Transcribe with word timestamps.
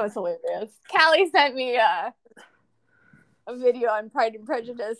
That 0.00 0.04
was 0.04 0.14
hilarious. 0.14 0.70
Callie 0.90 1.28
sent 1.28 1.54
me 1.54 1.76
a, 1.76 2.14
a 3.46 3.56
video 3.58 3.90
on 3.90 4.08
Pride 4.08 4.34
and 4.34 4.46
Prejudice 4.46 4.98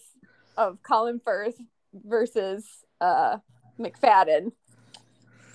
of 0.58 0.76
Colin 0.82 1.18
Firth 1.24 1.54
versus 1.94 2.66
uh, 3.00 3.38
Macfadyen, 3.78 4.52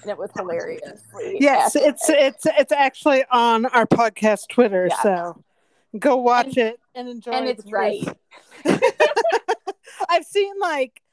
and 0.01 0.09
it 0.09 0.17
was 0.17 0.31
hilarious. 0.35 0.99
Yes, 1.39 1.75
it's 1.75 2.09
it's 2.09 2.47
it's 2.57 2.71
actually 2.71 3.23
on 3.29 3.67
our 3.67 3.85
podcast 3.85 4.47
Twitter, 4.49 4.87
Yeah. 4.89 5.01
so 5.03 5.43
go 5.99 6.15
watch 6.15 6.57
it 6.57 6.79
and 6.95 7.07
enjoy. 7.07 7.31
and 7.33 7.47
it's 7.47 7.71
right. 7.71 8.01
I've 10.09 10.25
seen 10.25 10.53
like 10.59 11.03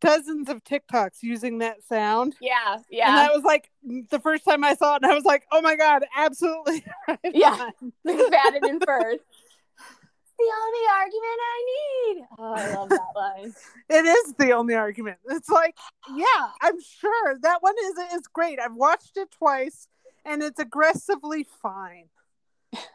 dozens 0.00 0.48
of 0.48 0.62
TikToks 0.64 1.22
using 1.22 1.58
that 1.58 1.82
sound. 1.84 2.36
Yeah, 2.40 2.78
yeah. 2.90 3.08
And 3.08 3.16
that 3.18 3.32
was 3.34 3.42
like 3.44 3.70
the 4.10 4.20
first 4.20 4.44
time 4.44 4.62
I 4.64 4.74
saw 4.74 4.96
it, 4.96 5.02
and 5.02 5.10
I 5.10 5.14
was 5.14 5.24
like, 5.24 5.44
"Oh 5.52 5.60
my 5.60 5.76
god, 5.76 6.04
absolutely!" 6.16 6.84
right 7.08 7.18
Yeah. 7.32 7.70
on. 7.82 7.92
Macfadyen 8.06 8.68
in 8.68 8.80
first. 8.80 9.24
The 10.38 10.52
only 10.64 10.86
argument 10.98 11.40
I 11.42 11.64
need. 12.14 12.24
Oh, 12.38 12.52
I 12.54 12.74
love 12.74 12.88
that 12.88 13.12
line. 13.14 13.54
It 13.90 14.06
is 14.06 14.34
the 14.38 14.52
only 14.52 14.74
argument. 14.74 15.18
It's 15.28 15.48
like, 15.48 15.76
yeah, 16.14 16.48
I'm 16.62 16.80
sure 16.80 17.36
that 17.42 17.60
one 17.60 17.74
is 17.82 18.14
is 18.14 18.26
great. 18.32 18.58
I've 18.60 18.74
watched 18.76 19.16
it 19.16 19.30
twice, 19.32 19.88
and 20.24 20.42
it's 20.42 20.60
aggressively 20.60 21.44
fine. 21.60 22.04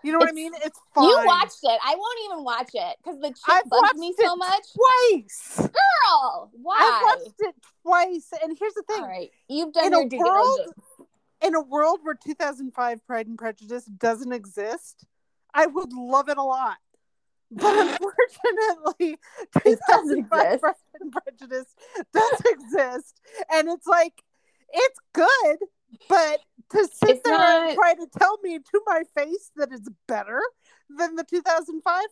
You 0.04 0.12
know 0.14 0.20
what 0.20 0.30
I 0.30 0.32
mean? 0.32 0.54
It's 0.64 0.80
fine. 0.94 1.04
You 1.04 1.22
watched 1.26 1.60
it. 1.64 1.80
I 1.84 1.96
won't 1.96 2.20
even 2.32 2.44
watch 2.46 2.70
it 2.74 2.96
because 3.04 3.20
the 3.20 3.28
chick 3.30 3.64
bugs 3.70 4.00
me 4.00 4.14
so 4.18 4.36
much. 4.36 4.64
twice. 4.74 5.58
Girl, 5.58 6.50
why? 6.54 6.78
I've 6.80 7.20
watched 7.20 7.36
it 7.40 7.56
twice, 7.84 8.30
and 8.42 8.58
here's 8.58 8.74
the 8.74 8.84
thing: 8.84 9.02
All 9.04 9.08
right, 9.10 9.30
you've 9.50 9.74
done 9.74 9.88
In 9.88 9.92
your 9.92 10.02
a 10.04 10.10
due 10.10 10.18
world- 10.20 10.58
diligence. 10.58 10.86
in 11.42 11.56
a 11.56 11.62
world 11.62 12.00
where 12.04 12.16
2005 12.16 13.06
Pride 13.06 13.28
and 13.28 13.38
Prejudice 13.38 13.84
doesn't 13.86 14.32
exist, 14.32 15.06
I 15.54 15.66
would 15.66 15.92
love 15.92 16.30
it 16.30 16.38
a 16.38 16.44
lot. 16.44 16.78
But 17.52 17.76
unfortunately, 18.02 19.18
2005. 19.64 20.62
Pride 20.62 20.74
and 21.02 21.12
Prejudice 21.12 21.76
does 22.14 22.42
exist, 22.50 23.20
and 23.52 23.68
it's 23.70 23.88
like 23.88 24.24
it's 24.72 25.00
good, 25.14 25.58
but 26.08 26.40
to 26.72 26.88
sit 26.92 27.10
It's 27.10 27.22
there 27.24 27.38
not- 27.38 27.70
and 27.70 27.76
try 27.76 27.94
to 27.94 28.08
tell 28.18 28.38
me 28.42 28.60
to 28.60 28.82
my 28.86 29.04
face 29.16 29.52
that 29.56 29.72
it's 29.72 29.90
better 30.08 30.42
than 30.90 31.16
the 31.16 31.24
2005, 31.24 32.04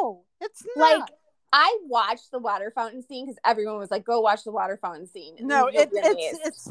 no, 0.00 0.24
it's 0.40 0.64
not. 0.76 1.00
Like 1.00 1.08
I 1.52 1.78
watched 1.84 2.30
the 2.30 2.38
water 2.38 2.72
fountain 2.74 3.02
scene 3.02 3.26
because 3.26 3.38
everyone 3.44 3.76
was 3.78 3.90
like, 3.90 4.04
"Go 4.04 4.20
watch 4.20 4.42
the 4.44 4.52
water 4.52 4.78
fountain 4.80 5.06
scene." 5.06 5.36
No, 5.40 5.66
it, 5.66 5.90
it's 5.92 6.38
it's 6.46 6.68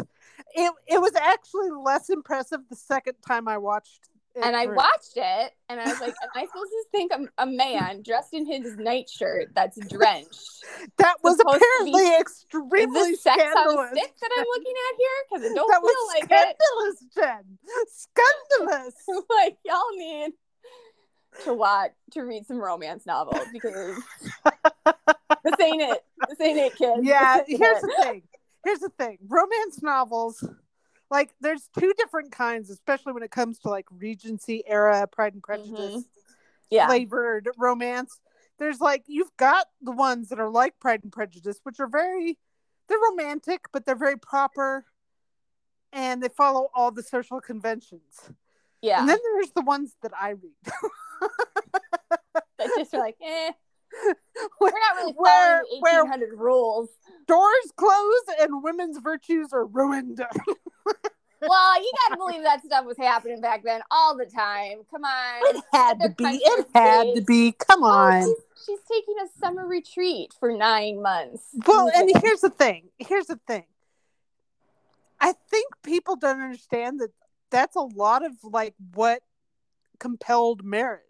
it, 0.56 0.74
it 0.88 1.00
was 1.00 1.14
actually 1.16 1.70
less 1.70 2.10
impressive 2.10 2.62
the 2.68 2.76
second 2.76 3.16
time 3.26 3.48
I 3.48 3.60
watched. 3.60 4.10
It 4.34 4.44
and 4.46 4.56
I 4.56 4.66
watched 4.68 5.18
it, 5.18 5.52
and 5.68 5.80
I 5.80 5.86
was 5.86 6.00
like, 6.00 6.14
"Am 6.24 6.30
I 6.36 6.46
supposed 6.46 6.72
to 6.72 6.86
think 6.92 7.12
I'm 7.14 7.30
a 7.38 7.46
man 7.46 8.02
dressed 8.02 8.34
in 8.34 8.46
his 8.46 8.78
nightshirt 8.78 9.54
that's 9.54 9.78
drenched? 9.88 10.64
That 10.98 11.18
was 11.22 11.36
be- 11.38 11.44
apparently 11.46 12.02
Is 12.02 12.22
extremely 12.22 13.12
this 13.12 13.24
sex 13.24 13.42
scandalous. 13.42 13.92
that 13.92 14.30
I'm 14.38 14.46
looking 14.46 14.74
at 14.74 14.98
here? 14.98 15.10
Because 15.30 15.52
it 15.52 15.56
don't 15.56 15.68
that 15.70 15.82
feel 15.82 16.08
like 16.08 16.24
it. 16.24 16.58
scandalous, 17.14 17.44
Jen. 17.44 17.58
Scandalous. 18.70 18.96
like 19.30 19.58
y'all 19.66 19.98
need 19.98 20.32
to 21.44 21.54
watch 21.54 21.92
to 22.12 22.22
read 22.22 22.46
some 22.46 22.58
romance 22.58 23.06
novels 23.06 23.46
because 23.52 23.98
this 25.44 25.60
ain't 25.62 25.82
it. 25.82 26.04
This 26.30 26.42
ain't 26.42 26.58
it, 26.58 26.76
kids. 26.78 27.02
yeah, 27.04 27.42
here's 27.48 27.78
it. 27.78 27.82
the 27.82 28.04
thing. 28.04 28.24
Here's 28.64 28.80
the 28.80 28.90
thing. 28.90 29.18
Romance 29.28 29.82
novels, 29.82 30.44
like 31.12 31.34
there's 31.42 31.70
two 31.78 31.94
different 31.98 32.32
kinds, 32.32 32.70
especially 32.72 33.12
when 33.14 33.22
it 33.22 33.30
comes 33.30 33.60
to 33.60 33.70
like 33.70 33.86
Regency 33.92 34.64
era 34.66 35.06
Pride 35.12 35.34
and 35.34 35.44
Prejudice 35.44 36.06
yeah. 36.72 36.88
flavored 36.88 37.50
romance. 37.58 38.20
There's 38.58 38.80
like 38.80 39.04
you've 39.08 39.36
got 39.38 39.68
the 39.82 39.92
ones 39.92 40.30
that 40.30 40.40
are 40.40 40.50
like 40.50 40.80
Pride 40.80 41.02
and 41.04 41.12
Prejudice, 41.12 41.60
which 41.64 41.80
are 41.80 41.88
very 41.88 42.40
they're 42.88 42.98
romantic, 43.12 43.66
but 43.72 43.86
they're 43.86 43.96
very 43.96 44.18
proper 44.18 44.86
and 45.94 46.24
they 46.24 46.30
follow 46.30 46.70
all 46.74 46.92
the 46.92 47.04
social 47.04 47.42
conventions. 47.42 48.32
yeah. 48.82 49.00
And 49.02 49.10
then 49.10 49.18
there's 49.34 49.52
the 49.52 49.62
ones 49.62 49.94
that 50.02 50.14
I 50.20 50.30
read. 50.30 50.74
that 52.58 52.70
just 52.78 52.94
are 52.94 53.00
like, 53.00 53.18
eh. 53.24 53.52
We're 54.62 54.70
not 54.70 54.96
really 54.96 55.14
Where- 55.14 55.64
following 55.66 55.82
where- 55.82 56.04
the 56.04 56.10
1800 56.10 56.40
rules. 56.40 56.90
Doors 57.28 57.72
close 57.76 58.24
and 58.40 58.64
women's 58.64 59.00
virtues 59.00 59.50
are 59.52 59.66
ruined. 59.66 60.22
Well, 61.44 61.82
you 61.82 61.92
gotta 62.08 62.18
believe 62.18 62.44
that 62.44 62.64
stuff 62.64 62.86
was 62.86 62.98
happening 63.00 63.42
back 63.42 63.64
then 63.64 63.82
all 63.90 64.16
the 64.16 64.26
time. 64.28 64.82
Come 64.92 65.04
on. 65.04 65.56
It 65.56 65.64
had 65.74 66.00
to 66.02 66.10
be. 66.10 66.24
It 66.26 66.68
had 66.76 67.16
to 67.16 67.22
be. 67.22 67.54
Come 67.54 67.84
Oh, 67.84 67.88
on. 67.88 68.22
she's, 68.24 68.66
she's 68.68 68.80
taking 68.92 69.16
a 69.24 69.28
summer 69.40 69.66
retreat 69.66 70.36
for 70.40 70.52
nine 70.56 71.02
months. 71.02 71.44
Well, 71.66 71.90
and 71.96 72.12
here's 72.22 72.42
the 72.42 72.52
thing. 72.52 72.90
Here's 73.00 73.26
the 73.26 73.40
thing. 73.48 73.64
I 75.20 75.34
think 75.50 75.74
people 75.82 76.16
don't 76.16 76.42
understand 76.42 77.00
that 77.00 77.10
that's 77.50 77.76
a 77.76 77.82
lot 77.82 78.24
of 78.24 78.34
like 78.44 78.76
what 78.94 79.24
compelled 80.00 80.64
marriage. 80.64 81.02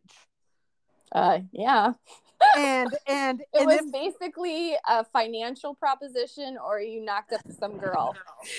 uh, 1.12 1.40
yeah. 1.52 1.92
And 2.58 2.96
and 3.08 3.42
It 3.54 3.60
and 3.62 3.66
was 3.68 3.80
if 3.86 3.92
basically 3.92 4.76
a 4.88 5.04
financial 5.06 5.74
proposition, 5.76 6.58
or 6.64 6.80
you 6.80 7.04
knocked 7.04 7.34
up 7.34 7.42
some 7.60 7.78
girl. 7.78 8.16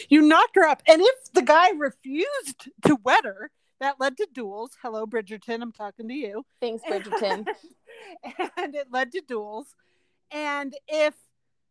you 0.09 0.23
knocked 0.23 0.57
her 0.57 0.65
up, 0.65 0.83
and 0.87 1.01
if 1.03 1.33
the 1.33 1.43
guy 1.43 1.71
refused 1.71 2.69
to 2.87 2.97
wed 3.05 3.25
her, 3.25 3.51
that 3.81 3.99
led 4.01 4.17
to 4.19 4.27
duels. 4.33 4.71
Hello, 4.83 5.07
Bridgerton. 5.07 5.63
I'm 5.63 5.73
talking 5.73 6.09
to 6.09 6.15
you. 6.15 6.45
Thanks, 6.61 6.83
Bridgerton. 6.85 7.47
and 8.57 8.75
it 8.75 8.89
led 8.93 9.13
to 9.13 9.21
duels. 9.21 9.75
And 10.31 10.75
if 10.89 11.15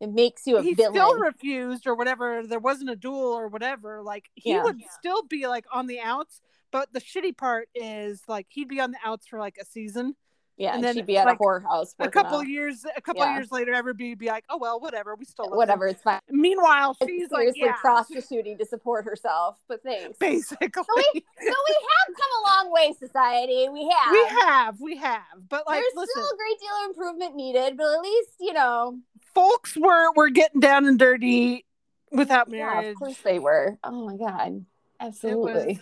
It 0.00 0.10
makes 0.12 0.46
you 0.46 0.56
a 0.58 0.62
he 0.62 0.74
villain. 0.74 0.92
still 0.94 1.18
refused 1.18 1.86
or 1.86 1.94
whatever 1.94 2.46
there 2.46 2.58
wasn't 2.58 2.90
a 2.90 2.96
duel 2.96 3.32
or 3.32 3.48
whatever 3.48 4.02
like 4.02 4.26
he 4.34 4.50
Yeah. 4.50 4.62
would 4.64 4.80
still 4.98 5.22
be 5.24 5.46
like 5.46 5.64
on 5.72 5.86
the 5.86 6.00
outs 6.00 6.40
but 6.70 6.92
the 6.92 7.00
shitty 7.00 7.36
part 7.36 7.68
is 7.74 8.22
like 8.28 8.46
he'd 8.50 8.68
be 8.68 8.80
on 8.80 8.90
the 8.92 8.98
outs 9.04 9.26
for 9.26 9.38
like 9.38 9.56
a 9.60 9.64
season 9.64 10.14
yeah, 10.56 10.74
and 10.74 10.84
then, 10.84 10.94
she'd 10.94 11.06
be 11.06 11.16
at 11.16 11.26
like, 11.26 11.38
a 11.40 11.42
whorehouse. 11.42 11.94
a 11.98 12.08
couple 12.10 12.38
out. 12.38 12.46
years 12.46 12.84
a 12.96 13.00
couple 13.00 13.22
Yeah. 13.24 13.34
years 13.36 13.50
later 13.50 13.72
everybody 13.72 14.10
would 14.10 14.18
be 14.18 14.26
like 14.28 14.44
oh 14.48 14.58
well 14.58 14.78
whatever 14.80 15.14
we 15.16 15.24
still 15.24 15.46
love 15.46 15.56
whatever, 15.56 15.86
them. 15.86 15.94
it's 15.94 16.02
fine. 16.02 16.20
meanwhile 16.30 16.94
She's 17.00 17.08
she's 17.08 17.30
like 17.30 17.40
seriously 17.40 17.62
yeah 17.64 17.76
prostituting 17.80 18.58
to 18.58 18.66
support 18.66 19.04
herself. 19.04 19.58
But 19.68 19.82
thanks. 19.82 20.18
basically 20.18 20.68
So 20.74 20.84
we 20.96 21.02
so 21.14 21.54
we 21.68 21.76
have 21.88 22.16
come 22.16 22.30
a 22.38 22.64
long 22.64 22.72
way, 22.72 22.94
society. 22.98 23.68
We 23.70 23.88
have. 23.96 24.12
we 24.12 24.24
have 24.40 24.80
we 24.80 24.96
have 24.96 25.48
but 25.48 25.66
like 25.66 25.80
There's 25.82 25.92
listen 25.94 26.22
still 26.22 26.30
a 26.32 26.36
great 26.36 26.58
deal 26.60 26.70
of 26.84 26.90
improvement 26.90 27.34
needed, 27.36 27.76
but 27.76 27.86
at 27.94 28.00
least 28.02 28.30
you 28.40 28.52
know. 28.52 28.98
folks 29.34 29.76
were 29.76 30.12
were 30.14 30.28
getting 30.30 30.60
down 30.60 30.84
and 30.86 30.98
dirty 30.98 31.64
without 32.10 32.50
marriage. 32.50 32.84
Yeah, 32.84 32.90
of 32.90 32.96
course 32.96 33.18
they 33.24 33.38
were. 33.38 33.78
Oh 33.82 34.06
my 34.06 34.16
god, 34.16 34.64
absolutely. 35.00 35.80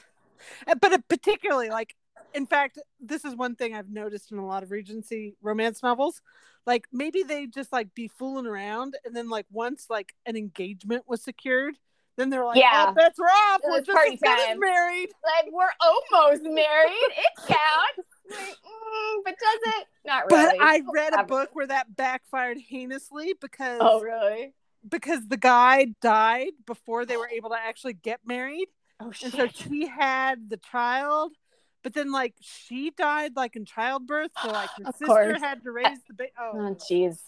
Uh, 0.66 0.74
but 0.80 1.06
particularly 1.08 1.68
like 1.68 1.94
in 2.34 2.46
fact 2.46 2.78
this 3.00 3.24
is 3.24 3.34
one 3.34 3.54
thing 3.56 3.74
i've 3.74 3.90
noticed 3.90 4.32
in 4.32 4.38
a 4.38 4.46
lot 4.46 4.62
of 4.62 4.70
regency 4.70 5.34
romance 5.42 5.82
novels 5.82 6.20
like 6.66 6.84
maybe 6.92 7.22
they 7.22 7.46
just 7.46 7.72
like 7.72 7.94
be 7.94 8.08
fooling 8.08 8.46
around 8.46 8.96
and 9.04 9.16
then 9.16 9.28
like 9.28 9.46
once 9.50 9.86
like 9.90 10.14
an 10.26 10.36
engagement 10.36 11.04
was 11.08 11.22
secured 11.22 11.74
then 12.16 12.28
they're 12.28 12.44
like 12.44 12.58
Yeah. 12.58 12.92
oh 12.96 13.00
are 13.00 13.24
off 13.54 13.60
we're 13.64 13.80
just 13.80 13.90
as 13.90 14.18
good 14.20 14.38
as 14.38 14.46
time. 14.48 14.58
married 14.60 15.08
Like 15.24 15.52
we're 15.52 15.70
almost 15.80 16.42
married. 16.42 16.90
It 16.92 17.36
counts. 17.46 18.08
Like, 18.30 18.56
mm, 18.56 19.20
but 19.24 19.34
does 19.38 19.74
it? 19.80 19.86
Not 20.04 20.24
really. 20.30 20.58
but 20.58 20.64
i 20.64 20.82
read 20.92 21.14
a 21.14 21.24
book 21.24 21.48
where 21.54 21.66
that 21.66 21.96
backfired 21.96 22.58
heinously 22.58 23.34
because 23.40 23.78
Oh 23.80 24.00
really? 24.00 24.52
because 24.88 25.26
the 25.28 25.36
guy 25.38 25.86
died 26.02 26.52
before 26.66 27.06
they 27.06 27.16
were 27.16 27.28
able 27.28 27.50
to 27.50 27.56
actually 27.58 27.94
get 27.94 28.20
married. 28.26 28.68
Oh 29.00 29.06
And 29.06 29.14
shit. 29.16 29.32
so 29.32 29.46
she 29.48 29.86
had 29.86 30.50
the 30.50 30.58
child, 30.58 31.32
but 31.82 31.94
then 31.94 32.12
like 32.12 32.34
she 32.40 32.90
died 32.90 33.36
like 33.36 33.56
in 33.56 33.64
childbirth, 33.64 34.32
so 34.42 34.48
like 34.48 34.70
her 34.78 34.84
Of 34.86 34.94
sister 34.96 35.06
course. 35.06 35.40
had 35.40 35.62
to 35.62 35.70
raise 35.72 35.98
the 36.06 36.14
baby. 36.14 36.30
Oh 36.38 36.52
Oh, 36.54 36.74
jeez. 36.74 37.18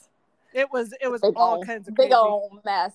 it 0.54 0.70
was 0.72 0.93
it 1.00 1.10
was 1.10 1.22
Big 1.22 1.34
all 1.37 1.54
ol' 1.56 1.64
kinds 1.64 1.88
of 1.88 1.94
big 1.94 2.10
crazy. 2.10 2.14
old 2.14 2.60
mess. 2.64 2.93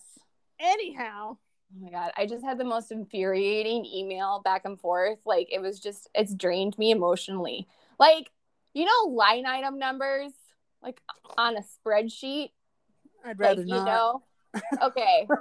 Anyhow, 0.59 1.37
Oh 1.75 1.83
my 1.83 1.89
god, 1.91 2.11
I 2.15 2.25
just 2.25 2.43
had 2.43 2.57
the 2.57 2.63
most 2.63 2.91
infuriating 2.91 3.85
email 3.85 4.41
back 4.43 4.63
and 4.65 4.79
forth. 4.79 5.19
Like 5.25 5.47
it 5.51 5.61
was 5.61 5.79
just 5.79 6.09
it's 6.15 6.33
drained 6.33 6.77
me 6.77 6.91
emotionally. 6.91 7.67
Like, 7.99 8.31
you 8.73 8.85
know, 8.85 9.11
line 9.13 9.45
item 9.45 9.77
numbers, 9.79 10.31
like 10.81 11.01
on 11.37 11.57
a 11.57 11.61
spreadsheet. 11.61 12.51
I'd 13.25 13.39
Like, 13.39 13.57
rather 13.57 13.65
you 13.65 13.75
not. 13.75 13.85
know. 13.85 14.23
Okay. 14.81 15.27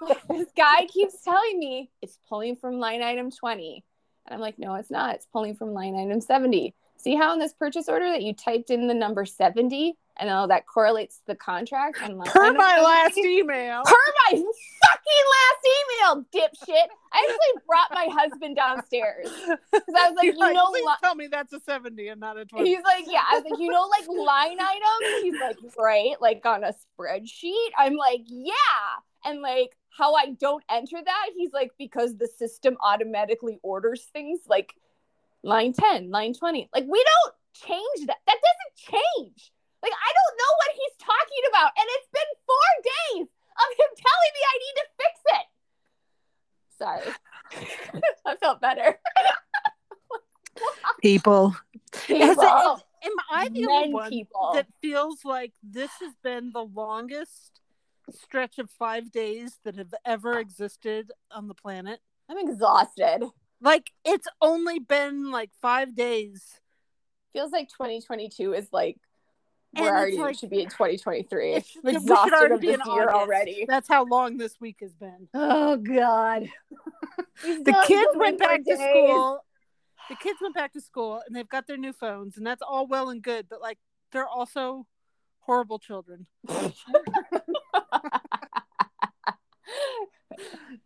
this 0.28 0.48
guy 0.56 0.86
keeps 0.86 1.22
telling 1.22 1.58
me 1.58 1.90
it's 2.02 2.18
pulling 2.28 2.56
from 2.56 2.78
line 2.78 3.02
item 3.02 3.30
20. 3.30 3.84
And 4.26 4.34
I'm 4.34 4.40
like, 4.40 4.58
no, 4.58 4.74
it's 4.74 4.90
not. 4.90 5.14
It's 5.16 5.26
pulling 5.26 5.54
from 5.54 5.72
line 5.72 5.94
item 5.96 6.20
70. 6.20 6.74
See 6.98 7.14
how 7.14 7.32
in 7.32 7.38
this 7.38 7.52
purchase 7.52 7.88
order 7.88 8.08
that 8.10 8.22
you 8.22 8.34
typed 8.34 8.70
in 8.70 8.88
the 8.88 8.94
number 8.94 9.24
70 9.24 9.94
and 10.18 10.30
how 10.30 10.46
that 10.46 10.66
correlates 10.66 11.18
to 11.18 11.22
the 11.28 11.34
contract? 11.36 11.98
And 12.02 12.16
line 12.18 12.26
Per 12.28 12.52
my 12.54 12.70
70? 12.76 12.84
last 12.84 13.18
email. 13.18 13.82
per 13.84 13.92
my 14.30 14.30
fucking 14.30 15.26
last 15.36 15.66
email, 15.76 16.24
dipshit. 16.34 16.86
I 17.12 17.28
actually 17.28 17.62
brought 17.68 17.92
my 17.92 18.08
husband 18.10 18.56
downstairs 18.56 19.28
because 19.30 19.94
I 19.96 20.08
was 20.10 20.16
like, 20.16 20.24
You're 20.36 20.48
you 20.48 20.54
know, 20.54 20.70
please 20.70 20.84
li- 20.86 20.92
tell 21.02 21.14
me 21.14 21.28
that's 21.30 21.52
a 21.52 21.60
70 21.60 22.08
and 22.08 22.20
not 22.20 22.38
a 22.38 22.46
20. 22.46 22.68
he's 22.68 22.82
like, 22.82 23.04
yeah. 23.06 23.22
I 23.30 23.38
was 23.40 23.44
like, 23.50 23.60
you 23.60 23.70
know, 23.70 23.86
like 23.88 24.08
line 24.08 24.58
items. 24.58 25.22
He's 25.22 25.40
like, 25.40 25.56
right, 25.78 26.14
like 26.20 26.44
on 26.46 26.64
a 26.64 26.72
spreadsheet. 26.98 27.68
I'm 27.78 27.94
like, 27.96 28.22
yeah, 28.26 28.52
and 29.24 29.40
like 29.40 29.76
how 29.90 30.14
I 30.14 30.30
don't 30.38 30.62
enter 30.70 30.98
that. 31.02 31.26
He's 31.34 31.52
like, 31.52 31.72
because 31.78 32.16
the 32.16 32.28
system 32.28 32.76
automatically 32.82 33.58
orders 33.62 34.04
things 34.12 34.40
like 34.48 34.74
line 35.42 35.72
10, 35.72 36.10
line 36.10 36.34
20. 36.34 36.68
Like 36.74 36.84
we 36.86 37.02
don't 37.04 37.34
change 37.54 38.06
that. 38.06 38.18
That 38.26 38.38
doesn't 38.42 39.00
change. 39.00 39.52
Like 39.82 39.92
I 39.92 40.12
don't 40.12 40.36
know 40.38 40.52
what 40.58 40.70
he's 40.74 40.96
talking 40.98 41.44
about, 41.50 41.70
and 41.78 41.86
it's 41.88 42.08
been 42.12 42.32
four 42.46 42.70
days 42.82 43.28
of 43.56 43.68
him 43.78 43.90
telling 43.96 44.32
me 44.34 44.42
I 44.52 44.58
need 44.64 44.76
to 44.76 44.86
fix 44.98 45.14
it. 45.38 45.46
Sorry. 46.78 48.02
I 48.26 48.36
felt 48.36 48.60
better. 48.60 48.98
People. 51.02 51.54
Has 51.94 52.08
it- 52.08 52.08
People. 52.08 52.80
Am 53.04 53.12
I 53.30 53.48
the 53.52 53.66
only 53.70 53.94
one 53.94 54.10
people. 54.10 54.50
that 54.54 54.66
feels 54.82 55.24
like 55.24 55.52
this 55.62 55.90
has 56.00 56.14
been 56.24 56.50
the 56.52 56.64
longest 56.64 57.60
stretch 58.12 58.58
of 58.58 58.70
five 58.70 59.10
days 59.10 59.58
that 59.64 59.76
have 59.76 59.94
ever 60.04 60.38
existed 60.38 61.12
on 61.30 61.48
the 61.48 61.54
planet? 61.54 62.00
I'm 62.28 62.38
exhausted. 62.38 63.20
Like 63.60 63.90
it's 64.04 64.26
only 64.40 64.78
been 64.78 65.30
like 65.30 65.50
five 65.62 65.94
days. 65.94 66.42
Feels 67.32 67.52
like 67.52 67.68
2022 67.68 68.52
is 68.54 68.68
like 68.72 68.98
we're 69.76 69.84
it's 69.84 69.90
already 69.90 70.16
like- 70.18 70.38
should 70.38 70.50
be 70.50 70.62
in 70.62 70.68
2023. 70.68 71.50
It's- 71.52 71.76
I'm 71.84 71.96
exhausted 71.96 72.34
already 72.34 72.54
of 72.54 72.60
be 72.60 72.66
this 72.68 72.80
in 72.86 72.92
year 72.92 73.02
August. 73.04 73.16
already. 73.16 73.64
That's 73.68 73.88
how 73.88 74.04
long 74.04 74.36
this 74.38 74.60
week 74.60 74.76
has 74.80 74.94
been. 74.94 75.28
Oh 75.34 75.76
God. 75.76 76.48
The 77.42 77.84
kids 77.86 78.10
went 78.14 78.38
back 78.38 78.64
to 78.64 78.76
school. 78.76 79.44
The 80.08 80.16
kids 80.16 80.38
went 80.40 80.54
back 80.54 80.72
to 80.72 80.80
school 80.80 81.20
and 81.26 81.36
they've 81.36 81.48
got 81.48 81.66
their 81.66 81.76
new 81.76 81.92
phones, 81.92 82.38
and 82.38 82.46
that's 82.46 82.62
all 82.62 82.86
well 82.86 83.10
and 83.10 83.22
good, 83.22 83.46
but 83.50 83.60
like 83.60 83.78
they're 84.12 84.26
also 84.28 84.86
horrible 85.40 85.78
children. 85.78 86.26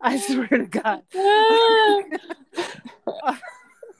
I 0.01 0.17
swear 0.17 0.47
to 0.47 0.65
God. 0.65 1.03
I 1.15 2.03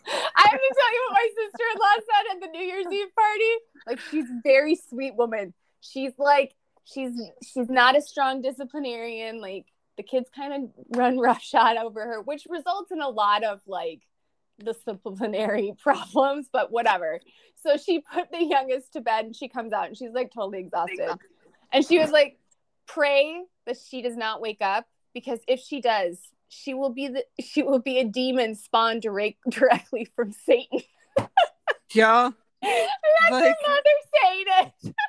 have 0.36 0.60
to 0.60 0.74
tell 0.76 0.94
you 0.94 1.08
what 1.08 1.14
my 1.14 1.28
sister-in-law 1.36 1.96
said 2.00 2.26
at 2.36 2.42
the 2.42 2.48
New 2.58 2.66
Year's 2.66 2.92
Eve 2.92 3.14
party. 3.16 3.54
Like 3.88 4.00
she's 4.10 4.26
a 4.26 4.42
very 4.44 4.76
sweet 4.76 5.16
woman. 5.16 5.54
She's 5.82 6.14
like 6.18 6.56
she's 6.86 7.14
she's 7.44 7.70
not 7.70 7.96
a 7.98 8.02
strong 8.02 8.42
disciplinarian. 8.42 9.40
Like 9.42 9.66
the 9.98 10.04
kids 10.04 10.30
kind 10.36 10.54
of 10.54 10.70
run 10.98 11.20
roughshod 11.20 11.78
over 11.78 12.02
her, 12.02 12.22
which 12.22 12.48
results 12.50 12.92
in 12.92 13.02
a 13.02 13.10
lot 13.10 13.44
of 13.44 13.62
like 13.68 14.02
disciplinary 14.64 15.74
problems, 15.82 16.48
but 16.52 16.72
whatever. 16.72 17.20
So 17.64 17.78
she 17.78 18.00
put 18.00 18.32
the 18.32 18.44
youngest 18.44 18.94
to 18.94 19.02
bed 19.02 19.26
and 19.26 19.36
she 19.36 19.48
comes 19.48 19.74
out 19.74 19.88
and 19.88 19.98
she's 19.98 20.12
like 20.12 20.32
totally 20.34 20.60
exhausted. 20.60 21.10
And 21.72 21.86
she 21.86 22.00
was 22.00 22.12
like, 22.12 22.38
pray 22.94 23.42
that 23.66 23.78
she 23.90 24.02
does 24.02 24.16
not 24.18 24.42
wake 24.42 24.62
up 24.62 24.86
because 25.14 25.40
if 25.48 25.60
she 25.60 25.82
does, 25.82 26.18
she 26.50 26.74
will 26.74 26.90
be 26.90 27.08
the 27.08 27.24
she 27.42 27.64
will 27.64 27.80
be 27.80 28.00
a 28.00 28.04
demon 28.04 28.56
spawned 28.56 29.02
direct, 29.02 29.38
directly 29.50 30.06
from 30.16 30.32
Satan. 30.32 30.82
Yeah. 31.94 32.30
That's 32.62 33.32
Like- 33.32 33.44
her 33.44 33.56
mother 33.68 33.84
saying 34.24 34.46
it. 34.86 34.96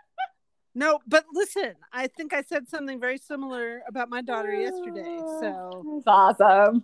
No, 0.74 1.00
but 1.06 1.26
listen, 1.34 1.74
I 1.92 2.06
think 2.06 2.32
I 2.32 2.40
said 2.40 2.66
something 2.66 2.98
very 2.98 3.18
similar 3.18 3.82
about 3.86 4.08
my 4.08 4.22
daughter 4.22 4.52
yesterday. 4.54 5.18
So 5.40 5.96
It's 5.98 6.06
awesome. 6.06 6.82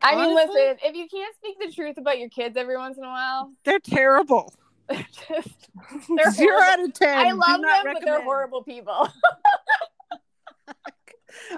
I 0.00 0.14
mean, 0.14 0.34
listen, 0.36 0.78
if 0.84 0.94
you 0.94 1.08
can't 1.08 1.34
speak 1.34 1.56
the 1.60 1.72
truth 1.72 1.98
about 1.98 2.20
your 2.20 2.28
kids 2.28 2.56
every 2.56 2.76
once 2.76 2.96
in 2.96 3.02
a 3.02 3.08
while, 3.08 3.52
they're 3.64 3.80
terrible. 3.80 4.54
they're 4.88 5.04
just 5.28 5.68
they're 6.16 6.30
Zero 6.30 6.52
horrible. 6.60 6.72
out 6.84 6.88
of 6.88 6.94
ten. 6.94 7.18
I 7.18 7.32
love 7.32 7.46
them, 7.48 7.62
not 7.62 7.84
but 7.84 8.02
they're 8.04 8.22
horrible 8.22 8.62
people. 8.62 9.08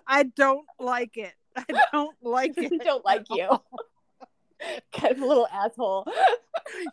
I 0.06 0.24
don't 0.24 0.66
like 0.78 1.16
it. 1.16 1.32
I 1.56 1.64
don't 1.92 2.16
like 2.22 2.52
it. 2.56 2.82
don't 2.84 3.04
like 3.04 3.26
you. 3.30 3.48
kind 4.92 5.12
of 5.12 5.20
a 5.20 5.26
little 5.26 5.48
asshole. 5.52 6.06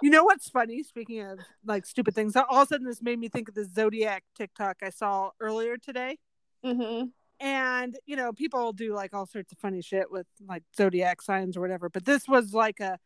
You 0.01 0.09
know 0.09 0.23
what's 0.23 0.49
funny? 0.49 0.83
Speaking 0.83 1.21
of 1.21 1.39
like 1.65 1.85
stupid 1.85 2.15
things, 2.15 2.35
all 2.35 2.45
of 2.49 2.63
a 2.63 2.65
sudden 2.67 2.87
this 2.87 3.01
made 3.01 3.19
me 3.19 3.29
think 3.29 3.49
of 3.49 3.55
the 3.55 3.65
Zodiac 3.65 4.23
TikTok 4.35 4.77
I 4.81 4.89
saw 4.89 5.31
earlier 5.39 5.77
today. 5.77 6.17
hmm 6.63 7.03
And 7.39 7.97
you 8.05 8.15
know, 8.15 8.33
people 8.33 8.73
do 8.73 8.93
like 8.93 9.13
all 9.13 9.25
sorts 9.25 9.51
of 9.51 9.57
funny 9.59 9.81
shit 9.81 10.09
with 10.11 10.27
like 10.47 10.63
zodiac 10.75 11.21
signs 11.21 11.57
or 11.57 11.61
whatever. 11.61 11.89
But 11.89 12.05
this 12.05 12.27
was 12.27 12.53
like 12.53 12.79
a, 12.79 12.97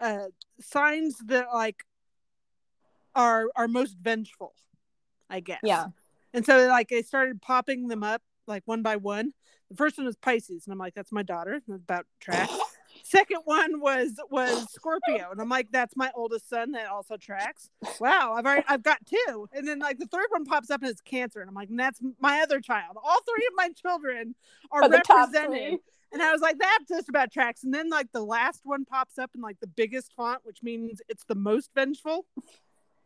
a 0.00 0.28
signs 0.60 1.18
that 1.26 1.48
like 1.52 1.84
are 3.14 3.46
are 3.56 3.68
most 3.68 3.96
vengeful, 4.00 4.54
I 5.28 5.40
guess. 5.40 5.60
Yeah. 5.62 5.86
And 6.34 6.44
so 6.44 6.66
like 6.66 6.88
they 6.88 7.02
started 7.02 7.40
popping 7.42 7.88
them 7.88 8.02
up 8.02 8.22
like 8.48 8.62
one 8.66 8.82
by 8.82 8.96
one. 8.96 9.32
The 9.70 9.76
first 9.76 9.98
one 9.98 10.06
was 10.06 10.16
Pisces, 10.16 10.66
and 10.66 10.72
I'm 10.72 10.78
like, 10.78 10.94
that's 10.94 11.12
my 11.12 11.22
daughter. 11.22 11.60
That's 11.66 11.82
about 11.82 12.06
track. 12.20 12.50
Second 13.04 13.40
one 13.44 13.80
was 13.80 14.18
was 14.30 14.70
Scorpio, 14.72 15.30
and 15.30 15.40
I'm 15.40 15.48
like, 15.48 15.68
that's 15.70 15.96
my 15.96 16.10
oldest 16.14 16.48
son 16.48 16.72
that 16.72 16.88
also 16.88 17.16
tracks. 17.16 17.70
Wow, 18.00 18.34
I've 18.34 18.44
already 18.44 18.64
I've 18.68 18.82
got 18.82 18.98
two, 19.06 19.48
and 19.52 19.66
then 19.66 19.78
like 19.78 19.98
the 19.98 20.06
third 20.06 20.26
one 20.30 20.44
pops 20.44 20.70
up 20.70 20.82
and 20.82 20.90
it's 20.90 21.00
Cancer, 21.00 21.40
and 21.40 21.48
I'm 21.48 21.54
like, 21.54 21.68
and 21.68 21.78
that's 21.78 22.00
my 22.20 22.40
other 22.40 22.60
child. 22.60 22.96
All 23.02 23.20
three 23.22 23.46
of 23.46 23.52
my 23.56 23.70
children 23.70 24.34
are 24.70 24.84
Are 24.84 24.90
represented, 24.90 25.78
and 26.12 26.22
I 26.22 26.32
was 26.32 26.40
like, 26.40 26.58
that 26.58 26.80
just 26.88 27.08
about 27.08 27.32
tracks. 27.32 27.64
And 27.64 27.72
then 27.72 27.90
like 27.90 28.10
the 28.12 28.24
last 28.24 28.60
one 28.64 28.84
pops 28.84 29.18
up 29.18 29.30
in 29.34 29.40
like 29.40 29.60
the 29.60 29.66
biggest 29.66 30.12
font, 30.16 30.40
which 30.44 30.62
means 30.62 31.00
it's 31.08 31.24
the 31.24 31.34
most 31.34 31.70
vengeful, 31.74 32.26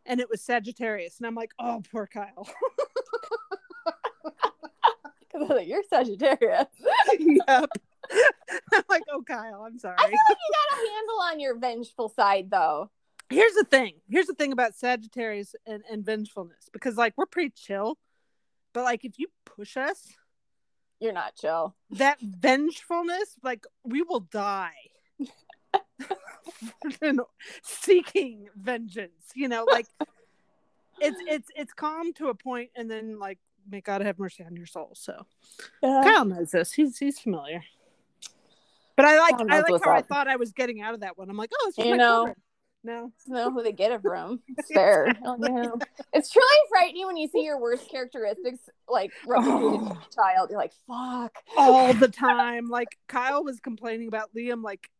and 0.07 0.21
it 0.21 0.31
was 0.31 0.40
Sagittarius, 0.40 1.19
and 1.19 1.26
I'm 1.26 1.35
like, 1.35 1.52
oh, 1.59 1.83
poor 1.90 2.07
Kyle. 2.07 2.49
Because 5.33 5.49
like, 5.49 5.69
you're 5.69 5.83
Sagittarius. 5.89 6.67
yep. 7.19 7.71
I'm 8.73 8.83
like, 8.89 9.03
oh, 9.11 9.23
Kyle, 9.27 9.65
I'm 9.67 9.79
sorry. 9.79 9.97
I 9.99 10.03
feel 10.03 10.19
like 10.29 10.39
you 10.39 10.55
got 10.71 10.79
a 10.79 10.93
handle 10.93 11.21
on 11.23 11.41
your 11.41 11.59
vengeful 11.59 12.09
side, 12.09 12.51
though. 12.51 12.91
Here's 13.31 13.55
the 13.55 13.65
thing. 13.65 13.95
Here's 14.11 14.27
the 14.27 14.35
thing 14.35 14.53
about 14.53 14.75
Sagittarius 14.75 15.55
and, 15.67 15.83
and 15.91 16.05
vengefulness 16.05 16.69
because, 16.73 16.97
like, 16.97 17.15
we're 17.17 17.27
pretty 17.27 17.53
chill, 17.57 17.99
but 18.75 18.85
like, 18.85 19.05
if 19.05 19.19
you 19.19 19.29
push 19.47 19.77
us, 19.77 20.12
You're 21.01 21.12
not 21.12 21.37
chill. 21.37 21.75
that 21.93 22.19
vengefulness, 22.21 23.37
like, 23.43 23.65
we 23.85 24.03
will 24.03 24.21
die. 24.21 24.73
seeking 27.62 28.49
vengeance 28.57 29.31
you 29.35 29.49
know 29.49 29.65
like 29.65 29.87
it's 31.01 31.19
it's 31.27 31.49
it's 31.57 31.73
calm 31.73 32.12
to 32.12 32.29
a 32.29 32.35
point 32.35 32.71
and 32.77 32.91
then 32.91 33.19
like 33.19 33.39
may 33.71 33.81
god 33.81 34.00
have 34.02 34.19
mercy 34.19 34.45
on 34.45 34.54
your 34.57 34.66
soul 34.66 34.90
so 34.95 35.26
Kyle 35.83 36.25
knows 36.25 36.50
this. 36.50 36.73
He's 36.73 36.99
he's 36.99 37.19
familiar. 37.21 37.62
But 38.97 39.07
I 39.07 39.19
like 39.19 39.35
I 39.50 39.61
like 39.61 39.83
how 39.85 39.90
I 39.92 40.02
thought 40.02 40.28
I 40.28 40.37
was 40.37 40.52
getting 40.52 40.81
out 40.83 40.95
of 40.95 41.00
that 41.00 41.16
one. 41.16 41.31
I'm 41.31 41.37
like, 41.37 41.50
oh, 41.59 41.69
it's 41.69 41.78
You 41.78 41.97
know. 41.97 42.16
children. 42.26 42.37
No, 42.85 43.12
know 43.28 43.50
who 43.52 43.62
they 43.62 43.71
get 43.73 43.92
it 43.92 44.02
from. 44.02 44.40
It's 44.59 44.73
fair. 44.73 45.14
Oh, 45.25 45.37
no. 45.37 45.78
It's 46.12 46.31
truly 46.33 46.47
frightening 46.69 47.07
when 47.07 47.16
you 47.16 47.28
see 47.28 47.45
your 47.45 47.61
worst 47.61 47.88
characteristics 47.88 48.59
like 48.88 49.12
replicated 49.25 49.90
in 49.92 49.99
child. 50.14 50.50
You're 50.50 50.59
like, 50.59 50.73
fuck. 50.88 51.33
all 51.57 51.95
the 51.95 52.09
time. 52.09 52.69
Like 52.69 52.99
Kyle 53.07 53.45
was 53.45 53.61
complaining 53.61 54.09
about 54.09 54.35
Liam. 54.35 54.62
Like 54.64 54.90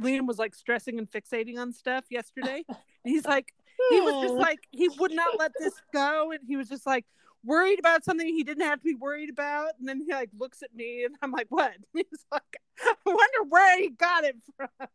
Liam 0.00 0.26
was 0.28 0.38
like 0.38 0.54
stressing 0.54 0.96
and 0.98 1.10
fixating 1.10 1.58
on 1.58 1.72
stuff 1.72 2.04
yesterday. 2.08 2.62
And 2.68 2.76
he's 3.04 3.26
like, 3.26 3.52
he 3.90 4.00
was 4.00 4.22
just 4.22 4.34
Hmm. 4.34 4.40
like, 4.40 4.60
he 4.70 4.88
would 5.00 5.12
not 5.12 5.36
let 5.38 5.52
this 5.58 5.74
go, 5.92 6.30
and 6.30 6.40
he 6.46 6.56
was 6.56 6.68
just 6.68 6.86
like, 6.86 7.04
worried 7.44 7.78
about 7.78 8.04
something 8.04 8.26
he 8.26 8.44
didn't 8.44 8.64
have 8.64 8.80
to 8.80 8.84
be 8.84 8.94
worried 8.94 9.30
about, 9.30 9.72
and 9.78 9.88
then 9.88 10.02
he 10.06 10.12
like 10.12 10.30
looks 10.38 10.62
at 10.62 10.74
me, 10.74 11.04
and 11.04 11.14
I'm 11.22 11.30
like, 11.30 11.46
"What?" 11.50 11.72
He's 11.92 12.04
like, 12.32 12.56
"I 12.80 12.94
wonder 13.04 13.48
where 13.48 13.78
he 13.78 13.90
got 13.90 14.24
it 14.24 14.36
from." 14.56 14.68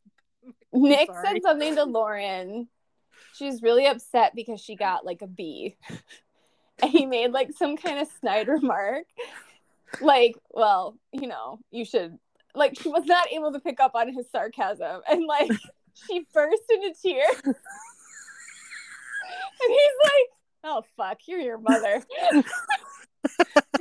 Nick 0.74 1.08
sorry. 1.12 1.26
said 1.26 1.42
something 1.42 1.76
to 1.76 1.84
Lauren. 1.84 2.68
She's 3.34 3.62
really 3.62 3.86
upset 3.86 4.34
because 4.36 4.60
she 4.60 4.76
got 4.76 5.06
like 5.06 5.22
a 5.22 5.28
B. 5.28 5.78
And 6.82 6.92
he 6.92 7.06
made 7.06 7.34
like 7.34 7.52
some 7.52 7.76
kind 7.76 8.00
of 8.00 8.08
snide 8.22 8.48
remark. 8.48 9.04
Like, 10.00 10.38
well, 10.52 10.96
you 11.12 11.28
know, 11.28 11.60
you 11.72 11.84
should 11.84 12.18
like 12.56 12.80
she 12.80 12.88
was 12.88 13.04
not 13.06 13.30
able 13.34 13.52
to 13.52 13.60
pick 13.60 13.82
up 13.82 13.96
on 13.96 14.14
his 14.14 14.32
sarcasm 14.32 15.02
and 15.10 15.26
like 15.26 15.52
she 16.08 16.26
burst 16.34 16.64
into 16.70 16.94
tears. 17.02 17.42
and 17.44 17.56
he's 19.68 19.98
like, 20.04 20.39
Oh 20.64 20.84
fuck, 20.98 21.20
you're 21.28 21.40
your 21.40 21.58
mother. 21.58 22.04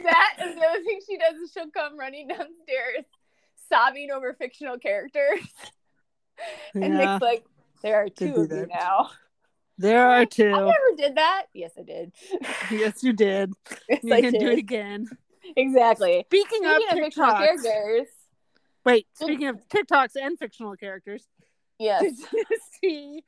that 0.02 0.35
is 0.44 0.54
the 0.54 0.61
other 0.66 0.82
thing 0.85 1.00
she 1.06 1.16
does 1.18 1.37
is 1.37 1.52
she'll 1.52 1.70
come 1.70 1.99
running 1.99 2.28
downstairs 2.28 3.04
sobbing 3.68 4.11
over 4.11 4.35
fictional 4.35 4.78
characters. 4.78 5.40
And 6.73 6.94
Yeah, 6.94 7.14
Nick's 7.14 7.23
like, 7.23 7.44
there 7.82 7.97
are 7.97 8.08
two 8.08 8.32
of 8.37 8.52
you 8.52 8.68
now. 8.68 9.11
there 9.76 10.06
are 10.08 10.25
two. 10.25 10.47
I 10.52 10.61
never 10.61 10.97
did 10.97 11.16
that. 11.16 11.47
Yes, 11.52 11.73
I 11.76 11.82
did. 11.82 12.12
yes, 12.70 13.02
you 13.02 13.12
did. 13.12 13.52
yes, 13.88 14.00
You 14.04 14.14
I 14.14 14.20
can 14.20 14.32
did. 14.35 14.38
do 14.40 14.47
it 14.50 14.58
again. 14.61 15.08
Exactly. 15.56 16.25
Speaking, 16.28 16.61
Speaking 16.62 16.66
of 16.92 16.97
of 16.99 17.04
fictional 17.04 17.32
characters, 17.32 18.06
wait. 18.85 19.08
Speaking 19.14 19.49
of 19.49 19.56
TikToks 19.68 20.14
and 20.14 20.38
fictional 20.38 20.76
characters, 20.76 21.25
yes. 21.80 22.04
see? 22.80 23.25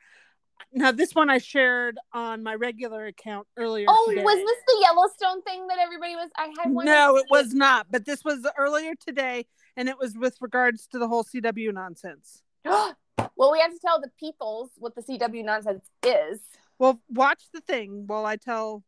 Now, 0.72 0.92
this 0.92 1.14
one 1.14 1.30
I 1.30 1.38
shared 1.38 1.98
on 2.12 2.42
my 2.42 2.54
regular 2.54 3.06
account 3.06 3.46
earlier. 3.56 3.86
Oh, 3.88 4.06
today. 4.08 4.22
was 4.22 4.36
this 4.36 4.58
the 4.66 4.78
Yellowstone 4.82 5.42
thing 5.42 5.66
that 5.66 5.78
everybody 5.80 6.14
was? 6.14 6.30
I 6.36 6.52
had 6.62 6.72
one. 6.72 6.86
No, 6.86 7.16
it 7.16 7.26
was 7.28 7.52
not. 7.52 7.88
But 7.90 8.04
this 8.06 8.24
was 8.24 8.46
earlier 8.56 8.92
today, 8.94 9.46
and 9.76 9.88
it 9.88 9.98
was 9.98 10.16
with 10.16 10.36
regards 10.40 10.86
to 10.88 10.98
the 10.98 11.08
whole 11.08 11.24
CW 11.24 11.72
nonsense. 11.74 12.42
well, 12.64 12.96
we 13.50 13.58
have 13.60 13.72
to 13.72 13.78
tell 13.84 14.00
the 14.00 14.10
peoples 14.18 14.70
what 14.78 14.94
the 14.94 15.02
CW 15.02 15.44
nonsense 15.44 15.90
is. 16.04 16.40
Well, 16.78 17.00
watch 17.08 17.42
the 17.52 17.60
thing 17.60 18.04
while 18.06 18.24
I 18.24 18.36
tell 18.36 18.84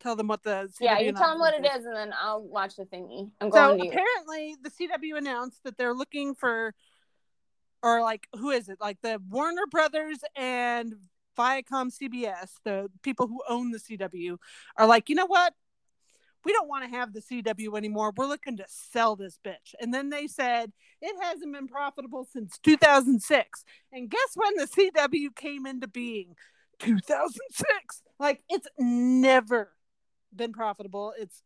tell 0.00 0.16
them 0.16 0.28
what 0.28 0.42
the 0.42 0.68
CW 0.68 0.76
yeah, 0.80 0.98
you 1.00 1.12
tell 1.12 1.30
them 1.30 1.38
what 1.38 1.54
it 1.54 1.64
is, 1.66 1.84
and 1.84 1.94
then 1.94 2.14
I'll 2.18 2.42
watch 2.42 2.76
the 2.76 2.84
thingy. 2.84 3.30
I'm 3.40 3.50
So 3.50 3.76
going 3.76 3.80
to. 3.82 3.88
apparently, 3.88 4.56
the 4.62 4.70
CW 4.70 5.18
announced 5.18 5.62
that 5.64 5.76
they're 5.76 5.94
looking 5.94 6.34
for, 6.34 6.74
or 7.82 8.00
like, 8.00 8.26
who 8.34 8.50
is 8.50 8.68
it? 8.70 8.78
Like 8.80 9.00
the 9.02 9.20
Warner 9.28 9.66
Brothers 9.70 10.18
and 10.34 10.94
Viacom 11.36 11.92
CBS, 11.92 12.50
the 12.64 12.88
people 13.02 13.26
who 13.26 13.42
own 13.48 13.70
the 13.70 13.78
CW, 13.78 14.38
are 14.76 14.86
like, 14.86 15.08
you 15.08 15.14
know 15.14 15.26
what? 15.26 15.54
We 16.44 16.52
don't 16.52 16.68
want 16.68 16.84
to 16.84 16.90
have 16.90 17.12
the 17.12 17.20
CW 17.20 17.76
anymore. 17.76 18.12
We're 18.16 18.26
looking 18.26 18.56
to 18.58 18.64
sell 18.68 19.16
this 19.16 19.38
bitch. 19.44 19.74
And 19.80 19.92
then 19.92 20.10
they 20.10 20.28
said 20.28 20.72
it 21.02 21.16
hasn't 21.20 21.52
been 21.52 21.66
profitable 21.66 22.24
since 22.32 22.58
2006. 22.62 23.64
And 23.92 24.08
guess 24.08 24.30
when 24.34 24.54
the 24.54 24.66
CW 24.68 25.34
came 25.34 25.66
into 25.66 25.88
being? 25.88 26.36
2006. 26.78 28.02
Like 28.20 28.42
it's 28.48 28.68
never 28.78 29.72
been 30.34 30.52
profitable. 30.52 31.14
It's 31.18 31.42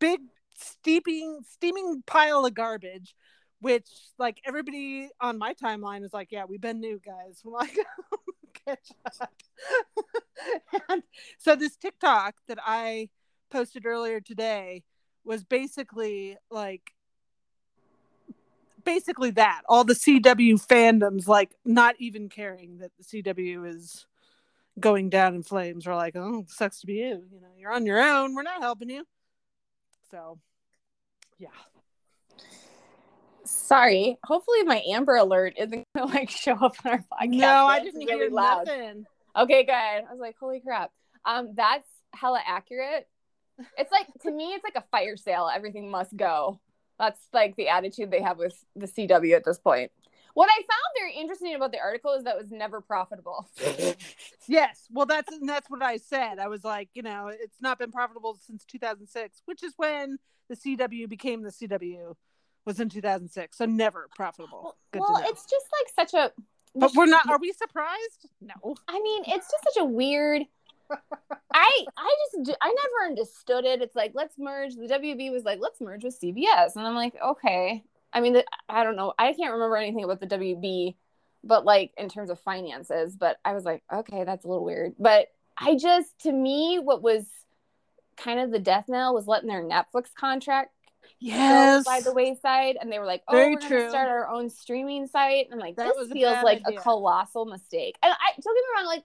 big 0.00 0.20
steeping 0.56 1.40
steaming 1.48 2.02
pile 2.06 2.46
of 2.46 2.54
garbage 2.54 3.14
which 3.60 3.88
like 4.18 4.40
everybody 4.44 5.08
on 5.20 5.38
my 5.38 5.54
timeline 5.54 6.04
is 6.04 6.12
like 6.12 6.28
yeah 6.30 6.44
we've 6.48 6.60
been 6.60 6.80
new 6.80 7.00
guys 7.04 7.42
I'm 7.44 7.52
like 7.52 7.76
and 10.88 11.02
so 11.38 11.54
this 11.54 11.76
tiktok 11.76 12.34
that 12.48 12.58
i 12.64 13.08
posted 13.50 13.86
earlier 13.86 14.20
today 14.20 14.82
was 15.24 15.44
basically 15.44 16.36
like 16.50 16.92
basically 18.84 19.30
that 19.30 19.62
all 19.68 19.84
the 19.84 19.94
cw 19.94 20.54
fandoms 20.66 21.26
like 21.26 21.54
not 21.64 21.94
even 21.98 22.28
caring 22.28 22.78
that 22.78 22.90
the 22.98 23.04
cw 23.04 23.68
is 23.68 24.06
going 24.80 25.08
down 25.08 25.34
in 25.34 25.42
flames 25.42 25.86
are 25.86 25.94
like 25.94 26.16
oh 26.16 26.44
sucks 26.48 26.80
to 26.80 26.86
be 26.86 26.94
you 26.94 27.22
you 27.32 27.40
know 27.40 27.48
you're 27.56 27.72
on 27.72 27.86
your 27.86 28.02
own 28.02 28.34
we're 28.34 28.42
not 28.42 28.60
helping 28.60 28.90
you 28.90 29.04
so, 30.14 30.38
yeah. 31.38 31.48
Sorry. 33.44 34.18
Hopefully, 34.24 34.62
my 34.64 34.82
Amber 34.88 35.16
Alert 35.16 35.54
isn't 35.58 35.84
going 35.96 36.08
to 36.08 36.14
like 36.14 36.30
show 36.30 36.54
up 36.54 36.76
on 36.84 36.92
our 36.92 36.98
podcast. 36.98 37.28
No, 37.28 37.66
I 37.66 37.80
didn't 37.80 38.00
really 38.00 38.12
hear 38.12 38.30
loud. 38.30 38.66
nothing. 38.66 39.06
Okay, 39.36 39.64
good. 39.64 39.72
I 39.72 40.02
was 40.10 40.20
like, 40.20 40.36
holy 40.38 40.60
crap. 40.60 40.90
Um, 41.24 41.52
that's 41.54 41.88
hella 42.14 42.40
accurate. 42.46 43.08
It's 43.78 43.92
like 43.92 44.06
to 44.22 44.30
me, 44.30 44.52
it's 44.54 44.64
like 44.64 44.76
a 44.76 44.84
fire 44.90 45.16
sale. 45.16 45.50
Everything 45.52 45.90
must 45.90 46.16
go. 46.16 46.60
That's 46.98 47.20
like 47.32 47.56
the 47.56 47.68
attitude 47.68 48.10
they 48.10 48.22
have 48.22 48.38
with 48.38 48.54
the 48.76 48.86
CW 48.86 49.34
at 49.34 49.44
this 49.44 49.58
point. 49.58 49.90
What 50.34 50.48
I 50.50 50.56
found 50.56 50.98
very 50.98 51.14
interesting 51.14 51.54
about 51.54 51.70
the 51.70 51.78
article 51.78 52.12
is 52.14 52.24
that 52.24 52.36
it 52.36 52.42
was 52.42 52.50
never 52.50 52.80
profitable. 52.80 53.48
Yes, 54.46 54.86
well, 54.90 55.06
that's 55.06 55.32
and 55.32 55.48
that's 55.48 55.70
what 55.70 55.82
I 55.82 55.96
said. 55.96 56.38
I 56.38 56.48
was 56.48 56.64
like, 56.64 56.90
you 56.92 57.02
know, 57.02 57.28
it's 57.32 57.62
not 57.62 57.78
been 57.78 57.90
profitable 57.90 58.38
since 58.46 58.62
2006, 58.66 59.40
which 59.46 59.62
is 59.62 59.72
when 59.78 60.18
the 60.50 60.56
CW 60.56 61.08
became 61.08 61.42
the 61.42 61.48
CW, 61.50 62.14
was 62.64 62.80
in 62.80 62.88
2006. 62.88 63.56
So 63.56 63.66
never 63.66 64.08
profitable. 64.14 64.76
Good 64.92 65.00
well, 65.00 65.22
it's 65.24 65.44
just 65.50 65.66
like 65.72 66.08
such 66.08 66.18
a. 66.18 66.32
but 66.74 66.92
we're 66.94 67.06
not. 67.06 67.28
Are 67.28 67.38
we 67.38 67.52
surprised? 67.58 68.28
No. 68.40 68.76
I 68.88 69.00
mean, 69.00 69.22
it's 69.26 69.50
just 69.50 69.74
such 69.74 69.82
a 69.82 69.84
weird. 69.84 70.42
I 71.54 71.84
I 71.96 72.16
just 72.36 72.58
i 72.60 72.68
never 72.68 73.08
understood 73.08 73.64
it. 73.64 73.80
It's 73.80 73.96
like 73.96 74.12
let's 74.14 74.34
merge. 74.38 74.74
The 74.74 74.86
WB 74.86 75.32
was 75.32 75.44
like 75.44 75.58
let's 75.60 75.80
merge 75.80 76.04
with 76.04 76.20
CBS, 76.20 76.76
and 76.76 76.86
I'm 76.86 76.94
like 76.94 77.14
okay. 77.22 77.82
I 78.12 78.20
mean, 78.20 78.34
the, 78.34 78.44
I 78.68 78.84
don't 78.84 78.94
know. 78.94 79.12
I 79.18 79.32
can't 79.32 79.52
remember 79.52 79.76
anything 79.76 80.04
about 80.04 80.20
the 80.20 80.26
WB, 80.28 80.94
but 81.42 81.64
like 81.64 81.92
in 81.96 82.08
terms 82.08 82.30
of 82.30 82.38
finances. 82.38 83.16
But 83.16 83.38
I 83.44 83.54
was 83.54 83.64
like, 83.64 83.82
okay, 83.92 84.24
that's 84.24 84.44
a 84.44 84.48
little 84.48 84.64
weird. 84.64 84.94
But 84.98 85.28
I 85.58 85.76
just 85.76 86.18
to 86.20 86.32
me, 86.32 86.78
what 86.78 87.02
was 87.02 87.24
kind 88.16 88.40
of 88.40 88.50
the 88.50 88.58
death 88.58 88.84
knell 88.88 89.14
was 89.14 89.26
letting 89.26 89.48
their 89.48 89.64
Netflix 89.64 90.14
contract 90.14 90.70
Yes. 91.20 91.84
by 91.84 92.00
the 92.00 92.12
wayside, 92.12 92.76
and 92.80 92.90
they 92.92 92.98
were 92.98 93.06
like, 93.06 93.22
oh, 93.28 93.32
Very 93.34 93.54
we're 93.54 93.60
true. 93.60 93.78
gonna 93.78 93.90
start 93.90 94.08
our 94.08 94.28
own 94.28 94.50
streaming 94.50 95.06
site. 95.06 95.46
And 95.46 95.54
I'm 95.54 95.60
like, 95.60 95.76
That 95.76 95.94
this 95.98 96.10
feels 96.12 96.42
like 96.42 96.62
idea. 96.66 96.78
a 96.78 96.82
colossal 96.82 97.46
mistake. 97.46 97.96
And 98.02 98.12
I 98.12 98.32
don't 98.32 98.54
get 98.54 98.62
me 98.62 98.76
wrong, 98.76 98.86
like 98.86 99.04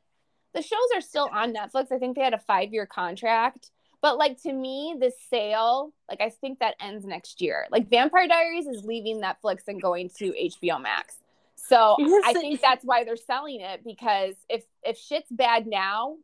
the 0.53 0.61
shows 0.61 0.79
are 0.95 1.01
still 1.01 1.29
on 1.31 1.53
Netflix. 1.53 1.91
I 1.91 1.99
think 1.99 2.15
they 2.15 2.23
had 2.23 2.33
a 2.33 2.39
five 2.39 2.73
year 2.73 2.85
contract. 2.85 3.71
But 4.01 4.17
like 4.17 4.41
to 4.43 4.53
me, 4.53 4.95
the 4.99 5.11
sale, 5.29 5.93
like 6.09 6.21
I 6.21 6.29
think 6.29 6.59
that 6.59 6.75
ends 6.79 7.05
next 7.05 7.41
year. 7.41 7.67
Like 7.69 7.89
Vampire 7.89 8.27
Diaries 8.27 8.65
is 8.65 8.83
leaving 8.85 9.21
Netflix 9.21 9.67
and 9.67 9.81
going 9.81 10.09
to 10.19 10.31
HBO 10.31 10.81
Max. 10.81 11.15
So 11.55 11.97
Yes, 11.99 12.23
I 12.25 12.33
think 12.33 12.61
that's 12.61 12.85
why 12.85 13.03
they're 13.03 13.17
selling 13.17 13.59
it 13.61 13.83
because 13.83 14.35
if 14.49 14.63
if 14.83 14.97
shit's 14.97 15.29
bad 15.29 15.67
now, 15.67 16.15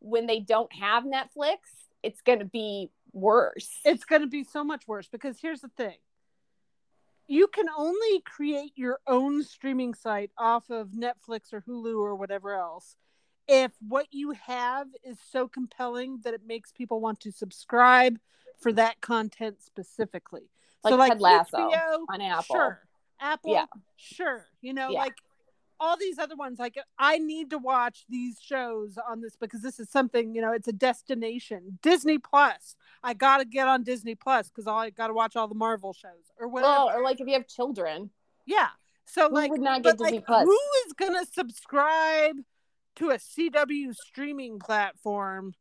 when 0.00 0.26
they 0.26 0.40
don't 0.40 0.72
have 0.74 1.04
Netflix, 1.04 1.58
it's 2.02 2.20
gonna 2.22 2.44
be 2.44 2.90
worse. 3.12 3.80
it's 3.84 4.04
going 4.04 4.22
to 4.22 4.28
be 4.28 4.44
so 4.44 4.64
much 4.64 4.86
worse 4.88 5.08
because 5.08 5.38
here's 5.40 5.60
the 5.60 5.68
thing 5.76 5.96
you 7.28 7.46
can 7.46 7.66
only 7.76 8.20
create 8.24 8.72
your 8.74 8.98
own 9.06 9.42
streaming 9.42 9.94
site 9.94 10.30
off 10.36 10.68
of 10.70 10.88
Netflix 10.88 11.52
or 11.52 11.62
Hulu 11.62 11.96
or 11.96 12.14
whatever 12.14 12.54
else 12.54 12.96
if 13.48 13.72
what 13.86 14.06
you 14.10 14.32
have 14.32 14.86
is 15.04 15.18
so 15.30 15.48
compelling 15.48 16.20
that 16.24 16.32
it 16.34 16.42
makes 16.46 16.72
people 16.72 17.00
want 17.00 17.20
to 17.20 17.32
subscribe 17.32 18.18
for 18.60 18.72
that 18.72 19.00
content 19.00 19.60
specifically. 19.60 20.48
so 20.86 20.90
Like 20.96 20.98
like 20.98 21.12
Ted 21.12 21.20
Lasso 21.20 21.56
HBO, 21.70 21.98
on 22.08 22.20
Apple. 22.20 22.42
sure. 22.54 22.80
Apple, 23.20 23.52
Yeah. 23.52 23.66
sure. 23.96 24.46
You 24.60 24.74
know, 24.74 24.90
Yeah. 24.90 25.00
like 25.00 25.14
all 25.82 25.96
these 25.96 26.18
other 26.18 26.36
ones 26.36 26.60
like 26.60 26.78
i 26.96 27.18
need 27.18 27.50
to 27.50 27.58
watch 27.58 28.04
these 28.08 28.38
shows 28.40 28.96
on 29.10 29.20
this 29.20 29.34
because 29.34 29.62
this 29.62 29.80
is 29.80 29.90
something 29.90 30.32
you 30.34 30.40
know 30.40 30.52
it's 30.52 30.68
a 30.68 30.72
destination. 30.72 31.78
Disney 31.82 32.18
plus. 32.18 32.76
I 33.02 33.14
gotta 33.14 33.44
get 33.44 33.66
on 33.66 33.82
disney 33.82 34.14
plus 34.14 34.48
because 34.48 34.68
i 34.68 34.90
gotta 34.90 35.12
watch 35.12 35.34
all 35.34 35.48
the 35.48 35.56
marvel 35.56 35.92
shows 35.92 36.30
or 36.38 36.48
whatever. 36.48 36.72
Well, 36.72 36.90
or 36.90 37.02
like 37.02 37.20
if 37.20 37.26
you 37.26 37.34
have 37.34 37.48
children, 37.48 38.10
yeah. 38.46 38.68
So 39.06 39.28
Who 39.28 39.34
like 39.34 39.50
would 39.50 39.60
not 39.60 39.82
but, 39.82 39.98
get 39.98 40.04
Disney 40.04 40.18
like, 40.18 40.26
Plus? 40.26 40.44
who 40.44 40.58
is 40.86 40.92
gonna 40.92 41.26
subscribe 41.26 42.36
to 42.96 43.10
a 43.10 43.16
cw 43.16 43.94
streaming 43.94 44.60
platform 44.60 45.54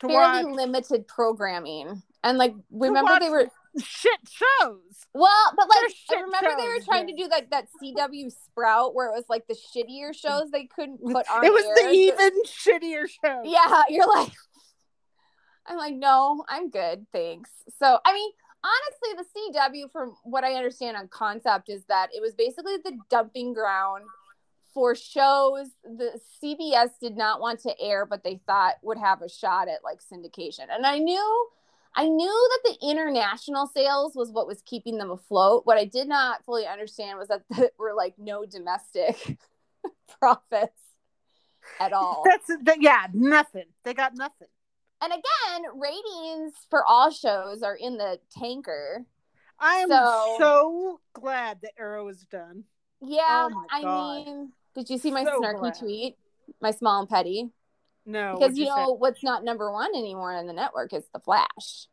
to 0.00 0.08
fairly 0.08 0.44
watch 0.44 0.54
limited 0.54 1.08
programming. 1.08 2.02
And 2.22 2.36
like 2.36 2.54
remember 2.70 3.18
they 3.18 3.30
were 3.30 3.48
shit 3.78 4.20
shows 4.24 5.06
well, 5.14 5.52
but 5.56 5.68
like 5.68 5.90
shit 5.90 6.20
remember 6.20 6.50
they 6.56 6.68
were 6.68 6.84
trying 6.84 7.06
to 7.06 7.14
do 7.14 7.28
like 7.28 7.50
that 7.50 7.66
CW 7.82 8.30
Sprout 8.30 8.94
where 8.94 9.08
it 9.08 9.12
was 9.12 9.24
like 9.28 9.46
the 9.46 9.54
shittier 9.54 10.14
shows 10.14 10.50
they 10.50 10.64
couldn't 10.66 10.98
put 11.12 11.26
on. 11.30 11.44
it 11.44 11.52
was 11.52 11.64
the 11.64 11.90
even 11.90 12.32
shittier 12.44 13.08
show 13.08 13.42
Yeah, 13.44 13.82
you're 13.88 14.08
like 14.08 14.32
I'm 15.66 15.78
like, 15.78 15.94
no, 15.94 16.44
I'm 16.48 16.70
good, 16.70 17.06
thanks. 17.12 17.50
So 17.78 17.98
I 18.04 18.12
mean, 18.12 18.30
honestly, 18.64 19.24
the 19.24 19.58
CW, 19.58 19.90
from 19.92 20.16
what 20.24 20.44
I 20.44 20.54
understand 20.54 20.96
on 20.96 21.08
concept, 21.08 21.68
is 21.68 21.84
that 21.88 22.08
it 22.14 22.20
was 22.20 22.34
basically 22.34 22.76
the 22.84 22.98
dumping 23.10 23.54
ground 23.54 24.04
for 24.72 24.94
shows 24.94 25.68
the 25.84 26.20
CBS 26.42 26.90
did 27.00 27.16
not 27.16 27.40
want 27.40 27.60
to 27.60 27.80
air, 27.80 28.04
but 28.04 28.24
they 28.24 28.40
thought 28.46 28.74
would 28.82 28.98
have 28.98 29.22
a 29.22 29.28
shot 29.28 29.68
at 29.68 29.84
like 29.84 30.00
syndication. 30.00 30.66
And 30.70 30.84
I 30.84 30.98
knew 30.98 31.48
I 31.96 32.08
knew 32.08 32.48
that 32.64 32.70
the 32.80 32.88
international 32.90 33.66
sales 33.68 34.14
was 34.16 34.30
what 34.30 34.46
was 34.48 34.62
keeping 34.62 34.98
them 34.98 35.10
afloat. 35.10 35.64
What 35.64 35.78
I 35.78 35.84
did 35.84 36.06
international 36.06 36.08
sales 36.08 36.16
was 36.16 36.30
what 36.32 36.36
was 36.36 36.38
keeping 36.38 36.38
them 36.38 36.38
afloat. 36.38 36.38
What 36.38 36.38
I 36.38 36.38
did 36.38 36.38
not 36.38 36.44
fully 36.44 36.66
understand 36.66 37.18
was 37.18 37.28
that 37.28 37.42
there 37.56 37.70
were 37.78 37.94
like 37.94 38.14
no 38.18 38.44
domestic 38.44 39.38
profits 40.20 40.80
at 41.80 41.92
all. 41.92 42.24
That's 42.26 42.46
that, 42.64 42.78
yeah, 42.82 43.06
nothing. 43.12 43.66
They 43.84 43.94
got 43.94 44.12
nothing. 44.16 44.48
And 45.00 45.12
again, 45.12 45.62
ratings 45.74 46.54
for 46.70 46.84
all 46.84 47.10
shows 47.10 47.62
are 47.62 47.76
in 47.76 47.96
the 47.96 48.18
tanker. 48.38 49.04
I 49.58 49.76
am 49.76 49.88
So- 49.88 50.36
so, 50.38 51.00
glad 51.12 51.60
the 51.62 51.70
Arrow 51.78 52.08
is 52.08 52.24
done. 52.30 52.64
Yeah, 53.00 53.48
Oh 53.52 53.64
I 53.70 53.82
mean, 54.24 54.52
did 54.74 54.88
you 54.88 54.98
see 54.98 55.10
my 55.10 55.24
So 55.24 55.40
snarky 55.40 55.60
glad. 55.60 55.78
tweet? 55.78 56.16
My 56.60 56.70
small 56.70 57.00
and 57.00 57.08
petty. 57.08 57.50
No, 58.06 58.36
because 58.38 58.58
you 58.58 58.66
say? 58.66 58.70
know 58.70 58.92
what's 58.92 59.22
not 59.22 59.44
number 59.44 59.72
one 59.72 59.94
anymore 59.94 60.34
in 60.34 60.46
the 60.46 60.52
network 60.52 60.92
is 60.92 61.04
the 61.12 61.20
Flash, 61.20 61.86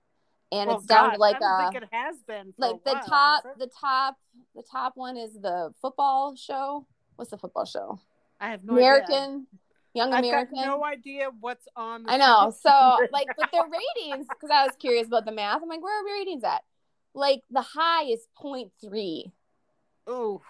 and 0.52 0.68
Well, 0.68 0.78
it's 0.78 0.88
down 0.88 1.10
God, 1.10 1.14
to 1.14 1.20
like 1.20 1.42
I 1.42 1.64
a 1.68 1.72
think 1.72 1.84
it 1.84 1.90
has 1.92 2.18
been 2.28 2.54
like 2.58 2.84
the 2.84 2.92
while, 2.92 3.04
top 3.04 3.44
the 3.58 3.70
top 3.80 4.18
the 4.56 4.64
top 4.70 4.94
one 4.96 5.18
is 5.18 5.34
the 5.34 5.74
football 5.82 6.36
show. 6.36 6.86
What's 7.16 7.32
the 7.32 7.38
football 7.38 7.66
show? 7.66 8.00
I 8.40 8.50
have 8.50 8.64
no 8.64 8.74
idea. 8.74 8.88
American, 8.88 9.48
Young 9.94 10.14
I've 10.14 10.24
got 10.24 10.48
no 10.52 10.84
idea 10.86 11.30
what's 11.40 11.68
on. 11.76 12.06
I 12.08 12.18
know. 12.18 12.54
So 12.62 12.70
like 13.12 13.28
with 13.38 13.52
their 13.52 13.64
ratings, 13.64 14.28
because 14.28 14.50
I 14.52 14.66
was 14.66 14.76
curious 14.78 15.08
about 15.08 15.26
the 15.26 15.32
math. 15.32 15.62
I'm 15.62 15.70
like, 15.70 15.82
where 15.82 16.02
are 16.02 16.06
ratings 16.06 16.44
at? 16.44 16.62
Like 17.14 17.42
the 17.50 17.62
high 17.62 18.06
is 18.06 18.26
0.3. 18.42 19.32
Ooh, 20.10 20.42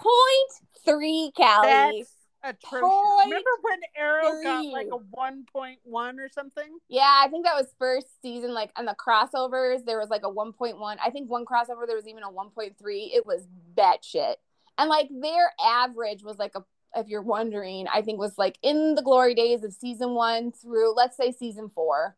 0.3 0.88 1.32
Callie. 1.36 2.00
that's 2.00 2.14
atrocious. 2.44 2.82
Point 2.82 3.26
Remember 3.26 3.50
when 3.62 3.80
Arrow 3.96 4.44
got 4.44 4.66
like 4.66 4.88
a 4.92 4.98
one 4.98 5.46
point 5.52 5.80
one 5.84 6.20
or 6.20 6.30
something? 6.30 6.78
Yeah, 6.90 7.22
I 7.24 7.28
think 7.30 7.46
that 7.46 7.56
was 7.56 7.74
first 7.78 8.22
season. 8.22 8.54
Like 8.54 8.72
on 8.76 8.86
the 8.86 8.96
crossovers, 8.96 9.86
there 9.86 10.00
was 10.00 10.10
like 10.10 10.24
a 10.24 10.32
1.1. 10.32 10.98
I 11.04 11.10
think 11.10 11.30
one 11.30 11.46
crossover 11.46 11.86
there 11.88 11.96
was 11.96 12.08
even 12.08 12.24
a 12.24 12.30
1.3. 12.30 12.74
It 12.82 13.26
was 13.26 13.48
batshit. 13.76 14.36
And 14.78 14.90
like 14.90 15.10
their 15.10 15.52
average 15.64 16.24
was 16.24 16.38
like 16.38 16.54
a, 16.56 16.64
if 16.96 17.08
you're 17.08 17.22
wondering, 17.22 17.88
I 17.94 18.02
think 18.02 18.20
was 18.20 18.38
like 18.38 18.58
in 18.62 18.96
the 18.96 19.02
glory 19.02 19.36
days 19.36 19.64
of 19.64 19.74
season 19.74 20.14
one 20.14 20.52
through 20.52 20.96
let's 20.96 21.18
say 21.18 21.32
season 21.32 21.70
four. 21.74 22.16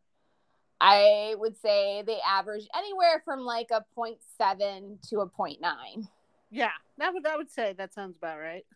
I 0.80 1.34
would 1.38 1.56
say 1.60 2.02
they 2.06 2.18
averaged 2.26 2.68
anywhere 2.76 3.22
from 3.24 3.40
like 3.40 3.68
a 3.70 3.84
0.7 3.96 5.08
to 5.08 5.20
a 5.20 5.28
0.9. 5.28 6.08
Yeah, 6.50 6.70
that 6.98 7.12
would 7.12 7.26
I 7.26 7.36
would 7.36 7.50
say 7.50 7.74
that 7.76 7.94
sounds 7.94 8.16
about 8.16 8.38
right. 8.38 8.66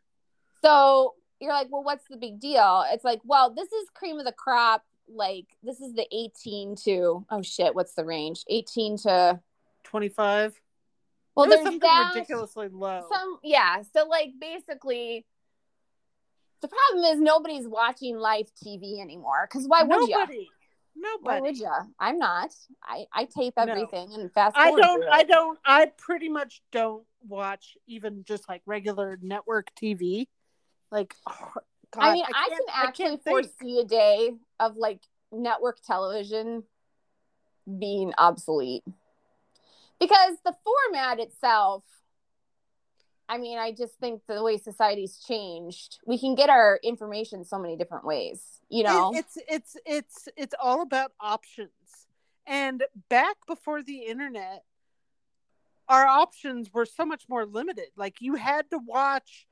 So 0.63 1.15
you're 1.41 1.53
like, 1.53 1.69
well, 1.71 1.85
what's 1.85 2.05
the 2.09 2.17
big 2.17 2.41
deal? 2.41 2.85
It's 2.93 3.05
like, 3.05 3.21
well, 3.25 3.51
this 3.55 3.71
is 3.73 3.89
cream 3.95 4.19
of 4.19 4.25
the 4.25 4.33
crop. 4.33 4.85
Like 5.11 5.47
this 5.63 5.81
is 5.81 5.95
the 5.95 6.07
18 6.13 6.77
to 6.85 7.25
oh 7.31 7.41
shit, 7.43 7.75
what's 7.75 7.95
the 7.95 8.05
range? 8.05 8.45
18 8.49 8.99
to 8.99 9.41
Twenty 9.83 10.11
five. 10.11 10.61
well, 11.35 11.47
it 11.47 11.51
there's 11.51 11.63
something 11.63 11.81
that 11.81 12.13
ridiculously 12.15 12.69
low. 12.69 13.07
some 13.11 13.39
yeah. 13.43 13.83
So 13.97 14.07
like 14.07 14.33
basically, 14.39 15.25
the 16.61 16.69
problem 16.69 17.05
is 17.07 17.21
nobody's 17.21 17.67
watching 17.67 18.19
live 18.19 18.51
TV 18.63 19.01
anymore. 19.01 19.49
Because 19.51 19.67
why 19.67 19.83
would 19.83 20.09
you? 20.09 20.19
Nobody. 20.19 20.49
Why 21.23 21.41
would 21.41 21.57
you? 21.57 21.71
I'm 21.99 22.19
not. 22.19 22.51
I 22.83 23.07
I 23.15 23.25
tape 23.25 23.55
No. 23.57 23.63
everything 23.63 24.13
and 24.13 24.31
fast. 24.33 24.57
I 24.59 24.73
don't. 24.73 25.05
I 25.05 25.23
don't. 25.23 25.59
I 25.65 25.87
pretty 25.97 26.29
much 26.29 26.61
don't 26.73 27.05
watch 27.27 27.79
even 27.87 28.25
just 28.25 28.47
like 28.49 28.61
regular 28.67 29.19
network 29.23 29.69
TV. 29.81 30.27
Like, 30.91 31.15
oh, 31.29 31.53
God, 31.93 32.03
I 32.03 32.13
mean, 32.13 32.25
I, 32.25 32.49
can't- 32.49 32.69
can 32.69 32.89
actually 32.89 33.05
can't 33.07 33.25
foresee 33.25 33.81
a 33.81 33.85
day 33.85 34.33
of 34.61 34.77
like 34.77 35.01
network 35.31 35.81
television 35.83 36.65
being 37.79 38.15
obsolete 38.17 38.85
because 40.01 40.37
the 40.45 40.55
format 40.65 41.21
itself. 41.21 41.85
I 43.31 43.37
mean, 43.37 43.59
I 43.59 43.73
just 43.73 43.93
think 44.01 44.23
the 44.27 44.43
way 44.43 44.57
society's 44.57 45.19
changed, 45.19 45.99
we 46.07 46.19
can 46.19 46.35
get 46.35 46.49
our 46.49 46.81
information 46.83 47.45
so 47.45 47.59
many 47.59 47.77
different 47.77 48.07
ways. 48.07 48.43
You 48.71 48.85
know, 48.85 49.13
it's 49.15 49.37
it's 49.47 49.77
it's 49.85 50.29
it's 50.35 50.55
all 50.59 50.81
about 50.81 51.13
options. 51.21 51.69
And 52.47 52.83
back 53.11 53.37
before 53.47 53.83
the 53.83 53.99
internet, 54.07 54.65
our 55.91 56.07
options 56.07 56.73
were 56.73 56.87
so 56.87 57.05
much 57.05 57.25
more 57.29 57.45
limited. 57.45 57.89
Like 57.97 58.17
you 58.21 58.35
had 58.37 58.71
to 58.71 58.79
watch 58.79 59.47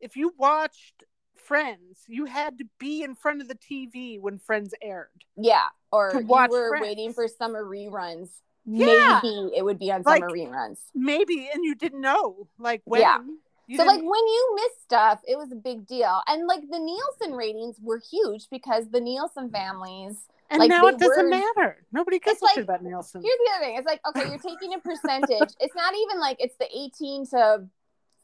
if 0.00 0.16
you 0.16 0.32
watched 0.38 1.04
Friends, 1.36 2.04
you 2.06 2.26
had 2.26 2.58
to 2.58 2.64
be 2.78 3.02
in 3.02 3.14
front 3.14 3.40
of 3.40 3.48
the 3.48 3.54
TV 3.56 4.20
when 4.20 4.38
Friends 4.38 4.72
aired. 4.82 5.08
yeah. 5.36 5.62
Or 5.90 6.12
you 6.14 6.26
were 6.26 6.68
Friends. 6.68 6.82
waiting 6.82 7.12
for 7.12 7.26
summer 7.26 7.64
reruns. 7.64 8.28
Yeah. 8.66 9.18
Maybe 9.22 9.50
it 9.56 9.64
would 9.64 9.78
be 9.78 9.90
on 9.90 10.02
Like, 10.02 10.20
summer 10.22 10.30
reruns. 10.32 10.78
Maybe 10.94 11.48
and 11.52 11.64
you 11.64 11.74
didn't 11.74 12.00
know 12.02 12.46
like 12.58 12.82
when. 12.84 13.00
Yeah. 13.00 13.18
You 13.66 13.76
so 13.78 13.84
like 13.84 14.00
when 14.00 14.04
you 14.06 14.52
miss 14.56 14.82
stuff, 14.82 15.20
it 15.26 15.36
was 15.36 15.50
a 15.50 15.56
big 15.56 15.86
deal. 15.86 16.20
And 16.28 16.46
like 16.46 16.60
the 16.70 16.78
Nielsen 16.78 17.36
ratings 17.36 17.78
were 17.80 17.98
huge 17.98 18.48
because 18.50 18.88
the 18.90 19.00
Nielsen 19.00 19.50
families 19.50 20.28
and 20.50 20.60
like, 20.60 20.68
now 20.68 20.86
it 20.86 20.98
doesn't 20.98 21.24
were- 21.24 21.30
matter. 21.30 21.78
Nobody 21.90 22.18
gives 22.20 22.40
a 22.42 22.44
like- 22.44 22.54
shit 22.54 22.64
about 22.64 22.82
Nielsen. 22.84 23.22
Here's 23.22 23.38
the 23.38 23.50
other 23.56 23.64
thing. 23.64 23.76
It's 23.76 23.86
like, 23.86 24.00
okay, 24.08 24.28
you're 24.28 24.38
taking 24.38 24.74
a 24.74 24.78
percentage. 24.78 25.54
it's 25.58 25.74
not 25.74 25.94
even 25.96 26.20
like 26.20 26.36
it's 26.38 26.56
the 26.56 26.68
18 26.76 27.26
to 27.28 27.64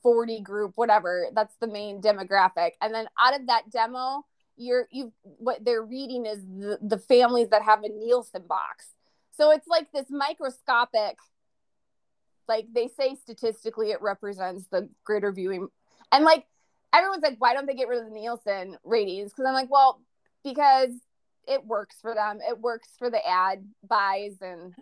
40 0.07 0.41
group, 0.43 0.73
whatever. 0.77 1.27
That's 1.35 1.57
the 1.57 1.67
main 1.67 2.01
demographic. 2.01 2.75
And 2.81 2.95
then 2.95 3.09
out 3.19 3.41
of 3.41 3.49
that 3.49 3.73
demo, 3.73 4.25
you're 4.57 4.87
you 4.93 5.13
what 5.23 5.65
they're 5.65 5.83
reading 5.83 6.27
is 6.27 6.39
the, 6.45 6.79
the 6.81 6.97
families 6.97 7.49
that 7.49 7.63
have 7.63 7.83
a 7.83 7.89
Nielsen 7.89 8.45
box. 8.49 8.93
So 9.33 9.51
it's 9.51 9.67
like 9.67 9.91
this 9.91 10.07
microscopic, 10.09 11.17
like 12.47 12.67
they 12.73 12.87
say 12.87 13.17
statistically 13.17 13.91
it 13.91 14.01
represents 14.01 14.69
the 14.69 14.89
greater 15.03 15.33
viewing. 15.33 15.67
And 16.13 16.25
like 16.25 16.47
everyone's 16.95 17.25
like, 17.25 17.41
why 17.41 17.55
don't 17.55 17.67
they 17.67 17.75
get 17.75 17.89
rid 17.89 17.99
of 17.99 18.05
the 18.05 18.15
Nielsen 18.15 18.77
ratings? 18.85 19.33
Because 19.33 19.47
I'm 19.49 19.55
like, 19.55 19.73
well, 19.73 20.01
because 20.45 20.91
it 21.47 21.65
works 21.65 21.97
for 22.01 22.15
them. 22.15 22.39
It 22.47 22.59
works 22.59 22.91
for 22.99 23.11
the 23.11 23.25
ad 23.27 23.65
buys 23.89 24.37
and 24.41 24.75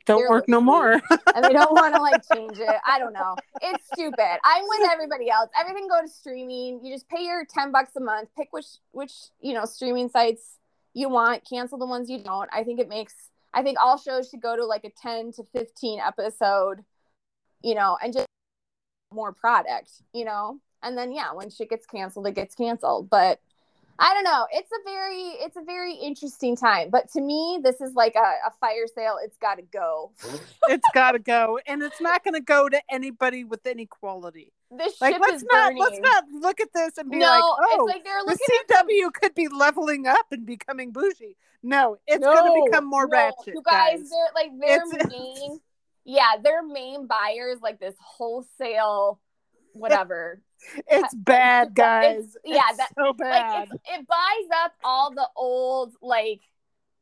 Don't 0.06 0.28
work 0.28 0.48
no 0.48 0.60
more. 0.60 0.92
and 1.34 1.44
they 1.44 1.52
don't 1.52 1.72
want 1.72 1.94
to 1.94 2.00
like 2.00 2.22
change 2.32 2.58
it. 2.58 2.76
I 2.86 2.98
don't 2.98 3.12
know. 3.12 3.36
It's 3.60 3.86
stupid. 3.92 4.38
I'm 4.44 4.64
with 4.68 4.90
everybody 4.90 5.30
else. 5.30 5.50
Everything 5.58 5.88
go 5.88 6.00
to 6.00 6.08
streaming. 6.08 6.84
You 6.84 6.94
just 6.94 7.08
pay 7.08 7.24
your 7.24 7.44
10 7.44 7.72
bucks 7.72 7.96
a 7.96 8.00
month, 8.00 8.28
pick 8.36 8.48
which 8.52 8.66
which, 8.92 9.12
you 9.40 9.54
know, 9.54 9.64
streaming 9.64 10.08
sites 10.08 10.58
you 10.94 11.08
want, 11.08 11.42
cancel 11.48 11.78
the 11.78 11.86
ones 11.86 12.10
you 12.10 12.22
don't. 12.22 12.48
I 12.52 12.64
think 12.64 12.78
it 12.78 12.88
makes 12.88 13.14
I 13.54 13.62
think 13.62 13.78
all 13.80 13.98
shows 13.98 14.28
should 14.28 14.40
go 14.40 14.56
to 14.56 14.64
like 14.64 14.84
a 14.84 14.90
10 14.90 15.32
to 15.32 15.44
15 15.52 16.00
episode, 16.00 16.84
you 17.62 17.74
know, 17.74 17.98
and 18.02 18.12
just 18.12 18.26
more 19.12 19.32
product, 19.32 19.90
you 20.14 20.24
know? 20.24 20.58
And 20.82 20.96
then 20.96 21.12
yeah, 21.12 21.32
when 21.32 21.50
shit 21.50 21.70
gets 21.70 21.86
canceled, 21.86 22.26
it 22.26 22.34
gets 22.34 22.54
canceled. 22.54 23.10
But 23.10 23.40
I 24.04 24.14
don't 24.14 24.24
know. 24.24 24.46
It's 24.52 24.70
a 24.72 24.82
very 24.84 25.22
it's 25.44 25.56
a 25.56 25.62
very 25.62 25.94
interesting 25.94 26.56
time. 26.56 26.90
But 26.90 27.08
to 27.12 27.20
me, 27.20 27.60
this 27.62 27.80
is 27.80 27.94
like 27.94 28.16
a, 28.16 28.18
a 28.48 28.50
fire 28.60 28.86
sale. 28.92 29.18
It's 29.22 29.36
gotta 29.36 29.62
go. 29.62 30.10
it's 30.68 30.86
got 30.92 31.12
to 31.12 31.20
go, 31.20 31.60
and 31.66 31.82
it's 31.82 32.00
not 32.00 32.24
going 32.24 32.34
to 32.34 32.40
go 32.40 32.68
to 32.68 32.80
anybody 32.90 33.44
with 33.44 33.64
any 33.66 33.86
quality. 33.86 34.52
This 34.76 35.00
Like, 35.00 35.14
ship 35.14 35.20
let's 35.20 35.42
is 35.42 35.48
not 35.52 35.68
burning. 35.68 35.82
let's 35.82 35.98
not 36.00 36.24
look 36.32 36.60
at 36.60 36.72
this 36.74 36.98
and 36.98 37.10
be 37.10 37.18
no, 37.18 37.26
like, 37.26 37.42
oh, 37.44 37.86
it's 37.86 37.94
like 37.94 38.04
they're 38.04 38.20
the 38.24 38.30
looking 38.30 38.46
at 38.60 38.86
the- 38.88 38.92
CW 38.94 39.12
could 39.12 39.34
be 39.36 39.46
leveling 39.48 40.06
up 40.08 40.26
and 40.32 40.44
becoming 40.46 40.90
bougie. 40.90 41.36
No, 41.62 41.96
it's 42.08 42.24
going 42.24 42.36
to 42.64 42.64
become 42.70 42.84
more 42.86 43.06
no, 43.06 43.12
ratchet, 43.16 43.54
You 43.54 43.62
guys, 43.64 43.98
guys. 44.00 44.10
they're 44.10 44.30
like 44.34 44.50
their 44.58 44.82
It's- 45.00 45.08
main, 45.10 45.60
yeah, 46.04 46.32
their 46.42 46.62
main 46.64 47.06
buyers 47.06 47.58
like 47.62 47.78
this 47.78 47.94
wholesale, 48.00 49.20
whatever. 49.74 50.40
It's 50.88 51.14
bad, 51.14 51.74
guys. 51.74 52.16
It's- 52.16 52.36
yeah, 52.44 52.62
It's 52.68 52.78
that- 52.78 52.92
so 52.96 53.06
like 53.08 53.16
bad. 53.18 53.68
it, 53.72 53.80
it 54.00 54.06
buys 54.06 54.58
up 54.64 54.72
all 54.84 55.12
the 55.14 55.28
old 55.36 55.94
like 56.02 56.40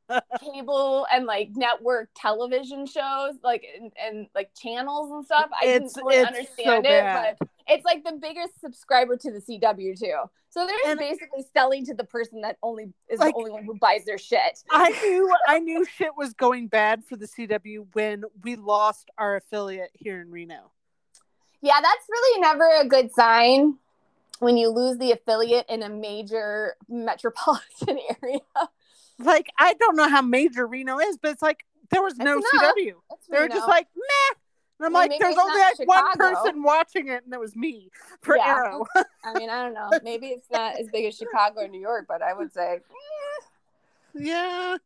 cable 0.41 1.07
and 1.13 1.25
like 1.25 1.51
network 1.55 2.11
television 2.17 2.85
shows 2.87 3.35
like 3.45 3.65
and, 3.81 3.93
and 4.05 4.27
like 4.35 4.51
channels 4.61 5.09
and 5.13 5.25
stuff 5.25 5.49
i 5.63 5.65
It's- 5.67 5.93
didn't 5.93 6.05
really 6.05 6.27
understand 6.27 6.49
so 6.67 6.73
it 6.79 6.83
bad. 6.83 7.37
but 7.39 7.49
it's 7.69 7.85
like 7.85 8.03
the 8.03 8.19
biggest 8.21 8.61
subscriber 8.61 9.17
to 9.17 9.31
the 9.31 9.39
cw 9.39 9.97
too 9.97 10.17
so 10.49 10.67
they're 10.67 10.91
And- 10.91 10.99
basically 10.99 11.45
selling 11.53 11.87
to 11.87 11.95
the 11.95 12.03
person 12.03 12.41
that 12.41 12.57
only 12.61 12.93
is 13.09 13.21
Like- 13.21 13.35
the 13.35 13.39
only 13.39 13.51
one 13.53 13.63
who 13.63 13.77
buys 13.79 14.05
their 14.05 14.19
shit 14.19 14.65
I 14.69 14.89
knew 15.05 15.33
I 15.47 15.61
knew 15.61 15.85
shit 15.85 16.17
was 16.17 16.35
going 16.35 16.67
bad 16.67 17.05
for 17.05 17.15
the 17.15 17.27
CW 17.29 17.87
when 17.93 18.25
we 18.43 18.57
lost 18.57 19.13
our 19.17 19.37
affiliate 19.37 19.91
here 19.95 20.21
in 20.21 20.33
Reno. 20.33 20.73
Yeah 21.63 21.81
that's 21.81 22.07
really 22.09 22.41
never 22.41 22.69
a 22.81 22.85
good 22.87 23.13
sign 23.13 23.77
when 24.39 24.57
you 24.57 24.69
lose 24.71 24.97
the 24.99 25.13
affiliate 25.13 25.67
in 25.69 25.83
a 25.83 25.89
major 25.89 26.75
metropolitan 26.89 27.99
area 28.23 28.41
Like 29.19 29.49
I 29.59 29.75
don't 29.75 29.97
know 29.97 30.09
how 30.09 30.23
major 30.23 30.67
Reno 30.67 30.99
is, 30.99 31.19
but 31.19 31.33
it's 31.33 31.43
like 31.43 31.65
there 31.91 32.01
was 32.03 32.17
no 32.17 32.39
CW. 32.41 32.95
They 33.31 33.39
were 33.39 33.49
just 33.49 33.69
like 33.69 33.87
meh. 33.95 34.39
And 34.79 34.87
I'm 34.87 34.93
like, 34.95 35.13
there's 35.19 35.37
only 35.37 35.61
like 35.61 35.87
one 35.87 36.17
person 36.17 36.63
watching 36.63 37.09
it, 37.09 37.23
and 37.27 37.35
it 37.35 37.39
was 37.39 37.55
me 37.55 37.91
for 38.23 38.39
Yeah. 38.39 38.47
Arrow. 38.47 38.87
I 39.23 39.35
mean, 39.35 39.51
I 39.51 39.63
don't 39.63 39.75
know. 39.75 39.91
Maybe 40.03 40.29
it's 40.29 40.51
not 40.51 40.81
as 40.81 40.89
big 40.91 41.05
as 41.05 41.17
Chicago 41.19 41.61
or 41.65 41.69
New 41.69 41.81
York, 41.83 42.07
but 42.09 42.23
I 42.23 42.33
would 42.33 42.51
say. 42.53 42.81
Yeah. 44.15 44.77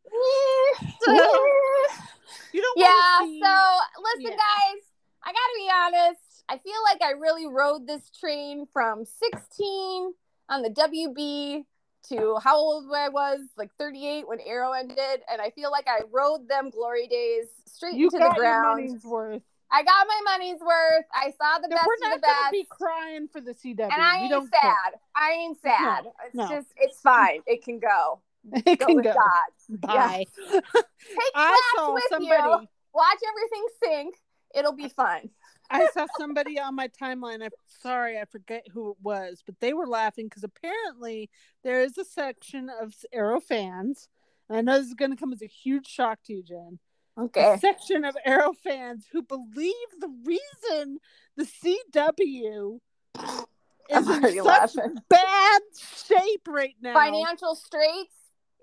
No. 1.07 1.13
You 2.51 2.61
don't 2.61 2.77
yeah. 2.77 3.19
see- 3.21 3.41
So 3.41 3.77
listen, 4.01 4.31
Yeah. 4.31 4.37
guys, 4.37 4.81
I 5.23 5.31
gotta 5.31 5.55
be 5.57 5.69
honest. 5.73 6.21
I 6.49 6.57
feel 6.59 6.75
like 6.91 7.01
I 7.01 7.11
really 7.11 7.47
rode 7.47 7.87
this 7.87 8.09
train 8.19 8.67
from 8.71 9.05
16 9.05 10.13
on 10.49 10.61
the 10.61 10.69
WB 10.69 11.63
to 12.09 12.37
how 12.43 12.55
old 12.55 12.85
I 12.95 13.09
was, 13.09 13.39
like 13.57 13.71
38 13.79 14.27
when 14.27 14.39
Arrow 14.41 14.73
ended, 14.73 15.21
and 15.31 15.41
I 15.41 15.49
feel 15.51 15.71
like 15.71 15.87
I 15.87 16.01
rode 16.11 16.47
them 16.47 16.69
glory 16.69 17.07
days 17.07 17.45
straight 17.65 17.95
you 17.95 18.05
into 18.07 18.19
got 18.19 18.35
the 18.35 18.39
ground. 18.41 18.85
money's 18.85 19.03
worth. 19.03 19.41
I 19.71 19.81
got 19.83 20.07
my 20.07 20.21
money's 20.37 20.59
worth. 20.59 21.05
I 21.13 21.31
saw 21.31 21.57
the 21.57 21.63
And 21.63 21.71
best 21.71 21.87
we're 21.87 21.95
of 21.95 21.99
not 22.01 22.15
the 22.21 22.27
gonna 22.27 22.33
best. 22.43 22.51
be 22.51 22.67
crying 22.69 23.27
for 23.27 23.41
the 23.41 23.53
CW. 23.53 23.79
and 23.91 24.01
I 24.01 24.19
ain't 24.19 24.29
don't 24.29 24.47
sad. 24.49 24.61
care. 24.61 24.99
I 25.15 25.31
ain't 25.31 25.57
sad. 25.59 26.05
it's 26.27 26.35
no. 26.35 26.47
just 26.47 26.67
it's 26.77 27.01
fine. 27.01 27.41
It 27.47 27.63
can 27.63 27.79
go. 27.79 28.19
It 28.67 28.77
Go 28.77 28.85
can 28.85 28.95
with 28.97 29.05
go. 29.05 29.13
God. 29.13 29.79
Bye. 29.81 30.25
Take 30.53 30.63
I 31.33 31.71
class 31.75 31.93
with 31.95 32.03
somebody. 32.09 32.27
you. 32.35 32.67
Watch 32.93 33.17
everything 33.27 33.65
sink. 33.83 34.15
It'll 34.53 34.73
be 34.73 34.87
fun. 34.87 35.31
I 35.69 35.87
saw 35.93 36.05
somebody 36.17 36.59
on 36.59 36.75
my 36.75 36.87
timeline. 36.89 37.43
I'm 37.43 37.49
sorry, 37.81 38.19
I 38.19 38.25
forget 38.25 38.65
who 38.71 38.91
it 38.91 38.97
was, 39.01 39.41
but 39.45 39.59
they 39.59 39.73
were 39.73 39.87
laughing 39.87 40.27
because 40.27 40.43
apparently 40.43 41.29
there 41.63 41.81
is 41.81 41.97
a 41.97 42.05
section 42.05 42.69
of 42.81 42.93
Arrow 43.11 43.39
fans. 43.39 44.07
And 44.49 44.57
I 44.57 44.61
know 44.61 44.77
this 44.77 44.87
is 44.87 44.93
going 44.93 45.11
to 45.11 45.17
come 45.17 45.33
as 45.33 45.41
a 45.41 45.47
huge 45.47 45.87
shock 45.87 46.19
to 46.25 46.33
you, 46.33 46.43
Jen. 46.43 46.79
Okay. 47.17 47.53
A 47.53 47.57
section 47.57 48.03
of 48.05 48.15
Arrow 48.25 48.53
fans 48.53 49.05
who 49.11 49.23
believe 49.23 49.73
the 49.99 50.13
reason 50.25 50.99
the 51.37 51.45
CW 51.45 52.79
I'm 53.17 54.03
is 54.03 54.09
in 54.09 54.21
such 54.23 54.75
laughing. 54.75 54.95
bad 55.09 55.61
shape 56.05 56.47
right 56.47 56.75
now 56.81 56.93
Financial 56.93 57.55
straits. 57.55 58.15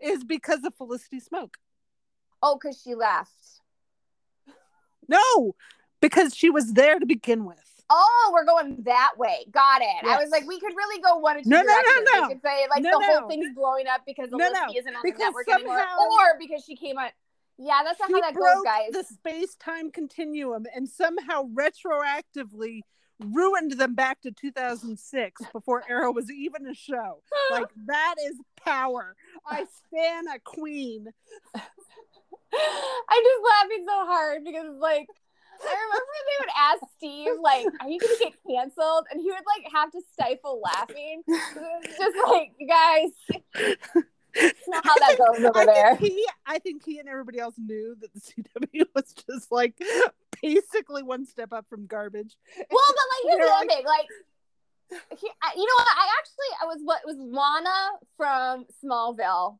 is 0.03 0.23
because 0.25 0.65
of 0.65 0.75
Felicity 0.75 1.21
Smoak. 1.21 1.55
Oh, 2.43 2.59
because 2.61 2.81
she 2.83 2.95
left. 2.95 3.61
No, 5.09 5.55
because 6.03 6.35
she 6.37 6.51
was 6.51 6.75
there 6.75 6.99
to 6.99 7.07
begin 7.07 7.47
with. 7.47 7.57
Oh, 7.89 8.31
we're 8.33 8.45
going 8.45 8.83
that 8.85 9.13
way. 9.19 9.45
Got 9.51 9.83
it. 9.83 10.05
I 10.07 10.17
was 10.17 10.31
like, 10.31 10.47
we 10.47 10.59
could 10.59 10.73
really 10.75 11.01
go 11.03 11.17
one 11.17 11.37
or 11.37 11.43
two 11.43 11.49
No, 11.51 11.59
no, 11.59 11.63
no, 11.63 11.73
directions. 11.83 12.09
no. 12.15 12.23
We 12.23 12.29
could 12.35 12.43
say 12.43 12.67
like 12.71 12.83
No, 12.83 12.99
the 12.99 13.05
whole 13.07 13.29
thing's 13.29 13.55
blowing 13.55 13.87
up 13.87 14.01
because 14.07 14.31
No, 14.31 14.39
no. 14.39 14.67
isn't 14.75 14.95
on 14.95 15.03
Because 15.03 15.19
the 15.19 15.25
network 15.25 15.49
anymore, 15.49 15.79
somehow- 15.79 15.97
or 15.99 16.39
because 16.39 16.65
she 16.65 16.77
came 16.77 16.99
on. 16.99 17.09
Yeah, 17.59 17.81
that's 17.85 18.01
not 18.01 18.11
how 18.11 18.21
that 18.21 18.33
broke 18.35 18.55
goes, 18.55 18.63
guys. 18.65 18.91
the 18.93 19.05
space-time 19.05 19.91
continuum 19.91 20.65
and 20.75 20.89
somehow 20.89 21.45
retroactively 21.55 22.81
ruined 23.21 23.73
them 23.73 23.95
back 23.95 24.23
to 24.23 24.33
2006 24.33 25.43
before 25.53 25.85
Arrow 25.89 26.13
was 26.13 26.31
even 26.31 26.67
a 26.67 26.75
show. 26.75 27.23
Like 27.51 27.67
that 27.87 28.15
is 28.25 28.37
power. 28.65 29.15
I 29.47 29.67
stand 29.87 30.29
a 30.35 30.39
queen. 30.41 31.09
I'm 31.55 31.63
just 33.23 33.43
laughing 33.61 33.85
so 33.87 34.07
hard 34.07 34.45
because 34.45 34.77
like 34.79 35.07
remember 35.65 36.13
they 36.27 36.39
would 36.41 36.55
ask 36.59 36.81
Steve 36.97 37.33
like, 37.43 37.67
"Are 37.81 37.89
you 37.89 37.99
gonna 38.01 38.15
get 38.19 38.33
canceled?" 38.49 39.07
and 39.11 39.21
he 39.21 39.31
would 39.31 39.43
like 39.47 39.73
have 39.73 39.91
to 39.93 40.01
stifle 40.13 40.61
laughing. 40.63 41.23
Just 41.27 42.17
like, 42.27 42.53
you 42.59 42.67
guys, 42.69 43.11
not 44.69 44.85
how 44.85 44.99
that 44.99 45.19
goes 45.19 45.45
over 45.45 45.59
I 45.61 45.65
there. 45.67 45.97
think 45.97 46.13
he, 46.13 46.27
I 46.47 46.59
think 46.59 46.83
he 46.85 46.99
and 46.99 47.09
everybody 47.09 47.39
else 47.39 47.55
knew 47.59 47.95
that 48.01 48.13
the 48.15 48.21
CW 48.75 48.87
was 48.95 49.13
just 49.29 49.53
like 49.53 49.75
basically 50.43 51.03
one 51.03 51.27
step 51.27 51.53
up 51.53 51.67
from 51.69 51.87
garbage. 51.87 52.37
Well, 52.57 52.81
but 52.89 52.97
like 53.31 53.37
here's 53.39 53.49
the 53.49 53.55
other 53.55 53.67
thing, 53.69 53.85
like. 53.87 54.07
He, 55.19 55.27
I- 55.43 55.55
you 55.57 55.65
know 55.65 55.75
what? 55.79 55.89
I 55.97 56.07
actually 56.19 56.57
I 56.61 56.65
was 56.67 56.79
what 56.85 57.01
was 57.07 57.17
Lana 57.19 57.93
from 58.19 58.67
Smallville. 58.85 59.59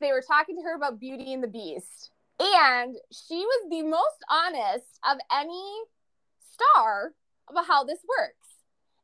They 0.00 0.12
were 0.12 0.22
talking 0.24 0.54
to 0.56 0.62
her 0.62 0.76
about 0.76 1.00
Beauty 1.00 1.32
and 1.32 1.42
the 1.42 1.48
Beast, 1.48 2.12
and 2.40 2.96
she 3.10 3.36
was 3.36 3.70
the 3.70 3.82
most 3.82 4.24
honest 4.30 4.98
of 5.08 5.18
any 5.32 5.82
star 6.52 7.12
about 7.48 7.66
how 7.66 7.84
this 7.84 7.98
works. 8.18 8.48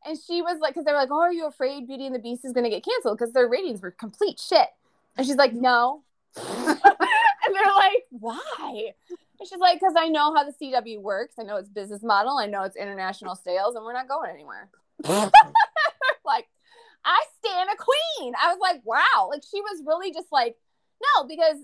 And 0.04 0.18
she 0.18 0.42
was 0.42 0.60
like, 0.60 0.74
because 0.74 0.84
they 0.84 0.92
were 0.92 0.98
like, 0.98 1.10
"Oh, 1.10 1.20
are 1.20 1.32
you 1.32 1.46
afraid 1.46 1.86
Beauty 1.86 2.06
and 2.06 2.14
the 2.14 2.20
Beast 2.20 2.44
is 2.44 2.52
going 2.52 2.64
to 2.64 2.70
get 2.70 2.84
canceled 2.84 3.18
because 3.18 3.32
their 3.32 3.48
ratings 3.48 3.82
were 3.82 3.90
complete 3.90 4.40
shit?" 4.40 4.68
And 5.16 5.26
she's 5.26 5.36
like, 5.36 5.52
"No." 5.52 6.04
and 6.36 6.46
they're 6.46 7.74
like, 7.74 8.04
"Why?" 8.10 8.92
And 9.10 9.48
she's 9.48 9.58
like, 9.58 9.80
"Because 9.80 9.94
I 9.98 10.08
know 10.08 10.34
how 10.34 10.44
the 10.44 10.52
CW 10.52 11.00
works. 11.02 11.34
I 11.38 11.42
know 11.42 11.56
its 11.56 11.68
business 11.68 12.02
model. 12.02 12.38
I 12.38 12.46
know 12.46 12.62
it's 12.62 12.76
international 12.76 13.34
sales, 13.34 13.74
and 13.74 13.84
we're 13.84 13.92
not 13.92 14.08
going 14.08 14.30
anywhere." 14.30 14.70
like, 15.04 16.46
I 17.04 17.24
stand 17.38 17.68
a 17.72 17.76
queen. 17.76 18.34
I 18.40 18.52
was 18.52 18.58
like, 18.60 18.80
"Wow!" 18.84 19.28
Like 19.30 19.42
she 19.42 19.60
was 19.60 19.82
really 19.84 20.12
just 20.12 20.28
like, 20.30 20.56
"No," 21.02 21.24
because 21.24 21.56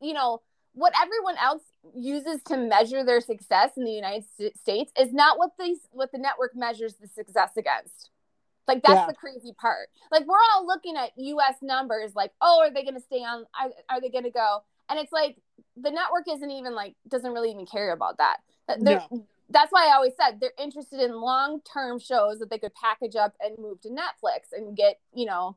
you 0.00 0.14
know 0.14 0.40
what 0.74 0.92
everyone 1.00 1.36
else 1.42 1.62
uses 1.94 2.42
to 2.44 2.56
measure 2.56 3.04
their 3.04 3.20
success 3.20 3.70
in 3.76 3.84
the 3.84 3.90
United 3.92 4.24
States 4.56 4.92
is 4.98 5.12
not 5.12 5.38
what 5.38 5.50
these 5.58 5.80
what 5.90 6.12
the 6.12 6.18
network 6.18 6.54
measures 6.54 6.94
the 6.94 7.08
success 7.08 7.50
against. 7.56 8.10
Like 8.68 8.82
that's 8.82 9.00
Yeah. 9.00 9.06
the 9.06 9.14
crazy 9.14 9.52
part. 9.60 9.88
Like 10.10 10.26
we're 10.26 10.36
all 10.54 10.66
looking 10.66 10.96
at 10.96 11.10
US 11.16 11.56
numbers 11.62 12.14
like, 12.14 12.32
"Oh, 12.40 12.60
are 12.62 12.70
they 12.72 12.82
going 12.82 12.94
to 12.94 13.00
stay 13.00 13.18
on 13.24 13.44
are, 13.60 13.70
are 13.90 14.00
they 14.00 14.08
going 14.08 14.24
to 14.24 14.30
go?" 14.30 14.62
And 14.88 14.98
it's 14.98 15.12
like 15.12 15.36
the 15.76 15.90
network 15.90 16.24
isn't 16.30 16.50
even 16.50 16.74
like 16.74 16.94
doesn't 17.08 17.32
really 17.32 17.50
even 17.50 17.66
care 17.66 17.92
about 17.92 18.18
that. 18.18 18.38
They're- 18.78 19.02
That's 19.50 19.70
why 19.70 19.88
I 19.88 19.94
always 19.96 20.14
said 20.18 20.40
they're 20.40 20.52
interested 20.58 21.00
in 21.00 21.12
long-term 21.20 21.98
shows 21.98 22.38
that 22.38 22.48
they 22.48 22.56
could 22.56 22.72
package 22.74 23.16
up 23.16 23.34
and 23.38 23.58
move 23.58 23.82
to 23.82 23.90
Netflix 23.90 24.52
and 24.52 24.74
get, 24.74 24.98
you 25.12 25.26
know, 25.26 25.56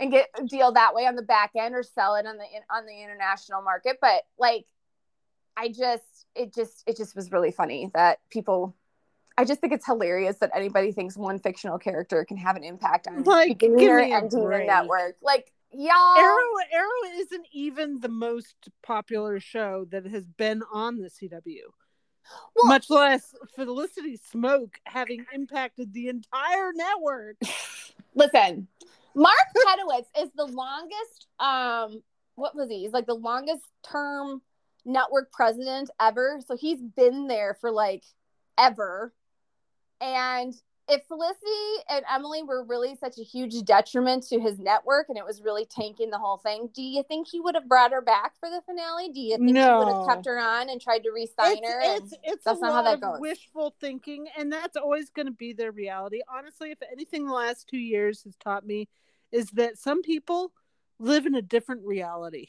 and 0.00 0.10
get 0.10 0.28
a 0.38 0.44
deal 0.44 0.72
that 0.72 0.94
way 0.94 1.06
on 1.06 1.16
the 1.16 1.22
back 1.22 1.52
end 1.56 1.74
or 1.74 1.82
sell 1.82 2.14
it 2.14 2.26
on 2.26 2.36
the 2.36 2.44
on 2.70 2.86
the 2.86 3.02
international 3.02 3.62
market 3.62 3.98
but 4.00 4.22
like 4.38 4.66
i 5.56 5.68
just 5.68 6.26
it 6.34 6.54
just 6.54 6.84
it 6.86 6.96
just 6.96 7.14
was 7.16 7.32
really 7.32 7.50
funny 7.50 7.90
that 7.94 8.18
people 8.30 8.74
i 9.36 9.44
just 9.44 9.60
think 9.60 9.72
it's 9.72 9.86
hilarious 9.86 10.36
that 10.38 10.50
anybody 10.54 10.92
thinks 10.92 11.16
one 11.16 11.38
fictional 11.38 11.78
character 11.78 12.24
can 12.24 12.36
have 12.36 12.56
an 12.56 12.64
impact 12.64 13.06
on 13.06 13.24
Like, 13.24 13.48
beginning 13.58 13.78
give 13.78 13.92
or 13.92 14.00
me 14.02 14.12
a 14.12 14.20
the 14.28 14.64
network 14.66 15.16
like 15.22 15.52
y'all 15.72 16.16
Arrow 16.18 16.38
Arrow 16.72 17.12
isn't 17.16 17.46
even 17.52 18.00
the 18.00 18.08
most 18.08 18.54
popular 18.82 19.40
show 19.40 19.86
that 19.90 20.06
has 20.06 20.24
been 20.24 20.62
on 20.72 20.96
the 20.96 21.10
CW. 21.10 21.58
Well- 22.54 22.66
Much 22.66 22.88
less 22.88 23.34
Felicity 23.54 24.18
Smoak 24.32 24.74
having 24.84 25.24
impacted 25.32 25.92
the 25.92 26.08
entire 26.08 26.72
network. 26.74 27.36
listen 28.14 28.66
mark 29.14 29.36
pedowitz 29.66 30.06
is 30.20 30.30
the 30.36 30.44
longest 30.44 31.26
um 31.40 32.02
what 32.38 32.54
was 32.54 32.70
he? 32.70 32.82
He's 32.82 32.92
like 32.92 33.06
the 33.06 33.14
longest 33.14 33.64
term 33.82 34.40
network 34.84 35.32
president 35.32 35.90
ever. 36.00 36.40
So 36.46 36.56
he's 36.56 36.80
been 36.80 37.26
there 37.26 37.54
for 37.60 37.70
like 37.70 38.04
ever. 38.56 39.12
And 40.00 40.54
if 40.88 41.02
felicity 41.06 41.46
and 41.90 42.04
emily 42.12 42.42
were 42.42 42.64
really 42.64 42.96
such 42.96 43.18
a 43.18 43.22
huge 43.22 43.62
detriment 43.64 44.22
to 44.26 44.40
his 44.40 44.58
network 44.58 45.08
and 45.08 45.18
it 45.18 45.24
was 45.24 45.42
really 45.42 45.66
tanking 45.66 46.10
the 46.10 46.18
whole 46.18 46.38
thing 46.38 46.68
do 46.74 46.82
you 46.82 47.02
think 47.02 47.26
he 47.28 47.40
would 47.40 47.54
have 47.54 47.68
brought 47.68 47.92
her 47.92 48.02
back 48.02 48.32
for 48.40 48.48
the 48.50 48.60
finale 48.66 49.10
do 49.10 49.20
you 49.20 49.36
think 49.36 49.48
he 49.48 49.54
would 49.54 49.88
have 49.88 50.06
kept 50.06 50.26
her 50.26 50.38
on 50.38 50.68
and 50.68 50.80
tried 50.80 51.02
to 51.02 51.10
re-sign 51.10 51.56
it's, 51.58 51.68
her 51.68 51.80
it's, 51.82 52.14
it's 52.22 52.44
that's 52.44 52.58
a 52.58 52.62
not 52.62 52.70
how 52.70 52.76
lot 52.76 52.84
that 52.84 52.94
of 52.94 53.00
goes. 53.00 53.20
wishful 53.20 53.74
thinking, 53.80 54.26
and 54.36 54.52
that's 54.52 54.76
always 54.76 55.10
going 55.10 55.26
to 55.26 55.32
be 55.32 55.52
their 55.52 55.72
reality. 55.72 56.20
Honestly, 56.32 56.70
if 56.70 56.78
anything, 56.90 57.26
the 57.26 57.32
last 57.32 57.68
two 57.68 57.78
years 57.78 58.22
has 58.24 58.36
taught 58.36 58.66
me 58.66 58.88
is 59.32 59.50
that 59.50 59.78
some 59.78 60.02
people 60.02 60.52
live 60.98 61.26
in 61.26 61.34
a 61.34 61.42
different 61.42 61.84
reality 61.84 62.48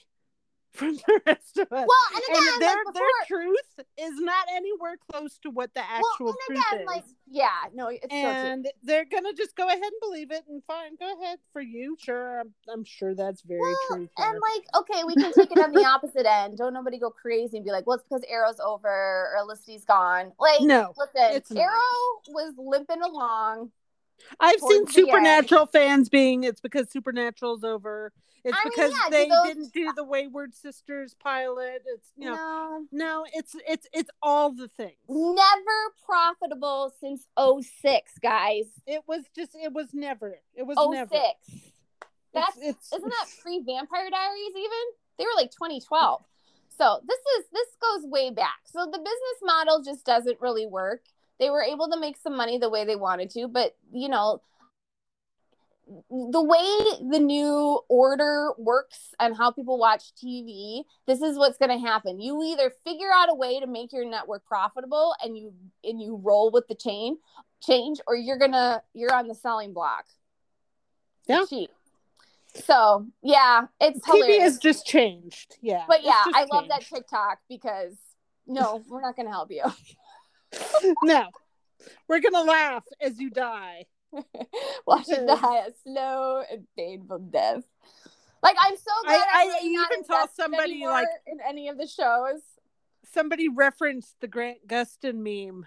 from 0.73 0.95
the 0.95 1.21
rest 1.25 1.57
of 1.57 1.67
us. 1.71 1.87
well 1.87 1.87
and 2.15 2.23
and 2.37 2.37
again 2.37 2.59
their 2.59 2.75
like 2.85 2.93
their 2.93 3.25
truth 3.27 3.79
is 3.97 4.13
not 4.19 4.45
anywhere 4.55 4.95
close 5.11 5.37
to 5.39 5.49
what 5.49 5.73
the 5.73 5.81
actual 5.81 6.03
well 6.27 6.35
and 6.49 6.57
truth 6.57 6.81
is. 6.81 6.85
like 6.87 7.03
yeah 7.27 7.47
no 7.73 7.87
it's 7.87 8.03
so 8.09 8.15
and 8.15 8.67
they're 8.83 9.05
gonna 9.05 9.33
just 9.33 9.55
go 9.55 9.67
ahead 9.67 9.81
and 9.81 9.91
believe 10.01 10.31
it 10.31 10.43
and 10.47 10.61
fine 10.65 10.95
go 10.99 11.19
ahead 11.21 11.39
for 11.51 11.61
you 11.61 11.97
sure 11.99 12.39
i'm, 12.41 12.53
I'm 12.71 12.83
sure 12.83 13.15
that's 13.15 13.41
very 13.41 13.59
Well, 13.61 13.77
true 13.89 14.09
And 14.19 14.39
like, 14.39 14.83
okay, 14.83 15.03
we 15.05 15.15
can 15.15 15.33
take 15.33 15.51
it 15.51 15.57
on 15.59 15.71
the 15.71 15.83
opposite 15.85 16.25
end. 16.27 16.57
Don't 16.57 16.73
nobody 16.73 16.99
go 16.99 17.09
crazy 17.09 17.57
and 17.57 17.65
be 17.65 17.71
like, 17.71 17.85
well, 17.87 17.95
it's 17.97 18.05
because 18.07 18.23
Arrow's 18.29 18.59
over 18.59 18.87
or 18.87 19.35
Felicity's 19.39 19.85
gone. 19.85 20.31
Like, 20.39 20.61
no 20.61 20.93
listen, 20.97 21.35
it's. 21.35 21.51
Arrow 21.51 22.21
was 22.29 22.53
limping 22.57 23.01
along. 23.01 23.71
i've 24.39 24.59
seen 24.59 24.85
supernatural 24.87 25.65
fans 25.65 26.09
being 26.09 26.43
it's 26.43 26.59
because 26.61 26.89
supernatural's 26.91 27.63
over 27.63 28.11
it's 28.43 28.57
I 28.57 28.63
mean, 28.65 28.71
because 28.75 28.91
yeah, 28.91 29.09
do 29.09 29.11
they 29.11 29.29
those- 29.29 29.47
didn't 29.47 29.73
do 29.73 29.93
the 29.95 30.03
wayward 30.03 30.53
sisters 30.55 31.15
pilot 31.21 31.83
it's 31.85 32.09
you 32.17 32.25
know 32.29 32.35
No. 32.35 32.85
no 32.91 33.25
it's 33.33 33.55
it's 33.67 33.87
it's 33.93 34.09
all 34.21 34.51
the 34.51 34.67
things 34.69 34.97
Never 35.07 35.93
profitable 36.05 36.93
since 36.99 37.25
06, 37.37 38.11
guys. 38.21 38.65
it 38.87 39.01
was 39.07 39.23
just 39.35 39.51
it 39.55 39.73
was 39.73 39.87
never 39.93 40.39
it 40.55 40.63
was 40.63 40.77
06. 40.77 40.93
never 40.93 41.09
That's 42.33 42.57
it's, 42.57 42.67
it's 42.67 42.93
isn't 42.93 43.09
that 43.09 43.25
pre 43.41 43.59
Vampire 43.65 44.09
Diaries 44.09 44.51
even? 44.55 44.85
They 45.17 45.25
were 45.25 45.35
like 45.35 45.51
2012. 45.51 46.23
So 46.77 46.99
this 47.07 47.19
is 47.39 47.45
this 47.51 47.67
goes 47.81 48.09
way 48.09 48.29
back. 48.31 48.59
So 48.65 48.85
the 48.85 48.99
business 48.99 49.39
model 49.43 49.81
just 49.83 50.05
doesn't 50.05 50.39
really 50.39 50.65
work. 50.65 51.01
They 51.39 51.49
were 51.49 51.63
able 51.63 51.89
to 51.89 51.99
make 51.99 52.17
some 52.17 52.37
money 52.37 52.57
the 52.57 52.69
way 52.69 52.85
they 52.85 52.95
wanted 52.95 53.29
to, 53.31 53.47
but 53.47 53.75
you 53.91 54.09
know, 54.09 54.41
the 56.09 56.41
way 56.41 57.07
the 57.09 57.19
new 57.19 57.79
order 57.89 58.51
works 58.57 59.13
and 59.19 59.35
how 59.35 59.51
people 59.51 59.79
watch 59.79 60.13
TV, 60.15 60.83
this 61.07 61.21
is 61.21 61.37
what's 61.37 61.57
going 61.57 61.69
to 61.69 61.79
happen. 61.79 62.19
You 62.19 62.43
either 62.43 62.71
figure 62.85 63.09
out 63.13 63.29
a 63.29 63.35
way 63.35 63.59
to 63.59 63.67
make 63.67 63.91
your 63.91 64.05
network 64.05 64.45
profitable 64.45 65.15
and 65.23 65.37
you 65.37 65.53
and 65.83 66.01
you 66.01 66.19
roll 66.23 66.51
with 66.51 66.67
the 66.67 66.75
chain 66.75 67.17
change 67.61 67.99
or 68.07 68.15
you're 68.15 68.37
going 68.37 68.51
to 68.51 68.81
you're 68.93 69.13
on 69.13 69.27
the 69.27 69.35
selling 69.35 69.73
block. 69.73 70.05
Yeah. 71.27 71.43
Cheap. 71.49 71.71
So, 72.65 73.05
yeah, 73.21 73.67
it's 73.79 73.99
TV 73.99 74.15
hilarious. 74.15 74.43
has 74.43 74.57
just 74.57 74.85
changed. 74.85 75.57
Yeah. 75.61 75.83
but 75.87 76.03
yeah, 76.03 76.23
I 76.25 76.47
love 76.51 76.67
that. 76.69 76.81
TikTok 76.81 77.39
because 77.47 77.95
no, 78.47 78.83
we're 78.89 79.01
not 79.01 79.15
going 79.15 79.27
to 79.27 79.31
help 79.31 79.51
you. 79.51 79.63
no. 81.03 81.27
We're 82.07 82.19
gonna 82.19 82.43
laugh 82.43 82.83
as 82.99 83.19
you 83.19 83.29
die. 83.29 83.85
Watch 84.85 85.09
it 85.09 85.25
Because- 85.25 85.41
die 85.41 85.57
a 85.67 85.71
slow 85.83 86.43
and 86.51 86.67
painful 86.77 87.19
death. 87.19 87.63
Like 88.41 88.55
I'm 88.59 88.75
so 88.77 88.91
glad 89.05 89.19
I- 89.33 89.43
I, 89.45 89.59
I 89.61 89.65
even 89.65 90.03
saw 90.05 90.25
somebody, 90.27 90.85
like- 90.85 91.07
in 91.27 91.39
any 91.47 91.67
of 91.67 91.77
the 91.77 91.87
shows. 91.87 92.41
Somebody 93.11 93.49
referenced 93.49 94.15
the 94.21 94.27
Grant 94.27 94.67
Gustin 94.67 95.15
meme 95.23 95.65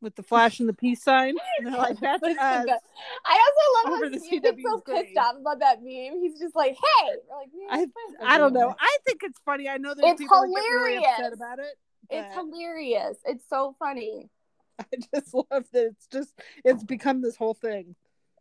with 0.00 0.14
the 0.16 0.22
flash 0.22 0.60
and 0.60 0.68
the 0.68 0.72
peace 0.74 1.02
sign. 1.02 1.34
Like, 1.64 1.98
that's 1.98 2.22
us. 2.22 2.36
I 2.38 2.62
also 2.66 3.88
love 3.90 3.96
over 3.96 4.04
how 4.04 4.10
gets 4.40 4.62
so 4.62 4.80
pissed 4.80 5.16
off 5.18 5.36
about 5.40 5.58
that 5.60 5.78
meme. 5.82 6.20
He's 6.22 6.38
just 6.38 6.54
like, 6.54 6.72
"Hey," 6.74 7.10
like, 7.30 7.48
I- 7.70 8.34
I 8.34 8.38
don't 8.38 8.52
know. 8.52 8.74
I 8.78 8.98
think 9.06 9.20
it's 9.22 9.38
funny. 9.44 9.68
I 9.68 9.78
know 9.78 9.94
there's 9.94 10.12
It's 10.12 10.20
people 10.20 10.42
get 10.42 10.60
really 10.60 10.96
upset 10.98 11.16
hilarious. 11.16 11.34
about 11.36 11.58
it. 11.58 11.78
It's 12.10 12.34
hilarious. 12.34 13.16
It's 13.24 13.48
so 13.48 13.74
funny. 13.78 14.28
I 14.80 14.96
just 15.14 15.34
love 15.34 15.64
that 15.72 15.86
it's 15.86 16.06
just 16.06 16.32
it's 16.64 16.84
become 16.84 17.22
this 17.22 17.36
whole 17.36 17.54
thing. 17.54 17.94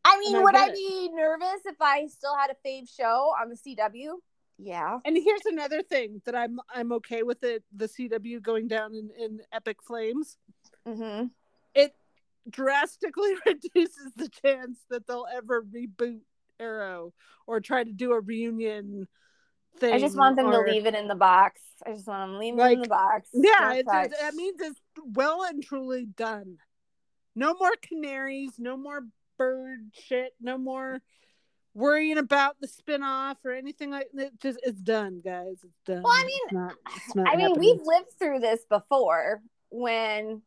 I 0.06 0.20
mean, 0.20 0.36
I 0.36 0.44
would 0.44 0.56
I 0.56 0.68
it. 0.68 0.76
be 0.76 1.10
nervous 1.14 1.62
if 1.66 1.82
I 1.82 2.08
still 2.08 2.36
had 2.36 2.50
a 2.52 2.68
fave 2.68 2.94
show 2.94 3.34
on 3.42 3.50
the 3.50 3.56
CW? 3.56 4.16
Yeah. 4.58 5.00
And 5.06 5.18
here's 5.18 5.46
another 5.46 5.82
thing 5.82 6.22
that 6.26 6.36
I'm 6.36 6.60
I'm 6.74 6.92
okay 6.94 7.24
with 7.24 7.44
it 7.44 7.64
the 7.76 7.88
CW 7.88 8.42
going 8.42 8.68
down 8.68 8.94
in, 8.94 9.10
in 9.18 9.40
epic 9.52 9.78
flames. 9.82 10.38
Mm-hmm. 10.88 11.28
It 11.74 11.96
drastically 12.50 13.34
reduces 13.46 14.12
the 14.16 14.30
chance 14.30 14.80
that 14.90 15.08
they'll 15.08 15.28
ever 15.34 15.64
reboot 15.64 16.22
Arrow 16.60 17.14
or 17.48 17.60
try 17.60 17.84
to 17.84 17.92
do 17.92 18.14
a 18.14 18.20
reunion 18.20 19.08
thing. 19.78 19.94
I 19.94 20.00
just 20.00 20.18
want 20.18 20.36
them 20.36 20.48
or- 20.48 20.66
to 20.66 20.72
leave 20.72 20.86
it 20.86 20.96
in 20.96 21.08
the 21.08 21.16
box. 21.16 21.62
I 21.86 21.92
just 21.92 22.08
want 22.08 22.30
them 22.30 22.34
to 22.34 22.40
leave 22.40 22.58
it 22.58 22.72
in 22.72 22.82
the 22.82 22.88
box. 22.88 23.30
Yeah, 23.34 23.74
it, 23.74 23.80
it, 23.80 24.14
that 24.22 24.34
means 24.36 24.60
it's 24.62 24.80
well 24.98 25.44
and 25.44 25.64
truly 25.64 26.06
done. 26.06 26.58
No 27.36 27.56
more 27.56 27.74
canaries, 27.82 28.54
no 28.58 28.78
more 28.78 29.02
bird 29.38 29.80
shit, 29.94 30.34
no 30.40 30.58
more 30.58 31.02
worrying 31.74 32.18
about 32.18 32.56
the 32.62 32.68
spin-off 32.68 33.38
or 33.44 33.52
anything 33.52 33.90
like 33.90 34.08
that. 34.14 34.40
Just 34.40 34.60
it's 34.64 34.80
done, 34.80 35.22
guys. 35.26 35.58
It's 35.64 35.82
done. 35.86 36.04
Well, 36.04 36.14
I 36.14 36.24
mean, 36.24 36.40
it's 36.46 36.54
not, 36.54 36.76
it's 36.96 37.16
not 37.16 37.28
I 37.28 37.36
mean, 37.36 37.54
we've 37.58 37.82
lived 37.84 38.12
through 38.20 38.40
this 38.40 38.64
before 38.70 39.42
when 39.70 40.42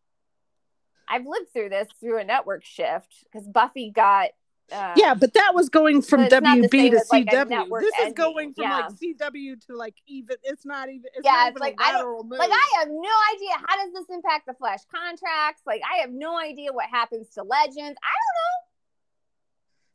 I've 1.09 1.27
lived 1.27 1.53
through 1.53 1.71
this 1.71 1.89
through 2.01 2.21
a 2.21 2.25
network 2.25 2.65
shift 2.65 3.25
because 3.25 3.47
Buffy 3.47 3.91
got. 3.91 4.31
Uh, 4.73 4.93
yeah, 4.97 5.15
but 5.15 5.33
that 5.35 5.53
was 5.55 5.69
going 5.69 6.03
from 6.03 6.23
But 6.23 6.33
it's 6.33 6.43
not 6.43 6.61
the 6.61 6.69
WB 6.69 6.91
to 6.91 6.97
as, 6.97 7.09
like, 7.13 7.27
CW. 7.27 7.81
This 7.81 7.95
is 8.09 8.13
going 8.15 8.53
from 8.53 8.65
yeah. 8.65 8.77
like 8.79 8.91
CW 8.97 9.67
to 9.67 9.77
like 9.77 9.95
even. 10.09 10.37
It's 10.43 10.67
not 10.67 10.89
even. 10.89 11.05
It's 11.15 11.25
Yeah, 11.25 11.33
not 11.33 11.49
it's 11.49 11.51
even 11.53 11.61
like, 11.61 11.77
a 11.79 11.85
I 11.85 11.93
don't- 11.93 12.29
move. 12.29 12.39
Like, 12.39 12.51
I 12.53 12.69
have 12.81 12.89
no 12.89 13.11
idea. 13.35 13.51
How 13.65 13.77
does 13.85 13.93
this 13.95 14.07
impact 14.11 14.47
the 14.47 14.55
Flash 14.55 14.81
contracts? 14.93 15.63
Like, 15.67 15.83
I 15.89 15.99
have 15.99 16.11
no 16.11 16.37
idea 16.37 16.73
what 16.73 16.87
happens 16.91 17.29
to 17.35 17.45
Legends. 17.45 17.79
I 18.03 18.13
don't 18.19 18.37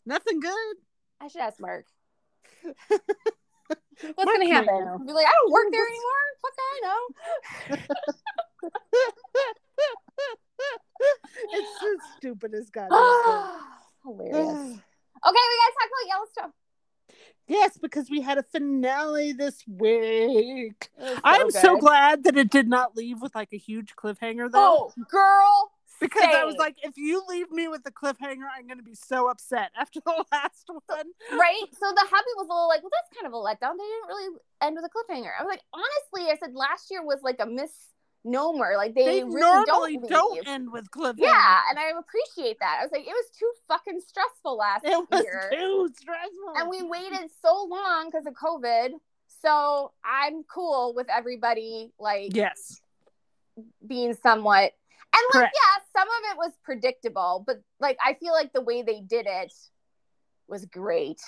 know. 0.07 0.15
Nothing 0.15 0.39
good. 0.39 0.77
I 1.19 1.27
should 1.27 1.41
ask 1.41 1.59
Mark. 1.59 1.85
What's 2.63 4.17
Mark 4.17 4.27
gonna 4.37 4.47
happen? 4.53 5.05
Be 5.05 5.11
like, 5.13 5.25
I 5.27 5.31
don't 5.41 5.51
work 5.51 5.67
there 5.71 5.85
anymore. 5.91 6.23
Fuck, 6.41 6.57
I 6.59 6.79
know. 6.87 7.77
it's 11.51 11.79
so 11.79 11.87
stupid 12.17 12.53
as 12.53 12.69
God. 12.69 12.89
Hilarious. 14.17 14.79
Okay, 15.23 15.37
we 15.37 15.59
gotta 15.61 15.75
talk 15.77 15.89
about 15.91 16.07
Yellowstone. 16.07 16.53
yes, 17.47 17.77
because 17.77 18.09
we 18.09 18.21
had 18.21 18.39
a 18.39 18.43
finale 18.43 19.33
this 19.33 19.63
week. 19.67 20.89
Was 20.99 21.19
I'm 21.23 21.51
so 21.51 21.77
glad 21.77 22.23
that 22.23 22.35
it 22.37 22.49
did 22.49 22.67
not 22.67 22.97
leave 22.97 23.21
with 23.21 23.35
like 23.35 23.49
a 23.53 23.57
huge 23.57 23.95
cliffhanger 23.95 24.51
though. 24.51 24.89
Oh, 24.89 24.93
girl. 25.11 25.71
because 25.99 26.23
I 26.23 26.43
was 26.45 26.55
like, 26.57 26.77
if 26.81 26.97
you 26.97 27.21
leave 27.29 27.51
me 27.51 27.67
with 27.67 27.83
the 27.83 27.91
cliffhanger, 27.91 28.47
I'm 28.57 28.65
gonna 28.67 28.81
be 28.81 28.95
so 28.95 29.29
upset 29.29 29.69
after 29.77 29.99
the 30.03 30.25
last 30.31 30.65
one. 30.67 31.05
right? 31.33 31.65
So 31.73 31.91
the 31.93 32.07
happy 32.09 32.33
was 32.37 32.47
a 32.49 32.53
little 32.53 32.67
like, 32.67 32.81
well, 32.81 32.89
that's 32.91 33.15
kind 33.21 33.27
of 33.27 33.33
a 33.33 33.35
letdown. 33.37 33.77
They 33.77 33.85
didn't 33.85 34.07
really 34.07 34.37
end 34.63 34.75
with 34.75 34.85
a 34.85 34.89
cliffhanger. 34.89 35.29
I 35.39 35.43
was 35.43 35.49
like, 35.51 35.61
honestly, 35.71 36.31
I 36.31 36.37
said 36.43 36.55
last 36.55 36.89
year 36.89 37.05
was 37.05 37.19
like 37.21 37.37
a 37.39 37.45
misnomer. 38.23 38.73
Like 38.77 38.95
they, 38.95 39.05
They, 39.05 39.23
really 39.23 39.39
normally 39.39 39.97
don't, 39.97 40.09
don't, 40.09 40.47
end 40.47 40.71
with 40.71 40.89
cliffhanger. 40.91 41.19
Yeah, 41.19 41.59
and 41.69 41.79
I 41.79 41.91
appreciate 41.97 42.57
that. 42.59 42.77
I 42.79 42.83
was 42.83 42.91
like, 42.91 43.01
it 43.01 43.07
was 43.07 43.25
too 43.37 43.51
fucking 43.67 44.01
stressful 44.05 44.57
last 44.57 44.85
it 44.85 44.97
was 45.09 45.23
year, 45.23 45.49
too 45.51 45.89
stressful. 45.95 46.53
and 46.55 46.69
we 46.69 46.83
waited 46.83 47.29
so 47.41 47.67
long 47.69 48.09
because 48.09 48.25
of 48.25 48.33
COVID. 48.33 48.89
So 49.41 49.91
I'm 50.05 50.43
cool 50.43 50.93
with 50.95 51.07
everybody 51.09 51.91
like 51.99 52.35
yes, 52.35 52.81
being 53.85 54.13
somewhat. 54.13 54.73
And 55.13 55.21
like, 55.33 55.41
Correct. 55.41 55.55
yeah, 55.55 55.99
some 55.99 56.07
of 56.07 56.31
it 56.31 56.37
was 56.37 56.51
predictable, 56.63 57.43
but 57.45 57.61
like 57.79 57.97
I 58.05 58.13
feel 58.13 58.33
like 58.33 58.53
the 58.53 58.61
way 58.61 58.81
they 58.81 59.01
did 59.01 59.25
it 59.27 59.53
was 60.47 60.65
great. 60.65 61.19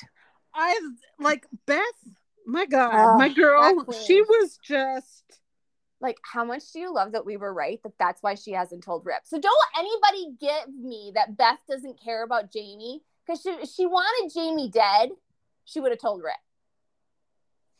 I 0.54 0.80
like 1.20 1.46
Beth. 1.66 1.82
My 2.46 2.66
God, 2.66 2.94
Oh, 2.94 3.18
my 3.18 3.30
girl, 3.30 3.86
she 4.06 4.22
was 4.22 4.60
just. 4.64 5.24
Like 6.04 6.18
how 6.32 6.44
much 6.46 6.72
do 6.72 6.80
you 6.80 6.94
love 6.94 7.14
that 7.14 7.26
we 7.26 7.38
were 7.38 7.54
right 7.54 7.82
that 7.84 7.94
that's 7.98 8.22
why 8.22 8.36
she 8.36 8.52
hasn't 8.52 8.84
told 8.84 9.04
rip 9.06 9.22
so 9.24 9.40
don't 9.40 9.56
anybody 9.80 10.36
give 10.40 10.76
me 10.76 11.12
that 11.16 11.36
beth 11.38 11.60
doesn't 11.68 12.00
care 12.00 12.24
about 12.24 12.52
jamie 12.52 13.02
because 13.26 13.42
she, 13.42 13.66
she 13.66 13.86
wanted 13.88 14.32
jamie 14.32 14.70
dead 14.70 15.10
she 15.66 15.80
would 15.80 15.92
have 15.92 16.00
told 16.02 16.22
rip 16.22 16.34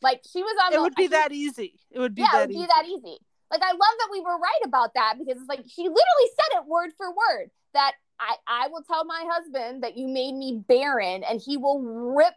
like 0.02 0.22
she 0.30 0.42
was 0.42 0.56
on 0.66 0.72
It 0.72 0.76
the 0.76 0.82
would 0.82 0.94
be 0.96 1.02
she- 1.04 1.08
that 1.08 1.30
easy. 1.32 1.78
It 1.90 1.98
would 2.00 2.14
be 2.14 2.22
yeah 2.22 2.28
that 2.32 2.38
it 2.38 2.46
would 2.48 2.50
easy. 2.56 2.60
be 2.62 2.66
that 2.66 2.84
easy 2.86 3.18
like 3.52 3.62
i 3.62 3.70
love 3.70 3.78
that 3.98 4.08
we 4.10 4.20
were 4.20 4.38
right 4.38 4.60
about 4.64 4.94
that 4.94 5.14
because 5.18 5.36
it's 5.40 5.48
like 5.48 5.64
she 5.68 5.82
literally 5.82 6.30
said 6.34 6.58
it 6.60 6.66
word 6.66 6.90
for 6.96 7.10
word 7.10 7.50
that 7.74 7.92
i 8.18 8.34
i 8.48 8.68
will 8.68 8.82
tell 8.82 9.04
my 9.04 9.24
husband 9.30 9.82
that 9.84 9.96
you 9.98 10.08
made 10.08 10.34
me 10.34 10.62
barren 10.66 11.22
and 11.24 11.40
he 11.44 11.56
will 11.58 11.80
rip 11.82 12.34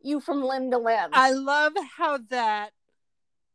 you 0.00 0.20
from 0.20 0.42
limb 0.44 0.70
to 0.70 0.78
limb 0.78 1.10
I 1.12 1.32
love 1.32 1.72
how 1.96 2.18
that 2.30 2.72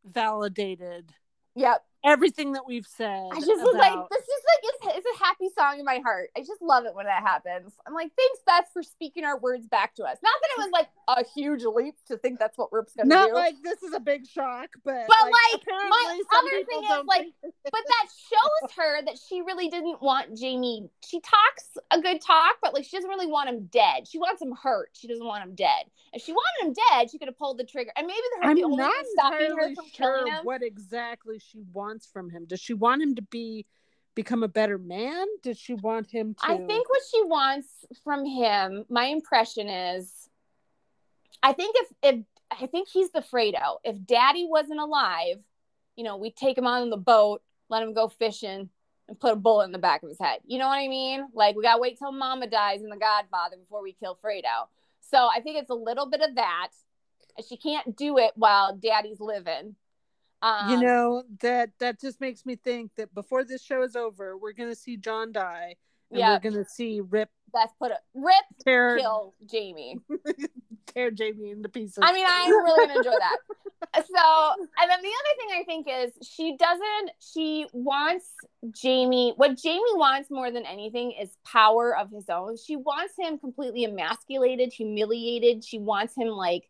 validated 0.05 1.11
yep 1.57 1.83
everything 2.07 2.53
that 2.53 2.65
we've 2.65 2.87
said. 2.87 3.27
I 3.33 3.39
just 3.39 3.47
was 3.47 3.75
like, 3.75 3.93
this 4.09 4.23
is 4.23 4.43
like, 4.47 4.61
it's, 4.63 4.76
it's 4.76 4.76
a 4.76 4.76
happy 5.27 5.49
song 5.57 5.79
in 5.79 5.85
my 5.85 5.99
heart. 5.99 6.29
I 6.35 6.41
just 6.41 6.61
love 6.61 6.85
it 6.85 6.95
when 6.95 7.05
that 7.05 7.23
happens. 7.23 7.73
I'm 7.85 7.93
like, 7.93 8.11
thanks, 8.17 8.39
Beth, 8.45 8.69
for 8.73 8.83
speaking 8.83 9.23
our 9.25 9.37
words 9.37 9.67
back 9.67 9.95
to 9.95 10.03
us. 10.03 10.17
Not 10.23 10.33
that 10.41 10.49
it 10.57 10.59
was 10.59 10.71
like 10.71 10.87
a 11.07 11.25
huge 11.35 11.63
leap 11.63 11.95
to 12.07 12.17
think 12.17 12.39
that's 12.39 12.57
what 12.57 12.71
Rip's 12.71 12.93
gonna 12.95 13.09
not 13.09 13.29
do, 13.29 13.33
like 13.33 13.55
this 13.63 13.83
is 13.83 13.93
a 13.93 13.99
big 13.99 14.27
shock, 14.27 14.69
but 14.83 15.07
But, 15.07 15.23
like, 15.23 15.61
apparently 15.61 15.89
my 15.89 16.21
other 16.37 16.63
thing 16.65 16.83
is, 16.83 17.05
like, 17.07 17.27
but 17.41 17.71
that 17.73 18.07
shows 18.29 18.71
her 18.77 19.03
that 19.05 19.17
she 19.17 19.41
really 19.41 19.69
didn't 19.69 20.01
want 20.01 20.37
Jamie. 20.37 20.89
She 21.05 21.19
talks 21.19 21.77
a 21.91 22.01
good 22.01 22.21
talk, 22.21 22.55
but 22.61 22.73
like 22.73 22.85
she 22.85 22.97
doesn't 22.97 23.09
really 23.09 23.27
want 23.27 23.49
him 23.49 23.65
dead. 23.71 24.07
She 24.07 24.17
wants 24.17 24.41
him 24.41 24.53
hurt. 24.61 24.89
She 24.93 25.07
doesn't 25.07 25.25
want 25.25 25.43
him 25.43 25.55
dead. 25.55 25.85
If 26.13 26.21
she 26.23 26.31
wanted 26.31 26.67
him 26.67 26.73
dead, 26.91 27.11
she 27.11 27.17
could 27.17 27.27
have 27.27 27.37
pulled 27.37 27.57
the 27.57 27.65
trigger. 27.65 27.91
And 27.97 28.07
maybe 28.07 28.19
the, 28.35 28.41
the 28.41 28.47
I'm 28.47 28.63
only 28.63 28.77
not 28.77 29.05
stopping 29.13 29.39
her 29.39 29.45
entirely 29.51 29.75
from 29.75 29.85
sure 29.93 30.17
killing 30.17 30.33
him. 30.33 30.39
what 30.43 30.63
exactly 30.63 31.39
she 31.39 31.63
wants 31.73 32.07
from 32.11 32.29
him. 32.29 32.45
Does 32.45 32.59
she 32.59 32.73
want 32.73 33.01
him 33.01 33.15
to 33.15 33.21
be 33.21 33.65
become 34.17 34.43
a 34.43 34.47
better 34.47 34.77
man? 34.77 35.27
Did 35.43 35.57
she 35.57 35.75
want 35.75 36.09
him 36.11 36.33
to? 36.33 36.39
I 36.43 36.57
think 36.57 36.89
what 36.89 37.01
she 37.09 37.23
wants 37.23 37.67
from 38.03 38.25
him, 38.25 38.83
my 38.89 39.05
impression 39.05 39.69
is, 39.69 40.27
I 41.41 41.53
think 41.53 41.75
if 41.77 41.87
if 42.03 42.25
I 42.51 42.65
think 42.65 42.89
he's 42.89 43.11
the 43.11 43.21
Fredo. 43.21 43.77
If 43.83 44.05
Daddy 44.05 44.45
wasn't 44.49 44.79
alive, 44.79 45.37
you 45.95 46.03
know, 46.03 46.17
we 46.17 46.31
take 46.31 46.57
him 46.57 46.65
on 46.65 46.89
the 46.89 46.97
boat, 46.97 47.41
let 47.69 47.83
him 47.83 47.93
go 47.93 48.07
fishing, 48.07 48.69
and 49.07 49.19
put 49.19 49.33
a 49.33 49.35
bullet 49.35 49.65
in 49.65 49.71
the 49.71 49.77
back 49.77 50.01
of 50.01 50.09
his 50.09 50.19
head. 50.19 50.39
You 50.45 50.57
know 50.57 50.67
what 50.67 50.79
I 50.79 50.87
mean? 50.87 51.27
Like 51.33 51.55
we 51.55 51.61
gotta 51.61 51.79
wait 51.79 51.99
till 51.99 52.11
Mama 52.11 52.47
dies 52.47 52.81
in 52.81 52.89
The 52.89 52.97
Godfather 52.97 53.57
before 53.57 53.83
we 53.83 53.93
kill 53.93 54.17
Fredo. 54.23 54.67
So 54.99 55.29
I 55.33 55.41
think 55.41 55.57
it's 55.57 55.69
a 55.69 55.75
little 55.75 56.09
bit 56.09 56.21
of 56.21 56.35
that. 56.35 56.69
She 57.47 57.55
can't 57.55 57.95
do 57.95 58.17
it 58.17 58.31
while 58.35 58.75
Daddy's 58.75 59.19
living. 59.19 59.75
Um, 60.41 60.69
you 60.69 60.79
know 60.85 61.23
that 61.41 61.71
that 61.79 61.99
just 61.99 62.21
makes 62.21 62.45
me 62.45 62.55
think 62.55 62.91
that 62.97 63.13
before 63.13 63.43
this 63.43 63.63
show 63.63 63.81
is 63.81 63.95
over, 63.95 64.37
we're 64.37 64.53
gonna 64.53 64.75
see 64.75 64.97
John 64.97 65.31
die, 65.31 65.75
and 66.11 66.19
Yeah. 66.19 66.33
we're 66.33 66.51
gonna 66.51 66.65
see 66.65 67.01
Rip 67.01 67.29
Beth 67.53 67.73
put 67.79 67.91
a 67.91 67.97
rip 68.13 68.35
tear 68.63 68.97
kill 68.97 69.33
Jamie. 69.45 69.97
tear 70.87 71.11
Jamie 71.11 71.51
into 71.51 71.69
pieces. 71.69 71.99
I 72.01 72.13
mean, 72.13 72.25
I'm 72.27 72.51
really 72.51 72.87
gonna 72.87 72.99
enjoy 72.99 73.11
that. 73.11 73.37
So, 73.95 74.53
and 74.81 74.89
then 74.91 75.01
the 75.01 75.07
other 75.07 75.35
thing 75.37 75.47
I 75.59 75.63
think 75.65 75.87
is 75.89 76.27
she 76.27 76.55
doesn't. 76.57 77.11
She 77.19 77.67
wants 77.73 78.25
Jamie. 78.71 79.33
What 79.37 79.57
Jamie 79.57 79.81
wants 79.93 80.29
more 80.31 80.51
than 80.51 80.65
anything 80.65 81.13
is 81.19 81.37
power 81.45 81.95
of 81.95 82.11
his 82.11 82.25
own. 82.29 82.57
She 82.57 82.75
wants 82.75 83.13
him 83.17 83.37
completely 83.39 83.85
emasculated, 83.85 84.73
humiliated. 84.73 85.63
She 85.63 85.79
wants 85.79 86.15
him 86.15 86.27
like 86.27 86.67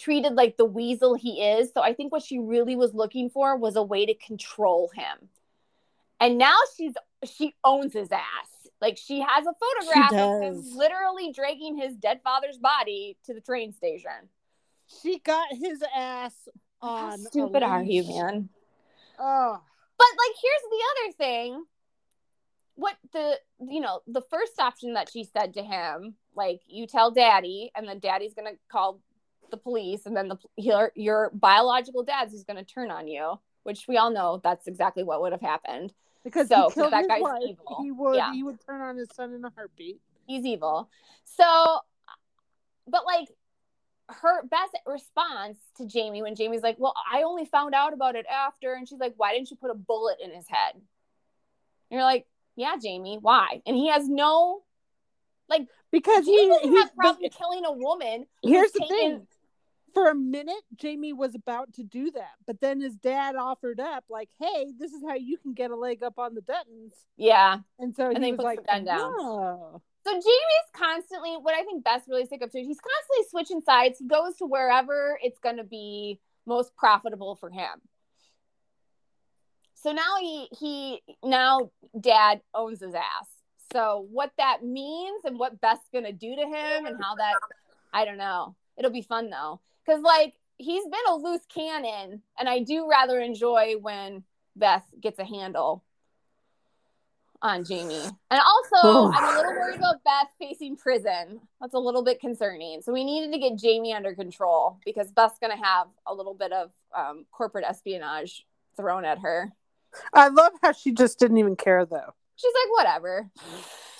treated 0.00 0.34
like 0.34 0.56
the 0.56 0.64
weasel 0.64 1.14
he 1.14 1.42
is. 1.42 1.72
So 1.72 1.82
I 1.82 1.92
think 1.94 2.12
what 2.12 2.22
she 2.22 2.38
really 2.38 2.76
was 2.76 2.94
looking 2.94 3.30
for 3.30 3.56
was 3.56 3.76
a 3.76 3.82
way 3.82 4.06
to 4.06 4.14
control 4.14 4.90
him. 4.94 5.28
And 6.18 6.38
now 6.38 6.56
she's 6.76 6.94
she 7.24 7.54
owns 7.64 7.92
his 7.92 8.10
ass. 8.12 8.68
Like 8.80 8.96
she 8.96 9.20
has 9.20 9.46
a 9.46 9.54
photograph 9.60 10.12
of 10.12 10.42
him 10.42 10.62
literally 10.76 11.32
dragging 11.32 11.76
his 11.76 11.96
dead 11.96 12.20
father's 12.24 12.58
body 12.58 13.16
to 13.24 13.34
the 13.34 13.40
train 13.40 13.72
station. 13.72 14.28
she 15.02 15.18
got 15.18 15.48
his 15.52 15.82
ass 15.94 16.34
How 16.80 16.88
on. 16.88 17.14
a 17.14 17.18
stupid 17.18 17.62
are 17.62 17.82
you, 17.82 18.04
man? 18.04 18.48
Oh, 19.18 19.60
But 19.98 20.06
like, 20.16 20.36
here's 20.42 20.70
the 20.70 20.82
other 20.90 21.12
thing. 21.12 21.64
What 22.76 22.96
the 23.12 23.38
you 23.68 23.80
know 23.80 24.00
the 24.06 24.22
first 24.22 24.58
option 24.58 24.94
that 24.94 25.10
she 25.10 25.24
said 25.24 25.52
to 25.54 25.62
him, 25.62 26.14
like 26.34 26.62
you 26.66 26.86
tell 26.86 27.10
daddy, 27.10 27.70
and 27.74 27.86
then 27.86 27.98
daddy's 27.98 28.32
gonna 28.32 28.52
call 28.72 29.00
the 29.50 29.56
police, 29.56 30.06
and 30.06 30.16
then 30.16 30.28
the 30.28 30.36
your 30.56 30.92
your 30.94 31.30
biological 31.34 32.02
dad's 32.02 32.32
is 32.34 32.44
gonna 32.44 32.64
turn 32.64 32.90
on 32.90 33.08
you, 33.08 33.38
which 33.64 33.86
we 33.88 33.96
all 33.96 34.10
know 34.10 34.40
that's 34.42 34.66
exactly 34.66 35.02
what 35.02 35.20
would 35.22 35.32
have 35.32 35.40
happened. 35.40 35.92
because 36.24 36.48
So, 36.48 36.70
that 36.90 37.08
guy's 37.08 37.22
wife. 37.22 37.42
evil. 37.48 37.78
He 37.82 37.90
would. 37.90 38.16
Yeah. 38.16 38.32
He 38.32 38.42
would 38.42 38.58
turn 38.64 38.80
on 38.80 38.96
his 38.96 39.08
son 39.14 39.32
in 39.32 39.44
a 39.44 39.50
heartbeat. 39.50 40.00
He's 40.26 40.44
evil. 40.44 40.88
So, 41.24 41.78
but 42.86 43.04
like 43.06 43.28
her 44.08 44.42
best 44.44 44.76
response 44.86 45.58
to 45.76 45.86
Jamie 45.86 46.20
when 46.22 46.34
Jamie's 46.34 46.62
like, 46.62 46.76
"Well, 46.78 46.94
I 47.10 47.22
only 47.22 47.44
found 47.44 47.74
out 47.74 47.92
about 47.92 48.16
it 48.16 48.26
after," 48.26 48.74
and 48.74 48.88
she's 48.88 48.98
like, 48.98 49.14
"Why 49.16 49.32
didn't 49.34 49.50
you 49.50 49.56
put 49.56 49.70
a 49.70 49.74
bullet 49.74 50.18
in 50.22 50.30
his 50.32 50.46
head?" 50.48 50.74
And 50.74 50.82
you're 51.90 52.02
like, 52.02 52.26
"Yeah, 52.56 52.76
Jamie, 52.82 53.18
why?" 53.20 53.62
And 53.66 53.76
he 53.76 53.88
has 53.88 54.08
no 54.08 54.62
like, 55.48 55.66
Because 55.90 56.24
he 56.26 56.38
he, 56.42 56.48
doesn't 56.48 56.70
he 56.70 56.76
have 56.78 56.94
problem 56.94 57.28
killing 57.30 57.64
a 57.64 57.72
woman. 57.72 58.26
here's 58.42 58.70
the 58.70 58.80
taken- 58.80 58.96
thing. 58.96 59.26
For 59.94 60.08
a 60.08 60.14
minute, 60.14 60.62
Jamie 60.76 61.12
was 61.12 61.34
about 61.34 61.72
to 61.74 61.82
do 61.82 62.10
that, 62.12 62.34
but 62.46 62.60
then 62.60 62.80
his 62.80 62.94
dad 62.94 63.34
offered 63.36 63.80
up, 63.80 64.04
like, 64.08 64.28
"Hey, 64.38 64.72
this 64.78 64.92
is 64.92 65.02
how 65.06 65.14
you 65.14 65.36
can 65.38 65.52
get 65.52 65.70
a 65.70 65.76
leg 65.76 66.02
up 66.02 66.18
on 66.18 66.34
the 66.34 66.42
Duttons." 66.42 66.92
Yeah. 67.16 67.58
And 67.78 67.94
so 67.94 68.06
And 68.10 68.18
he 68.18 68.30
they 68.30 68.32
was 68.32 68.38
put 68.38 68.44
like, 68.44 68.60
the 68.60 68.66
gun 68.66 68.84
down. 68.84 69.12
"Whoa." 69.12 69.82
So 70.06 70.12
Jamie's 70.12 70.70
constantly 70.72 71.36
what 71.36 71.54
I 71.54 71.62
think 71.62 71.84
Beth's 71.84 72.08
really 72.08 72.26
sick 72.26 72.42
of 72.42 72.50
too. 72.50 72.58
He's 72.58 72.80
constantly 72.80 73.28
switching 73.30 73.60
sides. 73.60 73.98
He 73.98 74.06
goes 74.06 74.36
to 74.36 74.46
wherever 74.46 75.18
it's 75.22 75.38
going 75.38 75.58
to 75.58 75.64
be 75.64 76.20
most 76.46 76.74
profitable 76.76 77.36
for 77.36 77.50
him. 77.50 77.80
So 79.74 79.92
now 79.92 80.16
he 80.20 80.48
he 80.58 81.02
now 81.22 81.70
dad 81.98 82.40
owns 82.54 82.80
his 82.80 82.94
ass. 82.94 83.28
So 83.72 84.06
what 84.10 84.32
that 84.38 84.64
means 84.64 85.24
and 85.24 85.38
what 85.38 85.60
Beth's 85.60 85.88
going 85.92 86.04
to 86.04 86.12
do 86.12 86.34
to 86.34 86.42
him 86.42 86.86
and 86.86 86.96
how 87.02 87.14
that 87.16 87.34
I 87.92 88.04
don't 88.04 88.18
know. 88.18 88.56
It'll 88.76 88.90
be 88.90 89.02
fun 89.02 89.30
though 89.30 89.60
cuz 89.90 90.02
like 90.02 90.34
he's 90.58 90.84
been 90.84 91.06
a 91.08 91.14
loose 91.16 91.44
cannon 91.46 92.22
and 92.38 92.48
I 92.48 92.60
do 92.60 92.88
rather 92.88 93.18
enjoy 93.20 93.74
when 93.80 94.24
Beth 94.56 94.84
gets 95.00 95.18
a 95.18 95.24
handle 95.24 95.84
on 97.42 97.64
Jamie. 97.64 98.04
And 98.30 98.40
also, 98.40 98.76
Oh. 98.82 99.12
I'm 99.14 99.34
a 99.34 99.36
little 99.38 99.52
worried 99.52 99.78
about 99.78 100.04
Beth 100.04 100.28
facing 100.38 100.76
prison. 100.76 101.40
That's 101.60 101.74
a 101.74 101.78
little 101.78 102.02
bit 102.02 102.20
concerning. 102.20 102.82
So 102.82 102.92
we 102.92 103.04
needed 103.04 103.32
to 103.32 103.38
get 103.38 103.56
Jamie 103.56 103.94
under 103.94 104.14
control 104.14 104.78
because 104.84 105.10
Beth's 105.10 105.38
going 105.38 105.56
to 105.56 105.64
have 105.64 105.86
a 106.06 106.14
little 106.14 106.34
bit 106.34 106.52
of 106.52 106.70
um, 106.94 107.24
corporate 107.30 107.64
espionage 107.64 108.44
thrown 108.76 109.04
at 109.04 109.20
her. 109.20 109.52
I 110.12 110.28
love 110.28 110.52
how 110.62 110.72
she 110.72 110.92
just 110.92 111.18
didn't 111.18 111.38
even 111.38 111.56
care 111.56 111.84
though. 111.84 112.14
She's 112.36 112.52
like, 112.54 112.78
whatever. 112.78 113.30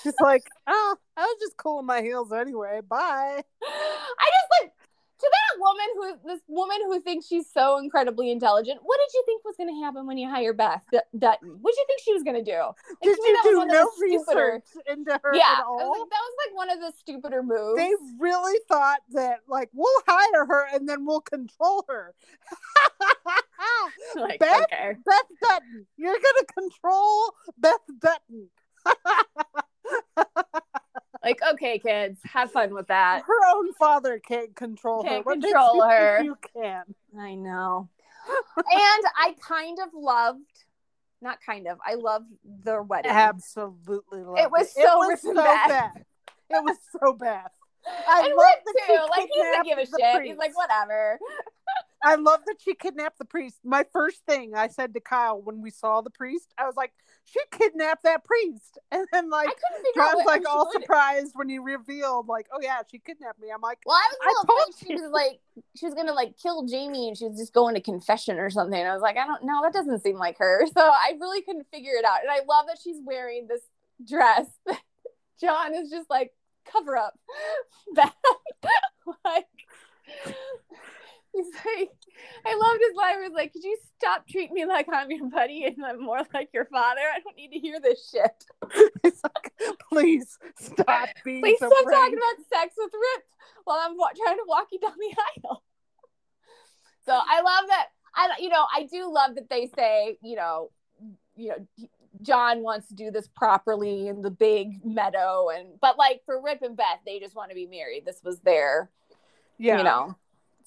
She's 0.03 0.15
like, 0.21 0.49
"Oh, 0.67 0.97
I 1.17 1.21
was 1.21 1.37
just 1.41 1.57
cooling 1.59 1.85
my 1.85 2.01
heels 2.01 2.33
anyway. 2.33 2.81
Bye." 2.89 3.43
I 3.63 4.25
just 4.25 4.63
like 4.63 4.73
to 5.21 5.31
that 5.31 5.61
woman 5.61 5.87
who 5.97 6.29
this 6.29 6.41
woman 6.49 6.77
who 6.87 7.01
thinks 7.01 7.27
she's 7.27 7.47
so 7.53 7.79
incredibly 7.79 8.31
intelligent. 8.31 8.81
What 8.83 8.99
did 8.99 9.13
you 9.15 9.23
think 9.27 9.45
was 9.45 9.55
going 9.57 9.69
to 9.75 9.81
happen 9.85 10.07
when 10.07 10.19
you 10.19 10.29
hire 10.29 10.53
Beth 10.53 10.83
D- 10.91 10.99
Dutton? 11.19 11.59
What 11.61 11.73
did 11.73 11.79
you 11.79 11.85
think 11.87 12.01
she 12.05 12.13
was 12.13 12.23
going 12.23 12.43
to 12.43 12.51
do? 12.51 12.57
Like, 12.59 12.75
Did 13.03 13.19
you 13.19 13.39
do 13.45 13.65
no 13.67 13.89
stupider- 13.97 14.01
research 14.01 14.65
into 14.89 15.21
her 15.23 15.35
Yeah, 15.35 15.43
at 15.59 15.59
I 15.59 15.69
was 15.69 15.83
all? 15.83 15.91
like, 16.01 16.11
that 16.11 16.23
was 16.23 16.35
like 16.47 16.57
one 16.57 16.71
of 16.71 16.81
the 16.81 16.93
stupider 16.99 17.43
moves. 17.43 17.77
they 17.79 17.93
really 18.19 18.59
thought 18.69 19.01
that 19.13 19.41
like 19.49 19.69
we'll 19.73 20.03
hire 20.07 20.47
her 20.47 20.67
and 20.73 20.89
then 20.89 21.05
we'll 21.07 21.21
control 21.21 21.85
her. 21.89 22.15
like, 24.17 24.41
Beth? 24.41 24.63
okay. 24.73 24.95
Beth 25.05 25.31
Dutton, 25.43 25.87
you're 25.97 26.15
gonna 26.19 26.47
control 26.71 27.35
Beth 27.59 27.81
Dutton. 27.99 28.49
Like, 31.23 31.41
okay, 31.53 31.79
kids, 31.79 32.19
have 32.25 32.51
fun 32.51 32.73
with 32.75 32.87
that. 32.89 33.23
Her 33.27 33.47
own 33.55 33.73
father 33.75 34.19
can't 34.19 34.55
control 34.57 35.03
her. 35.03 35.09
Can't 35.09 35.27
What 35.27 35.39
makes 35.39 35.53
control 35.53 35.75
you 35.77 35.83
her. 35.83 36.23
You 36.23 36.39
can. 36.57 36.83
I 37.19 37.35
know. 37.35 37.89
and 38.57 39.05
I 39.19 39.35
kind 39.47 39.79
of 39.81 39.91
loved, 39.95 40.41
not 41.21 41.39
kind 41.45 41.67
of, 41.67 41.79
I 41.87 41.95
loved 41.95 42.27
the 42.65 42.83
wedding. 42.83 43.11
Absolutely 43.11 44.23
loved 44.23 44.41
It 44.41 44.51
was 44.51 44.69
It 44.69 44.83
so 44.85 44.99
was 44.99 45.21
so 45.21 45.35
bad. 45.35 45.69
bad. 45.69 46.05
It 46.49 46.65
was 46.65 46.77
so 46.99 47.13
bad. 47.13 47.49
I 48.09 48.25
and 48.27 48.35
love 48.35 48.47
Rick 48.55 48.65
that 48.67 48.87
too. 48.87 49.07
Like 49.11 49.29
he 49.33 49.41
doesn't 49.43 49.65
give 49.65 49.79
a 49.79 49.87
shit. 49.87 50.17
priest. 50.17 50.31
He's 50.31 50.37
like, 50.39 50.57
whatever. 50.57 51.19
I 52.03 52.15
love 52.15 52.41
that 52.47 52.57
she 52.61 52.75
kidnapped 52.75 53.19
the 53.19 53.25
priest. 53.25 53.59
My 53.65 53.85
first 53.93 54.25
thing 54.27 54.55
I 54.55 54.69
said 54.69 54.95
to 54.95 55.01
Kyle 55.01 55.41
when 55.41 55.61
we 55.61 55.71
saw 55.71 56.01
the 56.01 56.11
priest, 56.11 56.53
I 56.57 56.65
was 56.65 56.75
like, 56.77 56.93
she 57.25 57.41
kidnapped 57.51 58.05
that 58.05 58.25
priest. 58.25 58.79
And 58.93 59.07
then 59.13 59.31
like 59.31 59.49
I 59.49 59.53
couldn't 59.53 59.85
figure 59.87 60.03
out 60.03 60.13
John's 60.15 60.27
like 60.27 60.49
all 60.49 60.67
would- 60.73 60.83
surprised 60.83 61.33
when 61.35 61.49
he 61.49 61.59
revealed, 61.59 62.27
like, 62.27 62.47
oh 62.53 62.59
yeah, 62.61 62.79
she 62.91 62.99
kidnapped 62.99 63.39
me. 63.41 63.49
I'm 63.55 63.61
like, 63.61 63.79
Well, 63.87 63.97
I 63.97 64.09
was 64.11 64.19
a 64.23 64.53
I 64.53 64.65
afraid 64.65 64.89
she 64.89 64.95
was 65.03 65.13
like 65.13 65.41
she 65.77 65.87
was 65.87 65.95
gonna 65.95 66.13
like 66.13 66.37
kill 66.37 66.65
Jamie 66.67 67.09
and 67.09 67.17
she 67.17 67.27
was 67.27 67.39
just 67.39 67.53
going 67.53 67.75
to 67.77 67.81
confession 67.81 68.39
or 68.39 68.51
something. 68.51 68.81
I 68.85 68.93
was 68.93 69.03
like, 69.03 69.17
I 69.17 69.27
don't 69.27 69.45
know, 69.45 69.61
that 69.63 69.73
doesn't 69.73 70.03
seem 70.03 70.17
like 70.17 70.39
her. 70.39 70.67
So 70.75 70.81
I 70.81 71.13
really 71.21 71.43
couldn't 71.43 71.67
figure 71.73 71.93
it 71.99 72.05
out. 72.05 72.21
And 72.23 72.31
I 72.31 72.41
love 72.49 72.67
that 72.67 72.79
she's 72.83 72.99
wearing 73.05 73.47
this 73.47 73.63
dress. 74.07 74.47
John 75.41 75.75
is 75.75 75.91
just 75.91 76.09
like, 76.11 76.33
cover 76.71 76.97
up. 76.97 77.19
That 77.95 78.15
like 79.25 79.47
he's 81.35 81.47
like 81.65 81.91
I 82.45 82.55
loved 82.55 82.81
his 82.87 82.97
line 82.97 83.17
where 83.17 83.25
he's 83.25 83.33
like, 83.33 83.53
Could 83.53 83.65
you 83.65 83.79
stop 83.99 84.27
treating 84.29 84.55
me 84.55 84.67
like 84.67 84.87
I'm 84.93 85.11
your 85.11 85.29
buddy 85.29 85.65
and 85.65 85.85
I'm 85.85 86.03
more 86.03 86.21
like 86.35 86.51
your 86.53 86.67
father? 86.67 87.01
I 87.01 87.21
don't 87.21 87.37
need 87.37 87.53
to 87.53 87.59
hear 87.59 87.81
this 87.81 88.11
shit. 88.11 88.45
it's 89.05 89.23
like, 89.23 89.53
please 89.91 90.39
stop 90.59 91.09
being 91.25 91.43
Please 91.43 91.59
so 91.59 91.69
stop 91.69 91.85
brave. 91.85 91.97
talking 91.97 92.19
about 92.19 92.47
sex 92.49 92.75
with 92.77 92.93
Rip 92.93 93.25
while 93.65 93.79
I'm 93.81 93.97
wa- 93.97 94.11
trying 94.25 94.37
to 94.37 94.45
walk 94.47 94.69
you 94.73 94.81
down 94.81 94.95
the 94.99 95.17
aisle. 95.47 95.63
So 97.07 97.19
I 97.19 97.41
love 97.41 97.65
that. 97.69 97.87
I 98.15 98.29
you 98.41 98.51
know 98.51 98.67
I 98.73 98.85
do 98.85 99.13
love 99.13 99.35
that 99.37 99.49
they 99.49 99.71
say 99.75 100.19
you 100.23 100.37
know 100.37 100.71
you 101.35 101.49
know 101.49 101.87
John 102.21 102.63
wants 102.63 102.89
to 102.89 102.95
do 102.95 103.11
this 103.11 103.27
properly 103.27 104.07
in 104.07 104.21
the 104.21 104.31
big 104.31 104.85
meadow 104.85 105.49
and 105.49 105.81
but 105.81 105.97
like 105.97 106.21
for 106.27 106.41
Rip 106.43 106.61
and 106.61 106.77
Beth 106.77 107.01
they 107.07 107.19
just 107.19 107.35
want 107.35 107.51
to 107.51 107.55
be 107.55 107.67
married. 107.67 108.05
This 108.05 108.21
was 108.23 108.39
their 108.41 108.91
yeah. 109.59 109.79
you 109.79 109.85
know. 109.85 110.15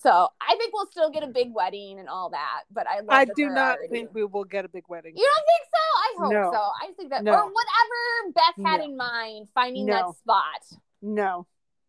So 0.04 0.28
I 0.42 0.56
think 0.58 0.74
we'll 0.74 0.86
still 0.88 1.10
get 1.10 1.24
a 1.24 1.28
big 1.28 1.54
wedding 1.54 1.98
and 2.00 2.10
all 2.10 2.30
that. 2.32 2.63
But 2.72 2.88
I 2.88 2.98
love 3.00 3.08
I 3.10 3.26
do 3.26 3.32
they're 3.38 3.54
not 3.54 3.78
think 3.89 4.13
we 4.13 4.26
will 4.26 4.44
get 4.44 4.66
a 4.66 4.70
big 4.70 4.84
wedding. 4.89 5.13
You 5.16 5.24
don't 5.26 5.46
think 5.46 5.70
so? 5.72 5.80
I 5.98 6.13
hope 6.20 6.34
No. 6.34 6.52
so. 6.52 6.60
I 6.88 6.92
think 6.98 7.10
that 7.12 7.24
No. 7.24 7.32
or 7.32 7.44
whatever 7.46 8.34
Beth 8.36 8.66
had 8.66 8.78
No. 8.80 8.86
in 8.86 8.98
mind 8.98 9.48
finding 9.56 9.86
that 9.88 10.13
spot. 10.16 10.62
No. 11.02 11.48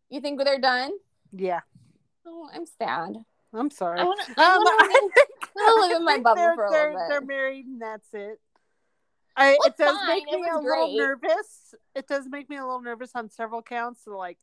You 0.09 0.21
think 0.21 0.41
they're 0.43 0.59
done? 0.59 0.91
Yeah. 1.33 1.59
Oh, 2.25 2.49
I'm 2.53 2.65
sad. 2.65 3.23
I'm 3.53 3.69
sorry. 3.69 3.99
I 3.99 4.03
wanna, 4.03 4.23
Um, 4.23 4.35
wanna 4.63 4.83
live, 4.83 4.91
think- 4.91 5.13
I 5.57 5.75
wanna 5.77 5.81
live 5.87 5.97
in 5.97 6.05
my 6.05 6.17
bubble 6.19 6.35
they're, 6.35 6.55
for 6.55 6.65
a 6.65 6.69
they're, 6.71 6.93
little 6.93 6.99
bit. 7.01 7.09
They're 7.09 7.21
married 7.21 7.65
and 7.65 7.81
that's 7.81 8.13
it. 8.13 8.39
I, 9.37 9.57
it 9.65 9.75
does 9.77 9.97
fine. 9.97 10.07
make 10.07 10.23
It 10.31 10.39
me 10.39 10.47
a 10.49 10.55
was 10.55 10.63
little 10.63 10.97
nervous. 10.97 11.75
It 11.93 12.07
does 12.07 12.27
make 12.29 12.49
me 12.49 12.55
a 12.57 12.61
little 12.63 12.81
nervous 12.81 13.11
on 13.15 13.29
several 13.29 13.61
counts. 13.61 14.03
So 14.05 14.17
like, 14.17 14.37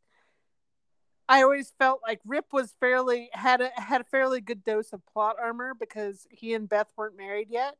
I 1.32 1.44
always 1.44 1.72
felt 1.78 2.02
like 2.06 2.20
Rip 2.26 2.52
was 2.52 2.74
fairly 2.78 3.30
had 3.32 3.62
a 3.62 3.70
had 3.74 4.02
a 4.02 4.04
fairly 4.04 4.42
good 4.42 4.62
dose 4.62 4.92
of 4.92 5.00
plot 5.06 5.36
armor 5.40 5.72
because 5.72 6.26
he 6.30 6.52
and 6.52 6.68
Beth 6.68 6.88
weren't 6.94 7.16
married 7.16 7.48
yet. 7.48 7.74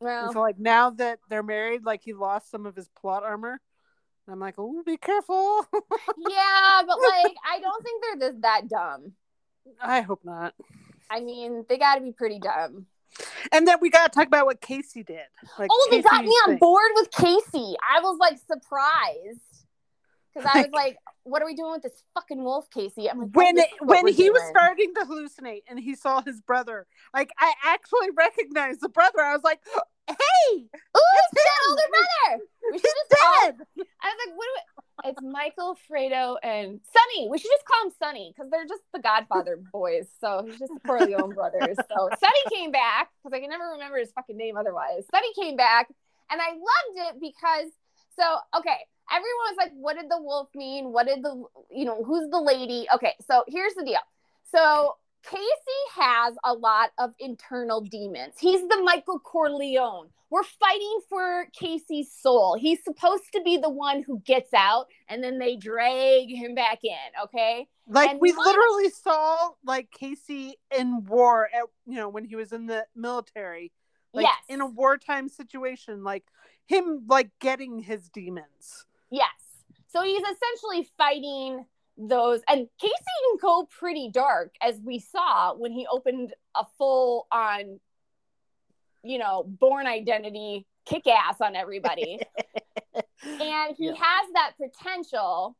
And 0.00 0.08
well, 0.08 0.32
so 0.32 0.40
like 0.40 0.58
now 0.58 0.88
that 0.88 1.18
they're 1.28 1.42
married, 1.42 1.84
like 1.84 2.00
he 2.02 2.14
lost 2.14 2.50
some 2.50 2.64
of 2.64 2.74
his 2.74 2.88
plot 2.98 3.22
armor. 3.22 3.60
And 4.26 4.32
I'm 4.32 4.40
like, 4.40 4.54
oh, 4.56 4.82
be 4.86 4.96
careful. 4.96 5.66
yeah, 5.74 6.80
but 6.86 6.98
like 6.98 7.34
I 7.46 7.60
don't 7.60 7.84
think 7.84 8.02
they're 8.02 8.30
this, 8.30 8.40
that 8.40 8.68
dumb. 8.70 9.12
I 9.82 10.00
hope 10.00 10.20
not. 10.24 10.54
I 11.10 11.20
mean, 11.20 11.66
they 11.68 11.76
got 11.76 11.96
to 11.96 12.00
be 12.00 12.12
pretty 12.12 12.38
dumb. 12.38 12.86
And 13.52 13.68
then 13.68 13.76
we 13.82 13.90
got 13.90 14.10
to 14.10 14.18
talk 14.18 14.28
about 14.28 14.46
what 14.46 14.62
Casey 14.62 15.02
did. 15.02 15.26
Like 15.58 15.68
oh, 15.70 15.88
they 15.90 16.00
got 16.00 16.24
me 16.24 16.30
on 16.30 16.52
thing. 16.52 16.58
board 16.58 16.90
with 16.94 17.10
Casey. 17.10 17.76
I 17.86 18.00
was 18.00 18.16
like 18.18 18.38
surprised 18.38 19.53
because 20.34 20.50
I 20.52 20.62
was 20.62 20.70
like, 20.72 20.96
"What 21.24 21.42
are 21.42 21.46
we 21.46 21.54
doing 21.54 21.72
with 21.72 21.82
this 21.82 22.02
fucking 22.14 22.42
wolf, 22.42 22.68
Casey?" 22.70 23.08
I'm 23.10 23.18
like, 23.18 23.28
"Oh, 23.28 23.38
When 23.38 23.58
it, 23.58 23.68
when 23.80 24.08
he 24.08 24.30
was 24.30 24.42
starting 24.50 24.92
to 24.94 25.00
hallucinate 25.02 25.62
and 25.68 25.78
he 25.78 25.94
saw 25.94 26.22
his 26.22 26.40
brother, 26.40 26.86
like 27.12 27.30
I 27.38 27.52
actually 27.64 28.10
recognized 28.16 28.80
the 28.80 28.88
brother. 28.88 29.20
I 29.20 29.32
was 29.32 29.44
like, 29.44 29.60
"Hey, 30.06 30.14
Ooh, 30.56 30.66
it's 30.66 31.34
that 31.34 31.68
older 31.68 31.82
brother. 31.90 32.44
We 32.72 32.78
should 32.78 32.90
just 32.90 33.22
call. 33.22 33.46
dead!" 33.46 33.56
I 33.78 34.08
was 34.08 34.18
like, 34.26 34.36
"What 34.36 34.46
do 34.46 34.50
we?" 34.54 35.10
It's 35.10 35.20
Michael, 35.22 35.76
Fredo, 35.90 36.36
and 36.42 36.80
Sonny. 36.92 37.28
We 37.28 37.38
should 37.38 37.50
just 37.50 37.64
call 37.66 37.86
him 37.86 37.92
Sonny 37.98 38.32
because 38.34 38.50
they're 38.50 38.64
just 38.66 38.82
the 38.92 39.00
Godfather 39.00 39.58
boys. 39.72 40.06
So 40.20 40.42
he's 40.46 40.58
just 40.58 40.72
the 40.72 40.80
Corleone 40.80 41.34
brothers. 41.34 41.76
So 41.88 42.08
Sonny 42.18 42.42
came 42.54 42.70
back 42.70 43.10
because 43.22 43.36
I 43.36 43.40
can 43.40 43.50
never 43.50 43.70
remember 43.72 43.98
his 43.98 44.12
fucking 44.12 44.36
name 44.36 44.56
otherwise. 44.56 45.04
Sonny 45.10 45.32
came 45.34 45.56
back, 45.56 45.88
and 46.30 46.40
I 46.40 46.50
loved 46.50 47.16
it 47.16 47.20
because 47.20 47.70
so 48.16 48.38
okay. 48.58 48.78
Everyone 49.10 49.46
was 49.50 49.56
like, 49.58 49.72
"What 49.74 49.96
did 49.96 50.10
the 50.10 50.20
wolf 50.20 50.48
mean? 50.54 50.92
What 50.92 51.06
did 51.06 51.22
the 51.22 51.44
you 51.70 51.84
know 51.84 52.02
who's 52.04 52.30
the 52.30 52.40
lady?" 52.40 52.86
Okay, 52.94 53.14
so 53.26 53.44
here's 53.48 53.74
the 53.74 53.84
deal. 53.84 54.00
So 54.50 54.96
Casey 55.24 55.40
has 55.94 56.34
a 56.44 56.52
lot 56.52 56.90
of 56.98 57.14
internal 57.18 57.80
demons. 57.80 58.34
He's 58.38 58.60
the 58.68 58.82
Michael 58.84 59.18
Corleone. 59.18 60.08
We're 60.30 60.42
fighting 60.42 60.98
for 61.08 61.46
Casey's 61.58 62.12
soul. 62.12 62.56
He's 62.60 62.82
supposed 62.82 63.24
to 63.34 63.42
be 63.42 63.56
the 63.56 63.70
one 63.70 64.02
who 64.02 64.20
gets 64.20 64.52
out 64.52 64.86
and 65.08 65.22
then 65.22 65.38
they 65.38 65.56
drag 65.56 66.28
him 66.28 66.54
back 66.54 66.80
in, 66.82 67.22
okay? 67.24 67.68
Like 67.86 68.10
And 68.10 68.20
we 68.20 68.32
literally 68.32 68.90
saw 68.90 69.50
like 69.64 69.90
Casey 69.90 70.56
in 70.76 71.04
war 71.04 71.48
at 71.54 71.64
you 71.86 71.96
know 71.96 72.08
when 72.08 72.24
he 72.24 72.36
was 72.36 72.52
in 72.52 72.66
the 72.66 72.86
military, 72.96 73.72
like 74.12 74.24
yes. 74.24 74.36
in 74.48 74.60
a 74.60 74.66
wartime 74.66 75.28
situation, 75.28 76.02
like 76.02 76.24
him 76.66 77.04
like 77.08 77.30
getting 77.40 77.78
his 77.78 78.08
demons. 78.08 78.86
So 79.94 80.02
he's 80.02 80.22
essentially 80.22 80.88
fighting 80.98 81.64
those 81.96 82.40
and 82.48 82.66
Casey 82.80 82.94
can 82.94 83.38
go 83.40 83.68
pretty 83.70 84.10
dark 84.12 84.52
as 84.60 84.80
we 84.84 84.98
saw 84.98 85.54
when 85.54 85.70
he 85.70 85.86
opened 85.86 86.34
a 86.56 86.64
full 86.76 87.28
on 87.30 87.78
you 89.04 89.18
know, 89.18 89.44
Bourne 89.46 89.86
Identity 89.86 90.66
kick 90.86 91.06
ass 91.06 91.40
on 91.40 91.54
everybody. 91.54 92.18
and 93.24 93.76
he 93.76 93.86
Yeah. 93.86 93.94
has 93.94 94.32
that 94.34 94.52
potential 94.60 95.56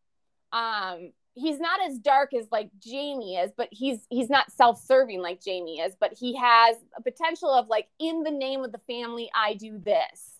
um 0.52 1.12
he's 1.34 1.58
not 1.58 1.80
as 1.84 1.98
dark 1.98 2.32
as 2.32 2.46
like 2.52 2.70
jamie 2.78 3.36
is 3.36 3.50
but 3.56 3.68
he's 3.72 4.06
he's 4.10 4.30
not 4.30 4.52
self-serving 4.52 5.20
like 5.20 5.42
jamie 5.42 5.80
is 5.80 5.96
but 5.98 6.12
he 6.12 6.36
has 6.36 6.76
a 6.96 7.02
potential 7.02 7.50
of 7.50 7.66
like 7.68 7.88
in 7.98 8.22
the 8.22 8.30
name 8.30 8.62
of 8.62 8.70
the 8.70 8.78
family 8.86 9.30
i 9.34 9.54
do 9.54 9.78
this 9.78 10.38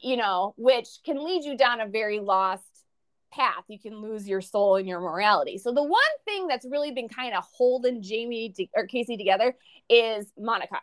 you 0.00 0.16
know 0.16 0.54
which 0.56 0.98
can 1.04 1.24
lead 1.24 1.42
you 1.44 1.56
down 1.56 1.80
a 1.80 1.88
very 1.88 2.20
lost 2.20 2.67
path 3.30 3.64
you 3.68 3.78
can 3.78 4.00
lose 4.00 4.28
your 4.28 4.40
soul 4.40 4.76
and 4.76 4.88
your 4.88 5.00
morality 5.00 5.58
so 5.58 5.72
the 5.72 5.82
one 5.82 6.00
thing 6.24 6.46
that's 6.46 6.66
really 6.66 6.90
been 6.90 7.08
kind 7.08 7.34
of 7.34 7.44
holding 7.52 8.02
jamie 8.02 8.50
to, 8.50 8.66
or 8.74 8.86
casey 8.86 9.16
together 9.16 9.54
is 9.88 10.32
monica 10.38 10.80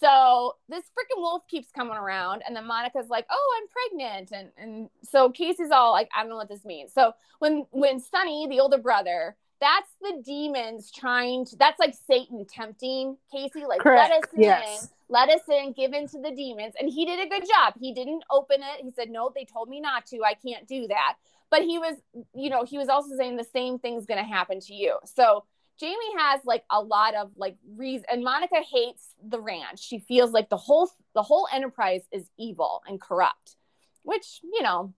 so 0.00 0.56
this 0.68 0.84
freaking 0.84 1.20
wolf 1.20 1.42
keeps 1.48 1.70
coming 1.70 1.96
around, 1.96 2.42
and 2.46 2.54
then 2.54 2.66
Monica's 2.66 3.08
like, 3.08 3.26
"Oh, 3.30 3.58
I'm 3.58 3.68
pregnant," 3.68 4.32
and 4.32 4.50
and 4.58 4.90
so 5.02 5.30
Casey's 5.30 5.70
all 5.70 5.92
like, 5.92 6.08
"I 6.14 6.20
don't 6.20 6.28
know 6.28 6.36
what 6.36 6.48
this 6.48 6.64
means." 6.64 6.92
So 6.92 7.12
when 7.38 7.66
when 7.70 7.98
Sonny 7.98 8.46
the 8.48 8.60
older 8.60 8.78
brother, 8.78 9.36
that's 9.60 9.90
the 10.00 10.22
demons 10.24 10.90
trying 10.90 11.46
to. 11.46 11.56
That's 11.56 11.80
like 11.80 11.94
Satan 12.06 12.44
tempting 12.46 13.16
Casey, 13.32 13.64
like 13.66 13.80
Correct, 13.80 14.10
let 14.10 14.24
us 14.24 14.82
in, 14.82 14.88
let 15.08 15.30
us 15.30 15.40
in, 15.48 15.72
give 15.72 15.94
in 15.94 16.06
to 16.08 16.20
the 16.20 16.30
demons, 16.30 16.74
and 16.78 16.90
he 16.90 17.06
did 17.06 17.20
a 17.26 17.28
good 17.28 17.46
job. 17.46 17.74
He 17.80 17.92
didn't 17.92 18.24
open 18.30 18.60
it. 18.60 18.84
He 18.84 18.90
said, 18.90 19.10
"No, 19.10 19.32
they 19.34 19.46
told 19.46 19.68
me 19.68 19.80
not 19.80 20.06
to. 20.06 20.22
I 20.22 20.34
can't 20.34 20.68
do 20.68 20.86
that." 20.88 21.14
But 21.50 21.62
he 21.62 21.78
was, 21.78 21.96
you 22.34 22.50
know, 22.50 22.64
he 22.64 22.76
was 22.78 22.88
also 22.88 23.16
saying 23.16 23.36
the 23.36 23.44
same 23.44 23.78
thing's 23.78 24.06
going 24.06 24.22
to 24.22 24.28
happen 24.28 24.60
to 24.60 24.74
you. 24.74 24.98
So 25.04 25.44
Jamie 25.80 25.96
has 26.18 26.40
like 26.44 26.64
a 26.70 26.82
lot 26.82 27.14
of 27.14 27.30
like 27.36 27.56
reason 27.76 28.04
and 28.10 28.22
Monica 28.22 28.56
hates 28.56 29.14
the 29.26 29.40
ranch. 29.40 29.80
She 29.80 29.98
feels 29.98 30.32
like 30.32 30.48
the 30.50 30.56
whole 30.56 30.90
the 31.14 31.22
whole 31.22 31.48
enterprise 31.52 32.02
is 32.12 32.28
evil 32.38 32.82
and 32.86 33.00
corrupt. 33.00 33.56
Which, 34.02 34.40
you 34.42 34.62
know, 34.62 34.92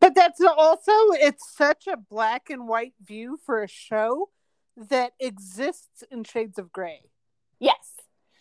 But 0.00 0.14
that's 0.14 0.40
also 0.40 0.92
it's 1.12 1.48
such 1.56 1.86
a 1.86 1.96
black 1.96 2.50
and 2.50 2.68
white 2.68 2.94
view 3.02 3.38
for 3.44 3.62
a 3.62 3.68
show 3.68 4.28
that 4.76 5.12
exists 5.18 6.04
in 6.10 6.22
shades 6.24 6.58
of 6.58 6.70
gray, 6.72 7.00
yes. 7.58 7.94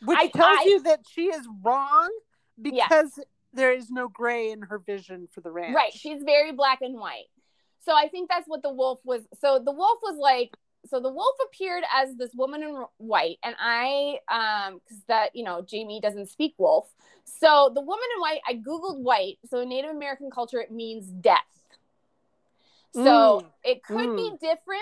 which 0.04 0.18
I- 0.20 0.28
tells 0.28 0.60
I- 0.60 0.66
you 0.68 0.84
that 0.84 1.02
she 1.10 1.28
is 1.28 1.48
wrong 1.64 2.10
Yes. 2.58 2.88
because 2.90 3.20
there 3.54 3.72
is 3.72 3.90
no 3.90 4.08
gray 4.08 4.52
in 4.52 4.62
her 4.64 4.78
vision 4.80 5.28
for 5.32 5.42
the 5.42 5.50
ranch. 5.52 5.76
Right. 5.76 5.94
She's 5.94 6.22
very 6.24 6.52
black 6.52 6.82
and 6.82 7.00
white. 7.00 7.26
So 7.80 7.96
I 7.96 8.08
think 8.10 8.30
that's 8.30 8.48
what 8.48 8.64
the 8.64 8.74
wolf 8.74 9.00
was. 9.04 9.22
So 9.40 9.60
the 9.64 9.72
wolf 9.72 10.00
was 10.04 10.18
like, 10.18 10.56
so 10.86 11.00
the 11.00 11.12
wolf 11.12 11.36
appeared 11.48 11.84
as 11.94 12.16
this 12.16 12.32
woman 12.34 12.64
in 12.64 12.86
white, 12.98 13.38
and 13.44 13.56
I, 13.60 14.20
um, 14.30 14.80
because 14.84 15.04
that 15.08 15.36
you 15.36 15.44
know 15.44 15.62
Jamie 15.62 16.00
doesn't 16.02 16.30
speak 16.30 16.56
wolf. 16.58 16.90
So 17.26 17.72
the 17.74 17.82
woman 17.82 18.06
in 18.16 18.22
white, 18.22 18.42
I 18.48 18.54
googled 18.56 19.02
white. 19.02 19.38
So 19.50 19.62
in 19.62 19.70
Native 19.70 19.92
American 19.92 20.30
culture, 20.32 20.60
it 20.62 20.72
means 20.72 21.08
death. 21.08 21.42
So 22.94 23.42
Mm. 23.42 23.46
it 23.64 23.84
could 23.84 24.16
be 24.16 24.32
different 24.40 24.82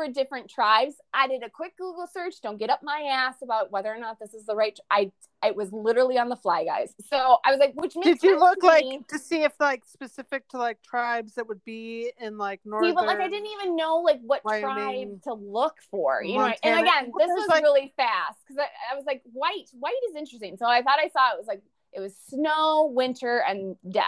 for 0.00 0.10
different 0.10 0.48
tribes. 0.48 0.94
I 1.12 1.28
did 1.28 1.42
a 1.42 1.50
quick 1.50 1.76
Google 1.76 2.06
search. 2.12 2.40
Don't 2.42 2.58
get 2.58 2.70
up 2.70 2.80
my 2.82 3.02
ass 3.10 3.36
about 3.42 3.70
whether 3.70 3.92
or 3.92 3.98
not 3.98 4.18
this 4.18 4.32
is 4.34 4.46
the 4.46 4.54
right. 4.54 4.78
I 4.90 5.12
it 5.44 5.56
was 5.56 5.72
literally 5.72 6.18
on 6.18 6.28
the 6.28 6.36
fly, 6.36 6.64
guys. 6.64 6.94
So 7.08 7.38
I 7.44 7.50
was 7.50 7.58
like, 7.58 7.72
which 7.74 7.96
makes 7.96 8.20
Did 8.20 8.22
you 8.22 8.38
look 8.38 8.60
to 8.60 8.66
like 8.66 8.84
me. 8.84 9.00
to 9.08 9.18
see 9.18 9.42
if 9.42 9.52
like 9.60 9.84
specific 9.84 10.48
to 10.48 10.58
like 10.58 10.82
tribes 10.82 11.34
that 11.34 11.48
would 11.48 11.64
be 11.64 12.12
in 12.18 12.38
like 12.38 12.60
northern? 12.64 12.90
See, 12.90 12.94
but 12.94 13.06
like 13.06 13.20
I 13.20 13.28
didn't 13.28 13.48
even 13.60 13.76
know 13.76 13.98
like 13.98 14.20
what 14.22 14.44
Wyoming, 14.44 15.20
tribe 15.20 15.22
to 15.24 15.34
look 15.34 15.76
for, 15.90 16.22
you 16.22 16.38
know. 16.38 16.52
And 16.62 16.80
again, 16.80 17.12
this 17.18 17.28
was 17.28 17.48
like- 17.48 17.62
really 17.62 17.92
fast 17.96 18.38
because 18.46 18.58
I, 18.58 18.92
I 18.92 18.96
was 18.96 19.04
like, 19.06 19.22
white, 19.32 19.66
white 19.78 19.92
is 20.10 20.16
interesting. 20.16 20.56
So 20.56 20.66
I 20.66 20.82
thought 20.82 20.98
I 20.98 21.08
saw 21.08 21.32
it 21.34 21.38
was 21.38 21.46
like 21.46 21.62
it 21.92 22.00
was 22.00 22.14
snow, 22.28 22.90
winter, 22.94 23.42
and 23.46 23.76
death. 23.90 24.04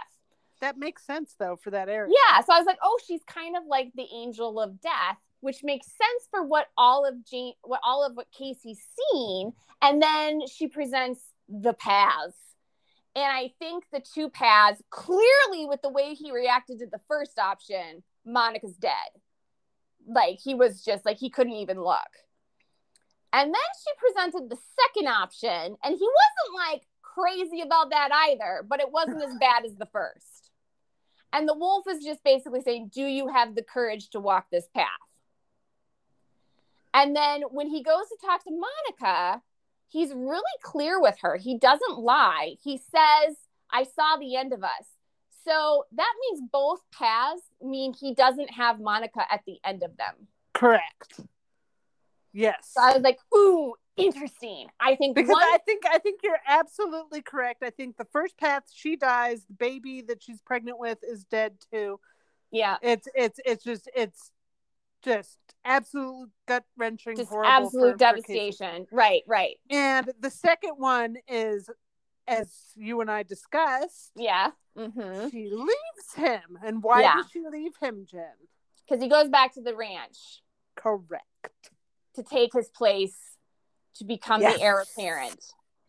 That 0.61 0.79
makes 0.79 1.05
sense 1.05 1.35
though 1.39 1.57
for 1.57 1.71
that 1.71 1.89
area. 1.89 2.13
Yeah, 2.15 2.41
so 2.43 2.53
I 2.53 2.59
was 2.59 2.67
like, 2.67 2.79
oh, 2.83 2.99
she's 3.07 3.23
kind 3.27 3.57
of 3.57 3.65
like 3.67 3.91
the 3.97 4.07
angel 4.15 4.61
of 4.61 4.81
death, 4.81 5.19
which 5.43 5.65
makes 5.65 5.87
sense 5.89 6.29
for 6.31 6.45
what 6.45 6.69
all 6.79 7.05
of 7.05 7.27
Jane, 7.27 7.55
what 7.63 7.81
all 7.85 8.07
of 8.07 8.17
what 8.17 8.29
Casey's 8.31 8.81
seen, 9.13 9.53
and 9.83 10.01
then 10.01 10.47
she 10.47 10.69
presents 10.69 11.21
the 11.49 11.75
paths. 11.75 12.37
And 13.15 13.25
I 13.25 13.53
think 13.59 13.85
the 13.93 14.01
two 14.01 14.31
paths, 14.31 14.81
clearly 14.89 15.67
with 15.67 15.83
the 15.83 15.91
way 15.91 16.15
he 16.15 16.33
reacted 16.33 16.79
to 16.79 16.87
the 16.87 17.01
first 17.09 17.39
option, 17.39 18.05
Monica's 18.25 18.77
dead. 18.77 18.93
Like 20.07 20.39
he 20.43 20.55
was 20.55 20.83
just 20.85 21.05
like 21.05 21.19
he 21.19 21.29
couldn't 21.29 21.53
even 21.55 21.83
look. 21.83 21.99
And 23.33 23.53
then 23.53 23.61
she 23.83 23.91
presented 23.99 24.49
the 24.49 24.59
second 24.81 25.09
option, 25.09 25.77
and 25.83 25.99
he 25.99 26.09
wasn't 26.09 26.71
like 26.71 26.83
crazy 27.03 27.63
about 27.63 27.91
that 27.91 28.11
either, 28.29 28.65
but 28.69 28.81
it 28.81 28.93
wasn't 28.93 29.23
as 29.23 29.37
bad 29.41 29.65
as 29.65 29.75
the 29.75 29.87
first. 29.87 30.51
And 31.33 31.49
the 31.49 31.55
wolf 31.55 31.85
is 31.89 32.05
just 32.05 32.23
basically 32.23 32.61
saying, 32.61 32.93
Do 32.95 33.03
you 33.03 33.27
have 33.27 33.57
the 33.57 33.65
courage 33.65 34.11
to 34.11 34.21
walk 34.21 34.47
this 34.53 34.69
path? 34.73 34.87
And 36.95 37.17
then 37.17 37.43
when 37.51 37.69
he 37.69 37.83
goes 37.83 38.09
to 38.09 38.17
talk 38.25 38.45
to 38.45 38.51
Monica, 38.51 39.43
he's 39.89 40.13
really 40.13 40.43
clear 40.63 41.01
with 41.01 41.17
her. 41.23 41.37
He 41.37 41.59
doesn't 41.59 41.99
lie. 41.99 42.57
He 42.63 42.77
says, 42.79 43.37
I 43.71 43.85
saw 43.85 44.17
the 44.19 44.37
end 44.37 44.53
of 44.53 44.63
us. 44.63 44.87
So 45.45 45.85
that 45.97 46.13
means 46.21 46.49
both 46.53 46.81
paths 46.93 47.43
mean 47.61 47.95
he 47.95 48.15
doesn't 48.15 48.51
have 48.53 48.81
Monica 48.81 49.25
at 49.31 49.41
the 49.47 49.59
end 49.65 49.83
of 49.83 49.97
them. 49.97 50.29
Correct. 50.55 51.21
Yes. 52.33 52.71
So 52.75 52.83
I 52.83 52.93
was 52.95 53.03
like, 53.03 53.19
Ooh, 53.35 53.75
interesting. 53.97 54.69
I 54.81 54.95
think 54.95 55.17
because 55.17 55.31
one, 55.31 55.43
I 55.43 55.59
think 55.67 55.83
I 55.87 55.99
think 55.99 56.21
you're 56.23 56.41
absolutely 56.47 57.23
correct. 57.23 57.63
I 57.63 57.71
think 57.71 57.97
the 57.97 58.07
first 58.07 58.39
path 58.39 58.65
she 58.73 58.97
dies, 58.97 59.45
the 59.45 59.55
baby 59.55 60.03
that 60.03 60.23
she's 60.23 60.41
pregnant 60.41 60.79
with 60.79 60.99
is 61.03 61.25
dead 61.25 61.55
too. 61.73 61.99
yeah, 62.51 62.77
It's 62.83 63.09
it's 63.15 63.41
it's 63.45 63.65
just 63.65 63.91
it's 63.95 64.31
just 65.03 65.39
absolute 65.65 66.31
gut 66.47 66.65
wrenching, 66.77 67.17
just 67.17 67.33
absolute 67.33 67.83
for- 67.83 67.93
for 67.93 67.97
devastation. 67.99 68.87
Right, 68.93 69.23
right. 69.27 69.57
And 69.71 70.13
the 70.21 70.31
second 70.31 70.75
one 70.77 71.17
is, 71.29 71.69
as 72.27 72.73
you 72.77 73.01
and 73.01 73.11
I 73.11 73.23
discussed, 73.23 74.13
Yeah. 74.17 74.51
Mm-hmm. 74.77 75.29
she 75.31 75.51
leaves 75.51 76.15
him. 76.15 76.59
And 76.65 76.83
why 76.83 77.03
Yeah. 77.03 77.17
does 77.17 77.31
she 77.31 77.43
leave 77.47 77.77
him, 77.81 78.07
Jim? 78.11 78.23
Because 78.89 79.03
he 79.03 79.09
goes 79.09 79.29
back 79.29 79.55
to 79.55 79.61
the 79.61 79.75
ranch. 79.77 80.43
Correct. 80.75 81.27
to 82.15 82.23
take 82.23 82.53
his 82.53 82.69
place 82.69 83.39
to 83.95 84.05
become 84.05 84.43
Yes. 84.43 84.57
the 84.59 84.63
heir 84.63 84.81
apparent. 84.83 85.43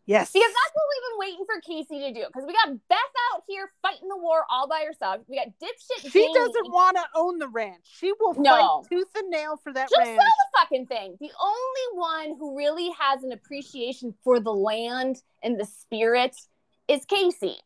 Yes. 0.06 0.32
Because 0.32 0.48
that's 0.48 0.74
what 0.74 0.84
we've 0.90 1.10
been 1.10 1.18
waiting 1.18 1.44
for 1.46 1.60
Casey 1.62 2.00
to 2.12 2.20
do. 2.20 2.26
Because 2.26 2.44
we 2.46 2.52
got 2.52 2.76
Beth 2.88 2.98
out 3.32 3.42
here 3.48 3.70
fighting 3.80 4.08
the 4.08 4.18
war 4.18 4.44
all 4.50 4.68
by 4.68 4.84
herself. 4.86 5.22
We 5.28 5.36
got 5.36 5.46
dipshit. 5.62 6.02
she 6.02 6.10
Jamie. 6.10 6.34
doesn't 6.34 6.70
want 6.70 6.96
to 6.98 7.04
own 7.14 7.38
the 7.38 7.48
ranch. 7.48 7.84
She 7.84 8.12
will 8.20 8.34
No. 8.34 8.82
fight 8.82 8.88
tooth 8.90 9.08
and 9.16 9.30
nail 9.30 9.56
for 9.56 9.72
that 9.72 9.88
Just 9.88 9.96
ranch. 9.98 10.20
sell 10.20 10.26
the 10.26 10.58
fucking 10.58 10.86
thing. 10.88 11.16
The 11.20 11.30
only 11.42 11.98
one 11.98 12.36
who 12.38 12.54
really 12.56 12.90
has 13.00 13.22
an 13.24 13.32
appreciation 13.32 14.14
for 14.22 14.40
the 14.40 14.52
land 14.52 15.22
and 15.42 15.58
the 15.58 15.64
spirit 15.64 16.36
is 16.86 17.04
Casey. 17.06 17.56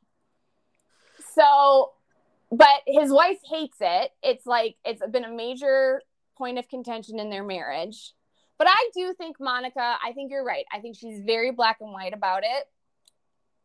So, 1.35 1.93
but 2.51 2.83
his 2.87 3.13
wife 3.13 3.39
hates 3.45 3.79
it. 3.81 4.13
It's 4.23 4.47
like 4.47 4.77
it's 4.85 5.03
been 5.11 5.25
a 5.25 5.33
major 5.35 6.03
point 6.37 6.59
of 6.59 6.69
contention 6.69 7.19
in 7.19 7.31
their 7.31 7.43
marriage. 7.45 8.13
But 8.59 8.67
I 8.69 8.91
do 8.95 9.15
think 9.15 9.37
Monica, 9.41 9.97
I 10.05 10.13
think 10.13 10.31
you're 10.31 10.45
right. 10.45 10.65
I 10.73 10.81
think 10.81 10.97
she's 10.97 11.21
very 11.21 11.53
black 11.53 11.79
and 11.81 11.93
white 11.93 12.13
about 12.13 12.43
it. 12.43 12.65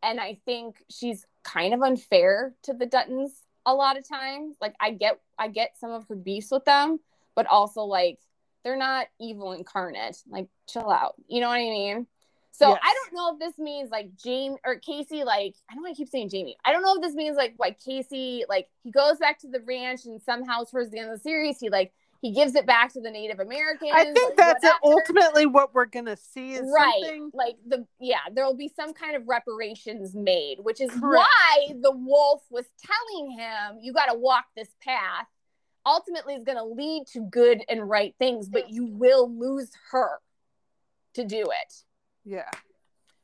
And 0.03 0.19
I 0.19 0.39
think 0.45 0.83
she's 0.89 1.25
kind 1.43 1.73
of 1.73 1.81
unfair 1.81 2.53
to 2.63 2.73
the 2.73 2.85
Duttons 2.85 3.31
a 3.65 3.73
lot 3.73 3.97
of 3.97 4.07
times. 4.07 4.55
Like 4.61 4.75
I 4.79 4.91
get 4.91 5.19
I 5.39 5.47
get 5.47 5.77
some 5.79 5.91
of 5.91 6.07
her 6.09 6.15
beefs 6.15 6.51
with 6.51 6.65
them, 6.65 6.99
but 7.35 7.47
also 7.47 7.81
like 7.81 8.19
they're 8.63 8.77
not 8.77 9.07
evil 9.19 9.53
incarnate. 9.53 10.17
Like 10.27 10.47
chill 10.69 10.89
out. 10.89 11.15
You 11.27 11.41
know 11.41 11.47
what 11.47 11.55
I 11.55 11.69
mean? 11.69 12.07
So 12.51 12.69
Yes. 12.69 12.79
I 12.83 12.93
don't 12.93 13.15
know 13.15 13.33
if 13.33 13.39
this 13.39 13.57
means 13.57 13.89
like 13.89 14.15
Jamie 14.15 14.57
or 14.63 14.75
Casey, 14.75 15.23
like 15.23 15.55
I 15.69 15.73
don't 15.73 15.83
want 15.83 15.95
to 15.95 15.99
keep 15.99 16.09
saying 16.09 16.29
Jamie. 16.29 16.57
I 16.63 16.71
don't 16.71 16.83
know 16.83 16.95
if 16.95 17.01
this 17.01 17.15
means 17.15 17.35
like 17.35 17.55
like 17.57 17.79
Casey, 17.83 18.45
like 18.47 18.67
he 18.83 18.91
goes 18.91 19.17
back 19.17 19.39
to 19.39 19.47
the 19.47 19.61
ranch 19.61 20.05
and 20.05 20.21
somehow 20.21 20.63
towards 20.65 20.91
the 20.91 20.99
end 20.99 21.09
of 21.09 21.17
the 21.17 21.23
series, 21.23 21.57
he 21.59 21.69
like 21.69 21.93
he 22.23 22.31
gives 22.31 22.55
it 22.55 22.65
back 22.65 22.93
to 22.93 23.01
the 23.01 23.11
Native 23.11 23.41
Americans. 23.41 23.91
I 23.93 24.05
think 24.05 24.17
like, 24.29 24.37
that's 24.37 24.63
whatever. 24.63 24.79
ultimately 24.81 25.45
what 25.45 25.73
we're 25.73 25.85
gonna 25.87 26.15
see 26.15 26.53
is 26.53 26.61
right. 26.73 26.93
something. 27.01 27.31
Like 27.33 27.57
the 27.67 27.85
yeah, 27.99 28.21
there 28.33 28.45
will 28.45 28.55
be 28.55 28.71
some 28.73 28.93
kind 28.93 29.17
of 29.17 29.27
reparations 29.27 30.15
made, 30.15 30.59
which 30.61 30.79
is 30.79 30.89
Correct. 30.89 31.03
why 31.27 31.67
the 31.81 31.91
wolf 31.91 32.41
was 32.49 32.65
telling 32.81 33.31
him, 33.31 33.79
"You 33.81 33.91
got 33.91 34.05
to 34.05 34.17
walk 34.17 34.45
this 34.55 34.69
path." 34.81 35.27
Ultimately, 35.85 36.35
is 36.35 36.45
going 36.45 36.57
to 36.57 36.63
lead 36.63 37.07
to 37.11 37.19
good 37.19 37.61
and 37.67 37.89
right 37.89 38.15
things, 38.17 38.47
but 38.47 38.69
you 38.69 38.85
will 38.85 39.29
lose 39.29 39.69
her 39.91 40.21
to 41.15 41.25
do 41.25 41.41
it. 41.41 41.73
Yeah. 42.23 42.49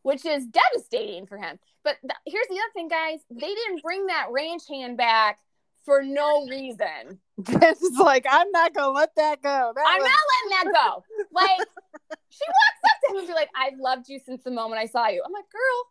which 0.02 0.26
is 0.26 0.46
devastating 0.46 1.26
for 1.26 1.38
him. 1.38 1.58
But 1.86 1.96
th- 2.02 2.12
here's 2.26 2.48
the 2.48 2.56
other 2.56 2.74
thing, 2.74 2.90
guys. 2.90 3.20
They 3.32 3.54
didn't 3.54 3.82
bring 3.82 4.08
that 4.08 4.28
ranch 4.32 4.64
hand 4.68 4.98
back 4.98 5.40
for 5.86 6.02
no 6.04 6.46
reason. 6.48 7.20
It's 7.48 7.98
like 8.00 8.26
I'm 8.30 8.52
not 8.52 8.74
gonna 8.74 8.92
let 8.92 9.16
that 9.16 9.42
go. 9.42 9.72
That 9.76 9.86
I'm 9.88 10.02
was- 10.02 10.10
not 10.12 10.60
letting 10.62 10.72
that 10.74 10.82
go. 10.86 11.04
Like, 11.32 11.68
she 12.30 12.44
walks 12.48 12.82
up 12.84 12.98
to 13.02 13.14
him 13.14 13.18
and 13.20 13.28
be 13.28 13.34
like, 13.34 13.50
I've 13.56 13.80
loved 13.80 14.10
you 14.10 14.20
since 14.20 14.44
the 14.44 14.52
moment 14.52 14.82
I 14.82 14.86
saw 14.88 15.08
you. 15.08 15.24
I'm 15.26 15.32
like, 15.32 15.50
girl, 15.50 15.86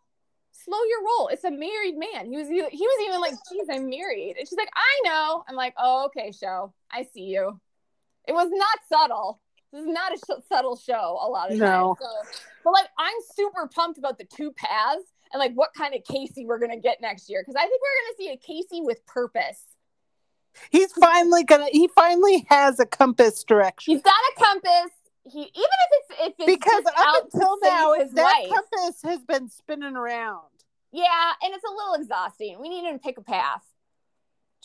slow 0.51 0.77
your 0.87 0.99
roll. 1.03 1.27
It's 1.29 1.43
a 1.43 1.51
married 1.51 1.97
man. 1.97 2.27
He 2.31 2.37
was 2.37 2.47
he 2.47 2.61
was 2.61 3.07
even 3.07 3.19
like, 3.21 3.33
geez, 3.51 3.67
I'm 3.71 3.89
married. 3.89 4.35
And 4.37 4.47
she's 4.47 4.57
like, 4.57 4.69
I 4.75 5.01
know. 5.09 5.43
I'm 5.47 5.55
like, 5.55 5.73
oh, 5.77 6.05
okay, 6.07 6.31
show. 6.31 6.71
I 6.91 7.03
see 7.13 7.23
you. 7.23 7.59
It 8.27 8.33
was 8.33 8.49
not 8.51 8.79
subtle. 8.87 9.41
This 9.73 9.81
is 9.81 9.87
not 9.87 10.13
a 10.13 10.17
sh- 10.17 10.43
subtle 10.47 10.75
show 10.77 11.17
a 11.21 11.27
lot 11.27 11.51
of 11.51 11.57
No. 11.57 11.95
times. 11.95 11.97
So, 11.99 12.39
but 12.63 12.73
like, 12.73 12.87
I'm 12.99 13.15
super 13.35 13.67
pumped 13.73 13.97
about 13.97 14.17
the 14.19 14.25
two 14.25 14.51
paths 14.51 15.03
and 15.33 15.39
like 15.39 15.53
what 15.53 15.73
kind 15.75 15.95
of 15.95 16.03
Casey 16.03 16.45
we're 16.45 16.59
gonna 16.59 16.79
get 16.79 17.01
next 17.01 17.27
year 17.29 17.41
because 17.41 17.55
I 17.55 17.61
think 17.67 17.81
we're 17.81 18.03
gonna 18.05 18.17
see 18.17 18.33
a 18.33 18.37
Casey 18.37 18.81
with 18.81 19.03
purpose. 19.07 19.63
He's 20.69 20.91
finally 20.93 21.43
gonna. 21.43 21.67
He 21.71 21.87
finally 21.89 22.45
has 22.49 22.79
a 22.79 22.85
compass 22.85 23.43
direction. 23.43 23.93
He's 23.93 24.03
got 24.03 24.13
a 24.13 24.39
compass. 24.43 24.91
He 25.23 25.39
even 25.39 25.49
if 25.55 25.91
it's 25.91 26.19
if 26.21 26.33
it's 26.39 26.45
because 26.45 26.83
up 26.97 27.25
until 27.25 27.57
now, 27.61 27.93
his 27.93 28.11
that 28.13 28.23
wife. 28.23 28.49
compass 28.49 29.01
has 29.03 29.19
been 29.25 29.49
spinning 29.49 29.95
around. 29.95 30.47
Yeah, 30.91 31.33
and 31.43 31.53
it's 31.53 31.63
a 31.63 31.71
little 31.71 31.93
exhausting. 31.95 32.57
We 32.59 32.69
need 32.69 32.83
him 32.87 32.97
to 32.97 32.99
pick 32.99 33.17
a 33.17 33.21
path. 33.21 33.63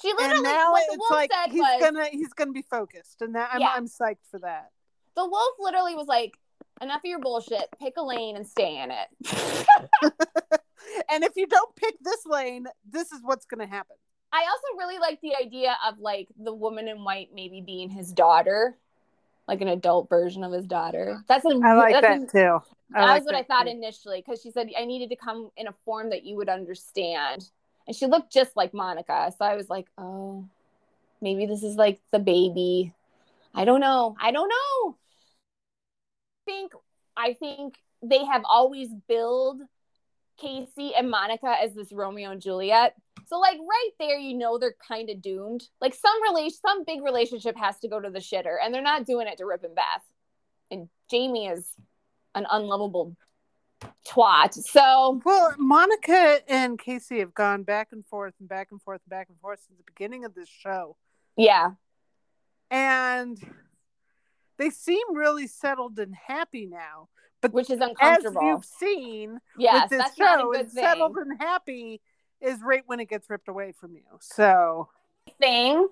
She 0.00 0.08
literally, 0.08 0.34
and 0.36 0.42
now 0.42 0.72
what 0.72 0.84
the 0.90 0.98
wolf 0.98 1.10
like 1.10 1.30
said 1.32 1.52
he's 1.52 1.60
was, 1.60 1.80
gonna 1.80 2.06
he's 2.06 2.32
gonna 2.32 2.52
be 2.52 2.62
focused, 2.62 3.22
and 3.22 3.34
that 3.34 3.50
I'm, 3.52 3.60
Yeah. 3.60 3.72
I'm 3.74 3.86
psyched 3.86 4.26
for 4.30 4.40
that. 4.40 4.70
the 5.14 5.24
wolf 5.24 5.54
literally 5.60 5.94
was 5.94 6.06
like, 6.08 6.34
enough 6.80 6.98
of 6.98 7.04
your 7.04 7.20
bullshit. 7.20 7.68
Pick 7.80 7.94
a 7.96 8.02
lane 8.02 8.36
and 8.36 8.46
stay 8.46 8.82
in 8.82 8.90
it. 8.90 9.66
and 11.10 11.24
if 11.24 11.32
you 11.36 11.46
don't 11.46 11.74
pick 11.76 11.94
this 12.00 12.26
lane, 12.26 12.66
this 12.90 13.12
is 13.12 13.20
what's 13.22 13.44
gonna 13.46 13.66
happen. 13.66 13.96
I 14.34 14.46
also 14.50 14.78
really 14.78 14.98
like 14.98 15.20
the 15.20 15.36
idea 15.36 15.76
of 15.86 16.00
like 16.00 16.28
the 16.36 16.52
woman 16.52 16.88
in 16.88 17.04
white 17.04 17.28
maybe 17.32 17.60
being 17.60 17.88
his 17.88 18.12
daughter, 18.12 18.76
like 19.46 19.60
an 19.60 19.68
adult 19.68 20.08
version 20.08 20.42
of 20.42 20.50
his 20.50 20.66
daughter. 20.66 21.22
That's 21.28 21.44
a, 21.44 21.50
I 21.50 21.74
like 21.74 21.92
that's 21.92 22.02
that 22.02 22.20
a- 22.20 22.32
too. 22.32 22.62
I 22.94 23.00
that 23.00 23.06
like 23.06 23.18
was 23.18 23.26
what 23.26 23.36
I 23.36 23.44
thought 23.44 23.66
too. 23.66 23.70
initially 23.70 24.22
because 24.26 24.42
she 24.42 24.50
said 24.50 24.70
I 24.76 24.86
needed 24.86 25.10
to 25.10 25.16
come 25.16 25.50
in 25.56 25.68
a 25.68 25.74
form 25.84 26.10
that 26.10 26.24
you 26.24 26.34
would 26.36 26.48
understand, 26.48 27.48
and 27.86 27.94
she 27.94 28.06
looked 28.06 28.32
just 28.32 28.56
like 28.56 28.74
Monica. 28.74 29.32
So 29.38 29.44
I 29.44 29.54
was 29.54 29.70
like, 29.70 29.86
oh, 29.98 30.44
maybe 31.20 31.46
this 31.46 31.62
is 31.62 31.76
like 31.76 32.00
the 32.10 32.18
baby. 32.18 32.92
I 33.54 33.64
don't 33.64 33.80
know. 33.80 34.16
I 34.20 34.32
don't 34.32 34.48
know. 34.48 34.96
I 36.48 36.50
think 36.50 36.72
I 37.16 37.34
think 37.34 37.76
they 38.02 38.24
have 38.24 38.42
always 38.48 38.88
billed 39.06 39.60
Casey 40.38 40.94
and 40.94 41.10
Monica 41.10 41.54
as 41.62 41.74
this 41.74 41.92
Romeo 41.92 42.30
and 42.30 42.40
Juliet. 42.40 42.94
So 43.26 43.38
like 43.38 43.58
right 43.58 43.90
there, 43.98 44.18
you 44.18 44.36
know 44.36 44.58
they're 44.58 44.76
kind 44.86 45.08
of 45.10 45.22
doomed. 45.22 45.64
Like 45.80 45.94
some 45.94 46.22
relation, 46.22 46.58
some 46.64 46.84
big 46.84 47.02
relationship 47.02 47.56
has 47.56 47.78
to 47.80 47.88
go 47.88 48.00
to 48.00 48.10
the 48.10 48.18
shitter, 48.18 48.56
and 48.62 48.72
they're 48.74 48.82
not 48.82 49.06
doing 49.06 49.26
it 49.28 49.38
to 49.38 49.46
Rip 49.46 49.64
and 49.64 49.74
Beth. 49.74 50.02
And 50.70 50.88
Jamie 51.10 51.46
is 51.46 51.72
an 52.34 52.46
unlovable 52.50 53.16
twat. 54.08 54.54
So 54.54 55.20
Well, 55.24 55.54
Monica 55.58 56.40
and 56.48 56.78
Casey 56.78 57.20
have 57.20 57.34
gone 57.34 57.62
back 57.62 57.88
and 57.92 58.04
forth 58.06 58.34
and 58.40 58.48
back 58.48 58.68
and 58.70 58.80
forth 58.82 59.00
and 59.04 59.10
back 59.10 59.28
and 59.28 59.38
forth 59.40 59.60
since 59.66 59.78
the 59.78 59.84
beginning 59.86 60.24
of 60.24 60.34
this 60.34 60.48
show. 60.48 60.96
yeah, 61.36 61.72
And 62.70 63.38
they 64.58 64.70
seem 64.70 65.14
really 65.14 65.46
settled 65.46 65.98
and 65.98 66.14
happy 66.14 66.66
now. 66.66 67.08
But 67.44 67.52
which 67.54 67.70
is 67.70 67.80
as 67.80 67.88
uncomfortable. 67.90 68.42
you've 68.42 68.64
seen 68.64 69.38
Yes, 69.58 69.82
with 69.84 69.90
this 69.90 69.98
that's 69.98 70.18
not 70.18 70.38
a 70.38 70.42
show, 70.42 70.52
it's 70.52 70.74
thing. 70.74 70.84
settled 70.84 71.16
and 71.16 71.38
happy 71.40 72.00
is 72.40 72.60
right 72.62 72.82
when 72.86 73.00
it 73.00 73.08
gets 73.08 73.28
ripped 73.30 73.48
away 73.48 73.72
from 73.72 73.94
you. 73.94 74.02
So 74.20 74.88
thing 75.40 75.88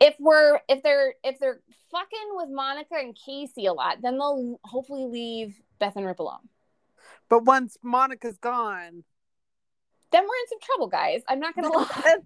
if 0.00 0.14
we're 0.18 0.60
if 0.68 0.82
they're 0.82 1.14
if 1.22 1.38
they're 1.38 1.60
fucking 1.90 2.28
with 2.32 2.48
Monica 2.50 2.94
and 2.94 3.14
Casey 3.16 3.66
a 3.66 3.72
lot, 3.72 3.98
then 4.02 4.14
they'll 4.18 4.58
hopefully 4.64 5.06
leave 5.06 5.60
Beth 5.78 5.96
and 5.96 6.06
Rip 6.06 6.18
alone. 6.18 6.48
but 7.28 7.44
once 7.44 7.76
Monica's 7.82 8.36
gone, 8.38 9.04
Then 10.10 10.22
we're 10.22 10.26
in 10.42 10.48
some 10.48 10.58
trouble, 10.62 10.86
guys. 10.88 11.22
I'm 11.28 11.40
not 11.40 11.54
gonna 11.54 11.68
lie. 11.76 11.86
then, 12.04 12.20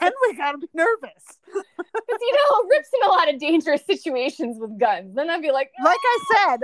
then 0.00 0.12
we 0.26 0.36
gotta 0.36 0.58
be 0.58 0.68
nervous. 0.74 1.38
Because 2.08 2.20
you 2.20 2.32
know, 2.34 2.68
Rip's 2.70 2.88
in 2.94 3.08
a 3.08 3.12
lot 3.12 3.32
of 3.32 3.38
dangerous 3.38 3.84
situations 3.84 4.56
with 4.58 4.78
guns. 4.78 5.14
Then 5.14 5.28
I'd 5.30 5.42
be 5.42 5.50
like, 5.52 5.70
Like 5.84 5.96
I 6.02 6.18
ah! 6.32 6.56
said, 6.58 6.60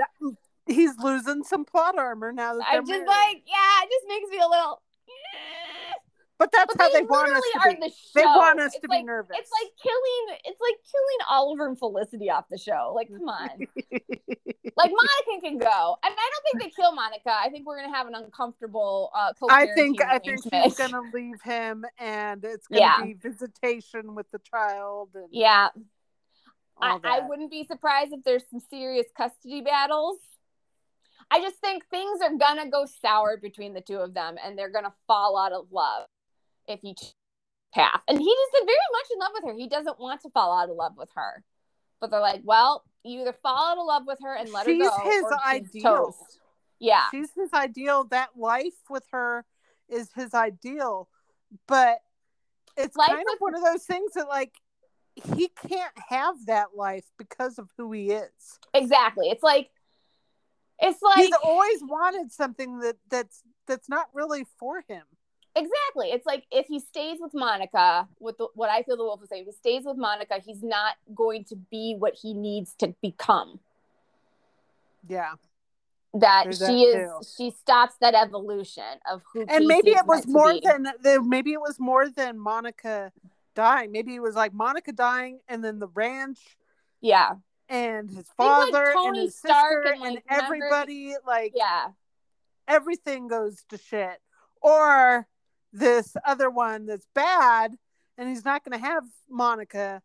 he's 0.67 0.97
losing 0.99 1.43
some 1.43 1.65
plot 1.65 1.97
armor 1.97 2.31
now 2.31 2.55
that 2.55 2.65
I'm 2.67 2.81
just 2.85 2.89
married. 2.91 3.07
like, 3.07 3.43
yeah, 3.47 3.83
it 3.83 3.89
just 3.89 4.07
makes 4.07 4.29
me 4.29 4.37
a 4.37 4.47
little. 4.47 4.81
but 6.37 6.51
that's 6.51 6.73
But 6.75 6.81
how 6.83 6.89
they, 6.91 6.99
they, 6.99 7.05
want 7.05 7.31
us 7.31 7.43
to 7.53 7.59
be. 7.69 7.75
the. 7.75 7.91
They 8.15 8.25
want 8.25 8.59
us 8.59 8.73
It's 8.73 8.81
to 8.81 8.87
like, 8.89 9.01
be 9.01 9.05
nervous. 9.05 9.37
It's 9.39 9.51
like 9.51 9.71
killing. 9.81 10.37
It's 10.45 10.61
like 10.61 10.75
killing 10.91 11.27
Oliver 11.29 11.67
and 11.67 11.77
Felicity 11.77 12.29
off 12.29 12.45
the 12.49 12.57
show. 12.57 12.93
Like, 12.95 13.09
come 13.09 13.29
on. 13.29 13.49
like 14.77 14.91
Monica 14.91 15.41
can 15.41 15.57
go, 15.57 15.97
and 16.03 16.13
I 16.13 16.29
don't 16.31 16.43
think 16.43 16.61
they 16.63 16.69
kill 16.69 16.93
Monica. 16.93 17.31
I 17.31 17.49
think 17.49 17.65
we're 17.65 17.81
gonna 17.81 17.95
have 17.95 18.07
an 18.07 18.15
uncomfortable. 18.15 19.11
Uh, 19.15 19.31
I 19.49 19.67
think 19.75 20.01
I 20.01 20.19
think 20.19 20.41
she's 20.51 20.75
gonna 20.75 21.01
leave 21.13 21.41
him, 21.43 21.85
and 21.99 22.43
it's 22.43 22.67
gonna 22.67 22.81
Yeah. 22.81 23.03
be 23.03 23.13
visitation 23.13 24.15
with 24.15 24.29
the 24.31 24.39
child 24.39 25.09
and 25.15 25.27
Yeah, 25.31 25.69
I, 26.81 26.99
I 27.03 27.19
wouldn't 27.27 27.51
be 27.51 27.65
surprised 27.65 28.11
if 28.11 28.23
there's 28.23 28.43
some 28.49 28.59
serious 28.59 29.05
custody 29.15 29.61
battles. 29.61 30.17
I 31.31 31.41
just 31.41 31.57
think 31.57 31.85
things 31.89 32.21
are 32.21 32.35
gonna 32.35 32.69
go 32.69 32.85
sour 32.85 33.37
between 33.37 33.73
the 33.73 33.81
two 33.81 33.97
of 33.97 34.13
them, 34.13 34.35
and 34.43 34.57
they're 34.57 34.71
gonna 34.71 34.93
fall 35.07 35.37
out 35.37 35.51
of 35.51 35.71
love 35.71 36.07
if 36.67 36.79
he 36.81 36.95
path. 37.73 38.01
And 38.07 38.17
he 38.17 38.25
is 38.25 38.49
very 38.53 38.77
much 38.93 39.05
in 39.13 39.19
love 39.19 39.31
with 39.33 39.43
her. 39.45 39.53
He 39.57 39.67
doesn't 39.67 39.99
want 39.99 40.21
to 40.21 40.29
fall 40.29 40.57
out 40.57 40.69
of 40.69 40.75
love 40.75 40.93
with 40.97 41.09
her, 41.15 41.43
but 41.99 42.09
they're 42.09 42.21
like, 42.21 42.41
well, 42.43 42.83
you 43.03 43.21
either 43.21 43.33
fall 43.33 43.71
out 43.71 43.77
of 43.77 43.85
love 43.85 44.03
with 44.07 44.19
her 44.23 44.35
and 44.35 44.51
let 44.51 44.65
She's 44.65 44.81
her 44.81 44.89
go, 44.89 45.09
his 45.11 45.23
or 45.23 45.37
she's 45.51 45.59
his 45.61 45.69
ideal. 45.69 46.05
toast. 46.05 46.39
Yeah, 46.79 47.03
She's 47.11 47.31
his 47.35 47.53
ideal. 47.53 48.05
That 48.05 48.29
life 48.37 48.73
with 48.89 49.03
her 49.11 49.45
is 49.89 50.09
his 50.15 50.33
ideal, 50.33 51.09
but 51.67 51.99
it's 52.77 52.95
Life 52.95 53.09
kind 53.09 53.25
of 53.33 53.39
one 53.39 53.55
of 53.55 53.63
those 53.63 53.83
things 53.83 54.13
that 54.13 54.27
like 54.27 54.53
he 55.15 55.47
can't 55.47 55.93
have 56.09 56.45
that 56.47 56.75
life 56.75 57.05
because 57.17 57.57
of 57.57 57.69
who 57.77 57.91
he 57.91 58.11
is. 58.11 58.59
exactly. 58.73 59.29
It's 59.29 59.43
like, 59.43 59.69
it's 60.79 61.01
like 61.01 61.17
He's 61.17 61.33
always 61.43 61.81
wanted 61.83 62.31
something 62.31 62.79
that 62.79 62.97
that's 63.09 63.43
that's 63.67 63.89
not 63.89 64.07
really 64.13 64.45
for 64.59 64.83
him. 64.87 65.03
Exactly. 65.55 66.09
It's 66.11 66.25
like 66.25 66.43
if 66.51 66.67
he 66.67 66.79
stays 66.79 67.17
with 67.21 67.33
Monica, 67.33 68.09
with 68.19 68.37
the, 68.37 68.47
what 68.55 68.69
I 68.69 68.83
feel 68.83 68.97
the 68.97 69.03
wolf 69.03 69.23
is 69.23 69.29
saying, 69.29 69.43
if 69.43 69.47
he 69.47 69.51
stays 69.53 69.85
with 69.85 69.95
Monica, 69.95 70.41
he's 70.45 70.61
not 70.61 70.95
going 71.13 71.45
to 71.45 71.55
be 71.55 71.95
what 71.97 72.13
he 72.21 72.33
needs 72.33 72.75
to 72.79 72.93
become. 73.01 73.59
Yeah. 75.07 75.33
that 76.15 76.43
There's 76.45 76.57
she 76.57 76.91
that 76.91 77.19
is 77.19 77.35
she 77.37 77.51
stops 77.51 77.95
that 78.01 78.15
evolution 78.15 78.83
of 79.09 79.21
who 79.31 79.45
and 79.47 79.65
maybe 79.65 79.91
it 79.91 80.05
was 80.05 80.27
more 80.27 80.59
than 80.61 80.87
the 81.01 81.21
maybe 81.21 81.53
it 81.53 81.61
was 81.61 81.79
more 81.79 82.09
than 82.09 82.37
Monica 82.37 83.13
dying. 83.53 83.91
Maybe 83.93 84.15
it 84.15 84.21
was 84.21 84.35
like 84.35 84.53
Monica 84.53 84.91
dying 84.91 85.39
and 85.47 85.63
then 85.63 85.79
the 85.79 85.87
ranch 85.89 86.57
yeah 87.01 87.33
and 87.69 88.09
his 88.09 88.17
like, 88.17 88.25
father 88.37 88.93
and 88.95 89.15
his 89.17 89.35
Stark 89.35 89.83
sister 89.83 89.93
and, 89.93 90.01
like, 90.01 90.23
and 90.29 90.41
remember- 90.49 90.65
everybody 90.65 91.15
like 91.25 91.53
yeah 91.55 91.87
everything 92.67 93.27
goes 93.27 93.63
to 93.69 93.77
shit. 93.77 94.19
Or 94.61 95.27
this 95.71 96.15
other 96.25 96.49
one 96.49 96.85
that's 96.85 97.07
bad 97.13 97.75
and 98.17 98.29
he's 98.29 98.45
not 98.45 98.63
going 98.63 98.79
to 98.79 98.85
have 98.85 99.03
Monica, 99.29 100.01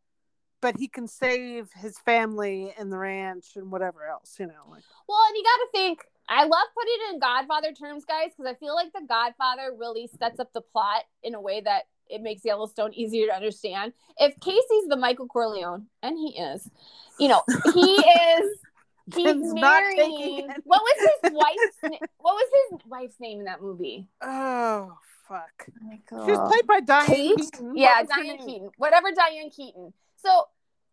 but 0.60 0.76
he 0.76 0.88
can 0.88 1.06
save 1.06 1.70
his 1.74 1.98
family 2.00 2.74
and 2.78 2.92
the 2.92 2.98
ranch 2.98 3.56
and 3.56 3.70
whatever 3.70 4.06
else, 4.06 4.36
you 4.38 4.46
know. 4.46 4.64
Like, 4.68 4.82
Well, 5.08 5.18
and 5.28 5.36
you 5.36 5.42
got 5.42 5.64
to 5.64 5.68
think. 5.72 6.00
I 6.28 6.42
love 6.44 6.66
putting 6.74 6.94
it 7.08 7.14
in 7.14 7.20
Godfather 7.20 7.72
terms, 7.72 8.04
guys, 8.04 8.30
because 8.36 8.52
I 8.52 8.54
feel 8.58 8.74
like 8.74 8.92
the 8.92 9.06
Godfather 9.08 9.72
really 9.76 10.08
sets 10.18 10.38
up 10.38 10.52
the 10.52 10.60
plot 10.60 11.04
in 11.22 11.34
a 11.34 11.40
way 11.40 11.60
that 11.60 11.84
it 12.10 12.22
makes 12.22 12.44
Yellowstone 12.44 12.92
easier 12.94 13.26
to 13.26 13.34
understand. 13.34 13.92
If 14.18 14.38
Casey's 14.40 14.88
the 14.88 14.96
Michael 14.96 15.26
Corleone, 15.26 15.86
and 16.02 16.18
he 16.18 16.38
is, 16.38 16.68
you 17.18 17.28
know, 17.28 17.42
he 17.74 17.80
is. 17.96 18.58
He's 19.12 19.24
Ben's 19.24 19.54
marrying. 19.54 20.48
What 20.62 20.82
was 20.82 21.08
his 21.24 21.32
wife's? 21.32 22.00
What 22.18 22.34
was 22.34 22.48
his 22.70 22.80
wife's 22.86 23.18
name 23.18 23.40
in 23.40 23.44
that 23.46 23.60
movie? 23.60 24.06
oh, 24.22 24.92
fuck. 25.26 25.66
Michael. 25.82 26.26
She 26.26 26.30
was 26.32 26.48
played 26.52 26.66
by 26.68 26.78
Diane 26.80 27.06
Kate? 27.06 27.36
Keaton. 27.36 27.76
Yeah, 27.76 28.02
What 28.02 28.06
was 28.08 28.16
her 28.16 28.22
Diane? 28.22 28.38
Keaton. 28.46 28.70
Whatever 28.76 29.08
Diane 29.12 29.50
Keaton. 29.50 29.92
So 30.16 30.44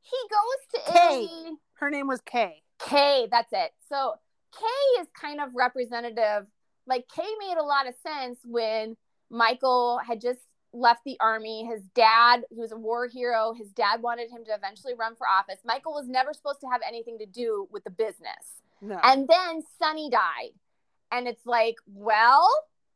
he 0.01 0.17
goes 0.31 0.83
to 0.85 0.91
Kay. 0.93 1.23
Italy. 1.25 1.57
Her 1.73 1.89
name 1.91 2.07
was 2.07 2.21
Kay. 2.21 2.63
Kay, 2.79 3.27
that's 3.29 3.51
it. 3.51 3.71
So 3.87 4.13
Kay 4.57 5.01
is 5.01 5.07
kind 5.19 5.39
of 5.39 5.49
representative. 5.53 6.47
Like 6.87 7.05
Kay 7.13 7.27
made 7.39 7.57
a 7.59 7.63
lot 7.63 7.87
of 7.87 7.93
sense 8.01 8.39
when 8.45 8.95
Michael 9.29 9.99
had 9.99 10.21
just 10.21 10.39
left 10.77 11.03
the 11.05 11.17
army. 11.19 11.65
His 11.65 11.81
dad, 11.95 12.43
he 12.49 12.59
was 12.59 12.71
a 12.71 12.77
war 12.77 13.07
hero. 13.07 13.53
His 13.53 13.69
dad 13.69 14.01
wanted 14.01 14.29
him 14.29 14.45
to 14.45 14.53
eventually 14.53 14.93
run 14.93 15.15
for 15.15 15.27
office. 15.27 15.59
Michael 15.65 15.93
was 15.93 16.07
never 16.07 16.33
supposed 16.33 16.61
to 16.61 16.67
have 16.67 16.81
anything 16.87 17.17
to 17.19 17.25
do 17.25 17.67
with 17.71 17.83
the 17.83 17.89
business. 17.89 18.61
No. 18.81 18.99
And 19.03 19.27
then 19.27 19.63
Sonny 19.79 20.09
died. 20.09 20.51
And 21.11 21.27
it's 21.27 21.45
like, 21.45 21.75
well, 21.87 22.47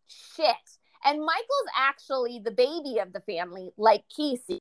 shit. 0.07 0.55
And 1.03 1.19
Michael's 1.19 1.69
actually 1.77 2.39
the 2.43 2.51
baby 2.51 2.99
of 2.99 3.13
the 3.13 3.21
family, 3.21 3.71
like 3.77 4.03
Casey. 4.15 4.59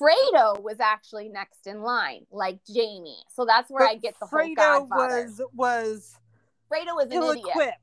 Fredo 0.00 0.60
was 0.60 0.80
actually 0.80 1.28
next 1.28 1.66
in 1.66 1.82
line, 1.82 2.26
like 2.32 2.58
Jamie. 2.64 3.22
So 3.28 3.44
that's 3.44 3.70
where 3.70 3.86
I 3.86 3.96
get 3.96 4.14
the 4.18 4.26
whole 4.26 4.38
Fredo 4.40 4.56
Godfather. 4.88 5.24
was 5.24 5.42
was 5.54 6.16
Fredo 6.72 6.94
was 6.96 7.06
an 7.06 7.12
ill 7.12 7.30
idiot. 7.30 7.74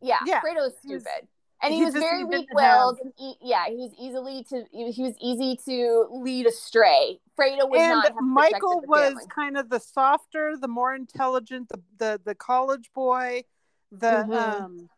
Yeah, 0.00 0.18
Yeah, 0.24 0.40
Fredo 0.40 0.56
was- 0.66 0.74
stupid. 0.82 1.28
And 1.62 1.72
he, 1.72 1.80
he 1.80 1.84
was 1.86 1.94
very 1.94 2.24
weak-willed. 2.24 2.98
E- 3.18 3.34
yeah, 3.40 3.66
he 3.66 3.76
was 3.76 3.92
easily 3.98 4.44
to 4.50 4.64
he 4.70 4.84
was 5.02 5.16
easy 5.20 5.56
to 5.64 6.06
lead 6.10 6.46
astray. 6.46 7.20
Fredo 7.38 7.68
would 7.68 7.78
not 7.78 8.06
And 8.16 8.30
Michael 8.30 8.82
was 8.86 9.08
family. 9.14 9.24
kind 9.34 9.56
of 9.56 9.68
the 9.70 9.80
softer, 9.80 10.56
the 10.56 10.68
more 10.68 10.94
intelligent, 10.94 11.68
the 11.68 11.80
the, 11.98 12.20
the 12.24 12.34
college 12.34 12.90
boy. 12.94 13.44
The 13.90 14.24
Mhm. 14.28 14.36
um 14.36 14.90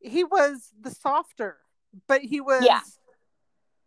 he 0.00 0.24
was 0.24 0.72
the 0.80 0.90
softer, 0.90 1.58
but 2.06 2.22
he 2.22 2.40
was 2.40 2.64
Yeah. 2.64 2.80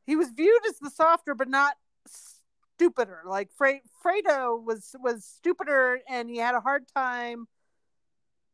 he 0.05 0.15
was 0.15 0.29
viewed 0.29 0.65
as 0.67 0.79
the 0.79 0.89
softer, 0.89 1.35
but 1.35 1.47
not 1.49 1.75
stupider. 2.07 3.21
Like 3.25 3.51
Fre- 3.51 3.83
Fredo 4.03 4.63
was 4.63 4.95
was 4.99 5.25
stupider, 5.25 5.99
and 6.07 6.29
he 6.29 6.37
had 6.37 6.55
a 6.55 6.61
hard 6.61 6.85
time. 6.95 7.47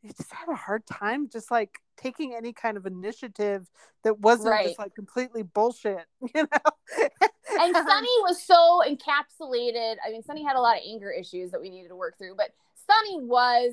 He 0.04 0.10
just 0.10 0.32
had 0.34 0.51
a 0.51 0.56
hard 0.56 0.86
time, 0.86 1.30
just 1.30 1.49
like 1.49 1.80
taking 1.95 2.36
any 2.36 2.51
kind 2.51 2.76
of 2.76 2.86
initiative 2.86 3.70
that 4.04 4.20
wasn't 4.20 4.49
Right. 4.49 4.68
just 4.68 4.78
like 4.80 4.93
completely 4.93 5.43
bullshit, 5.43 6.06
you 6.36 6.43
know. 6.43 7.08
and 7.60 7.74
Sonny 7.74 8.10
was 8.22 8.43
so 8.43 8.82
encapsulated. 8.86 9.95
I 10.06 10.12
mean, 10.12 10.22
Sonny 10.24 10.43
had 10.43 10.58
a 10.58 10.62
lot 10.62 10.76
of 10.76 10.84
anger 10.86 11.10
issues 11.10 11.51
that 11.51 11.62
we 11.62 11.70
needed 11.70 11.88
to 11.88 11.95
work 11.95 12.18
through, 12.18 12.36
but 12.36 12.49
Sonny 12.86 13.22
was 13.22 13.72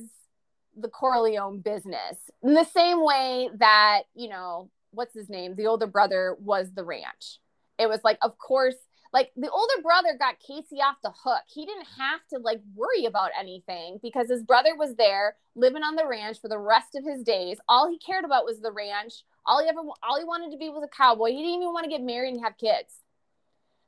the 0.77 0.89
Corleone 0.89 1.59
business 1.59 2.17
in 2.45 2.55
the 2.55 2.65
same 2.65 3.05
way 3.05 3.51
that, 3.59 4.03
you 4.15 4.29
know, 4.29 4.71
what's 4.93 5.15
his 5.15 5.29
name? 5.29 5.57
The 5.57 5.67
older 5.67 5.89
brother 5.89 6.37
was 6.39 6.71
the 6.73 6.85
ranch. 6.85 7.41
It 7.77 7.89
was 7.89 8.01
like, 8.05 8.19
of 8.23 8.39
course, 8.39 8.77
like 9.13 9.33
the 9.37 9.51
older 9.51 9.83
brother 9.83 10.17
got 10.19 10.39
Casey 10.39 10.77
off 10.77 10.97
the 11.03 11.11
hook. 11.25 11.43
He 11.53 11.67
didn't 11.67 11.87
have 11.99 12.21
to 12.33 12.39
like 12.39 12.61
worry 12.75 13.07
about 13.07 13.31
anything 13.39 13.99
because 14.03 14.29
his 14.29 14.43
brother 14.43 14.77
was 14.77 14.95
there 14.97 15.37
living 15.57 15.83
on 15.83 15.97
the 15.97 16.07
ranch 16.07 16.41
for 16.41 16.49
the 16.49 16.59
rest 16.59 16.95
of 16.95 17.05
his 17.05 17.23
days. 17.25 17.59
All 17.69 17.89
he 17.91 17.99
cared 17.99 18.25
about 18.25 18.45
was 18.45 18.61
the 18.61 18.71
ranch. 18.73 19.25
All 19.47 19.61
he 19.63 19.69
ever, 19.69 19.81
all 20.03 20.19
he 20.19 20.25
wanted 20.25 20.53
to 20.53 20.59
be 20.59 20.69
was 20.69 20.85
a 20.85 20.89
cowboy. 20.97 21.31
He 21.31 21.39
didn't 21.43 21.63
even 21.63 21.73
want 21.73 21.85
to 21.85 21.91
get 21.91 22.03
married 22.03 22.35
and 22.35 22.43
have 22.45 22.57
kids. 22.57 23.01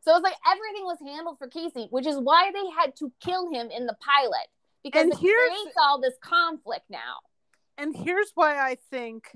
So 0.05 0.11
it 0.11 0.15
was 0.15 0.23
like 0.25 0.35
everything 0.51 0.85
was 0.85 0.99
handled 1.07 1.39
for 1.39 1.47
Casey, 1.47 1.87
which 1.91 2.07
is 2.07 2.17
why 2.19 2.51
they 2.53 2.71
had 2.77 2.97
to 2.97 3.13
kill 3.21 3.53
him 3.53 3.71
in 3.71 3.87
the 3.87 3.95
pilot 4.01 4.49
because 4.83 5.05
And 5.05 5.13
it 5.13 5.19
here's- 5.21 5.49
creates 5.51 5.77
all 5.81 6.01
this 6.01 6.15
conflict 6.21 6.87
now. 6.91 7.21
and 7.79 7.97
here's 7.97 8.33
why 8.35 8.59
I 8.59 8.75
think 8.91 9.31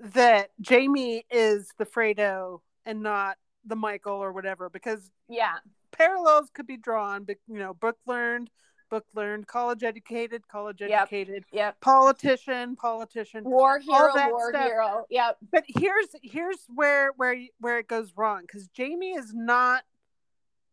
that 0.00 0.50
Jamie 0.60 1.24
is 1.30 1.72
the 1.78 1.86
Fredo 1.86 2.60
and 2.84 3.02
not 3.02 3.38
the 3.68 3.76
Michael 3.76 4.14
or 4.14 4.32
whatever, 4.32 4.68
because 4.68 5.10
Yeah, 5.28 5.58
parallels 5.92 6.50
could 6.52 6.66
be 6.66 6.76
drawn. 6.76 7.24
But 7.24 7.36
you 7.46 7.58
know, 7.58 7.74
book 7.74 7.98
learned, 8.06 8.50
book 8.90 9.06
learned, 9.14 9.46
college 9.46 9.82
educated, 9.82 10.48
college 10.48 10.82
educated, 10.82 11.44
yep. 11.52 11.80
politician, 11.80 12.76
politician. 12.76 13.44
War 13.44 13.78
hero, 13.78 14.12
war 14.30 14.50
stuff. 14.50 14.64
hero. 14.64 15.04
Yep. 15.10 15.38
But 15.52 15.64
here's 15.66 16.08
here's 16.22 16.66
where 16.74 17.10
where 17.16 17.36
where 17.60 17.78
it 17.78 17.88
goes 17.88 18.12
wrong 18.16 18.42
because 18.42 18.68
Jamie 18.68 19.12
is 19.12 19.32
not 19.34 19.84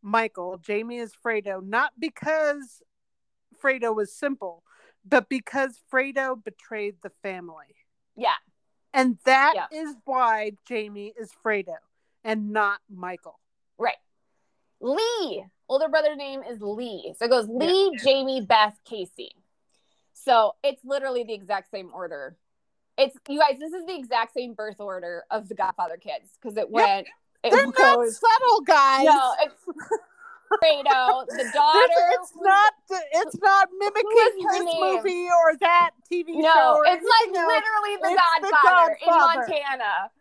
Michael. 0.02 0.58
Jamie 0.58 0.98
is 0.98 1.14
Fredo, 1.14 1.66
not 1.66 1.94
because 2.00 2.82
Fredo 3.62 3.96
was 3.96 4.14
simple, 4.14 4.64
but 5.04 5.30
because 5.30 5.80
Fredo 5.92 6.42
betrayed 6.42 6.96
the 7.02 7.12
family. 7.22 7.76
Yeah. 8.16 8.36
And 8.94 9.18
that 9.26 9.54
Yeah. 9.56 9.68
is 9.72 9.96
why 10.06 10.54
Jamie 10.66 11.14
is 11.18 11.32
Fredo 11.44 11.76
and 12.26 12.52
not 12.52 12.80
Michael. 12.94 13.40
Right. 13.78 13.96
Lee, 14.82 15.46
older 15.70 15.88
brother 15.88 16.16
name 16.18 16.42
is 16.44 16.60
Lee. 16.60 17.14
So 17.18 17.26
it 17.26 17.30
goes 17.30 17.48
Lee, 17.48 17.98
Jamie, 18.04 18.42
Beth, 18.42 18.78
Casey. 18.84 19.32
So 20.14 20.56
it's 20.64 20.84
literally 20.84 21.24
the 21.24 21.34
exact 21.34 21.72
same 21.72 21.92
order. 21.94 22.36
It's 22.98 23.16
you 23.30 23.40
guys, 23.40 23.58
this 23.60 23.72
is 23.74 23.86
the 23.86 23.96
exact 23.96 24.34
same 24.34 24.54
birth 24.54 24.80
order 24.80 25.24
of 25.32 25.48
the 25.50 25.56
Godfather 25.56 25.98
kids 25.98 26.30
because 26.42 26.58
it 26.58 26.70
went 26.70 27.08
it 27.44 27.52
They're 27.52 27.66
not 27.68 28.08
subtle, 28.10 28.62
guys. 28.66 29.06
no, 29.06 29.34
it's 29.44 29.56
Fredo, 29.66 31.26
the 31.28 31.36
This- 31.44 31.54
daughter. 31.54 31.88
it's 32.14 32.32
not. 32.42 32.74
It's 32.90 33.38
not 33.42 33.70
mimicking 33.78 34.10
this 34.52 34.64
name? 34.64 34.96
movie 34.96 35.28
or 35.28 35.58
that 35.60 35.92
TV 36.12 36.28
show. 36.34 36.40
No, 36.42 36.82
it's 36.86 37.04
like 37.04 37.36
else. 37.38 37.48
literally 37.48 37.96
the 38.02 38.10
It's 38.10 38.22
the 38.42 38.52
Godfather, 38.52 38.98
Godfather. 39.06 39.42
in 39.42 39.52
Montana. 39.52 40.12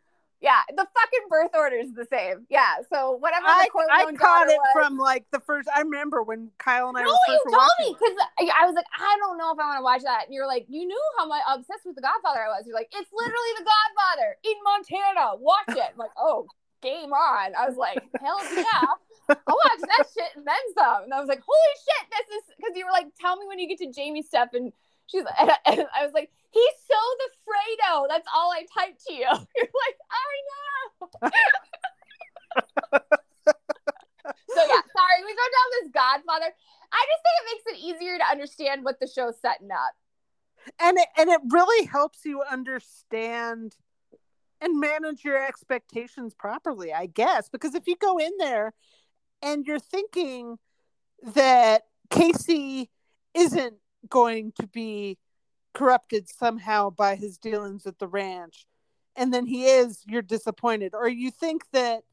Yeah, 0.44 0.60
the 0.68 0.84
fucking 0.84 1.26
birth 1.32 1.56
order 1.56 1.80
is 1.80 1.96
the 1.96 2.04
same. 2.04 2.44
Yeah, 2.52 2.84
so 2.92 3.16
whatever 3.16 3.48
I, 3.48 3.64
I 3.64 4.12
caught 4.12 4.52
it 4.52 4.60
was, 4.60 4.68
from 4.76 4.98
like 4.98 5.24
the 5.32 5.40
first. 5.40 5.72
I 5.72 5.80
remember 5.80 6.22
when 6.22 6.52
Kyle 6.58 6.92
and 6.92 6.98
I 6.98 7.00
No, 7.00 7.08
were 7.08 7.32
you 7.32 7.40
told 7.48 7.72
me 7.80 7.96
because 7.96 8.12
I 8.36 8.68
was 8.68 8.76
like, 8.76 8.84
I 8.92 9.16
don't 9.24 9.40
know 9.40 9.56
if 9.56 9.58
I 9.58 9.64
want 9.64 9.80
to 9.80 9.82
watch 9.82 10.02
that. 10.04 10.28
And 10.28 10.34
you're 10.36 10.46
like, 10.46 10.66
you 10.68 10.84
knew 10.84 11.04
how 11.16 11.24
much 11.24 11.40
obsessed 11.48 11.88
with 11.88 11.96
The 11.96 12.04
Godfather 12.04 12.44
I 12.44 12.52
was. 12.52 12.68
You're 12.68 12.76
like, 12.76 12.92
it's 12.92 13.08
literally 13.08 13.52
The 13.56 13.64
Godfather 13.64 14.36
in 14.44 14.56
Montana. 14.60 15.40
Watch 15.40 15.80
it. 15.80 15.96
I'm 15.96 15.96
like, 15.96 16.12
oh, 16.20 16.44
game 16.84 17.16
on. 17.16 17.56
I 17.56 17.64
was 17.64 17.80
like, 17.80 18.04
hell 18.20 18.36
yeah. 18.52 18.84
I'll 19.32 19.56
watch 19.64 19.80
that 19.80 20.04
shit 20.12 20.28
and 20.36 20.44
then 20.44 20.64
some. 20.76 21.08
And 21.08 21.14
I 21.14 21.20
was 21.24 21.28
like, 21.32 21.40
holy 21.40 21.74
shit, 21.80 22.04
this 22.12 22.28
is 22.36 22.44
because 22.52 22.76
you 22.76 22.84
were 22.84 22.92
like, 22.92 23.08
tell 23.16 23.40
me 23.40 23.48
when 23.48 23.58
you 23.58 23.64
get 23.64 23.80
to 23.80 23.88
Jamie's 23.88 24.28
stuff. 24.28 24.52
And 24.52 24.76
she's 25.06 25.24
and 25.38 25.50
I, 25.50 25.56
and 25.66 25.86
I 25.94 26.04
was 26.04 26.14
like, 26.14 26.30
he's 26.50 26.74
so 26.86 26.96
the 27.18 27.30
Fredo. 27.44 28.06
That's 28.08 28.28
all 28.34 28.52
I 28.52 28.66
typed 28.78 29.04
to 29.06 29.12
you. 29.12 29.26
You're 29.56 29.74
like, 29.86 29.98
I 30.10 30.30
know. 30.50 31.08
so 34.54 34.60
yeah, 34.60 34.82
sorry, 34.96 35.20
we 35.24 35.34
go 35.34 35.48
down 35.54 35.68
this 35.82 35.90
Godfather. 35.92 36.54
I 36.92 37.06
just 37.10 37.22
think 37.22 37.34
it 37.38 37.46
makes 37.50 37.66
it 37.66 37.84
easier 37.84 38.18
to 38.18 38.30
understand 38.30 38.84
what 38.84 39.00
the 39.00 39.06
show's 39.06 39.40
setting 39.40 39.70
up. 39.70 39.94
and 40.80 40.98
it 40.98 41.08
and 41.18 41.28
it 41.30 41.40
really 41.50 41.86
helps 41.86 42.24
you 42.24 42.42
understand 42.50 43.76
and 44.60 44.80
manage 44.80 45.24
your 45.24 45.44
expectations 45.44 46.34
properly, 46.34 46.92
I 46.92 47.06
guess. 47.06 47.48
Because 47.48 47.74
if 47.74 47.86
you 47.86 47.96
go 47.96 48.18
in 48.18 48.32
there 48.38 48.72
and 49.42 49.66
you're 49.66 49.78
thinking 49.78 50.58
that 51.22 51.82
Casey 52.10 52.90
isn't 53.34 53.74
going 54.08 54.52
to 54.60 54.66
be 54.66 55.18
corrupted 55.72 56.28
somehow 56.28 56.90
by 56.90 57.16
his 57.16 57.38
dealings 57.38 57.86
at 57.86 57.98
the 57.98 58.06
ranch, 58.06 58.66
and 59.16 59.32
then 59.32 59.46
he 59.46 59.66
is, 59.66 60.02
you're 60.06 60.22
disappointed. 60.22 60.94
Or 60.94 61.08
you 61.08 61.30
think 61.30 61.70
that 61.72 62.04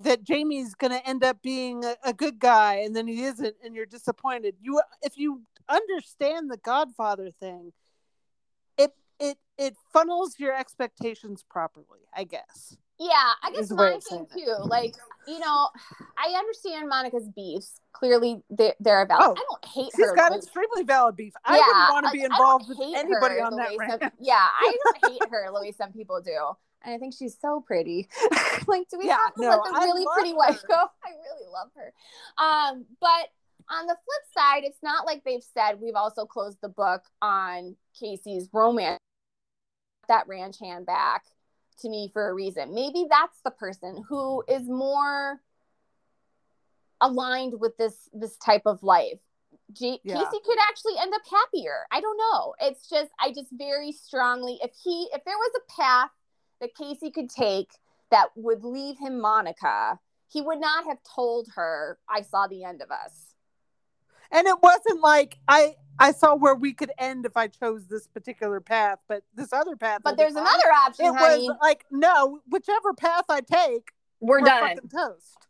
that 0.00 0.24
Jamie's 0.24 0.74
going 0.74 0.90
to 0.90 1.08
end 1.08 1.22
up 1.22 1.40
being 1.40 1.84
a, 1.84 1.94
a 2.04 2.12
good 2.12 2.40
guy 2.40 2.82
and 2.84 2.96
then 2.96 3.06
he 3.06 3.22
isn't 3.22 3.54
and 3.64 3.76
you're 3.76 3.86
disappointed. 3.86 4.56
You 4.60 4.82
if 5.02 5.16
you 5.16 5.42
understand 5.68 6.50
the 6.50 6.56
Godfather 6.56 7.30
thing, 7.30 7.72
it 9.20 9.38
it 9.58 9.76
funnels 9.92 10.38
your 10.38 10.54
expectations 10.54 11.44
properly, 11.48 12.00
I 12.14 12.24
guess. 12.24 12.76
Yeah, 13.04 13.32
I 13.42 13.50
guess 13.50 13.64
Is 13.64 13.68
the 13.68 13.74
way 13.76 13.92
my 13.92 14.00
thing 14.00 14.26
too. 14.32 14.54
Like, 14.64 14.94
you 15.28 15.38
know, 15.38 15.68
I 16.16 16.30
understand 16.38 16.88
Monica's 16.88 17.28
beefs. 17.36 17.80
Clearly, 17.92 18.42
they're, 18.48 18.74
they're 18.80 19.06
valid. 19.06 19.36
Oh, 19.38 19.42
I 19.42 19.44
don't 19.50 19.64
hate 19.66 19.92
She's 19.94 20.04
her. 20.06 20.12
She's 20.12 20.16
got 20.16 20.32
Louis- 20.32 20.38
extremely 20.38 20.82
valid 20.84 21.14
beef. 21.16 21.34
I 21.44 21.56
Yeah, 21.58 21.66
wouldn't 21.66 21.90
want 21.92 22.02
to 22.04 22.06
like, 22.08 22.12
be 22.14 22.24
involved 22.24 22.68
with 22.68 22.78
anybody 22.80 23.34
her 23.36 23.44
on 23.44 23.56
that 23.56 23.70
rant. 23.78 24.00
some- 24.02 24.10
yeah, 24.18 24.34
I 24.40 24.74
don't 25.02 25.12
hate 25.12 25.28
her 25.30 25.46
the 25.52 25.60
way 25.60 25.70
some 25.72 25.92
people 25.92 26.20
do. 26.22 26.38
And 26.82 26.94
I 26.94 26.98
think 26.98 27.14
she's 27.14 27.36
so 27.40 27.60
pretty. 27.66 28.08
like, 28.66 28.88
do 28.88 28.98
we 28.98 29.06
Yeah, 29.06 29.16
have 29.18 29.34
to 29.34 29.40
no, 29.42 29.48
let 29.50 29.64
the 29.64 29.70
really 29.80 30.06
pretty 30.14 30.30
her. 30.30 30.36
wife 30.36 30.62
go? 30.66 30.74
I 31.04 31.10
really 31.10 31.50
love 31.52 31.70
her. 31.76 31.92
Um, 32.42 32.84
but 33.00 33.28
on 33.70 33.86
the 33.86 33.94
flip 33.94 34.24
side, 34.36 34.64
it's 34.64 34.82
not 34.82 35.06
like 35.06 35.24
they've 35.24 35.44
said 35.54 35.80
we've 35.80 35.94
also 35.94 36.24
closed 36.26 36.58
the 36.62 36.68
book 36.68 37.02
on 37.22 37.76
Casey's 37.98 38.48
romance. 38.52 38.98
That 40.08 40.26
ranch 40.28 40.58
hand 40.60 40.84
back 40.86 41.24
to 41.78 41.88
me 41.88 42.10
for 42.12 42.28
a 42.28 42.34
reason. 42.34 42.74
Maybe 42.74 43.06
that's 43.08 43.40
the 43.44 43.50
person 43.50 44.04
who 44.08 44.42
is 44.48 44.68
more 44.68 45.40
aligned 47.00 47.60
with 47.60 47.76
this 47.76 48.08
this 48.12 48.36
type 48.36 48.62
of 48.66 48.82
life. 48.82 49.20
J- 49.72 50.00
Yeah. 50.04 50.16
Casey 50.16 50.40
could 50.44 50.58
actually 50.68 50.94
end 51.00 51.14
up 51.14 51.22
happier. 51.30 51.86
I 51.90 52.00
don't 52.00 52.16
know. 52.16 52.54
It's 52.60 52.88
just 52.88 53.10
I 53.18 53.30
just 53.32 53.50
very 53.52 53.92
strongly 53.92 54.58
if 54.62 54.72
he 54.82 55.08
if 55.12 55.24
there 55.24 55.36
was 55.36 55.52
a 55.56 55.72
path 55.72 56.10
that 56.60 56.74
Casey 56.74 57.10
could 57.10 57.30
take 57.30 57.70
that 58.10 58.28
would 58.36 58.64
leave 58.64 58.98
him 58.98 59.20
Monica, 59.20 59.98
he 60.28 60.40
would 60.40 60.60
not 60.60 60.84
have 60.86 60.98
told 61.02 61.48
her 61.56 61.98
I 62.08 62.22
saw 62.22 62.46
the 62.46 62.64
end 62.64 62.82
of 62.82 62.90
us. 62.90 63.23
And 64.34 64.46
it 64.48 64.56
wasn't 64.60 65.00
like 65.00 65.38
I 65.48 65.76
I 65.98 66.10
saw 66.12 66.34
where 66.34 66.56
we 66.56 66.72
could 66.74 66.90
end 66.98 67.24
if 67.24 67.36
I 67.36 67.46
chose 67.46 67.86
this 67.86 68.08
particular 68.08 68.60
path, 68.60 68.98
but 69.08 69.22
this 69.34 69.52
other 69.52 69.76
path. 69.76 70.00
But 70.02 70.16
there's 70.16 70.34
fine. 70.34 70.42
another 70.42 70.72
option, 70.84 71.06
It 71.06 71.14
honey. 71.14 71.48
was 71.48 71.56
like 71.62 71.84
no, 71.90 72.40
whichever 72.50 72.92
path 72.92 73.24
I 73.28 73.40
take, 73.40 73.92
we're, 74.20 74.40
we're 74.40 74.46
done. 74.46 74.76
toast. 74.92 75.46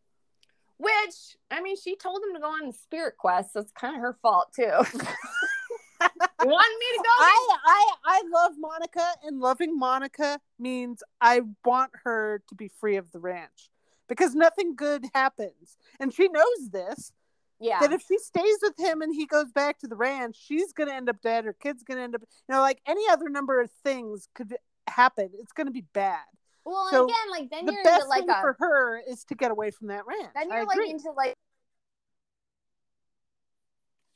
Which 0.76 1.37
I 1.51 1.62
mean, 1.62 1.76
she 1.82 1.97
told 1.97 2.22
him 2.22 2.35
to 2.35 2.41
go 2.41 2.49
on 2.49 2.66
the 2.66 2.72
spirit 2.74 3.16
quest, 3.16 3.55
so 3.55 3.61
it's 3.61 3.72
kind 3.72 3.97
of 3.97 4.03
her 4.03 4.18
fault 4.20 4.49
too. 4.55 4.62
you 4.64 6.49
wanted 6.51 6.78
me 6.78 6.87
to 6.93 7.03
go? 7.03 7.09
I, 7.09 7.57
I 7.64 7.91
I 8.05 8.22
love 8.30 8.53
Monica, 8.59 9.07
and 9.22 9.41
loving 9.41 9.78
Monica 9.78 10.41
means 10.59 11.03
I 11.22 11.41
want 11.64 11.93
her 12.03 12.43
to 12.49 12.55
be 12.55 12.68
free 12.68 12.97
of 12.97 13.12
the 13.12 13.18
ranch 13.18 13.70
because 14.09 14.35
nothing 14.35 14.74
good 14.76 15.07
happens, 15.14 15.78
and 15.99 16.12
she 16.12 16.28
knows 16.28 16.70
this. 16.70 17.12
Yeah. 17.61 17.81
That 17.81 17.93
if 17.93 18.03
she 18.03 18.19
stays 18.19 18.59
with 18.63 18.79
him 18.79 19.03
and 19.03 19.15
he 19.15 19.27
goes 19.27 19.53
back 19.53 19.79
to 19.81 19.87
the 19.89 19.97
ranch, 19.97 20.37
she's 20.45 20.73
gonna 20.73 20.93
end 20.93 21.09
up 21.09 21.21
dead. 21.23 21.45
Her 21.45 21.53
kid's 21.55 21.83
gonna 21.83 22.03
end 22.03 22.15
up, 22.15 22.23
you 22.23 22.55
know, 22.55 22.61
like 22.61 22.81
any 22.87 23.03
other 23.11 23.29
number 23.29 23.61
of 23.61 23.71
things 23.83 24.29
could 24.35 24.57
happen. 24.89 25.31
It's 25.39 25.53
gonna 25.53 25.71
be 25.71 25.85
bad. 25.93 26.25
well, 26.65 26.89
so 26.91 27.05
again, 27.05 27.17
like 27.31 27.51
then 27.51 27.67
the 27.67 27.73
you're 27.73 27.85
best 27.85 28.03
into 28.03 28.09
like 28.09 28.21
thing 28.23 28.31
a 28.31 28.41
for 28.41 28.57
her 28.59 29.01
is 29.09 29.25
to 29.25 29.35
get 29.35 29.51
away 29.51 29.71
from 29.71 29.89
that 29.89 30.07
ranch. 30.07 30.33
then 30.35 30.49
you're 30.51 30.65
like 30.65 30.75
agree. 30.77 30.91
into 30.91 31.11
like 31.13 31.35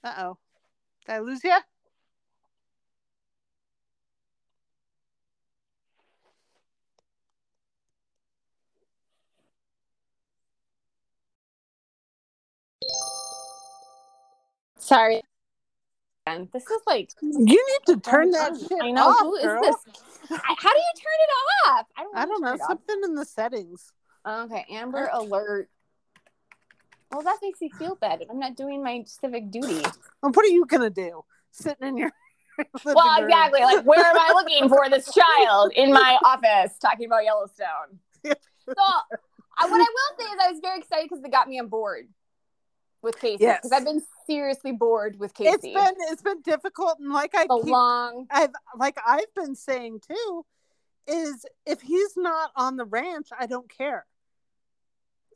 Uh 0.05 0.14
oh, 0.18 0.39
did 1.07 1.12
I 1.14 1.18
lose 1.20 1.43
you? 1.45 1.57
Sorry. 14.89 15.22
And 16.26 16.49
This 16.53 16.64
is 16.64 16.82
like 16.86 17.11
You 17.22 17.30
need 17.47 17.95
to 17.95 18.01
turn 18.01 18.30
that 18.32 18.59
shit 18.59 18.78
I 18.82 18.91
know 18.91 19.09
off, 19.09 19.20
who 19.20 19.36
is 19.36 19.45
girl. 19.45 19.62
this? 19.62 19.76
How 20.28 20.72
do 20.72 20.78
you 20.78 20.93
turn 20.97 21.18
it 21.24 21.68
off? 21.68 21.86
I 21.97 22.03
don't. 22.03 22.16
I 22.16 22.26
don't 22.26 22.43
know 22.43 22.51
turn 22.53 22.61
off. 22.61 22.66
something 22.68 23.01
in 23.05 23.14
the 23.14 23.24
settings. 23.24 23.93
Okay, 24.26 24.66
Amber 24.70 25.09
Alert. 25.12 25.70
Well, 27.11 27.22
that 27.22 27.39
makes 27.41 27.61
me 27.62 27.70
feel 27.70 27.95
bad. 27.95 28.22
I'm 28.28 28.39
not 28.39 28.55
doing 28.57 28.82
my 28.84 29.03
civic 29.07 29.51
duty. 29.51 29.82
Well, 30.22 30.32
what 30.32 30.45
are 30.45 30.49
you 30.51 30.66
gonna 30.66 30.91
do? 30.91 31.24
Sitting 31.53 31.89
in 31.89 31.97
your 31.97 32.11
Well, 32.84 32.95
room? 33.20 33.24
exactly. 33.24 33.61
Like, 33.62 33.84
where 33.86 34.05
am 34.05 34.18
I 34.18 34.32
looking 34.34 34.68
for 34.68 34.91
this 34.91 35.11
child 35.14 35.72
in 35.76 35.93
my 35.93 36.18
office 36.24 36.76
talking 36.78 37.07
about 37.07 37.24
Yellowstone? 37.24 38.01
Yeah. 38.22 38.34
So, 38.66 38.74
I, 38.76 39.66
what 39.70 39.80
I 39.80 39.86
will 39.86 40.18
say 40.18 40.24
is, 40.26 40.39
I 40.45 40.51
was 40.51 40.61
very 40.61 40.78
excited 40.80 41.09
because 41.09 41.22
they 41.22 41.30
got 41.30 41.49
me 41.49 41.59
on 41.59 41.68
board 41.68 42.09
with 43.03 43.18
Casey. 43.18 43.38
Yes. 43.40 43.61
Because 43.62 43.72
I've 43.72 43.84
been 43.84 44.03
seriously 44.26 44.72
bored 44.72 45.18
with 45.18 45.34
Casey. 45.34 45.51
It's 45.51 45.62
been 45.62 45.94
it's 46.11 46.22
been 46.22 46.42
difficult, 46.42 46.99
and 46.99 47.12
like 47.12 47.34
I 47.34 47.42
keep, 47.42 47.64
long. 47.64 48.26
I've 48.30 48.51
like 48.76 48.96
I've 49.07 49.32
been 49.34 49.55
saying 49.55 50.01
too, 50.07 50.44
is 51.07 51.44
if 51.66 51.80
he's 51.80 52.16
not 52.16 52.51
on 52.57 52.76
the 52.76 52.84
ranch, 52.84 53.28
I 53.38 53.46
don't 53.46 53.68
care. 53.68 54.07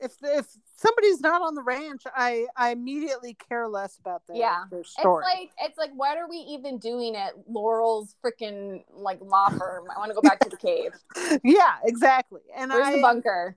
If 0.01 0.17
if 0.23 0.47
somebody's 0.77 1.21
not 1.21 1.43
on 1.43 1.55
the 1.55 1.63
ranch, 1.63 2.03
I 2.15 2.47
I 2.57 2.71
immediately 2.71 3.35
care 3.49 3.69
less 3.69 3.97
about 3.99 4.23
their, 4.27 4.37
Yeah. 4.37 4.65
their 4.71 4.81
It's 4.81 4.97
like 5.05 5.51
it's 5.61 5.79
like 5.79 5.93
what 5.95 6.19
are 6.19 6.29
we 6.29 6.39
even 6.39 6.79
doing 6.79 7.15
at 7.15 7.35
Laurel's 7.49 8.17
freaking 8.25 8.83
like 8.91 9.21
law 9.21 9.49
firm? 9.51 9.85
I 9.95 9.99
want 9.99 10.11
to 10.11 10.15
go 10.15 10.23
back 10.23 10.41
to 10.41 10.49
the 10.49 10.57
cave. 10.57 10.93
yeah, 11.45 11.77
exactly. 11.85 12.41
And 12.57 12.73
Where's 12.73 12.89
I 12.89 12.97
the 12.97 13.03
bunker? 13.03 13.57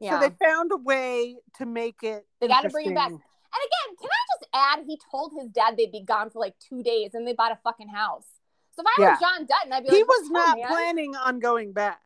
Yeah. 0.00 0.20
so 0.20 0.28
they 0.28 0.34
found 0.44 0.72
a 0.72 0.76
way 0.76 1.36
to 1.58 1.66
make 1.66 2.02
it. 2.02 2.26
They 2.40 2.48
gotta 2.48 2.68
bring 2.68 2.90
it 2.90 2.94
back. 2.96 3.12
And 3.54 3.62
again, 3.62 3.96
can 4.00 4.10
I 4.10 4.24
just 4.34 4.50
add? 4.52 4.84
He 4.86 4.98
told 5.10 5.32
his 5.38 5.48
dad 5.48 5.76
they'd 5.76 5.92
be 5.92 6.02
gone 6.02 6.30
for 6.30 6.40
like 6.40 6.54
two 6.58 6.82
days, 6.82 7.14
and 7.14 7.26
they 7.26 7.34
bought 7.34 7.52
a 7.52 7.58
fucking 7.62 7.88
house. 7.88 8.26
So 8.74 8.82
if 8.82 8.86
I 8.86 9.02
Yeah. 9.02 9.10
was 9.10 9.20
John 9.20 9.46
Dutton, 9.46 9.72
I'd 9.72 9.84
be 9.84 9.90
like, 9.90 9.96
He 9.96 10.02
was 10.02 10.30
not 10.30 10.58
man." 10.58 10.66
planning 10.66 11.14
on 11.14 11.38
going 11.38 11.72
back. 11.72 12.00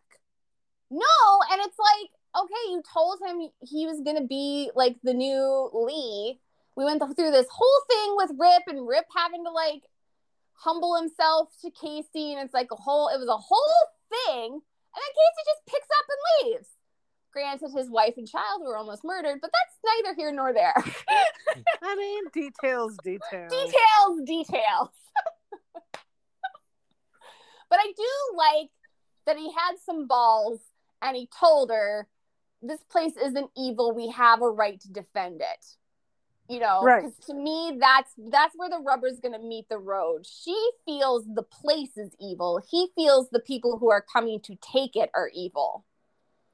No, 0.90 1.04
and 1.50 1.60
it's 1.62 1.78
like, 1.78 2.10
okay, 2.44 2.70
you 2.70 2.82
told 2.92 3.20
him 3.24 3.48
he 3.60 3.86
was 3.86 4.00
gonna 4.00 4.26
be 4.26 4.70
like 4.74 4.96
the 5.02 5.14
new 5.14 5.70
Lee. 5.72 6.40
We 6.76 6.84
went 6.84 7.02
through 7.02 7.30
this 7.30 7.48
whole 7.50 7.80
thing 7.88 8.16
with 8.16 8.30
Rip, 8.38 8.62
and 8.68 8.86
Rip 8.86 9.06
having 9.14 9.44
to 9.44 9.50
like 9.50 9.82
humble 10.54 10.96
himself 10.96 11.50
to 11.62 11.70
Casey, 11.70 12.32
and 12.32 12.44
it's 12.44 12.54
like 12.54 12.70
a 12.70 12.76
whole. 12.76 13.08
It 13.08 13.18
was 13.18 13.28
a 13.28 13.36
whole 13.36 13.86
thing, 14.10 14.52
and 14.52 14.60
then 14.94 15.12
Casey 15.16 15.44
just 15.46 15.66
picks 15.66 15.88
up 15.98 16.06
and 16.08 16.52
leaves. 16.52 16.68
Granted, 17.32 17.70
his 17.76 17.90
wife 17.90 18.14
and 18.16 18.26
child 18.28 18.62
were 18.62 18.76
almost 18.76 19.04
murdered, 19.04 19.40
but 19.40 19.50
that's 19.52 20.02
neither 20.04 20.14
here 20.14 20.32
nor 20.32 20.52
there. 20.52 20.74
I 21.82 21.94
mean, 21.96 22.24
details, 22.32 22.96
details. 22.98 23.50
details, 23.50 24.20
details. 24.26 24.88
but 27.70 27.78
I 27.78 27.92
do 27.96 28.36
like 28.36 28.70
that 29.26 29.36
he 29.36 29.52
had 29.52 29.76
some 29.84 30.06
balls 30.06 30.60
and 31.02 31.16
he 31.16 31.28
told 31.38 31.70
her, 31.70 32.08
"This 32.62 32.82
place 32.90 33.12
isn't 33.22 33.50
evil. 33.56 33.92
We 33.94 34.08
have 34.10 34.42
a 34.42 34.50
right 34.50 34.80
to 34.80 34.88
defend 34.90 35.40
it." 35.42 35.66
You 36.48 36.60
know, 36.60 36.82
Right. 36.82 37.12
to 37.26 37.34
me, 37.34 37.76
that's 37.78 38.14
that's 38.30 38.56
where 38.56 38.70
the 38.70 38.78
rubber's 38.78 39.20
gonna 39.20 39.38
meet 39.38 39.68
the 39.68 39.78
road. 39.78 40.26
She 40.26 40.70
feels 40.86 41.26
the 41.26 41.42
place 41.42 41.98
is 41.98 42.16
evil. 42.18 42.62
He 42.70 42.88
feels 42.96 43.28
the 43.28 43.40
people 43.40 43.78
who 43.78 43.90
are 43.90 44.00
coming 44.00 44.40
to 44.40 44.56
take 44.56 44.96
it 44.96 45.10
are 45.14 45.30
evil, 45.34 45.84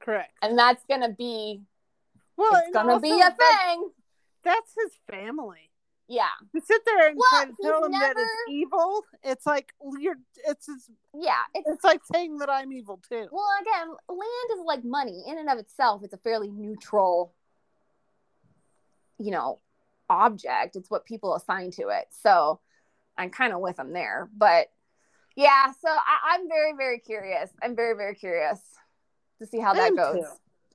Correct. 0.05 0.31
and 0.43 0.57
that's 0.57 0.83
gonna 0.87 1.13
be 1.13 1.63
Well, 2.37 2.51
it's 2.55 2.71
gonna 2.71 2.99
be 2.99 3.19
a 3.19 3.31
thing. 3.31 3.89
That's 4.43 4.71
his 4.79 4.91
family. 5.09 5.71
Yeah, 6.07 6.27
To 6.55 6.61
sit 6.61 6.83
there 6.85 7.07
and 7.07 7.17
Well, 7.17 7.27
try 7.31 7.45
to 7.45 7.55
tell 7.63 7.85
him 7.85 7.91
that 7.93 8.13
it's 8.15 8.31
evil, 8.47 9.01
it's 9.23 9.45
like 9.47 9.73
you're. 9.99 10.17
It's 10.47 10.69
it's, 10.69 10.91
yeah. 11.15 11.41
It's 11.55 11.67
it's 11.67 11.83
like 11.83 12.01
saying 12.13 12.37
that 12.37 12.49
I'm 12.49 12.71
evil 12.71 13.01
too. 13.09 13.27
Well, 13.31 13.47
again, 13.61 13.87
land 14.07 14.59
is 14.59 14.63
like 14.65 14.83
money 14.83 15.23
in 15.27 15.39
and 15.39 15.49
of 15.49 15.57
itself. 15.57 16.03
It's 16.03 16.13
a 16.13 16.17
fairly 16.17 16.51
neutral, 16.51 17.33
you 19.17 19.31
know, 19.31 19.59
object. 20.07 20.75
It's 20.75 20.91
what 20.91 21.05
people 21.05 21.35
assign 21.35 21.71
to 21.71 21.87
it. 21.89 22.05
So 22.11 22.59
I'm 23.17 23.31
kind 23.31 23.51
of 23.53 23.59
with 23.59 23.77
them 23.77 23.91
there. 23.91 24.29
But 24.37 24.67
yeah, 25.35 25.71
so 25.71 25.89
I, 25.89 26.35
I'm 26.35 26.47
very, 26.47 26.73
very 26.77 26.99
curious. 26.99 27.49
I'm 27.63 27.75
very, 27.75 27.95
very 27.95 28.13
curious 28.13 28.59
to 29.39 29.45
see 29.45 29.59
how 29.59 29.73
I 29.73 29.77
that 29.77 29.95
goes. 29.95 30.15
too. 30.15 30.27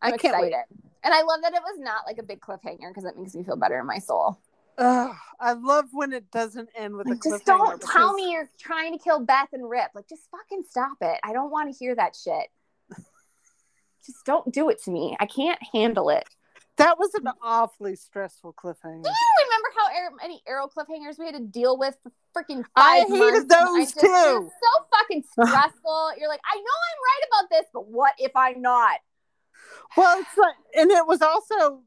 I'm 0.03 0.15
I 0.15 0.17
can't 0.17 0.35
excited. 0.35 0.53
wait. 0.71 0.81
And 1.03 1.15
I 1.15 1.23
love 1.23 1.41
that 1.43 1.55
it 1.55 1.63
was 1.63 1.79
not 1.79 2.03
like 2.07 2.19
a 2.19 2.23
big 2.23 2.41
cliffhanger 2.41 2.89
because 2.89 3.05
it 3.05 3.17
makes 3.17 3.35
me 3.35 3.43
feel 3.43 3.57
better 3.57 3.79
in 3.79 3.87
my 3.87 3.99
soul. 3.99 4.39
Ugh, 4.79 5.15
I 5.39 5.53
love 5.53 5.87
when 5.93 6.13
it 6.13 6.31
doesn't 6.31 6.69
end 6.75 6.95
with 6.97 7.07
a 7.07 7.11
cliffhanger. 7.11 7.23
just 7.23 7.45
don't 7.47 7.83
tell 7.83 8.13
me 8.15 8.33
you're 8.33 8.49
trying 8.59 8.97
to 8.97 9.03
kill 9.03 9.21
Beth 9.21 9.49
and 9.53 9.69
Rip. 9.69 9.91
Like, 9.95 10.09
just 10.09 10.23
fucking 10.31 10.65
stop 10.69 10.97
it. 11.01 11.19
I 11.23 11.33
don't 11.33 11.51
want 11.51 11.73
to 11.73 11.79
hear 11.79 11.95
that 11.97 12.17
shit. 12.17 12.47
just 14.07 14.25
don't 14.25 14.51
do 14.53 14.71
it 14.71 14.83
to 14.85 14.91
me. 14.91 15.17
I 15.21 15.27
can't 15.27 15.61
handle 15.73 16.09
it. 16.11 16.25
That 16.77 16.99
was 16.99 17.14
an 17.14 17.29
awfully 17.43 17.97
stressful 17.97 18.55
cliffhanger. 18.55 19.03
Do 19.03 19.11
you 19.11 19.45
remember 19.45 19.68
how 19.77 19.95
ar- 19.95 20.16
many 20.21 20.43
arrow 20.47 20.68
cliffhangers 20.68 21.18
we 21.18 21.27
had 21.27 21.35
to 21.35 21.41
deal 21.41 21.77
with 21.79 21.97
for 22.03 22.12
freaking 22.37 22.64
I 22.77 23.05
hated 23.09 23.49
those 23.49 23.93
just- 23.93 24.01
too. 24.01 24.51
So 24.62 24.87
fucking 24.99 25.25
stressful. 25.31 26.12
You're 26.18 26.29
like, 26.29 26.41
I 26.51 26.57
know 26.57 26.62
I'm 26.62 26.99
right 27.11 27.29
about 27.29 27.51
this, 27.51 27.66
but 27.73 27.87
what 27.89 28.14
if 28.18 28.33
I'm 28.35 28.62
not? 28.62 28.99
Well, 29.97 30.18
it's 30.21 30.37
like, 30.37 30.55
and 30.77 30.91
it 30.91 31.07
was 31.07 31.21
also, 31.23 31.83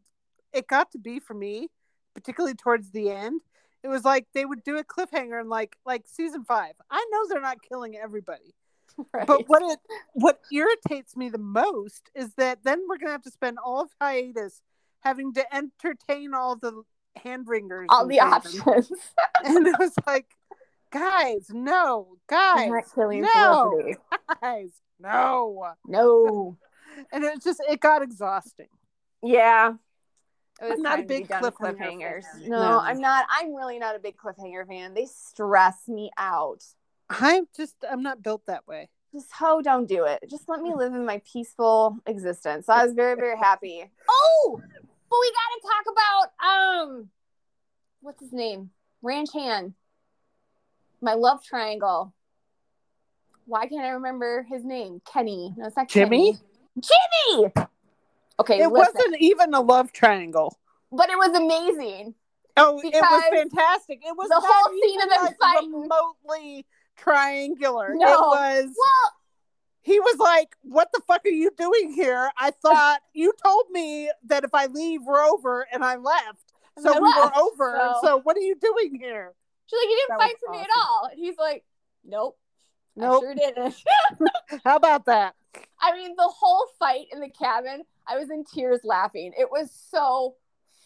it 0.54 0.68
got 0.68 0.92
to 0.92 1.00
be 1.00 1.20
for 1.20 1.34
me, 1.34 1.70
particularly 2.14 2.56
towards 2.56 2.92
the 2.92 3.10
end. 3.10 3.42
It 3.84 3.88
was 3.88 4.06
like 4.06 4.28
they 4.34 4.46
would 4.46 4.64
do 4.64 4.78
a 4.78 4.84
cliffhanger 4.84 5.40
and 5.40 5.50
like 5.50 5.76
like 5.86 6.04
season 6.08 6.46
five. 6.46 6.74
I 6.90 7.06
know 7.12 7.28
they're 7.28 7.42
not 7.42 7.58
killing 7.68 7.98
everybody, 7.98 8.54
Right. 9.14 9.28
But 9.28 9.50
what 9.50 9.62
it 9.64 9.80
what 10.14 10.40
irritates 10.52 11.18
me 11.18 11.30
the 11.30 11.38
most 11.38 12.10
is 12.16 12.34
that 12.36 12.64
then 12.64 12.82
we're 12.88 12.98
gonna 12.98 13.12
have 13.12 13.24
to 13.24 13.32
spend 13.32 13.58
all 13.64 13.82
of 13.82 13.90
hiatus 14.00 14.62
having 15.04 15.34
to 15.34 15.56
entertain 15.56 16.34
all 16.34 16.56
the 16.56 16.84
hand 17.16 17.47
wringers, 17.47 17.88
all 17.89 18.08
the 18.08 18.18
things. 18.18 18.60
options. 18.62 18.91
and 19.43 19.68
it 19.68 19.76
was 19.80 19.93
like, 20.08 20.28
guys, 20.91 21.47
no, 21.51 22.08
I'm 22.32 22.58
guys, 22.58 22.70
not 22.70 22.84
killing 22.95 23.22
no, 23.22 23.72
Felicity. 23.72 23.99
guys, 24.41 24.72
no, 24.99 25.68
No. 25.88 26.58
and 27.12 27.24
it 27.24 27.36
was 27.36 27.43
just 27.43 27.62
it 27.70 27.80
got 27.80 28.01
exhausting. 28.01 28.68
Yeah. 29.22 29.74
It 30.62 30.66
was 30.66 30.74
I'm 30.78 30.84
not 30.84 30.93
a 30.93 31.01
time 31.01 31.01
to 31.01 31.08
be 31.08 31.20
big 31.20 31.28
done 31.28 31.41
with 31.41 31.56
cliffhanger 31.56 32.22
cliffhangers. 32.22 32.47
No, 32.47 32.60
No. 32.60 32.80
I'm 32.80 33.01
not. 33.01 33.26
I'm 33.30 33.54
really 33.56 33.80
not 33.80 33.95
a 33.95 33.99
big 33.99 34.16
cliffhanger 34.18 34.68
fan. 34.68 34.93
They 34.93 35.06
stress 35.06 35.88
me 35.88 36.12
out. 36.18 36.64
I'm 37.10 37.47
just 37.56 37.76
I'm 37.89 38.04
not 38.04 38.22
built 38.22 38.43
that 38.45 38.68
way. 38.68 38.89
Just 39.14 39.32
ho, 39.32 39.62
don't 39.62 39.88
do 39.88 40.06
it. 40.06 40.24
Just 40.30 40.49
let 40.49 40.62
me 40.62 40.74
live 40.74 40.93
in 40.93 41.06
my 41.06 41.22
peaceful 41.32 41.97
existence. 42.08 42.66
So 42.66 42.74
I 42.74 42.84
was 42.84 42.93
very, 42.93 43.16
very 43.16 43.38
happy. 43.38 43.89
Oh, 44.10 44.62
but 45.14 45.20
we 45.22 45.32
got 45.32 45.49
to 45.55 45.68
talk 45.68 45.86
about 45.93 46.84
um, 46.89 47.09
what's 48.01 48.20
his 48.22 48.34
name? 48.34 48.72
Ranch 49.01 49.30
Hand. 49.34 49.74
My 51.01 51.14
love 51.14 51.43
triangle. 51.43 52.14
Why 53.45 53.68
can't 53.68 53.86
I 53.86 53.89
remember 53.89 54.45
his 54.49 54.64
name? 54.64 55.01
Kenny. 55.05 55.53
No, 55.57 55.68
it's 55.68 55.76
not 55.76 55.89
Jimmy? 55.89 56.34
Kenny. 56.34 56.39
Jimmy. 57.36 57.51
Okay, 58.39 58.61
it 58.61 58.70
listen. 58.70 58.93
wasn't 58.95 59.16
even 59.22 59.53
a 59.53 59.61
love 59.61 59.91
triangle. 59.91 60.57
but 60.91 61.09
it 61.09 61.18
was 61.18 61.38
amazing. 61.38 62.16
Oh, 62.55 62.80
it 62.84 62.93
was 62.93 63.24
fantastic. 63.32 63.99
It 64.05 64.16
was 64.16 64.30
the 64.30 64.41
whole 64.41 64.82
scene 64.82 65.01
of 65.01 65.09
them 65.09 65.24
like, 65.24 65.38
fighting- 65.39 65.74
remotely 65.74 66.66
triangular. 66.95 67.93
No. 67.95 68.07
It 68.07 68.20
was 68.20 68.66
Well, 68.66 69.14
he 69.84 70.00
was 70.00 70.18
like, 70.18 70.56
"What 70.64 70.90
the 70.94 71.02
fuck 71.08 71.22
are 71.26 71.30
you 71.30 71.52
doing 71.58 71.92
here?" 71.94 72.32
I 72.38 72.52
thought 72.52 73.00
you 73.14 73.34
told 73.44 73.66
me 73.72 74.10
that 74.28 74.44
if 74.44 74.54
I 74.54 74.66
leave, 74.66 75.02
we're 75.06 75.24
over, 75.24 75.68
and 75.72 75.84
I 75.84 75.96
left. 75.98 76.54
So 76.80 76.94
I 76.96 77.00
we 77.00 77.08
left, 77.08 77.36
were 77.36 77.42
over. 77.44 77.78
so- 77.80 78.00
So. 78.08 78.22
what 78.22 78.36
are 78.38 78.42
you 78.42 78.56
doing 78.56 78.96
here? 79.00 79.34
she's 79.66 79.78
like, 79.82 79.90
you 79.90 79.96
didn't 80.08 80.20
That 80.20 80.28
fight 80.28 80.36
for 80.46 80.52
me 80.52 80.60
at 80.60 80.68
all. 80.78 81.08
And 81.12 81.18
he's 81.20 81.38
like, 81.38 81.64
nope. 82.04 82.38
Nope. 82.96 83.24
I 83.24 83.26
sure 83.26 83.36
didn't. 83.36 83.76
How 84.66 84.76
about 84.76 85.06
that? 85.06 85.36
I 85.80 85.94
mean, 85.98 86.16
the 86.18 86.28
whole 86.28 86.66
fight 86.78 87.06
in 87.12 87.20
the 87.22 87.30
cabin, 87.30 87.84
I 88.08 88.18
was 88.18 88.30
in 88.30 88.44
tears 88.44 88.82
laughing. 88.84 89.32
It 89.38 89.50
was 89.50 89.72
so 89.90 90.36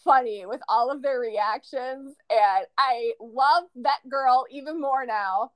funny 0.04 0.45
with 0.45 0.62
all 0.70 0.91
of 0.91 1.02
their 1.02 1.20
reactions. 1.20 2.16
And 2.30 2.66
I 2.78 3.14
love 3.20 3.64
that 3.78 4.00
girl 4.10 4.45
even 4.52 4.80
more 4.80 5.06
now. 5.06 5.52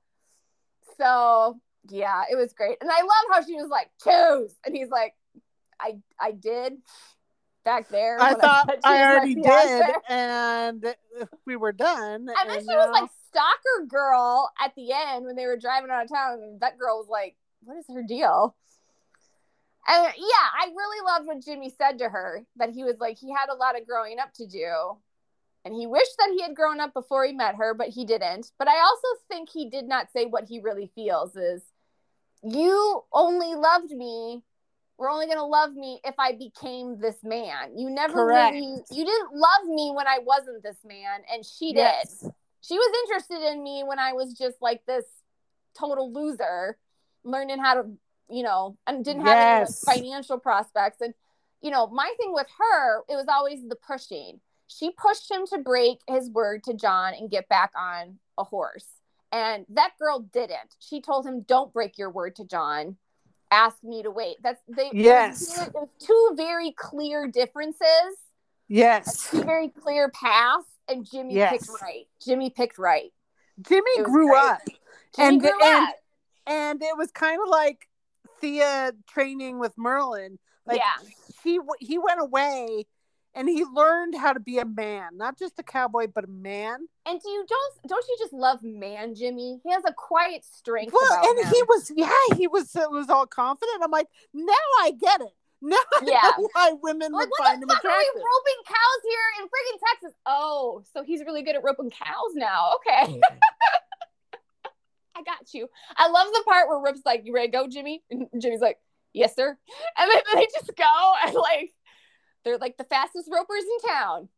So, 0.98 1.60
yeah, 1.88 2.22
it 2.30 2.36
was 2.36 2.52
great. 2.52 2.78
And 2.80 2.90
I 2.90 3.00
love 3.00 3.24
how 3.32 3.44
she 3.44 3.54
was 3.54 3.68
like, 3.68 3.90
choose. 4.02 4.54
And 4.64 4.74
he's 4.74 4.88
like, 4.88 5.14
I 5.80 5.98
I 6.20 6.32
did 6.32 6.74
back 7.64 7.88
there. 7.88 8.20
I 8.20 8.34
thought 8.34 8.78
I 8.84 8.98
my 8.98 9.04
already 9.04 9.34
did, 9.34 9.84
and 10.08 10.94
we 11.46 11.56
were 11.56 11.72
done. 11.72 12.28
And 12.28 12.50
then 12.50 12.58
and 12.58 12.60
she 12.60 12.74
was 12.74 12.90
like 12.92 13.10
stalker 13.28 13.86
girl 13.88 14.50
at 14.62 14.74
the 14.76 14.92
end 14.92 15.26
when 15.26 15.36
they 15.36 15.46
were 15.46 15.56
driving 15.56 15.90
out 15.90 16.04
of 16.04 16.10
town, 16.10 16.40
and 16.42 16.60
that 16.60 16.78
girl 16.78 16.98
was 16.98 17.08
like, 17.08 17.36
"What 17.64 17.78
is 17.78 17.86
her 17.92 18.02
deal?" 18.02 18.54
And 19.88 20.12
yeah, 20.16 20.48
I 20.60 20.66
really 20.66 21.04
loved 21.04 21.26
what 21.26 21.44
Jimmy 21.44 21.68
said 21.76 21.98
to 21.98 22.08
her 22.08 22.44
that 22.56 22.70
he 22.70 22.84
was 22.84 22.96
like 23.00 23.18
he 23.18 23.32
had 23.32 23.52
a 23.52 23.56
lot 23.56 23.78
of 23.78 23.86
growing 23.86 24.18
up 24.20 24.32
to 24.34 24.46
do, 24.46 24.96
and 25.64 25.74
he 25.74 25.86
wished 25.86 26.16
that 26.18 26.30
he 26.30 26.42
had 26.42 26.54
grown 26.54 26.80
up 26.80 26.94
before 26.94 27.24
he 27.24 27.32
met 27.32 27.56
her, 27.56 27.74
but 27.74 27.88
he 27.88 28.04
didn't. 28.04 28.52
But 28.58 28.68
I 28.68 28.80
also 28.80 29.08
think 29.28 29.48
he 29.48 29.68
did 29.68 29.88
not 29.88 30.12
say 30.12 30.26
what 30.26 30.44
he 30.44 30.60
really 30.60 30.90
feels 30.94 31.34
is, 31.36 31.62
"You 32.42 33.04
only 33.12 33.54
loved 33.54 33.90
me." 33.90 34.42
We're 34.98 35.10
only 35.10 35.26
gonna 35.26 35.46
love 35.46 35.72
me 35.74 36.00
if 36.04 36.14
I 36.16 36.32
became 36.32 37.00
this 37.00 37.24
man. 37.24 37.76
You 37.76 37.90
never 37.90 38.14
Correct. 38.14 38.52
really, 38.52 38.84
you 38.90 39.04
didn't 39.04 39.32
love 39.32 39.66
me 39.66 39.90
when 39.90 40.06
I 40.06 40.18
wasn't 40.20 40.62
this 40.62 40.76
man, 40.84 41.22
and 41.32 41.44
she 41.44 41.72
did 41.72 42.32
she 42.62 42.78
was 42.78 42.92
interested 43.04 43.52
in 43.52 43.62
me 43.62 43.82
when 43.84 43.98
I 43.98 44.12
was 44.12 44.32
just 44.34 44.62
like 44.62 44.86
this 44.86 45.04
total 45.78 46.12
loser, 46.12 46.78
learning 47.24 47.58
how 47.58 47.74
to, 47.74 47.90
you 48.30 48.42
know, 48.42 48.78
and 48.86 49.04
didn't 49.04 49.22
have 49.22 49.38
any 49.38 49.60
like, 49.60 49.68
financial 49.84 50.38
prospects. 50.38 51.00
And, 51.00 51.12
you 51.60 51.70
know, 51.70 51.88
my 51.88 52.12
thing 52.18 52.32
with 52.32 52.46
her, 52.58 53.00
it 53.08 53.16
was 53.16 53.26
always 53.28 53.68
the 53.68 53.76
pushing. 53.76 54.40
She 54.68 54.92
pushed 54.92 55.30
him 55.30 55.44
to 55.48 55.58
break 55.58 55.98
his 56.08 56.30
word 56.30 56.62
to 56.64 56.74
John 56.74 57.14
and 57.14 57.30
get 57.30 57.48
back 57.48 57.72
on 57.76 58.18
a 58.38 58.44
horse. 58.44 58.86
And 59.32 59.64
that 59.70 59.92
girl 59.98 60.20
didn't. 60.20 60.76
She 60.78 61.00
told 61.00 61.26
him, 61.26 61.40
Don't 61.42 61.72
break 61.72 61.96
your 61.98 62.10
word 62.10 62.36
to 62.36 62.44
John. 62.44 62.96
Ask 63.50 63.82
me 63.82 64.02
to 64.02 64.10
wait. 64.10 64.36
That's 64.42 64.60
they 64.68 64.90
Yes. 64.92 65.54
two- 65.72 65.88
two 65.98 66.32
very 66.36 66.72
clear 66.72 67.26
differences 67.28 68.16
Yes. 68.68 69.30
two 69.30 69.42
very 69.42 69.68
clear 69.68 70.10
paths, 70.10 70.66
and 70.88 71.04
Jimmy 71.04 71.34
Yes. 71.34 71.52
picked 71.66 71.82
right. 71.82 72.06
Jimmy 72.24 72.50
picked 72.50 72.78
right. 72.78 73.12
Jimmy 73.60 74.02
grew 74.02 74.28
great. 74.30 74.38
up. 74.42 74.60
Jimmy 75.16 75.28
And- 75.28 75.40
grew 75.40 75.62
and- 75.62 75.88
up. 75.88 75.94
and 76.46 76.82
it 76.82 76.96
was 76.96 77.10
kind 77.10 77.40
of 77.42 77.48
like 77.48 77.88
Thea 78.40 78.92
training 79.06 79.58
with 79.58 79.76
Merlyn. 79.76 80.38
Like 80.64 80.78
yeah, 80.78 81.08
he 81.42 81.60
he 81.80 81.98
went 81.98 82.20
away 82.20 82.86
and 83.34 83.48
he 83.48 83.64
learned 83.64 84.14
how 84.16 84.32
to 84.32 84.40
be 84.40 84.58
a 84.58 84.64
man, 84.64 85.16
not 85.16 85.38
just 85.38 85.58
a 85.58 85.62
cowboy, 85.62 86.06
but 86.14 86.24
a 86.24 86.28
man. 86.28 86.86
and 87.06 87.20
do 87.20 87.28
you 87.30 87.44
don't 87.48 87.88
don't 87.88 88.04
you 88.08 88.16
just 88.18 88.32
love 88.32 88.62
man 88.62 89.14
Jimmy? 89.14 89.60
He 89.64 89.70
has 89.72 89.82
a 89.86 89.92
quiet 89.92 90.44
strength 90.44 90.92
Well, 90.92 91.12
about 91.12 91.28
and 91.28 91.46
him. 91.46 91.52
he 91.54 91.62
was 91.64 91.92
yeah, 91.94 92.36
he 92.36 92.46
was 92.46 92.74
uh, 92.76 92.86
was 92.90 93.08
all 93.10 93.26
confident. 93.26 93.82
I'm 93.82 93.90
like, 93.90 94.08
now 94.34 94.52
I 94.80 94.92
get 94.98 95.20
it. 95.20 95.28
Now 95.64 95.76
I 95.94 96.04
Yeah. 96.04 96.18
know 96.36 96.48
why 96.54 96.72
women 96.82 97.12
like 97.12 97.20
would 97.20 97.28
what 97.38 97.46
find 97.46 97.62
the 97.62 97.66
him 97.66 97.68
fuck 97.68 97.84
are 97.84 97.88
we 97.88 97.94
attractive. 97.94 98.22
roping 98.22 98.62
cows 98.66 99.02
here 99.04 99.28
in 99.40 99.44
friggin' 99.46 99.80
Texas? 99.92 100.18
Oh, 100.26 100.82
so 100.92 101.04
he's 101.04 101.20
really 101.20 101.42
good 101.44 101.54
at 101.54 101.62
roping 101.62 101.88
cows 101.90 102.34
now. 102.34 102.72
Okay. 102.76 103.20
I 105.14 105.22
got 105.22 105.52
you. 105.54 105.68
I 105.96 106.08
love 106.08 106.28
the 106.32 106.42
part 106.44 106.68
where 106.68 106.80
Rip's 106.80 107.02
like, 107.04 107.22
"You 107.24 107.34
ready 107.34 107.48
to 107.48 107.52
go, 107.58 107.68
Jimmy?" 107.68 108.02
And 108.10 108.26
Jimmy's 108.40 108.60
like, 108.60 108.78
"Yes, 109.12 109.36
sir." 109.36 109.56
And 109.98 110.10
then 110.10 110.22
they 110.34 110.46
just 110.52 110.72
go 110.76 111.12
and 111.26 111.34
like 111.34 111.70
they're 112.44 112.58
like 112.58 112.76
the 112.76 112.84
fastest 112.84 113.28
ropers 113.32 113.62
in 113.62 113.90
town. 113.90 114.28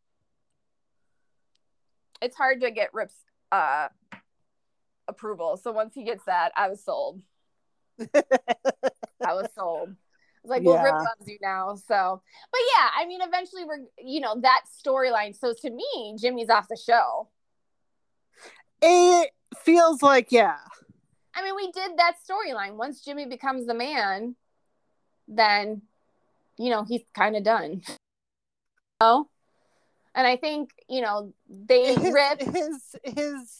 It's 2.22 2.36
hard 2.36 2.60
to 2.62 2.70
get 2.70 2.94
Rip's 2.94 3.16
uh 3.52 3.88
approval. 5.08 5.56
So 5.56 5.72
once 5.72 5.94
he 5.94 6.04
gets 6.04 6.24
that, 6.24 6.52
I 6.56 6.68
was 6.68 6.82
sold. 6.82 7.22
I 8.00 9.32
was 9.34 9.48
sold. 9.54 9.90
I 9.90 10.46
was 10.46 10.50
like, 10.50 10.62
well, 10.62 10.82
Rip 10.82 10.94
loves 10.94 11.26
you 11.26 11.38
now. 11.40 11.76
So, 11.76 12.22
but 12.52 12.60
yeah, 12.76 12.88
I 12.98 13.06
mean, 13.06 13.20
eventually 13.22 13.64
we're, 13.64 13.84
you 13.98 14.20
know, 14.20 14.40
that 14.40 14.62
storyline. 14.84 15.34
So 15.38 15.54
to 15.62 15.70
me, 15.70 16.16
Jimmy's 16.20 16.50
off 16.50 16.68
the 16.68 16.76
show. 16.76 17.28
It 18.82 19.30
feels 19.56 20.02
like 20.02 20.32
yeah. 20.32 20.58
I 21.34 21.42
mean, 21.42 21.56
we 21.56 21.72
did 21.72 21.92
that 21.96 22.16
storyline. 22.28 22.76
Once 22.76 23.02
Jimmy 23.02 23.26
becomes 23.26 23.66
the 23.66 23.74
man, 23.74 24.36
then, 25.26 25.82
you 26.58 26.70
know, 26.70 26.84
he's 26.84 27.02
kind 27.14 27.36
of 27.36 27.42
done. 27.44 27.82
Oh, 29.00 29.28
and 30.14 30.26
I 30.26 30.36
think 30.36 30.70
you 30.88 31.02
know 31.02 31.34
they 31.48 31.94
His, 31.94 32.12
rip, 32.12 32.40
his 32.40 32.96
his 33.02 33.58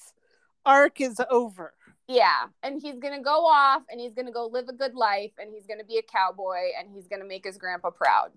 arc 0.65 1.01
is 1.01 1.21
over. 1.29 1.75
yeah, 2.07 2.47
and 2.63 2.81
he's 2.81 2.99
gonna 3.01 3.21
go 3.23 3.45
off 3.45 3.83
and 3.91 4.01
he's 4.01 4.15
gonna 4.15 4.33
go 4.33 4.47
live 4.47 4.69
a 4.69 4.73
good 4.73 4.95
life 4.95 5.33
and 5.39 5.53
he's 5.53 5.67
gonna 5.67 5.85
be 5.85 5.99
a 5.99 6.03
cowboy 6.03 6.71
and 6.79 6.89
he's 6.95 7.09
gonna 7.09 7.25
make 7.25 7.45
his 7.45 7.59
grandpa 7.59 7.91
proud, 7.91 8.31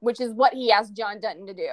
which 0.00 0.20
is 0.20 0.32
what 0.34 0.52
he 0.52 0.72
asked 0.72 0.94
John 0.94 1.20
Dutton 1.20 1.46
to 1.46 1.54
do. 1.54 1.70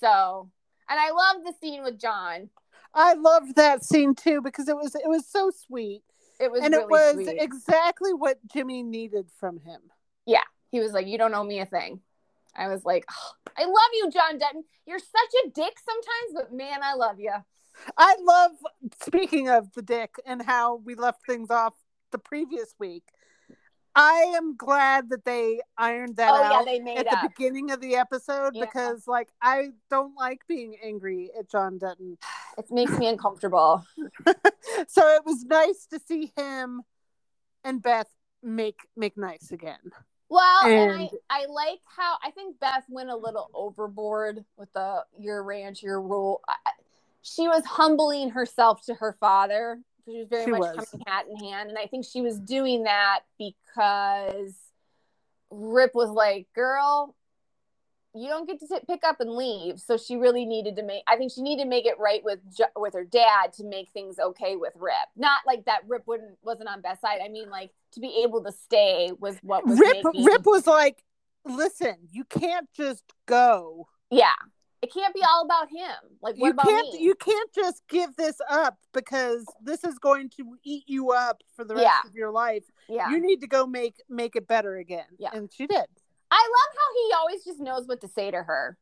So, 0.00 0.50
and 0.90 0.98
I 1.00 1.10
love 1.12 1.44
the 1.44 1.54
scene 1.62 1.84
with 1.84 1.98
John. 1.98 2.50
I 2.92 3.14
loved 3.14 3.54
that 3.56 3.84
scene 3.84 4.14
too 4.16 4.42
because 4.42 4.68
it 4.68 4.76
was 4.76 4.94
it 4.96 5.08
was 5.08 5.26
so 5.26 5.50
sweet. 5.66 6.02
It 6.40 6.50
was 6.50 6.62
and 6.62 6.72
really 6.74 6.84
it 6.84 6.90
was 6.90 7.14
sweet. 7.14 7.40
exactly 7.40 8.12
what 8.12 8.38
Jimmy 8.52 8.82
needed 8.82 9.28
from 9.38 9.60
him. 9.60 9.80
He 10.70 10.80
was 10.80 10.92
like, 10.92 11.06
"You 11.06 11.18
don't 11.18 11.34
owe 11.34 11.44
me 11.44 11.60
a 11.60 11.66
thing." 11.66 12.00
I 12.54 12.68
was 12.68 12.84
like, 12.84 13.04
"Oh, 13.10 13.32
"I 13.56 13.64
love 13.64 13.90
you, 13.94 14.10
John 14.10 14.38
Dutton. 14.38 14.64
You're 14.86 14.98
such 14.98 15.32
a 15.44 15.50
dick 15.50 15.74
sometimes, 15.84 16.34
but 16.34 16.52
man, 16.52 16.80
I 16.82 16.94
love 16.94 17.20
you." 17.20 17.32
I 17.96 18.16
love 18.20 18.52
speaking 19.02 19.48
of 19.48 19.72
the 19.74 19.82
dick 19.82 20.14
and 20.24 20.42
how 20.42 20.76
we 20.76 20.94
left 20.94 21.26
things 21.26 21.50
off 21.50 21.74
the 22.10 22.18
previous 22.18 22.74
week. 22.78 23.04
I 23.94 24.34
am 24.36 24.56
glad 24.56 25.08
that 25.08 25.24
they 25.24 25.60
ironed 25.78 26.16
that 26.16 26.30
oh 26.30 26.40
yeah, 26.40 26.58
out 26.58 26.84
made 26.84 26.98
at 26.98 27.06
up. 27.06 27.22
the 27.22 27.28
beginning 27.30 27.70
of 27.70 27.80
the 27.80 27.96
episode 27.96 28.50
Yeah. 28.54 28.66
because 28.66 29.06
like 29.06 29.30
I 29.40 29.68
don't 29.88 30.14
like 30.16 30.42
being 30.46 30.76
angry 30.84 31.30
at 31.38 31.50
John 31.50 31.78
Dutton. 31.78 32.18
It 32.58 32.70
makes 32.70 32.92
me 32.92 33.06
uncomfortable. 33.08 33.84
So 34.88 35.06
it 35.14 35.24
was 35.24 35.44
nice 35.44 35.86
to 35.90 36.00
see 36.00 36.32
him 36.36 36.82
and 37.64 37.82
Beth 37.82 38.08
make 38.42 38.80
make 38.96 39.16
nice 39.16 39.50
again. 39.50 39.78
Well, 40.28 40.66
and, 40.66 41.00
And- 41.00 41.10
I, 41.30 41.42
I 41.42 41.46
like 41.46 41.80
how 41.96 42.16
I 42.22 42.30
think 42.30 42.58
Beth 42.60 42.84
went 42.88 43.10
a 43.10 43.16
little 43.16 43.48
overboard 43.54 44.44
with 44.56 44.72
the 44.72 45.04
your 45.18 45.42
ranch, 45.42 45.82
your 45.82 46.00
rule. 46.00 46.40
I, 46.48 46.54
she 47.22 47.48
was 47.48 47.64
humbling 47.64 48.30
herself 48.30 48.84
to 48.86 48.94
her 48.94 49.16
father 49.18 49.80
she 50.06 50.18
was 50.18 50.28
very 50.28 50.44
She 50.44 50.50
much 50.52 50.60
was. 50.76 50.88
coming 50.90 51.04
hat 51.06 51.26
in 51.28 51.36
hand. 51.36 51.68
And 51.68 51.78
I 51.78 51.86
think 51.86 52.04
she 52.04 52.20
was 52.20 52.38
doing 52.38 52.84
that 52.84 53.20
because 53.38 54.54
Rip 55.50 55.94
was 55.94 56.10
like, 56.10 56.46
girl, 56.54 57.14
you 58.16 58.28
don't 58.28 58.46
get 58.46 58.58
to 58.60 58.66
sit, 58.66 58.86
pick 58.86 59.04
up 59.04 59.20
and 59.20 59.30
leave. 59.30 59.78
So 59.80 59.96
she 59.96 60.16
really 60.16 60.44
needed 60.46 60.76
to 60.76 60.82
make, 60.82 61.02
I 61.06 61.16
think 61.16 61.32
she 61.32 61.42
needed 61.42 61.64
to 61.64 61.68
make 61.68 61.86
it 61.86 61.98
right 61.98 62.22
with 62.24 62.40
with 62.76 62.94
her 62.94 63.04
dad 63.04 63.52
to 63.54 63.64
make 63.64 63.90
things 63.90 64.18
okay 64.18 64.56
with 64.56 64.72
Rip. 64.76 64.94
Not 65.16 65.40
like 65.46 65.64
that 65.66 65.80
Rip 65.86 66.06
wouldn't 66.06 66.38
wasn't 66.42 66.68
on 66.68 66.80
best 66.80 67.00
side. 67.00 67.18
I 67.24 67.28
mean, 67.28 67.50
like 67.50 67.70
to 67.92 68.00
be 68.00 68.22
able 68.24 68.42
to 68.44 68.52
stay 68.52 69.12
was 69.18 69.36
what 69.42 69.66
was 69.66 69.78
Rip 69.78 70.04
making, 70.04 70.24
Rip 70.24 70.46
was 70.46 70.66
like, 70.66 71.02
listen, 71.44 71.96
you 72.10 72.24
can't 72.24 72.68
just 72.74 73.04
go. 73.26 73.88
yeah. 74.10 74.32
It 74.82 74.92
can't 74.92 75.14
be 75.14 75.22
all 75.28 75.42
about 75.42 75.68
him. 75.70 76.18
Like, 76.20 76.36
what 76.36 76.46
you 76.48 76.52
about 76.52 76.66
can't 76.66 76.92
me? 76.92 76.98
you 77.00 77.14
can't 77.14 77.50
just 77.52 77.82
give 77.88 78.14
this 78.14 78.36
up 78.48 78.78
because 78.92 79.44
this 79.64 79.82
is 79.82 79.98
going 79.98 80.28
to 80.36 80.54
eat 80.64 80.84
you 80.86 81.10
up 81.12 81.42
for 81.56 81.64
the 81.64 81.74
rest 81.74 81.84
Yeah. 81.86 82.08
of 82.08 82.14
your 82.14 82.30
life. 82.30 82.62
yeah. 82.86 83.08
You 83.10 83.18
need 83.20 83.40
to 83.40 83.48
go 83.48 83.66
make 83.66 83.96
make 84.08 84.36
it 84.36 84.46
better 84.46 84.76
again. 84.76 85.06
Yeah. 85.18 85.30
And 85.32 85.50
she 85.52 85.66
did. 85.66 85.86
I 86.38 86.48
love 86.48 86.76
how 86.76 86.94
he 86.94 87.12
always 87.14 87.44
just 87.44 87.60
knows 87.60 87.86
what 87.88 88.00
to 88.02 88.08
say 88.08 88.30
to 88.30 88.42
her. 88.42 88.76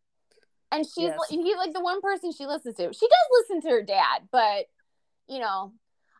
And 0.73 0.85
she's 0.85 1.05
Yes. 1.05 1.19
like, 1.19 1.29
he's 1.31 1.57
like 1.57 1.73
the 1.73 1.81
one 1.81 2.01
person 2.01 2.33
she 2.33 2.47
listens 2.47 2.75
to. 2.77 2.93
She 2.93 3.07
does 3.07 3.29
listen 3.43 3.61
to 3.63 3.69
her 3.71 3.83
dad, 3.83 4.29
but 4.33 4.67
you 5.29 5.39
know, 5.39 5.73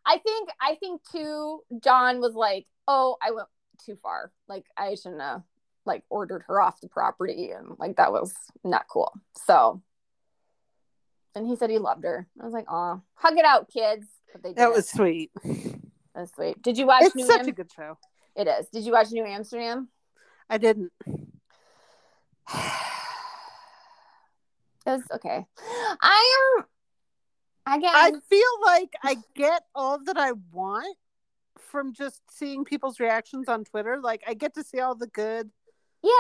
I 0.07 0.19
think 0.19 0.49
I 0.61 0.77
think 0.77 1.01
too 1.11 1.61
John 1.83 2.21
was 2.21 2.35
like, 2.35 2.67
"Oh, 2.87 3.17
I 3.21 3.33
went 3.33 3.49
too 3.85 3.97
far. 4.03 4.31
Like 4.49 4.65
I 4.77 4.95
shouldn't 4.95 5.21
have 5.23 5.43
like 5.87 6.05
ordered 6.09 6.45
her 6.47 6.61
off 6.61 6.81
the 6.81 6.89
property 6.89 7.51
and 7.51 7.77
like 7.79 7.97
that 7.97 8.13
was 8.13 8.33
not 8.63 8.87
cool." 8.89 9.13
So 9.47 9.83
and 11.35 11.47
he 11.49 11.57
said 11.57 11.69
he 11.71 11.79
loved 11.79 12.05
her. 12.05 12.29
I 12.41 12.45
was 12.45 12.55
like, 12.55 12.71
"Aw, 12.71 13.01
hug 13.15 13.39
it 13.39 13.45
out, 13.45 13.69
kids." 13.69 14.07
But 14.33 14.43
they 14.45 14.53
That 14.53 14.71
was 14.73 14.89
sweet. 14.89 15.33
That's 16.15 16.33
sweet. 16.35 16.63
Did 16.63 16.79
you 16.79 16.87
watch 16.87 17.03
It's 17.05 17.15
New 17.17 17.27
such 17.27 17.41
Am- 17.41 17.49
a 17.49 17.53
good 17.53 17.73
show. 17.73 17.99
It 18.37 18.47
is. 18.47 18.69
Did 18.69 18.85
you 18.85 18.93
watch 18.93 19.11
New 19.11 19.25
Amsterdam? 19.25 19.89
I 20.51 20.59
didn't. 20.59 20.93
It 24.87 24.91
was 24.91 25.03
okay. 25.15 25.47
I 26.03 26.55
am 26.59 27.79
again. 27.79 27.91
I 27.95 28.13
feel 28.29 28.41
like 28.67 28.93
I 29.03 29.17
get 29.35 29.63
all 29.75 29.99
that 30.05 30.19
I 30.19 30.33
want 30.53 30.99
from 31.59 31.95
just 31.95 32.21
seeing 32.31 32.65
people's 32.67 33.01
reactions 33.01 33.49
on 33.49 33.65
Twitter. 33.65 33.99
Like 34.03 34.23
I 34.29 34.35
get 34.35 34.53
to 34.57 34.63
see 34.63 34.81
all 34.81 34.95
the 34.95 35.07
good, 35.07 35.49
yeah, 36.03 36.11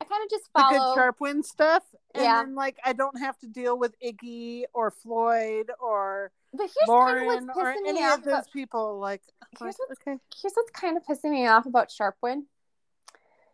I 0.00 0.04
kind 0.04 0.20
of 0.24 0.30
just 0.30 0.46
the 0.52 0.62
follow. 0.62 0.94
good 0.96 1.00
Sharpwin 1.00 1.44
stuff, 1.44 1.84
and 2.12 2.24
Yeah. 2.24 2.42
then 2.42 2.56
like 2.56 2.76
I 2.84 2.92
don't 2.92 3.20
have 3.20 3.38
to 3.38 3.46
deal 3.46 3.78
with 3.78 3.94
Iggy 4.04 4.64
or 4.74 4.90
Floyd 4.90 5.70
or 5.78 6.32
but 6.52 6.62
here's 6.62 6.88
Lauren 6.88 7.28
kind 7.28 7.38
of 7.50 7.54
what's 7.54 7.58
pissing 7.78 7.88
any 7.88 8.00
me 8.00 8.04
off. 8.06 8.18
of 8.18 8.24
those 8.24 8.32
About, 8.32 8.52
people. 8.52 8.98
Like, 8.98 9.22
Here's 9.60 9.78
like, 9.78 9.88
what's- 9.88 10.00
okay, 10.04 10.18
here's 10.42 10.54
what's 10.54 10.70
kind 10.72 10.96
of 10.96 11.04
pissing 11.04 11.30
me 11.30 11.46
off 11.46 11.66
about 11.66 11.90
Sharpwin. 11.90 12.46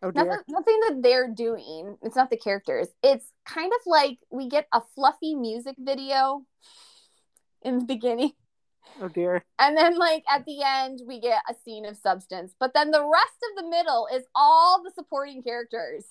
Oh 0.02 0.10
dear, 0.10 0.24
Nothing, 0.24 0.44
nothing 0.48 0.80
that 0.88 1.00
they're 1.02 1.28
doing. 1.32 1.96
It's 2.02 2.16
not 2.16 2.30
the 2.30 2.36
characters. 2.36 2.88
It's 3.02 3.26
kind 3.46 3.72
of 3.72 3.80
like 3.86 4.18
we 4.30 4.48
get 4.48 4.66
a 4.72 4.80
fluffy 4.94 5.34
music 5.34 5.76
video 5.78 6.44
in 7.62 7.78
the 7.80 7.84
beginning, 7.84 8.32
oh 9.00 9.08
dear. 9.08 9.44
and 9.58 9.76
then 9.76 9.96
like 9.98 10.24
at 10.28 10.44
the 10.44 10.62
end 10.64 11.00
we 11.06 11.20
get 11.20 11.42
a 11.48 11.54
scene 11.64 11.86
of 11.86 11.96
substance. 11.96 12.54
But 12.58 12.74
then 12.74 12.90
the 12.90 13.00
rest 13.04 13.38
of 13.50 13.64
the 13.64 13.70
middle 13.70 14.08
is 14.12 14.24
all 14.34 14.82
the 14.82 14.90
supporting 14.94 15.42
characters. 15.42 16.04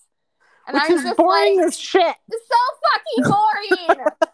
And 0.67 0.75
Which 0.75 0.83
I'm 0.83 0.93
is 0.93 1.03
just 1.03 1.17
boring 1.17 1.57
like, 1.57 1.67
as 1.67 1.77
shit. 1.79 2.15
It's 2.29 2.47
so 2.47 3.25
fucking 3.25 3.97
boring. 3.97 4.05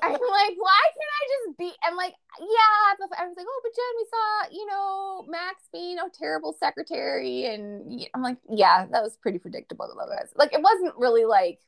I'm 0.00 0.12
like, 0.12 0.54
why 0.56 0.82
can't 0.94 1.12
I 1.18 1.22
just 1.28 1.58
be? 1.58 1.72
I'm 1.84 1.96
like, 1.96 2.14
yeah. 2.40 2.46
I 2.88 2.94
was 2.98 3.36
like, 3.36 3.46
oh, 3.48 3.60
but 3.62 3.72
Jen, 3.74 3.94
we 3.98 4.06
saw, 4.10 4.56
you 4.58 4.66
know, 4.66 5.24
Max 5.28 5.68
being 5.72 5.98
a 5.98 6.08
terrible 6.16 6.56
secretary, 6.58 7.46
and 7.46 8.06
I'm 8.14 8.22
like, 8.22 8.38
yeah, 8.50 8.86
that 8.90 9.02
was 9.02 9.16
pretty 9.16 9.38
predictable. 9.38 9.84
Otherwise, 9.84 10.30
like, 10.36 10.52
it 10.52 10.62
wasn't 10.62 10.94
really 10.96 11.24
like, 11.24 11.60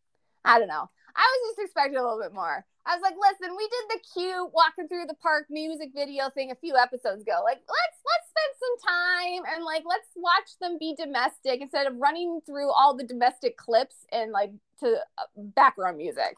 I 0.44 0.58
don't 0.58 0.68
know. 0.68 0.88
I 1.16 1.22
was 1.22 1.54
just 1.54 1.66
expecting 1.66 1.96
a 1.96 2.02
little 2.02 2.20
bit 2.20 2.34
more. 2.34 2.64
I 2.86 2.96
was 2.96 3.02
like, 3.02 3.14
listen, 3.16 3.56
we 3.56 3.64
did 3.68 3.86
the 3.88 4.00
cute 4.12 4.52
walking 4.52 4.88
through 4.88 5.06
the 5.06 5.14
park 5.14 5.46
music 5.48 5.90
video 5.94 6.28
thing 6.28 6.50
a 6.50 6.56
few 6.56 6.76
episodes 6.76 7.22
ago. 7.22 7.40
Like, 7.42 7.62
let's 7.64 7.98
let's 8.04 8.28
spend 8.28 8.52
some 8.60 8.76
time 8.92 9.54
and 9.54 9.64
like 9.64 9.84
let's 9.88 10.08
watch 10.16 10.58
them 10.60 10.76
be 10.78 10.94
domestic 10.94 11.62
instead 11.62 11.86
of 11.86 11.96
running 11.96 12.40
through 12.44 12.70
all 12.70 12.94
the 12.94 13.04
domestic 13.04 13.56
clips 13.56 14.04
and 14.12 14.32
like 14.32 14.52
to 14.80 14.96
uh, 15.16 15.22
background 15.36 15.96
music. 15.96 16.36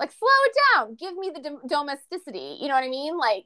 Like, 0.00 0.12
slow 0.12 0.28
it 0.46 0.56
down. 0.74 0.96
Give 0.98 1.16
me 1.16 1.30
the 1.32 1.40
dom- 1.40 1.60
domesticity. 1.68 2.58
You 2.60 2.68
know 2.68 2.74
what 2.74 2.84
I 2.84 2.88
mean? 2.88 3.16
Like, 3.18 3.44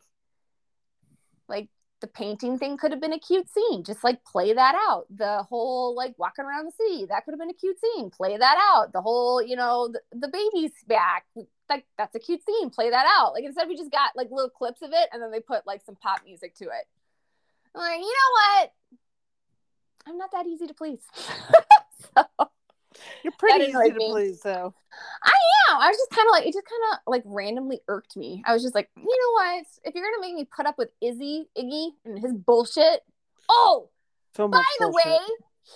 like 1.49 1.69
the 2.01 2.07
painting 2.07 2.59
thing 2.59 2.77
could 2.77 2.93
have 2.93 3.01
been 3.01 3.13
a 3.13 3.19
cute 3.19 3.49
scene. 3.49 3.83
Just 3.83 4.05
like 4.05 4.23
play 4.25 4.53
that 4.53 4.75
out. 4.89 5.07
The 5.11 5.43
whole 5.49 5.95
like 5.97 6.15
walking 6.19 6.45
around 6.45 6.67
the 6.67 6.73
city 6.73 7.07
that 7.07 7.25
could 7.25 7.33
have 7.33 7.39
been 7.39 7.51
a 7.51 7.55
cute 7.55 7.79
scene. 7.81 8.11
Play 8.11 8.37
that 8.37 8.57
out. 8.75 8.93
The 8.93 9.01
whole 9.01 9.43
you 9.43 9.57
know 9.57 9.89
the, 9.89 10.01
the 10.13 10.29
baby's 10.29 10.73
back. 10.87 11.25
Like 11.69 11.87
that's 11.97 12.15
a 12.15 12.19
cute 12.19 12.43
scene. 12.45 12.71
Play 12.71 12.91
that 12.91 13.07
out. 13.19 13.33
Like 13.33 13.45
instead 13.45 13.69
we 13.69 13.77
just 13.77 13.91
got 13.91 14.11
like 14.15 14.29
little 14.31 14.51
clips 14.51 14.83
of 14.83 14.91
it 14.93 15.09
and 15.13 15.23
then 15.23 15.31
they 15.31 15.41
put 15.41 15.67
like 15.67 15.83
some 15.85 15.97
pop 15.97 16.21
music 16.25 16.55
to 16.57 16.65
it. 16.65 16.87
I'm 17.75 17.81
like, 17.81 17.99
you 17.99 18.05
know 18.05 18.59
what? 18.61 18.73
I'm 20.07 20.19
not 20.19 20.31
that 20.33 20.47
easy 20.47 20.67
to 20.67 20.75
please. 20.75 21.01
so 22.15 22.25
You're 23.23 23.33
pretty 23.39 23.65
easy 23.65 23.73
to 23.73 23.95
me. 23.95 24.11
please, 24.11 24.41
though. 24.43 24.75
Yeah, 25.79 25.87
I 25.87 25.89
was 25.89 25.97
just 25.97 26.11
kind 26.11 26.27
of 26.27 26.33
like, 26.33 26.47
it 26.47 26.53
just 26.53 26.67
kind 26.67 26.83
of 26.93 26.99
like 27.07 27.23
randomly 27.25 27.81
irked 27.89 28.17
me. 28.17 28.43
I 28.47 28.53
was 28.53 28.63
just 28.63 28.75
like, 28.75 28.89
you 28.97 29.03
know 29.03 29.33
what? 29.33 29.65
If 29.85 29.95
you're 29.95 30.05
gonna 30.05 30.21
make 30.21 30.35
me 30.35 30.45
put 30.45 30.67
up 30.67 30.79
with 30.79 30.91
Izzy, 31.01 31.49
Iggy, 31.57 31.91
and 32.05 32.19
his 32.19 32.33
bullshit, 32.33 33.01
oh, 33.49 33.91
So 34.37 34.49
by 34.49 34.63
the 34.79 34.87
bullshit. 34.87 35.07
way, 35.07 35.19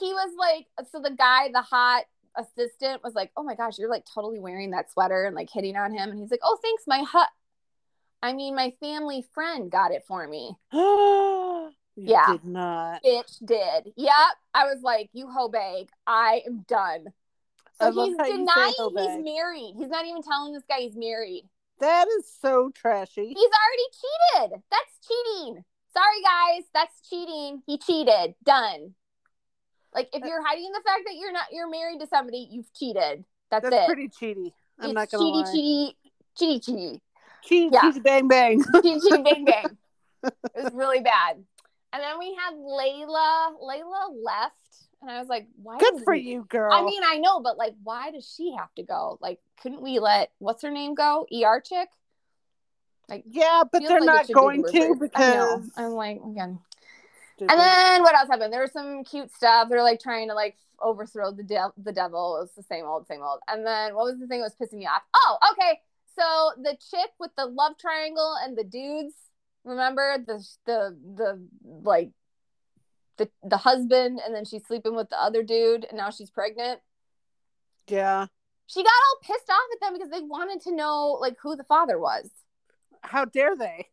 he 0.01 0.13
was 0.13 0.35
like, 0.39 0.67
so 0.91 1.01
the 1.01 1.11
guy, 1.11 1.51
the 1.53 1.63
hot 1.63 2.05
assistant, 2.37 3.03
was 3.03 3.15
like, 3.15 3.31
oh 3.37 3.43
my 3.43 3.55
gosh, 3.55 3.79
you're 3.79 3.91
like 3.91 4.05
totally 4.13 4.39
wearing 4.39 4.71
that 4.71 4.91
sweater 4.91 5.25
and 5.25 5.35
like 5.35 5.51
hitting 5.53 5.77
on 5.77 5.93
him, 5.93 6.11
and 6.11 6.19
he's 6.19 6.31
like, 6.31 6.41
oh, 6.43 6.59
thanks, 6.63 6.85
my 6.87 7.03
hut. 7.03 7.29
I 8.23 8.33
mean, 8.33 8.57
my 8.57 8.73
family 8.81 9.25
friend 9.33 9.71
got 9.71 9.93
it 9.93 10.05
for 10.07 10.27
me. 10.27 10.57
Yeah. 12.01 12.27
did 12.31 12.45
not. 12.45 13.03
Bitch 13.03 13.45
did. 13.45 13.93
Yep. 13.97 14.13
I 14.55 14.65
was 14.65 14.81
like, 14.83 15.11
you 15.13 15.29
hoe 15.29 15.49
bag. 15.49 15.89
I 16.07 16.43
am 16.47 16.65
done. 16.69 17.07
So 17.81 17.93
he's 17.93 18.17
how 18.19 18.25
you 18.27 18.33
say 18.33 18.37
denying 18.39 18.75
he's 18.79 19.25
married. 19.25 19.75
He's 19.79 19.89
not 19.89 20.05
even 20.07 20.23
telling 20.23 20.53
this 20.53 20.65
guy 20.69 20.81
he's 20.81 20.97
married. 20.97 21.45
That 21.81 22.09
is 22.19 22.25
so 22.41 22.71
trashy. 22.75 23.29
He's 23.29 23.37
already 23.37 24.49
cheated. 24.51 24.63
That's 24.71 24.99
cheating. 25.07 25.65
Sorry, 25.93 26.23
guys. 26.23 26.65
That's 26.75 27.09
cheating. 27.09 27.63
He 27.67 27.79
cheated. 27.79 28.35
Done. 28.45 28.95
Like 29.95 30.09
if 30.13 30.25
you're 30.25 30.45
hiding 30.45 30.71
the 30.73 30.83
fact 30.85 31.03
that 31.07 31.15
you're 31.17 31.33
not 31.33 31.47
you're 31.53 31.69
married 31.71 32.01
to 32.01 32.07
somebody, 32.09 32.49
you've 32.51 32.73
cheated. 32.75 33.25
That's, 33.51 33.69
That's 33.69 33.75
it. 33.75 33.87
pretty 33.87 34.09
cheaty. 34.09 34.53
I'm 34.81 34.91
it's 34.91 34.95
not 34.95 35.11
gonna 35.11 35.25
cheaty, 35.25 35.45
lie. 35.45 35.95
cheaty, 36.41 36.61
cheaty, 36.61 36.65
cheaty, 36.69 37.01
Cheaty, 37.49 37.73
Yeah. 37.73 37.81
cheaty, 37.81 38.03
bang, 38.03 38.29
bang. 38.29 38.63
cheaty, 38.63 39.01
cheaty, 39.01 39.25
bang, 39.25 39.45
bang. 39.45 39.79
It 40.25 40.65
was 40.65 40.73
really 40.75 41.01
bad. 41.01 41.43
And 41.93 42.03
then 42.03 42.19
we 42.19 42.35
had 42.35 42.55
Layla. 42.55 43.53
Layla 43.63 44.23
left, 44.23 44.55
and 45.01 45.11
I 45.11 45.19
was 45.19 45.29
like, 45.29 45.49
"Why?" 45.63 45.79
Good 45.79 46.05
for 46.05 46.15
you, 46.15 46.45
girl. 46.49 46.73
I 46.73 46.85
mean, 46.85 47.03
I 47.05 47.19
know, 47.19 47.41
but 47.41 47.57
like, 47.57 47.75
why 47.83 48.11
does 48.11 48.31
she 48.37 48.55
have 48.57 48.75
to 48.75 48.83
go? 48.83 49.19
Like, 49.21 49.41
couldn't 49.63 49.83
we 49.83 49.99
let 49.99 50.31
what's 50.39 50.63
her 50.63 50.71
name 50.71 50.95
go? 50.95 51.27
ER 51.33 51.61
chick. 51.61 51.89
Like, 53.09 53.25
yeah, 53.27 53.63
but 53.71 53.83
they're 53.83 54.01
like 54.01 54.07
not 54.07 54.27
be 54.29 54.35
going 54.35 54.65
to. 54.65 54.95
Because. 55.01 55.71
I'm 55.77 55.93
like, 55.93 56.21
again. 56.23 56.59
Stupid. 57.37 57.53
And 57.53 57.61
then 57.61 58.03
what 58.03 58.15
else 58.15 58.29
happened? 58.29 58.53
There 58.53 58.61
was 58.61 58.73
some 58.73 59.05
cute 59.05 59.33
stuff. 59.33 59.69
They're 59.71 59.83
like 59.83 60.01
trying 60.01 60.29
to 60.29 60.35
like 60.35 60.57
overthrow 60.81 61.33
the 61.33 61.43
de- 61.43 61.73
the 61.83 61.93
devil. 61.93 62.37
It 62.37 62.41
was 62.41 62.53
the 62.57 62.63
same 62.65 62.85
old, 62.85 63.07
same 63.07 63.23
old. 63.23 63.41
And 63.49 63.65
then 63.65 63.95
what 63.95 64.05
was 64.05 64.19
the 64.19 64.27
thing 64.27 64.41
that 64.41 64.53
was 64.53 64.69
pissing 64.69 64.79
me 64.79 64.87
off? 64.87 65.03
Oh, 65.15 65.39
okay. 65.53 65.81
So 66.17 66.63
the 66.63 66.77
chick 66.91 67.11
with 67.19 67.31
the 67.37 67.47
love 67.47 67.79
triangle 67.79 68.35
and 68.43 68.59
the 68.59 68.65
dudes. 68.65 69.15
Remember 69.69 70.17
the 70.27 70.45
the 70.67 70.97
the 71.17 71.49
like 71.83 72.11
the 73.19 73.29
the 73.43 73.57
husband, 73.59 74.21
and 74.25 74.35
then 74.35 74.45
she's 74.45 74.65
sleeping 74.67 74.97
with 74.97 75.09
the 75.11 75.21
other 75.21 75.43
dude, 75.43 75.85
and 75.85 75.99
now 75.99 76.11
she's 76.11 76.31
pregnant. 76.31 76.81
yeah. 77.87 78.27
She 78.71 78.83
got 78.83 78.91
all 78.91 79.19
pissed 79.23 79.49
off 79.49 79.57
at 79.73 79.81
them 79.81 79.95
because 79.95 80.11
they 80.11 80.21
wanted 80.27 80.61
to 80.65 80.75
know 80.77 81.17
like 81.21 81.37
who 81.43 81.57
the 81.57 81.65
father 81.65 81.99
was. 81.99 82.29
How 83.03 83.25
dare 83.25 83.57
they? 83.57 83.87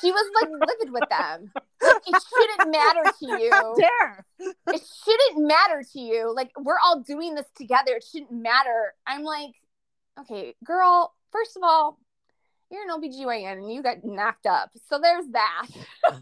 She 0.00 0.10
was 0.10 0.30
like 0.42 0.50
livid 0.68 0.92
with 0.92 1.08
them. 1.08 1.52
Like, 1.80 2.02
it 2.06 2.22
shouldn't 2.34 2.72
matter 2.72 3.04
to 3.04 3.26
you. 3.40 3.50
How 3.52 3.74
dare? 3.76 4.26
it 4.40 4.82
shouldn't 5.04 5.46
matter 5.46 5.84
to 5.92 6.00
you. 6.00 6.34
Like 6.34 6.50
we're 6.58 6.78
all 6.84 7.00
doing 7.00 7.36
this 7.36 7.46
together. 7.56 7.92
It 7.96 8.04
shouldn't 8.10 8.32
matter. 8.32 8.94
I'm 9.06 9.22
like, 9.22 9.52
okay, 10.20 10.54
girl, 10.64 11.14
first 11.30 11.56
of 11.56 11.62
all, 11.62 12.00
you're 12.70 12.82
an 12.82 12.90
OBGYN 13.00 13.52
and 13.58 13.72
you 13.72 13.82
got 13.82 14.04
knocked 14.04 14.46
up. 14.46 14.70
So 14.88 14.98
there's 15.00 15.26
that. 15.32 15.66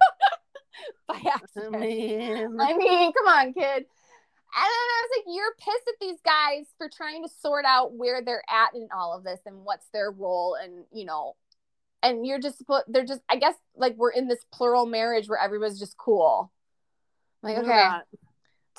By 1.09 1.21
I 1.25 1.31
accident. 1.35 1.81
mean, 1.81 2.61
I 2.61 2.77
mean, 2.77 3.13
come 3.13 3.27
on, 3.29 3.53
kid. 3.53 3.87
And 4.57 4.63
then 4.63 4.89
I 4.89 5.03
was 5.03 5.11
like, 5.19 5.35
you're 5.35 5.55
pissed 5.59 5.89
at 5.89 5.95
these 6.01 6.21
guys 6.25 6.67
for 6.79 6.89
trying 6.89 7.23
to 7.25 7.29
sort 7.41 7.65
out 7.65 7.93
where 7.95 8.23
they're 8.23 8.45
at 8.49 8.75
in 8.75 8.89
all 8.97 9.17
of 9.17 9.25
this 9.25 9.41
and 9.47 9.65
what's 9.65 9.87
their 9.93 10.11
role 10.11 10.57
and, 10.63 10.85
you 10.93 11.05
know, 11.05 11.35
and 12.03 12.27
you're 12.27 12.39
just 12.39 12.59
supposed 12.59 12.85
they're 12.87 13.05
just 13.05 13.23
I 13.29 13.37
guess 13.37 13.55
like 13.75 13.97
we're 13.97 14.11
in 14.13 14.29
this 14.29 14.45
plural 14.53 14.87
marriage 14.87 15.29
where 15.29 15.41
everybody's 15.41 15.79
just 15.79 15.97
cool. 15.97 16.53
Like, 17.43 17.57
You're 17.57 17.65
okay. 17.65 17.89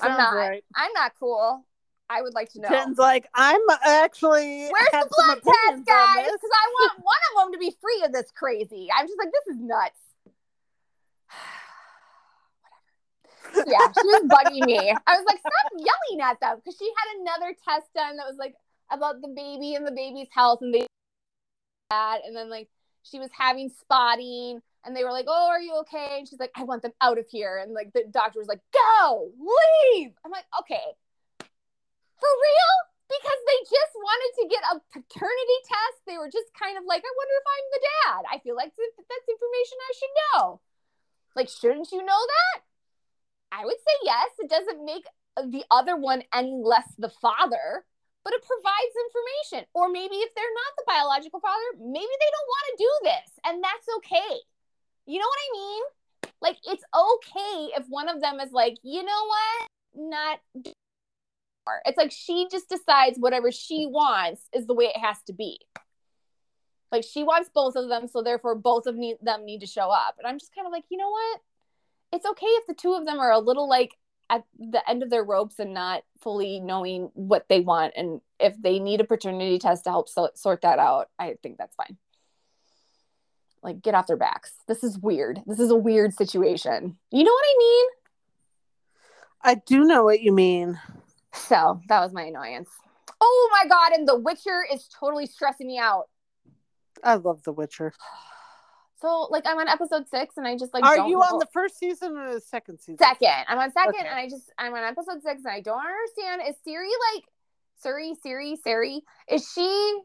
I'm 0.00 0.16
not. 0.16 0.34
right. 0.34 0.64
I'm 0.74 0.92
not 0.92 1.12
cool. 1.18 1.64
I 2.08 2.22
would 2.22 2.34
like 2.34 2.50
to 2.52 2.60
know. 2.60 2.68
Jen's 2.68 2.98
like, 2.98 3.26
I'm 3.34 3.60
actually. 3.84 4.68
Where's 4.70 4.90
the 4.92 5.08
blood 5.10 5.42
test, 5.42 5.86
guys? 5.86 6.26
Because 6.26 6.50
I 6.54 6.68
want 6.72 6.92
one 7.02 7.16
of 7.30 7.44
them 7.44 7.52
to 7.52 7.58
be 7.58 7.74
free 7.80 8.02
of 8.04 8.12
this 8.12 8.30
crazy. 8.34 8.88
I'm 8.96 9.06
just 9.06 9.18
like, 9.18 9.30
this 9.32 9.56
is 9.56 9.60
nuts. 9.60 10.00
Yeah, 13.54 13.90
she 13.98 14.06
was 14.06 14.24
bugging 14.28 14.66
me. 14.66 14.76
I 15.06 15.16
was 15.16 15.24
like, 15.24 15.38
stop 15.38 15.72
yelling 15.72 16.20
at 16.20 16.38
them 16.40 16.56
because 16.56 16.76
she 16.78 16.90
had 16.98 17.20
another 17.20 17.56
test 17.66 17.86
done 17.94 18.18
that 18.18 18.26
was 18.26 18.36
like 18.38 18.54
about 18.90 19.22
the 19.22 19.28
baby 19.28 19.74
and 19.74 19.86
the 19.86 19.92
baby's 19.92 20.28
health 20.30 20.58
and 20.60 20.74
they 20.74 20.86
that 21.90 22.18
and 22.26 22.36
then 22.36 22.50
like 22.50 22.68
she 23.02 23.18
was 23.18 23.30
having 23.32 23.70
spotting 23.70 24.60
and 24.84 24.94
they 24.94 25.04
were 25.04 25.12
like, 25.12 25.26
Oh, 25.28 25.48
are 25.48 25.60
you 25.60 25.74
okay? 25.80 26.16
And 26.18 26.28
she's 26.28 26.38
like, 26.40 26.50
I 26.54 26.64
want 26.64 26.82
them 26.82 26.92
out 27.00 27.18
of 27.18 27.26
here. 27.30 27.58
And 27.62 27.72
like 27.72 27.92
the 27.94 28.04
doctor 28.10 28.40
was 28.40 28.48
like, 28.48 28.60
Go, 28.72 29.30
leave. 29.38 30.12
I'm 30.24 30.30
like, 30.30 30.44
okay. 30.60 30.82
For 32.18 32.32
real? 32.32 32.74
Because 33.06 33.40
they 33.46 33.60
just 33.70 33.94
wanted 33.94 34.32
to 34.40 34.44
get 34.50 34.64
a 34.66 34.82
paternity 34.90 35.58
test. 35.62 36.02
They 36.06 36.18
were 36.18 36.32
just 36.32 36.50
kind 36.58 36.74
of 36.74 36.84
like, 36.84 37.04
I 37.06 37.12
wonder 37.14 37.36
if 37.38 37.46
I'm 37.46 37.68
the 37.70 37.84
dad. 37.86 38.20
I 38.32 38.36
feel 38.42 38.56
like 38.56 38.72
that's 38.74 39.28
information 39.28 39.78
I 39.78 39.92
should 39.94 40.14
know. 40.18 40.60
Like, 41.36 41.48
shouldn't 41.48 41.92
you 41.92 42.02
know 42.02 42.22
that? 42.26 42.56
I 43.52 43.64
would 43.64 43.78
say 43.78 43.96
yes. 44.02 44.30
It 44.40 44.50
doesn't 44.50 44.84
make 44.84 45.06
the 45.36 45.64
other 45.70 45.96
one 45.96 46.24
any 46.34 46.58
less 46.64 46.88
the 46.98 47.12
father, 47.20 47.84
but 48.24 48.32
it 48.32 48.42
provides 48.42 49.04
information. 49.06 49.68
Or 49.74 49.88
maybe 49.88 50.16
if 50.16 50.34
they're 50.34 50.44
not 50.44 50.72
the 50.76 50.88
biological 50.88 51.40
father, 51.40 51.78
maybe 51.78 52.16
they 52.18 52.32
don't 52.32 52.50
want 52.50 52.66
to 52.66 52.82
do 52.82 52.92
this, 53.04 53.28
and 53.44 53.62
that's 53.62 53.86
okay. 53.98 54.40
You 55.06 55.20
know 55.20 55.28
what 55.28 55.46
I 55.46 55.50
mean? 55.52 55.82
Like, 56.40 56.56
it's 56.66 56.84
okay 56.90 57.70
if 57.78 57.86
one 57.88 58.08
of 58.08 58.20
them 58.20 58.40
is 58.40 58.50
like, 58.50 58.78
you 58.82 59.04
know 59.04 59.22
what? 59.28 59.68
Not. 59.94 60.40
It's 61.84 61.98
like 61.98 62.12
she 62.12 62.48
just 62.50 62.68
decides 62.68 63.18
whatever 63.18 63.50
she 63.52 63.86
wants 63.86 64.42
is 64.52 64.66
the 64.66 64.74
way 64.74 64.86
it 64.86 64.98
has 64.98 65.16
to 65.26 65.32
be. 65.32 65.58
Like 66.92 67.04
she 67.04 67.22
wants 67.22 67.50
both 67.52 67.76
of 67.76 67.88
them, 67.88 68.08
so 68.08 68.22
therefore 68.22 68.54
both 68.54 68.86
of 68.86 68.96
them 68.96 69.44
need 69.44 69.60
to 69.60 69.66
show 69.66 69.90
up. 69.90 70.16
And 70.18 70.26
I'm 70.26 70.38
just 70.38 70.54
kind 70.54 70.66
of 70.66 70.72
like, 70.72 70.84
you 70.88 70.98
know 70.98 71.10
what? 71.10 71.40
It's 72.12 72.26
okay 72.26 72.46
if 72.46 72.66
the 72.66 72.74
two 72.74 72.94
of 72.94 73.04
them 73.04 73.18
are 73.18 73.32
a 73.32 73.38
little 73.38 73.68
like 73.68 73.96
at 74.30 74.44
the 74.58 74.88
end 74.88 75.02
of 75.02 75.10
their 75.10 75.24
ropes 75.24 75.58
and 75.58 75.74
not 75.74 76.02
fully 76.20 76.60
knowing 76.60 77.10
what 77.14 77.46
they 77.48 77.60
want. 77.60 77.94
And 77.96 78.20
if 78.40 78.60
they 78.60 78.78
need 78.78 79.00
a 79.00 79.04
paternity 79.04 79.58
test 79.58 79.84
to 79.84 79.90
help 79.90 80.08
so- 80.08 80.30
sort 80.34 80.62
that 80.62 80.78
out, 80.78 81.08
I 81.18 81.36
think 81.42 81.58
that's 81.58 81.76
fine. 81.76 81.96
Like, 83.62 83.82
get 83.82 83.94
off 83.94 84.06
their 84.06 84.16
backs. 84.16 84.52
This 84.68 84.84
is 84.84 84.98
weird. 84.98 85.40
This 85.46 85.58
is 85.58 85.70
a 85.70 85.76
weird 85.76 86.14
situation. 86.14 86.96
You 87.10 87.24
know 87.24 87.32
what 87.32 87.44
I 87.44 87.56
mean? 87.58 87.86
I 89.42 89.54
do 89.66 89.84
know 89.84 90.04
what 90.04 90.20
you 90.20 90.32
mean. 90.32 90.80
So 91.36 91.80
that 91.88 92.00
was 92.00 92.12
my 92.12 92.22
annoyance. 92.24 92.68
Oh 93.20 93.48
my 93.52 93.68
god, 93.68 93.92
and 93.92 94.06
The 94.06 94.18
Witcher 94.18 94.64
is 94.72 94.88
totally 94.88 95.26
stressing 95.26 95.66
me 95.66 95.78
out. 95.78 96.08
I 97.04 97.14
love 97.14 97.42
The 97.44 97.52
Witcher. 97.52 97.92
So 99.02 99.28
like 99.30 99.44
I'm 99.46 99.58
on 99.58 99.68
episode 99.68 100.08
six 100.08 100.38
and 100.38 100.48
I 100.48 100.56
just 100.56 100.72
like 100.72 100.82
Are 100.82 100.96
you 101.06 101.16
know- 101.18 101.20
on 101.20 101.38
the 101.38 101.46
first 101.52 101.78
season 101.78 102.16
or 102.16 102.32
the 102.32 102.40
second 102.40 102.78
season? 102.80 102.96
second. 102.96 103.28
I'm 103.46 103.58
on 103.58 103.70
second 103.70 103.90
Okay. 103.90 103.98
and 104.08 104.08
I 104.08 104.26
just 104.26 104.50
I'm 104.56 104.72
on 104.72 104.82
episode 104.84 105.22
six 105.22 105.42
and 105.44 105.52
I 105.52 105.60
don't 105.60 105.82
understand. 105.84 106.40
Is 106.48 106.56
Ciri 106.66 106.88
like 107.14 107.24
Ciri, 107.84 108.14
Ciri, 108.24 108.56
Ciri? 108.66 109.00
Is 109.30 109.46
she 109.54 109.98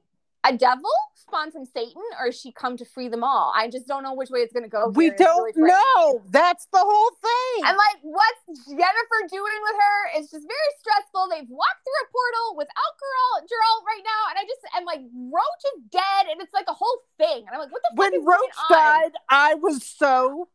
a 0.43 0.57
devil 0.57 0.89
spawned 1.15 1.53
from 1.53 1.65
Satan 1.65 2.01
or 2.19 2.27
is 2.27 2.39
she 2.39 2.51
come 2.51 2.75
to 2.77 2.85
free 2.85 3.07
them 3.07 3.23
all? 3.23 3.53
I 3.55 3.69
just 3.69 3.87
don't 3.87 4.03
know 4.03 4.13
which 4.13 4.29
way 4.29 4.39
it's 4.39 4.53
gonna 4.53 4.67
go. 4.67 4.89
We 4.89 5.11
don't 5.11 5.55
really 5.55 5.71
know. 5.71 6.21
That's 6.29 6.67
the 6.73 6.79
whole 6.81 7.11
thing. 7.21 7.67
And 7.67 7.77
like, 7.77 8.01
what's 8.01 8.69
Yennefer 8.69 9.29
doing 9.29 9.59
with 9.61 9.77
her 9.77 10.19
It's 10.19 10.31
just 10.31 10.47
very 10.47 10.71
stressful. 10.79 11.29
They've 11.29 11.49
walked 11.49 11.81
through 11.85 12.01
a 12.01 12.09
portal 12.09 12.57
without 12.57 12.93
girl 12.97 13.45
Geralt 13.45 13.85
right 13.85 14.03
now, 14.03 14.21
and 14.29 14.39
I 14.39 14.43
just 14.43 14.61
am 14.75 14.85
like, 14.85 15.01
Roach 15.13 15.63
is 15.77 15.83
dead, 15.91 16.31
and 16.31 16.41
it's 16.41 16.53
like 16.53 16.65
a 16.67 16.73
whole 16.73 16.99
thing. 17.17 17.45
And 17.45 17.49
I'm 17.53 17.59
like, 17.59 17.71
what 17.71 17.81
the 17.83 17.95
fuck 17.95 17.99
when 17.99 18.13
is 18.13 18.25
Roach 18.25 18.39
going 18.69 18.81
on? 18.81 19.01
died, 19.01 19.11
I 19.29 19.53
was 19.55 19.85
so, 19.85 20.49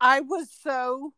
I 0.00 0.20
was 0.20 0.48
so, 0.62 1.14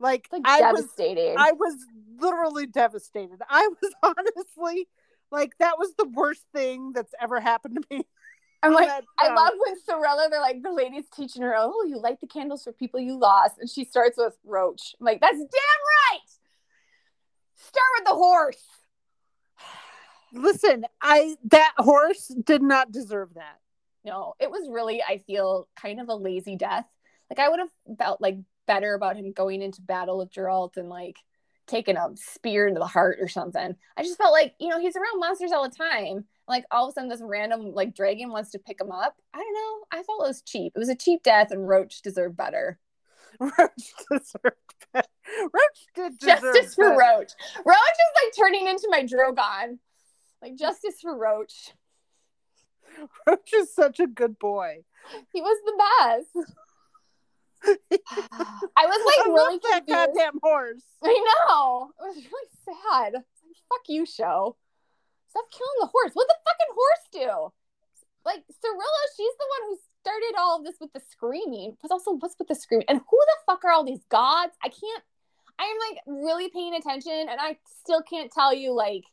like, 0.00 0.28
like 0.32 0.42
I 0.44 0.72
was, 0.72 0.82
devastating. 0.82 1.36
I 1.38 1.52
was 1.52 1.76
literally 2.18 2.66
devastated. 2.66 3.40
I 3.48 3.68
was 3.68 3.92
honestly 4.02 4.88
like, 5.32 5.56
that 5.58 5.78
was 5.78 5.92
the 5.96 6.08
worst 6.08 6.44
thing 6.54 6.92
that's 6.92 7.12
ever 7.20 7.40
happened 7.40 7.78
to 7.80 7.96
me. 7.96 8.06
I'm 8.62 8.72
like, 8.74 8.88
that 8.88 9.04
I 9.18 9.34
love 9.34 9.54
when 9.58 9.80
Sorella, 9.80 10.28
they're 10.30 10.40
like, 10.40 10.62
the 10.62 10.72
lady's 10.72 11.08
teaching 11.08 11.42
her, 11.42 11.54
oh, 11.56 11.84
you 11.88 11.98
light 11.98 12.20
the 12.20 12.26
candles 12.26 12.62
for 12.62 12.72
people 12.72 13.00
you 13.00 13.18
lost. 13.18 13.56
And 13.58 13.68
she 13.68 13.84
starts 13.84 14.16
with 14.16 14.34
Roach. 14.44 14.94
I'm 15.00 15.06
like, 15.06 15.20
that's 15.20 15.38
damn 15.38 15.46
right. 15.48 16.20
Start 17.56 17.86
with 17.98 18.06
the 18.06 18.14
horse. 18.14 18.64
Listen, 20.32 20.84
I 21.00 21.36
that 21.50 21.74
horse 21.78 22.28
did 22.44 22.62
not 22.62 22.92
deserve 22.92 23.34
that. 23.34 23.58
No, 24.04 24.34
it 24.40 24.50
was 24.50 24.68
really, 24.70 25.02
I 25.02 25.18
feel, 25.26 25.68
kind 25.76 26.00
of 26.00 26.08
a 26.08 26.14
lazy 26.14 26.56
death. 26.56 26.86
Like, 27.30 27.38
I 27.38 27.48
would 27.48 27.60
have 27.60 27.98
felt 27.98 28.20
like 28.20 28.38
better 28.66 28.94
about 28.94 29.16
him 29.16 29.32
going 29.32 29.62
into 29.62 29.80
battle 29.80 30.18
with 30.18 30.30
Geralt 30.30 30.76
and 30.76 30.88
like 30.88 31.16
taking 31.66 31.96
a 31.96 32.08
spear 32.16 32.66
into 32.66 32.80
the 32.80 32.86
heart 32.86 33.18
or 33.20 33.28
something. 33.28 33.76
I 33.96 34.02
just 34.02 34.18
felt 34.18 34.32
like, 34.32 34.54
you 34.58 34.68
know, 34.68 34.80
he's 34.80 34.96
around 34.96 35.20
monsters 35.20 35.52
all 35.52 35.68
the 35.68 35.74
time. 35.74 36.24
Like, 36.48 36.64
all 36.70 36.86
of 36.86 36.90
a 36.90 36.94
sudden, 36.94 37.08
this 37.08 37.22
random 37.22 37.72
like 37.72 37.94
dragon 37.94 38.30
wants 38.30 38.50
to 38.50 38.58
pick 38.58 38.80
him 38.80 38.90
up. 38.90 39.16
I 39.32 39.38
don't 39.38 39.54
know. 39.54 39.86
I 39.92 40.02
felt 40.02 40.24
it 40.24 40.28
was 40.28 40.42
cheap. 40.42 40.72
It 40.74 40.78
was 40.78 40.88
a 40.88 40.94
cheap 40.94 41.22
death, 41.22 41.50
and 41.50 41.68
Roach 41.68 42.02
deserved 42.02 42.36
better. 42.36 42.78
Roach 43.40 43.94
deserved 44.10 44.74
better. 44.92 45.08
Roach 45.40 45.86
did 45.94 46.18
deserve 46.18 46.42
Justice 46.42 46.74
for. 46.74 46.90
Roach. 46.90 47.32
Roach 47.64 47.76
is 47.76 48.22
like 48.24 48.36
turning 48.36 48.66
into 48.66 48.88
my 48.90 49.04
Drogon. 49.04 49.78
Like 50.42 50.56
justice 50.56 51.00
for 51.00 51.16
Roach. 51.16 51.72
Roach 53.26 53.52
is 53.54 53.72
such 53.72 54.00
a 54.00 54.08
good 54.08 54.38
boy. 54.38 54.84
He 55.32 55.40
was 55.40 55.58
the 55.64 55.82
best. 56.34 56.48
I 58.76 58.86
was 58.86 59.00
like 59.06 59.26
I 59.26 59.30
really 59.30 59.60
that 59.70 59.86
goddamn 59.86 60.40
horse. 60.42 60.82
I 61.02 61.12
know. 61.48 61.90
It 62.00 62.02
was 62.02 62.16
really 62.16 62.50
sad. 62.64 63.12
Fuck 63.14 63.84
you, 63.88 64.04
show. 64.04 64.56
Stop 65.30 65.50
killing 65.50 65.80
the 65.80 65.86
horse. 65.86 66.12
What 66.14 66.28
the 66.28 66.36
fucking 66.44 66.74
horse 66.74 67.06
do? 67.12 67.52
Like 68.24 68.44
Cirilla, 68.50 69.02
she's 69.16 69.34
the 69.38 69.48
one 69.48 69.70
who 69.70 69.78
started 70.00 70.34
all 70.38 70.58
of 70.58 70.64
this 70.64 70.76
with 70.80 70.92
the 70.92 71.00
screaming. 71.10 71.76
But 71.80 71.90
also, 71.90 72.12
what's 72.12 72.36
with 72.38 72.48
the 72.48 72.54
screaming? 72.54 72.86
And 72.88 72.98
who 72.98 73.18
the 73.18 73.36
fuck 73.46 73.64
are 73.64 73.70
all 73.70 73.84
these 73.84 74.04
gods? 74.10 74.52
I 74.62 74.68
can't. 74.68 75.04
I 75.58 75.64
am 75.64 75.76
like 75.90 76.24
really 76.24 76.50
paying 76.50 76.74
attention, 76.74 77.12
and 77.12 77.38
I 77.40 77.58
still 77.82 78.02
can't 78.02 78.30
tell 78.32 78.54
you 78.54 78.72
like, 78.72 79.04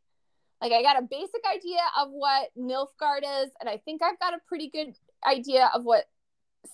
like 0.62 0.72
I 0.72 0.82
got 0.82 1.00
a 1.00 1.08
basic 1.08 1.42
idea 1.50 1.82
of 2.00 2.10
what 2.12 2.50
Nilfgaard 2.58 3.44
is, 3.44 3.52
and 3.60 3.70
I 3.70 3.78
think 3.78 4.02
I've 4.02 4.20
got 4.20 4.34
a 4.34 4.40
pretty 4.48 4.70
good 4.70 4.96
idea 5.26 5.70
of 5.74 5.84
what 5.84 6.06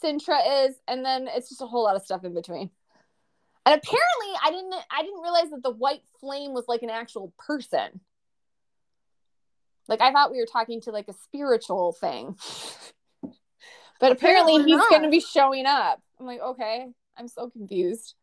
Cintra 0.04 0.66
is, 0.66 0.76
and 0.88 1.06
then 1.06 1.28
it's 1.28 1.50
just 1.50 1.62
a 1.62 1.66
whole 1.66 1.84
lot 1.84 1.96
of 1.96 2.04
stuff 2.04 2.24
in 2.24 2.34
between. 2.34 2.70
And 3.66 3.74
apparently, 3.74 4.40
I 4.44 4.52
didn't 4.52 4.74
I 4.92 5.02
didn't 5.02 5.22
realize 5.22 5.50
that 5.50 5.64
the 5.64 5.72
white 5.72 6.04
flame 6.20 6.54
was 6.54 6.66
like 6.68 6.84
an 6.84 6.90
actual 6.90 7.34
person. 7.38 8.00
Like 9.88 10.02
I 10.02 10.12
thought 10.12 10.32
we 10.32 10.40
were 10.40 10.48
talking 10.52 10.82
to 10.82 10.92
like 10.92 11.08
a 11.08 11.14
spiritual 11.14 11.94
thing. 11.94 12.36
but 14.00 14.12
apparently 14.12 14.56
Apparently 14.56 14.72
he's 14.72 14.82
going 14.90 15.04
to 15.04 15.10
be 15.10 15.20
showing 15.20 15.66
up. 15.66 16.02
I'm 16.20 16.26
like, 16.26 16.42
okay, 16.42 16.88
I'm 17.18 17.28
so 17.28 17.50
confused. 17.50 18.16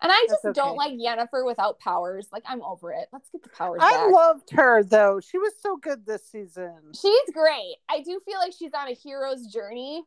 And 0.00 0.10
I 0.10 0.26
just 0.28 0.42
That's 0.42 0.56
don't 0.56 0.76
like 0.76 0.94
Yennefer 0.94 1.46
without 1.46 1.78
powers. 1.78 2.26
Like 2.32 2.42
I'm 2.46 2.60
over 2.62 2.92
it. 2.92 3.06
Let's 3.12 3.28
get 3.30 3.42
the 3.44 3.48
powers 3.50 3.80
I 3.82 3.90
back. 3.92 4.12
loved 4.12 4.50
her 4.50 4.82
though. 4.82 5.20
She 5.20 5.38
was 5.38 5.52
so 5.60 5.76
good 5.76 6.04
this 6.04 6.26
season. 6.26 6.74
She's 7.00 7.30
great. 7.32 7.76
I 7.88 8.00
do 8.02 8.20
feel 8.24 8.38
like 8.38 8.52
she's 8.56 8.72
on 8.74 8.88
a 8.88 8.94
hero's 8.94 9.46
journey. 9.46 10.02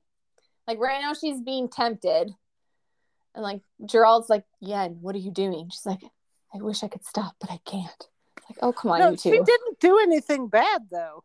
Like 0.68 0.80
right 0.80 1.02
now, 1.02 1.14
she's 1.14 1.42
being 1.42 1.70
tempted, 1.70 2.32
and 3.34 3.44
like 3.44 3.62
Geralt's 3.84 4.30
like, 4.30 4.46
"Yen, 4.60 4.98
what 5.02 5.16
are 5.16 5.20
you 5.20 5.32
doing?" 5.32 5.70
She's 5.70 5.86
like, 5.86 6.02
"I 6.54 6.58
wish 6.58 6.84
I 6.84 6.88
could 6.88 7.06
stop, 7.06 7.36
but 7.40 7.52
I 7.52 7.60
can't." 7.66 8.08
It's 8.38 8.50
like, 8.50 8.60
"Oh, 8.62 8.74
come 8.74 8.92
on, 8.92 9.00
No, 9.00 9.12
you 9.12 9.18
she 9.18 9.32
didn't 9.32 9.80
do 9.80 10.00
anything 10.00 10.48
bad 10.48 10.88
though. 10.90 11.24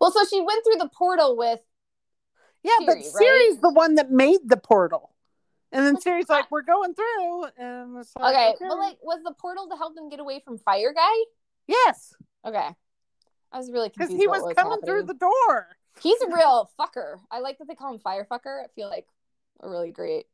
Well, 0.00 0.10
so 0.10 0.24
she 0.24 0.40
went 0.40 0.64
through 0.64 0.78
the 0.78 0.88
portal 0.88 1.36
with. 1.36 1.60
Yeah, 2.62 2.72
but 2.86 2.98
Ciri, 2.98 3.14
right? 3.14 3.50
Ciri's 3.50 3.60
the 3.60 3.72
one 3.72 3.94
that 3.96 4.10
made 4.10 4.40
the 4.46 4.56
portal. 4.56 5.14
And 5.72 5.86
then 5.86 5.96
Ciri's 5.96 6.28
like, 6.28 6.50
"We're 6.50 6.62
going 6.62 6.94
through," 6.94 7.44
and 7.56 7.96
it's 7.98 8.12
like, 8.16 8.34
Okay, 8.34 8.54
but 8.60 8.78
like, 8.78 8.98
was 9.02 9.20
the 9.24 9.32
portal 9.32 9.68
to 9.68 9.76
help 9.76 9.94
them 9.94 10.08
get 10.08 10.20
away 10.20 10.40
from 10.44 10.58
Fire 10.58 10.92
Guy? 10.92 11.14
yes, 11.66 12.14
Okay, 12.44 12.68
I 13.52 13.58
was 13.58 13.70
really 13.70 13.88
because 13.90 14.10
he 14.10 14.26
what 14.26 14.42
was 14.42 14.54
coming 14.54 14.80
through 14.80 15.04
the 15.04 15.14
door. 15.14 15.68
He's 16.02 16.20
a 16.22 16.28
real 16.28 16.70
fucker. 16.78 17.18
I 17.30 17.40
like 17.40 17.58
that 17.58 17.68
they 17.68 17.74
call 17.74 17.92
him 17.92 18.00
Fire 18.00 18.26
Fucker. 18.30 18.62
I 18.64 18.68
feel 18.74 18.88
like 18.88 19.06
a 19.60 19.68
really 19.68 19.90
great 19.90 20.26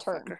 Turn. 0.00 0.24
Firefucker. 0.24 0.38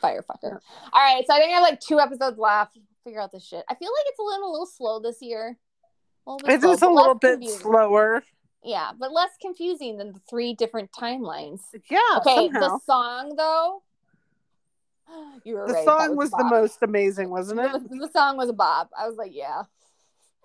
fire 0.00 0.22
fucker. 0.22 0.58
All 0.92 1.02
right, 1.02 1.24
so 1.26 1.34
I 1.34 1.38
think 1.38 1.50
I 1.50 1.54
have 1.54 1.62
like 1.62 1.80
two 1.80 2.00
episodes 2.00 2.38
left. 2.38 2.78
Figure 3.04 3.20
out 3.20 3.30
this 3.32 3.44
shit. 3.46 3.64
I 3.68 3.74
feel 3.74 3.88
like 3.88 4.04
it's 4.06 4.18
a 4.18 4.22
little, 4.22 4.50
a 4.50 4.52
little 4.52 4.66
slow 4.66 5.00
this 5.00 5.22
year. 5.22 5.56
A 6.26 6.32
little 6.32 6.46
bit 6.46 6.54
It 6.56 6.60
slow, 6.62 6.72
is 6.72 6.82
a 6.82 6.88
little 6.88 7.14
bit 7.14 7.32
confusing. 7.34 7.60
slower. 7.60 8.22
Yeah, 8.64 8.90
but 8.98 9.12
less 9.12 9.30
confusing 9.40 9.96
than 9.96 10.12
the 10.12 10.20
three 10.28 10.54
different 10.54 10.90
timelines. 10.92 11.60
Yeah. 11.90 11.98
Okay, 12.18 12.50
somehow. 12.52 12.60
the 12.60 12.78
song 12.84 13.34
though. 13.36 13.82
You 15.44 15.54
were 15.54 15.66
The 15.66 15.72
right. 15.74 15.84
song 15.84 16.16
was, 16.16 16.30
the 16.30 16.44
most 16.44 16.82
amazing, 16.82 17.30
wasn't 17.30 17.60
it? 17.60 17.72
The, 17.72 17.96
the 18.06 18.10
song 18.12 18.36
was 18.36 18.48
a 18.48 18.52
bob. 18.52 18.88
I 18.96 19.08
was 19.08 19.16
like, 19.16 19.32
yeah, 19.34 19.62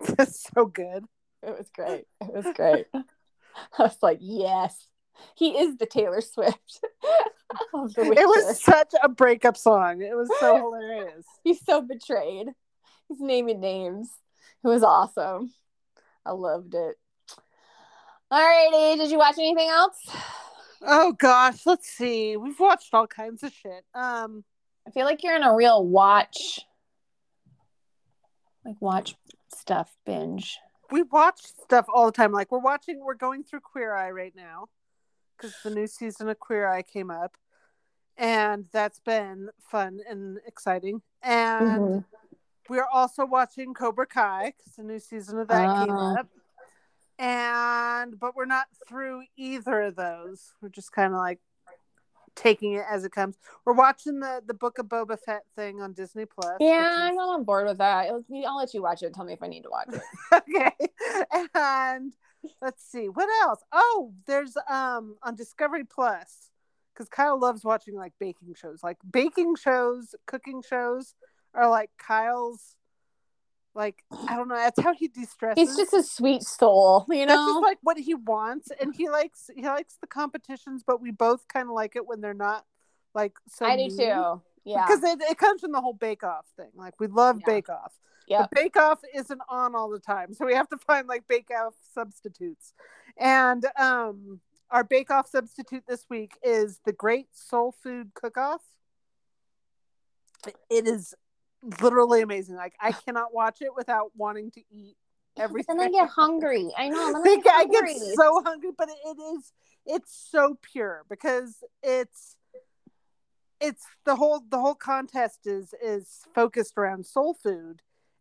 It's 0.18 0.48
so 0.54 0.66
good. 0.66 1.04
It 1.42 1.56
was 1.56 1.68
great. 1.74 2.04
It 2.20 2.32
was 2.32 2.46
great. 2.54 2.86
I 2.94 3.82
was 3.82 3.96
like, 4.02 4.18
yes, 4.20 4.88
he 5.34 5.58
is 5.58 5.76
the 5.76 5.86
Taylor 5.86 6.20
Swift. 6.20 6.80
of 7.74 7.94
the 7.94 8.02
It 8.02 8.26
was 8.26 8.62
such 8.62 8.92
a 9.02 9.08
breakup 9.08 9.56
song. 9.56 10.02
It 10.02 10.16
was 10.16 10.30
so 10.40 10.56
hilarious. 10.56 11.24
He's 11.44 11.64
so 11.64 11.80
betrayed. 11.80 12.48
He's 13.08 13.20
naming 13.20 13.60
names. 13.60 14.10
It 14.64 14.68
was 14.68 14.82
awesome. 14.82 15.52
I 16.24 16.32
loved 16.32 16.74
it. 16.74 16.96
All 18.30 18.40
righty. 18.40 19.00
did 19.00 19.10
you 19.10 19.18
watch 19.18 19.38
anything 19.38 19.68
else? 19.68 19.98
Oh 20.82 21.12
gosh, 21.12 21.64
let's 21.64 21.88
see. 21.88 22.36
We've 22.36 22.58
watched 22.58 22.92
all 22.92 23.06
kinds 23.06 23.42
of 23.44 23.52
shit. 23.52 23.84
Um, 23.94 24.44
I 24.86 24.90
feel 24.90 25.04
like 25.04 25.22
you're 25.22 25.36
in 25.36 25.44
a 25.44 25.54
real 25.54 25.86
watch, 25.86 26.60
like 28.64 28.76
watch 28.80 29.14
stuff 29.54 29.94
binge. 30.04 30.58
We 30.90 31.02
watch 31.02 31.40
stuff 31.42 31.86
all 31.92 32.06
the 32.06 32.12
time. 32.12 32.32
Like 32.32 32.50
we're 32.52 32.58
watching, 32.58 33.00
we're 33.04 33.14
going 33.14 33.44
through 33.44 33.60
Queer 33.60 33.94
Eye 33.94 34.10
right 34.10 34.34
now 34.36 34.66
because 35.36 35.54
the 35.64 35.70
new 35.70 35.86
season 35.86 36.28
of 36.28 36.38
Queer 36.38 36.68
Eye 36.68 36.82
came 36.82 37.10
up, 37.10 37.36
and 38.16 38.66
that's 38.72 39.00
been 39.00 39.50
fun 39.70 40.00
and 40.08 40.38
exciting. 40.46 41.02
And 41.22 41.68
Mm-hmm. 41.68 41.98
we're 42.68 42.86
also 42.92 43.24
watching 43.26 43.74
Cobra 43.74 44.06
Kai 44.06 44.52
because 44.56 44.74
the 44.74 44.82
new 44.82 44.98
season 44.98 45.38
of 45.38 45.48
that 45.48 45.74
came 45.78 45.96
Oh. 45.96 46.16
up. 46.16 46.28
And 47.18 48.18
but 48.20 48.36
we're 48.36 48.44
not 48.44 48.66
through 48.86 49.22
either 49.36 49.80
of 49.82 49.96
those. 49.96 50.52
We're 50.60 50.68
just 50.68 50.92
kind 50.92 51.14
of 51.14 51.18
like 51.18 51.40
taking 52.36 52.74
it 52.74 52.84
as 52.88 53.04
it 53.04 53.12
comes. 53.12 53.36
We're 53.64 53.72
watching 53.72 54.20
the 54.20 54.42
the 54.46 54.54
Book 54.54 54.78
of 54.78 54.86
Boba 54.86 55.18
Fett 55.18 55.42
thing 55.56 55.80
on 55.80 55.92
Disney 55.94 56.26
Plus. 56.26 56.56
Yeah, 56.60 56.82
which 56.82 57.10
I'm 57.10 57.16
not 57.16 57.34
on 57.34 57.44
board 57.44 57.66
with 57.66 57.78
that. 57.78 58.06
I'll, 58.06 58.24
I'll 58.46 58.56
let 58.58 58.72
you 58.74 58.82
watch 58.82 59.02
it. 59.02 59.14
Tell 59.14 59.24
me 59.24 59.32
if 59.32 59.42
I 59.42 59.48
need 59.48 59.62
to 59.62 59.70
watch 59.70 59.88
it. 59.92 60.02
okay. 61.32 61.48
And 61.54 62.12
let's 62.62 62.84
see 62.84 63.08
what 63.08 63.28
else. 63.42 63.60
Oh, 63.72 64.12
there's 64.26 64.56
um 64.70 65.16
on 65.22 65.34
Discovery 65.34 65.84
Plus 65.84 66.50
because 66.94 67.08
Kyle 67.08 67.38
loves 67.38 67.64
watching 67.64 67.96
like 67.96 68.12
baking 68.20 68.54
shows. 68.54 68.82
Like 68.82 68.98
baking 69.10 69.56
shows, 69.56 70.14
cooking 70.26 70.62
shows 70.62 71.14
are 71.54 71.68
like 71.68 71.90
Kyle's. 71.98 72.76
Like 73.76 74.02
I 74.26 74.36
don't 74.36 74.48
know. 74.48 74.54
That's 74.56 74.80
how 74.82 74.94
he 74.94 75.08
de-stresses. 75.08 75.58
He's 75.68 75.76
just 75.76 75.92
a 75.92 76.02
sweet 76.02 76.42
soul, 76.42 77.04
you 77.10 77.26
That's 77.26 77.36
know. 77.36 77.46
just 77.52 77.62
like 77.62 77.78
what 77.82 77.98
he 77.98 78.14
wants, 78.14 78.70
and 78.80 78.94
he 78.94 79.10
likes 79.10 79.50
he 79.54 79.62
likes 79.62 79.98
the 80.00 80.06
competitions, 80.06 80.82
but 80.84 81.00
we 81.02 81.10
both 81.10 81.46
kind 81.46 81.68
of 81.68 81.74
like 81.74 81.94
it 81.94 82.06
when 82.06 82.22
they're 82.22 82.32
not 82.32 82.64
like 83.14 83.34
so. 83.48 83.66
I 83.66 83.76
do 83.76 83.90
too. 83.94 84.42
Yeah. 84.64 84.84
Because 84.86 85.04
it, 85.04 85.20
it 85.30 85.38
comes 85.38 85.60
from 85.60 85.72
the 85.72 85.80
whole 85.82 85.92
Bake 85.92 86.24
Off 86.24 86.46
thing. 86.56 86.70
Like 86.74 86.98
we 86.98 87.06
love 87.06 87.36
Yeah. 87.40 87.52
Bake 87.54 87.68
Off. 87.68 87.92
Yeah. 88.26 88.40
But 88.40 88.50
Bake 88.52 88.76
Off 88.78 89.00
isn't 89.14 89.40
on 89.48 89.74
all 89.76 89.90
the 89.90 90.00
time, 90.00 90.32
so 90.32 90.46
we 90.46 90.54
have 90.54 90.68
to 90.70 90.76
find 90.86 91.06
like 91.06 91.28
Bake 91.28 91.50
Off 91.50 91.74
substitutes. 91.94 92.72
And 93.18 93.64
um, 93.78 94.40
our 94.70 94.84
Bake 94.84 95.10
Off 95.10 95.28
substitute 95.28 95.84
this 95.86 96.06
week 96.08 96.32
is 96.42 96.80
the 96.86 96.92
Great 96.92 97.28
Soul 97.32 97.74
Food 97.82 98.12
Cook 98.14 98.38
Off. 98.38 98.62
It 100.70 100.86
is 100.86 101.14
literally 101.80 102.22
amazing. 102.22 102.56
Like 102.56 102.74
I 102.80 102.92
cannot 102.92 103.34
watch 103.34 103.62
it 103.62 103.74
without 103.74 104.12
wanting 104.16 104.50
to 104.52 104.62
eat 104.70 104.96
everything. 105.36 105.66
And 105.80 105.80
then 105.80 105.88
I 105.88 106.04
get 106.04 106.10
hungry. 106.10 106.70
I 106.76 106.88
know. 106.88 107.12
Then 107.22 107.38
I 107.38 107.40
get 107.42 107.54
I 107.54 107.64
get 107.66 107.88
so 108.14 108.42
hungry, 108.44 108.70
but 108.76 108.88
it 108.88 109.20
is 109.20 109.52
it's 109.86 110.28
so 110.30 110.58
pure 110.62 111.04
because 111.08 111.62
it's 111.82 112.36
it's 113.60 113.84
the 114.04 114.16
whole 114.16 114.42
the 114.48 114.58
whole 114.58 114.74
contest 114.74 115.46
is 115.46 115.74
is 115.82 116.22
focused 116.34 116.74
around 116.76 117.06
soul 117.06 117.34
food 117.34 117.80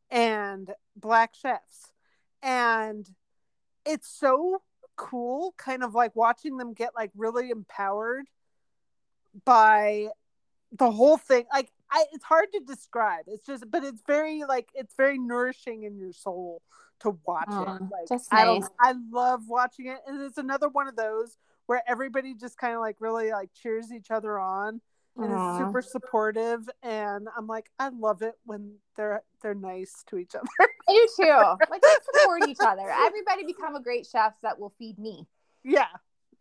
and 0.09 0.71
black 0.95 1.33
chefs 1.33 1.91
and 2.41 3.09
it's 3.85 4.07
so 4.07 4.61
cool 4.95 5.53
kind 5.57 5.83
of 5.83 5.93
like 5.93 6.15
watching 6.15 6.57
them 6.57 6.73
get 6.73 6.91
like 6.95 7.11
really 7.17 7.49
empowered 7.49 8.25
by 9.43 10.07
the 10.71 10.91
whole 10.91 11.17
thing 11.17 11.45
like 11.51 11.69
I, 11.95 12.05
it's 12.11 12.25
hard 12.25 12.51
to 12.53 12.59
describe 12.59 13.23
it's 13.27 13.45
just 13.45 13.71
but 13.71 13.83
it's 13.85 14.01
very 14.05 14.43
like 14.43 14.67
it's 14.75 14.93
very 14.95 15.17
nourishing 15.17 15.83
in 15.83 15.97
your 15.97 16.11
soul 16.11 16.61
to 16.99 17.17
watch 17.25 17.45
Aw, 17.47 17.75
it 17.75 17.81
like 17.83 18.07
that's 18.09 18.27
i 18.31 18.43
nice. 18.43 18.69
i 18.81 18.93
love 19.11 19.43
watching 19.47 19.87
it 19.87 19.99
and 20.05 20.21
it's 20.21 20.37
another 20.37 20.67
one 20.67 20.89
of 20.89 20.97
those 20.97 21.37
where 21.67 21.81
everybody 21.87 22.33
just 22.33 22.57
kind 22.57 22.73
of 22.75 22.81
like 22.81 22.97
really 22.99 23.31
like 23.31 23.49
cheers 23.53 23.93
each 23.93 24.11
other 24.11 24.37
on 24.37 24.81
and 25.17 25.31
Aw. 25.33 25.51
is 25.53 25.65
super 25.65 25.81
supportive 25.81 26.69
and 26.83 27.29
i'm 27.37 27.47
like 27.47 27.71
i 27.79 27.87
love 27.89 28.21
it 28.21 28.35
when 28.45 28.73
they're 28.97 29.23
they're 29.41 29.55
nice 29.55 30.03
to 30.07 30.17
each 30.17 30.35
other 30.35 30.47
I 30.87 30.93
do 30.93 31.23
too. 31.23 31.55
Like 31.71 31.81
let's 31.81 32.05
support 32.13 32.47
each 32.47 32.57
other. 32.63 32.87
Everybody 32.87 33.43
become 33.43 33.75
a 33.75 33.81
great 33.81 34.05
chef 34.05 34.33
that 34.43 34.59
will 34.59 34.71
feed 34.77 34.99
me. 34.99 35.25
yeah 35.63 35.87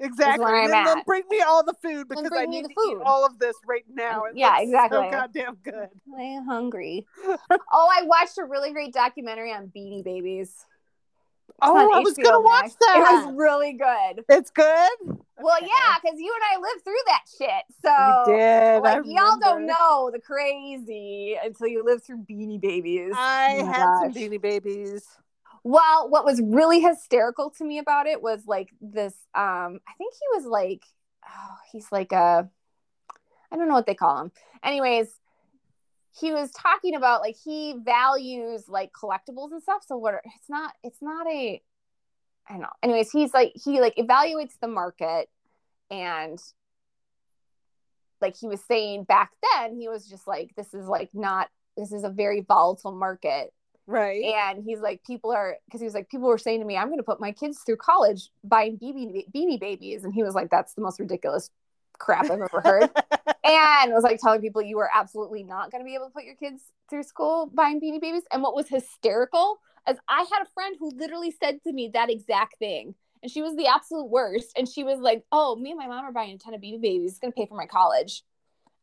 exactly 0.01 0.45
and 0.47 0.73
then 0.73 0.87
at. 0.99 1.07
bring 1.07 1.23
me 1.31 1.41
all 1.41 1.65
the 1.65 1.75
food 1.83 2.09
because 2.09 2.31
i 2.37 2.45
need 2.45 2.65
to 2.65 2.71
eat 2.71 2.97
all 3.05 3.25
of 3.25 3.39
this 3.39 3.55
right 3.67 3.85
now 3.93 4.25
It 4.25 4.37
Yeah, 4.37 4.59
exactly. 4.61 4.99
so 4.99 5.11
goddamn 5.11 5.57
good 5.63 5.89
I'm 6.19 6.45
hungry. 6.47 7.07
oh, 7.73 7.91
I 7.99 8.03
watched 8.05 8.39
a 8.39 8.45
really 8.45 8.73
great 8.73 8.93
documentary 8.93 9.53
on 9.53 9.73
Beanie 9.75 10.03
Babies. 10.05 10.67
oh 11.63 11.77
i 11.77 12.01
was 12.01 12.17
HBO 12.17 12.25
gonna 12.25 12.41
watch 12.41 12.73
that 12.81 12.97
It 12.97 13.27
was 13.27 13.35
really 13.37 13.73
good. 13.75 14.25
it's 14.29 14.51
good 14.51 14.91
Well, 15.39 15.57
Okay. 15.57 15.67
yeah, 15.67 15.95
because 16.03 16.19
you 16.19 16.33
and 16.35 16.45
I 16.53 16.61
lived 16.73 16.85
through 16.85 17.05
that 17.07 17.23
shit. 17.39 17.65
So 17.85 18.27
we 18.27 18.33
did 18.33 18.83
like 18.83 19.05
y'all 19.05 19.39
don't 19.41 19.67
know 19.67 20.11
the 20.13 20.21
crazy 20.21 21.37
until 21.43 21.67
you 21.69 21.85
live 21.85 22.03
through 22.03 22.19
Beanie 22.29 22.61
Babies. 22.61 23.13
i 23.15 23.59
Oh 23.61 23.67
had 23.67 23.87
some 24.01 24.13
beanie 24.13 24.41
babies 24.41 25.07
Well, 25.65 26.11
what 26.11 26.27
was 26.27 26.43
really 26.43 26.81
hysterical 26.81 27.51
to 27.57 27.65
me 27.65 27.79
about 27.79 28.07
it 28.07 28.23
was 28.23 28.43
like 28.47 28.69
this 28.81 29.15
um 29.35 29.81
I 29.89 29.95
think 29.99 30.15
he 30.15 30.37
was 30.37 30.45
like 30.45 30.83
oh, 31.27 31.57
he's 31.73 31.91
like 31.91 32.13
a 32.13 32.49
I 33.51 33.57
don't 33.57 33.69
know 33.69 33.75
what 33.75 33.87
they 33.87 33.95
call 33.95 34.21
him. 34.21 34.33
Anyways, 34.63 35.09
he 36.19 36.33
was 36.33 36.51
talking 36.51 36.95
about 36.95 37.23
like 37.23 37.37
he 37.43 37.75
values 37.83 38.69
like 38.69 38.93
collectibles 38.93 39.53
and 39.53 39.63
stuff. 39.63 39.83
So 39.87 39.97
what 39.97 40.15
it's 40.25 40.51
not 40.51 40.73
it's 40.83 41.03
not 41.03 41.27
a 41.27 41.63
I 42.49 42.53
don't 42.53 42.63
know. 42.63 42.69
Anyways, 42.83 43.11
he's 43.11 43.33
like 43.33 43.53
he 43.55 43.81
like 43.81 43.97
evaluates 43.97 44.59
the 44.61 44.69
market 44.69 45.29
and 45.91 46.39
like 48.21 48.37
he 48.37 48.49
was 48.49 48.61
saying 48.65 49.05
back 49.05 49.33
then, 49.55 49.77
he 49.77 49.89
was 49.89 50.09
just 50.09 50.27
like 50.27 50.55
this 50.57 50.73
is 50.75 50.87
like 50.87 51.11
not 51.15 51.49
this 51.77 51.93
is 51.93 52.05
a 52.05 52.09
very 52.09 52.43
volatile 52.43 52.95
market 52.95 53.53
right. 53.87 54.25
And 54.25 54.65
he's 54.65 54.81
like 54.81 55.03
people 55.05 55.31
are 55.33 55.57
because 55.67 55.81
he 55.81 55.85
was 55.85 55.95
like 55.95 56.09
people 56.09 56.29
were 56.29 56.39
saying 56.39 56.61
to 56.61 56.67
me 56.67 56.77
i'm 56.77 56.89
going 56.89 56.99
to 56.99 57.05
put 57.05 57.21
my 57.21 57.33
kids 57.33 57.61
through 57.65 57.77
college 57.77 58.31
buying 58.43 58.79
beanie, 58.79 59.25
beanie 59.35 59.61
babies. 59.61 60.05
And 60.05 60.13
he 60.13 60.23
was 60.23 60.35
like 60.35 60.51
that's 60.51 60.75
the 60.75 60.83
most 60.83 61.01
ridiculous 61.01 61.51
crap 61.99 62.25
i've 62.31 62.41
ever 62.41 62.61
heard. 62.61 62.91
And 63.47 63.93
was 63.93 64.03
like 64.05 64.21
telling 64.21 64.41
people 64.41 64.63
you 64.63 64.79
are 64.79 64.89
absolutely 64.95 65.43
not 65.43 65.71
going 65.71 65.83
to 65.83 65.85
be 65.85 65.95
able 65.95 66.07
to 66.07 66.13
put 66.13 66.25
your 66.25 66.35
kids 66.35 66.63
through 66.89 67.03
school 67.03 67.51
buying 67.53 67.79
beanie 67.79 68.01
babies. 68.01 68.23
And 68.33 68.43
what 68.43 68.55
was 68.55 68.69
hysterical 68.69 69.59
is 69.89 69.99
i 70.09 70.21
had 70.21 70.43
a 70.43 70.49
friend 70.55 70.77
who 70.79 70.91
literally 70.97 71.31
said 71.31 71.63
to 71.65 71.73
me 71.73 71.91
that 71.93 72.11
exact 72.11 72.59
thing. 72.59 72.95
And 73.23 73.31
she 73.31 73.43
was 73.43 73.55
the 73.57 73.67
absolute 73.67 74.09
worst. 74.09 74.53
And 74.57 74.67
she 74.67 74.83
was 74.83 74.99
like 74.99 75.25
oh 75.31 75.57
me 75.57 75.73
and 75.73 75.79
my 75.79 75.87
mom 75.87 76.07
are 76.07 76.13
buying 76.13 76.35
a 76.35 76.39
ton 76.39 76.55
of 76.55 76.63
beanie 76.63 76.81
babies. 76.81 77.13
It's 77.13 77.19
going 77.19 77.33
to 77.33 77.37
pay 77.37 77.47
for 77.47 77.57
my 77.57 77.67
college. 77.67 78.23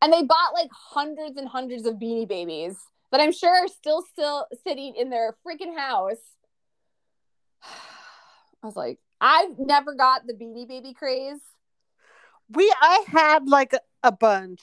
And 0.01 0.13
they 0.13 0.23
bought 0.23 0.53
like 0.53 0.69
hundreds 0.71 1.37
and 1.37 1.47
hundreds 1.47 1.87
of 1.87 1.95
beanie 1.95 2.27
babies 2.27 2.77
that 3.11 3.21
I'm 3.21 3.31
sure 3.31 3.65
are 3.65 3.67
still 3.67 4.03
still 4.11 4.47
sitting 4.65 4.95
in 4.95 5.09
their 5.09 5.35
freaking 5.45 5.77
house. 5.77 6.17
I 8.63 8.67
was 8.67 8.75
like, 8.75 8.99
I've 9.19 9.57
never 9.59 9.93
got 9.95 10.27
the 10.27 10.33
beanie 10.33 10.67
baby 10.67 10.93
craze. 10.93 11.39
we 12.49 12.73
i 12.81 13.03
had 13.07 13.47
like 13.47 13.73
a, 14.03 14.11
bunch 14.11 14.61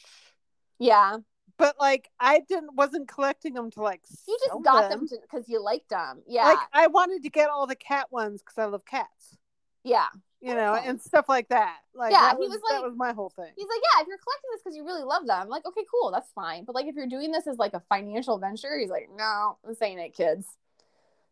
Yeah, 0.78 1.18
but 1.56 1.76
like 1.80 2.08
i 2.20 2.40
didn't 2.48 2.74
wasn't 2.74 3.08
collecting 3.08 3.54
them 3.54 3.70
to 3.72 3.82
like 3.82 4.02
you 4.26 4.38
just 4.46 4.64
got 4.64 4.90
them 4.90 5.06
because 5.22 5.48
you 5.48 5.62
liked 5.62 5.90
them. 5.90 6.22
Yeah, 6.26 6.44
like 6.44 6.58
i 6.72 6.86
wanted 6.88 7.22
to 7.22 7.30
get 7.30 7.50
all 7.50 7.66
the 7.66 7.76
cat 7.76 8.08
ones 8.10 8.42
because 8.42 8.58
i 8.58 8.64
love 8.66 8.84
cats 8.84 9.38
yeah. 9.84 10.08
You 10.40 10.54
know 10.54 10.74
and 10.74 11.00
stuff 11.00 11.28
like 11.28 11.48
that 11.48 11.78
like 11.94 12.12
Yeah, 12.12 12.20
that 12.20 12.36
he 12.38 12.46
was, 12.46 12.60
like, 12.62 12.80
that 12.80 12.82
was 12.82 12.96
my 12.96 13.12
whole 13.12 13.30
thing 13.30 13.50
He's 13.56 13.66
like, 13.68 13.80
yeah, 13.82 14.02
if 14.02 14.08
you're 14.08 14.18
collecting 14.18 14.50
this 14.52 14.62
because 14.62 14.76
you 14.76 14.84
really 14.84 15.02
love 15.02 15.26
them, 15.26 15.42
I'm 15.42 15.48
like, 15.48 15.66
okay, 15.66 15.82
cool, 15.90 16.12
that's 16.12 16.30
fine. 16.32 16.64
But 16.64 16.74
like, 16.74 16.86
if 16.86 16.94
you're 16.94 17.08
doing 17.08 17.32
this 17.32 17.46
as 17.46 17.58
like 17.58 17.74
a 17.74 17.82
financial 17.88 18.38
venture, 18.38 18.78
he's 18.78 18.88
like, 18.88 19.08
no, 19.16 19.58
this 19.66 19.82
ain't 19.82 20.00
it, 20.00 20.14
kids. 20.14 20.46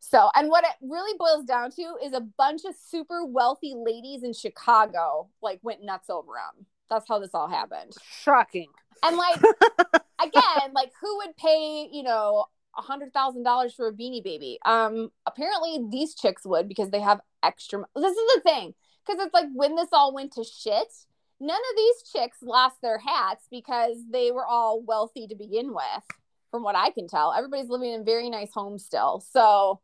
So, 0.00 0.28
and 0.34 0.48
what 0.48 0.64
it 0.64 0.70
really 0.82 1.16
boils 1.18 1.44
down 1.44 1.70
to 1.72 1.96
is 2.04 2.12
a 2.12 2.20
bunch 2.20 2.64
of 2.64 2.74
super 2.74 3.24
wealthy 3.24 3.74
ladies 3.76 4.22
in 4.22 4.32
Chicago 4.32 5.28
like 5.42 5.60
went 5.62 5.82
nuts 5.82 6.10
over 6.10 6.32
him. 6.32 6.66
That's 6.90 7.08
how 7.08 7.18
this 7.18 7.30
all 7.34 7.48
happened. 7.48 7.92
shocking 8.02 8.68
And 9.02 9.16
like 9.16 9.36
again, 10.22 10.72
like 10.74 10.92
who 11.00 11.16
would 11.18 11.36
pay, 11.36 11.88
you 11.90 12.02
know, 12.02 12.46
a 12.76 12.82
hundred 12.82 13.12
thousand 13.12 13.44
dollars 13.44 13.74
for 13.74 13.88
a 13.88 13.92
beanie 13.92 14.22
baby. 14.22 14.58
Um, 14.64 15.10
apparently 15.26 15.80
these 15.90 16.14
chicks 16.14 16.44
would 16.44 16.68
because 16.68 16.90
they 16.90 17.00
have 17.00 17.20
extra. 17.42 17.84
This 17.94 18.16
is 18.16 18.34
the 18.34 18.40
thing 18.42 18.74
because 19.06 19.24
it's 19.24 19.34
like 19.34 19.46
when 19.54 19.76
this 19.76 19.88
all 19.92 20.14
went 20.14 20.32
to 20.32 20.44
shit, 20.44 20.92
none 21.40 21.56
of 21.56 21.76
these 21.76 22.10
chicks 22.12 22.38
lost 22.42 22.76
their 22.82 22.98
hats 22.98 23.46
because 23.50 23.96
they 24.10 24.30
were 24.30 24.46
all 24.46 24.82
wealthy 24.82 25.26
to 25.26 25.34
begin 25.34 25.74
with. 25.74 26.04
From 26.50 26.62
what 26.62 26.76
I 26.76 26.90
can 26.90 27.08
tell, 27.08 27.32
everybody's 27.32 27.68
living 27.68 27.92
in 27.92 28.04
very 28.04 28.30
nice 28.30 28.52
homes 28.54 28.84
still. 28.84 29.22
So 29.32 29.80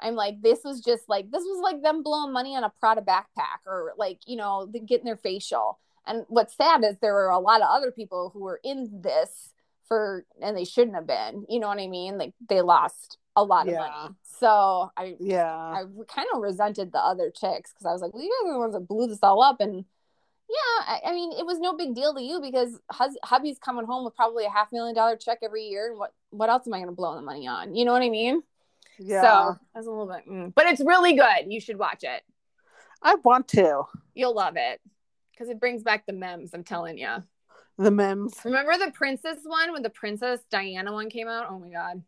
I'm 0.00 0.14
like, 0.14 0.42
this 0.42 0.60
was 0.62 0.80
just 0.80 1.08
like 1.08 1.30
this 1.30 1.42
was 1.42 1.60
like 1.62 1.82
them 1.82 2.02
blowing 2.02 2.32
money 2.32 2.54
on 2.54 2.62
a 2.62 2.72
Prada 2.78 3.00
backpack 3.00 3.66
or 3.66 3.94
like 3.96 4.18
you 4.26 4.36
know 4.36 4.70
getting 4.86 5.06
their 5.06 5.16
facial. 5.16 5.78
And 6.06 6.24
what's 6.28 6.56
sad 6.56 6.84
is 6.84 6.96
there 7.00 7.14
were 7.14 7.30
a 7.30 7.38
lot 7.38 7.62
of 7.62 7.68
other 7.70 7.90
people 7.90 8.30
who 8.32 8.40
were 8.40 8.60
in 8.62 9.00
this 9.02 9.53
for 9.86 10.24
and 10.40 10.56
they 10.56 10.64
shouldn't 10.64 10.96
have 10.96 11.06
been. 11.06 11.46
You 11.48 11.60
know 11.60 11.68
what 11.68 11.78
I 11.78 11.86
mean? 11.86 12.18
Like 12.18 12.34
they 12.48 12.60
lost 12.60 13.18
a 13.36 13.44
lot 13.44 13.68
of 13.68 13.74
money. 13.74 14.14
So 14.38 14.90
I 14.96 15.16
Yeah. 15.20 15.46
I 15.46 15.84
kind 16.08 16.28
of 16.34 16.40
resented 16.40 16.92
the 16.92 16.98
other 16.98 17.30
chicks 17.30 17.72
because 17.72 17.86
I 17.86 17.92
was 17.92 18.02
like, 18.02 18.12
well, 18.12 18.22
you 18.22 18.30
guys 18.42 18.50
are 18.50 18.54
the 18.54 18.58
ones 18.58 18.74
that 18.74 18.88
blew 18.88 19.06
this 19.06 19.20
all 19.22 19.42
up. 19.42 19.60
And 19.60 19.84
yeah, 20.48 20.84
I, 20.86 21.00
I 21.06 21.12
mean, 21.12 21.32
it 21.32 21.46
was 21.46 21.58
no 21.58 21.74
big 21.74 21.94
deal 21.94 22.14
to 22.14 22.22
you 22.22 22.40
because 22.40 22.78
hus- 22.90 23.18
hubby's 23.24 23.58
coming 23.58 23.86
home 23.86 24.04
with 24.04 24.14
probably 24.14 24.44
a 24.44 24.50
half 24.50 24.72
million 24.72 24.94
dollar 24.94 25.16
check 25.16 25.38
every 25.42 25.64
year. 25.64 25.90
And 25.90 25.98
what, 25.98 26.12
what 26.30 26.50
else 26.50 26.66
am 26.66 26.74
I 26.74 26.78
going 26.78 26.88
to 26.88 26.94
blow 26.94 27.14
the 27.14 27.22
money 27.22 27.46
on? 27.46 27.74
You 27.74 27.84
know 27.84 27.92
what 27.92 28.02
I 28.02 28.10
mean? 28.10 28.42
Yeah. 28.98 29.22
So 29.22 29.58
was 29.74 29.86
a 29.86 29.90
little 29.90 30.06
bit, 30.06 30.28
mm. 30.28 30.54
but 30.54 30.66
it's 30.66 30.80
really 30.80 31.14
good. 31.14 31.46
You 31.48 31.60
should 31.60 31.78
watch 31.78 32.04
it. 32.04 32.22
I 33.02 33.16
want 33.16 33.48
to. 33.48 33.84
You'll 34.14 34.34
love 34.34 34.54
it 34.56 34.80
because 35.32 35.48
it 35.48 35.60
brings 35.60 35.82
back 35.82 36.06
the 36.06 36.12
memes. 36.12 36.54
I'm 36.54 36.64
telling 36.64 36.98
you. 36.98 37.16
The 37.76 37.90
memes. 37.90 38.36
Remember 38.44 38.76
the 38.78 38.92
princess 38.92 39.38
one 39.42 39.72
when 39.72 39.82
the 39.82 39.90
princess 39.90 40.40
Diana 40.50 40.92
one 40.92 41.10
came 41.10 41.28
out? 41.28 41.46
Oh 41.50 41.58
my 41.58 41.70
God. 41.70 42.02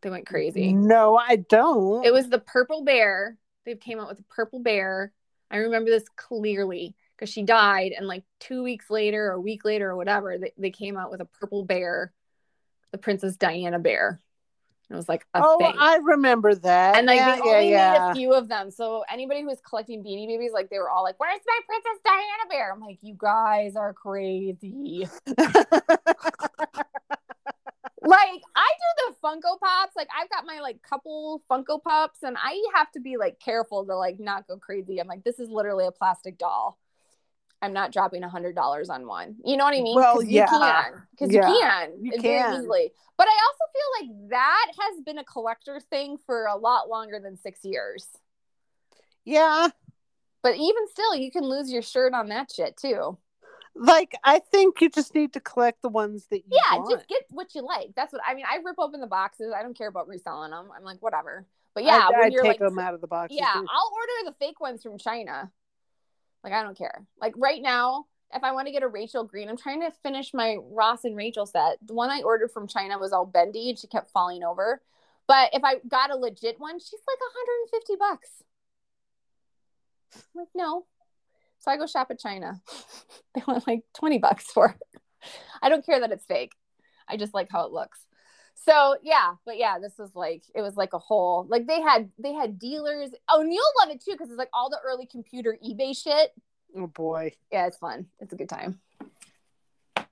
They 0.00 0.10
went 0.10 0.26
crazy. 0.26 0.72
No, 0.72 1.16
I 1.16 1.36
don't. 1.36 2.04
It 2.04 2.12
was 2.12 2.28
the 2.28 2.40
purple 2.40 2.82
bear. 2.82 3.38
They 3.64 3.76
came 3.76 4.00
out 4.00 4.08
with 4.08 4.18
a 4.18 4.34
purple 4.34 4.58
bear. 4.58 5.12
I 5.50 5.58
remember 5.58 5.90
this 5.90 6.08
clearly 6.16 6.96
because 7.14 7.32
she 7.32 7.42
died, 7.42 7.92
and 7.96 8.08
like 8.08 8.24
two 8.40 8.64
weeks 8.64 8.90
later, 8.90 9.28
or 9.28 9.32
a 9.32 9.40
week 9.40 9.64
later, 9.64 9.90
or 9.90 9.96
whatever, 9.96 10.38
they, 10.38 10.52
they 10.58 10.70
came 10.70 10.96
out 10.96 11.10
with 11.10 11.20
a 11.20 11.26
purple 11.26 11.64
bear, 11.64 12.12
the 12.90 12.98
Princess 12.98 13.36
Diana 13.36 13.78
bear. 13.78 14.20
It 14.92 14.96
was 14.96 15.08
like 15.08 15.26
a 15.32 15.40
oh, 15.42 15.56
thing. 15.58 15.74
I 15.78 15.96
remember 15.96 16.54
that. 16.54 16.98
and 16.98 17.06
like 17.06 17.16
yeah, 17.16 17.36
they 17.36 17.40
only 17.40 17.70
made 17.70 18.10
a 18.10 18.14
few 18.14 18.34
of 18.34 18.48
them. 18.48 18.70
So 18.70 19.04
anybody 19.10 19.40
who 19.40 19.46
was 19.46 19.62
collecting 19.66 20.04
beanie 20.04 20.26
babies, 20.26 20.52
like 20.52 20.68
they 20.68 20.78
were 20.78 20.90
all 20.90 21.02
like, 21.02 21.18
Where's 21.18 21.40
my 21.46 21.60
Princess 21.66 21.98
Diana 22.04 22.44
bear? 22.50 22.70
I'm 22.72 22.80
like, 22.80 22.98
You 23.00 23.14
guys 23.16 23.74
are 23.74 23.94
crazy. 23.94 25.08
like 25.26 25.38
I 28.54 28.68
do 28.76 29.08
the 29.08 29.14
Funko 29.24 29.58
Pops. 29.58 29.96
Like 29.96 30.08
I've 30.14 30.28
got 30.28 30.44
my 30.44 30.60
like 30.60 30.82
couple 30.82 31.42
Funko 31.50 31.82
Pops, 31.82 32.22
and 32.22 32.36
I 32.38 32.62
have 32.74 32.92
to 32.92 33.00
be 33.00 33.16
like 33.16 33.40
careful 33.40 33.86
to 33.86 33.96
like 33.96 34.20
not 34.20 34.46
go 34.46 34.58
crazy. 34.58 35.00
I'm 35.00 35.08
like, 35.08 35.24
this 35.24 35.38
is 35.38 35.48
literally 35.48 35.86
a 35.86 35.92
plastic 35.92 36.36
doll. 36.36 36.78
I'm 37.62 37.72
not 37.72 37.92
dropping 37.92 38.24
a 38.24 38.28
hundred 38.28 38.54
dollars 38.56 38.90
on 38.90 39.06
one. 39.06 39.36
You 39.44 39.56
know 39.56 39.64
what 39.64 39.74
I 39.74 39.80
mean? 39.80 39.94
Well, 39.94 40.22
yeah. 40.22 40.42
you 40.42 40.58
can 40.58 41.02
because 41.12 41.32
Yeah, 41.32 41.48
you 41.48 41.60
can 41.60 42.04
you 42.04 42.10
very 42.20 42.22
can. 42.42 42.54
easily. 42.60 42.92
But 43.16 43.28
I 43.28 43.38
also 43.46 43.64
feel 43.72 44.08
like 44.08 44.30
that 44.30 44.66
has 44.80 45.00
been 45.02 45.18
a 45.18 45.24
collector 45.24 45.78
thing 45.78 46.18
for 46.26 46.46
a 46.46 46.56
lot 46.56 46.88
longer 46.88 47.20
than 47.22 47.36
six 47.38 47.64
years. 47.64 48.06
yeah. 49.24 49.68
But 50.42 50.56
even 50.56 50.88
still, 50.90 51.14
you 51.14 51.30
can 51.30 51.44
lose 51.44 51.70
your 51.72 51.82
shirt 51.82 52.14
on 52.14 52.28
that 52.30 52.50
shit 52.50 52.76
too. 52.76 53.16
Like 53.76 54.12
I 54.24 54.40
think 54.40 54.80
you 54.80 54.90
just 54.90 55.14
need 55.14 55.32
to 55.34 55.40
collect 55.40 55.82
the 55.82 55.88
ones 55.88 56.26
that 56.30 56.38
you 56.38 56.44
Yeah, 56.50 56.78
want. 56.78 56.90
just 56.90 57.08
get 57.08 57.22
what 57.30 57.54
you 57.54 57.62
like. 57.62 57.90
That's 57.94 58.12
what 58.12 58.22
I 58.26 58.34
mean. 58.34 58.44
I 58.50 58.56
rip 58.56 58.74
open 58.78 59.00
the 59.00 59.06
boxes. 59.06 59.52
I 59.56 59.62
don't 59.62 59.78
care 59.78 59.88
about 59.88 60.08
reselling 60.08 60.50
them. 60.50 60.68
I'm 60.76 60.82
like, 60.82 61.00
whatever. 61.00 61.46
But 61.74 61.84
yeah, 61.84 62.08
I, 62.08 62.10
when 62.10 62.20
I 62.22 62.26
you're 62.26 62.42
take 62.42 62.50
like, 62.50 62.58
them 62.58 62.78
out 62.80 62.92
of 62.92 63.00
the 63.00 63.06
box. 63.06 63.32
yeah, 63.32 63.54
I'll 63.54 63.92
order 63.94 64.12
the 64.30 64.34
fake 64.44 64.60
ones 64.60 64.82
from 64.82 64.98
China. 64.98 65.50
Like 66.44 66.52
I 66.52 66.62
don't 66.62 66.76
care. 66.76 67.04
Like 67.20 67.34
right 67.36 67.62
now, 67.62 68.06
if 68.34 68.42
I 68.42 68.52
want 68.52 68.66
to 68.66 68.72
get 68.72 68.82
a 68.82 68.88
Rachel 68.88 69.24
Green, 69.24 69.48
I'm 69.48 69.56
trying 69.56 69.80
to 69.82 69.90
finish 70.02 70.32
my 70.32 70.56
Ross 70.70 71.04
and 71.04 71.16
Rachel 71.16 71.46
set. 71.46 71.78
The 71.86 71.94
one 71.94 72.10
I 72.10 72.22
ordered 72.22 72.50
from 72.50 72.66
China 72.66 72.98
was 72.98 73.12
all 73.12 73.26
bendy 73.26 73.70
and 73.70 73.78
she 73.78 73.86
kept 73.86 74.10
falling 74.10 74.42
over. 74.42 74.80
But 75.28 75.50
if 75.52 75.62
I 75.64 75.76
got 75.88 76.10
a 76.10 76.16
legit 76.16 76.58
one, 76.58 76.78
she's 76.78 77.00
like 77.06 77.18
150 77.20 77.96
bucks. 77.98 78.42
I'm 80.14 80.40
like 80.40 80.48
no. 80.54 80.86
So 81.60 81.70
I 81.70 81.76
go 81.76 81.86
shop 81.86 82.10
at 82.10 82.18
China. 82.18 82.60
they 83.34 83.42
want 83.46 83.66
like 83.66 83.84
20 83.94 84.18
bucks 84.18 84.44
for 84.46 84.70
it. 84.70 85.00
I 85.62 85.68
don't 85.68 85.86
care 85.86 86.00
that 86.00 86.10
it's 86.10 86.24
fake. 86.24 86.52
I 87.08 87.16
just 87.16 87.34
like 87.34 87.48
how 87.50 87.66
it 87.66 87.72
looks. 87.72 88.00
So 88.54 88.96
yeah, 89.02 89.34
but 89.44 89.58
yeah, 89.58 89.78
this 89.78 89.94
was 89.98 90.14
like 90.14 90.44
it 90.54 90.60
was 90.60 90.76
like 90.76 90.92
a 90.92 90.98
whole 90.98 91.46
like 91.48 91.66
they 91.66 91.80
had 91.80 92.10
they 92.18 92.32
had 92.32 92.58
dealers. 92.58 93.10
Oh, 93.28 93.40
and 93.40 93.52
you'll 93.52 93.64
love 93.80 93.90
it 93.90 94.02
too 94.04 94.12
because 94.12 94.28
it's 94.30 94.38
like 94.38 94.50
all 94.52 94.70
the 94.70 94.78
early 94.84 95.06
computer 95.06 95.56
eBay 95.66 95.96
shit. 95.96 96.30
Oh 96.76 96.86
boy. 96.86 97.32
Yeah, 97.50 97.66
it's 97.66 97.76
fun. 97.78 98.06
It's 98.20 98.32
a 98.32 98.36
good 98.36 98.48
time. 98.48 98.80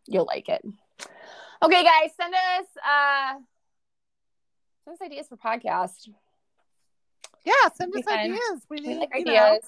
You'll 0.07 0.27
like 0.27 0.49
it. 0.49 0.65
Okay, 1.63 1.85
guys, 1.85 2.11
send 2.17 2.35
us 2.35 2.67
uh 2.85 3.35
send 4.85 4.95
us 4.95 5.03
ideas 5.03 5.29
for 5.29 5.37
podcast. 5.37 6.09
Yeah, 7.45 7.53
send 7.75 7.95
us 7.95 8.07
ideas. 8.09 8.67
We 8.69 8.81
We 8.81 8.87
need 8.89 8.99
like 8.99 9.11
you 9.15 9.25
know, 9.27 9.33
ideas. 9.33 9.65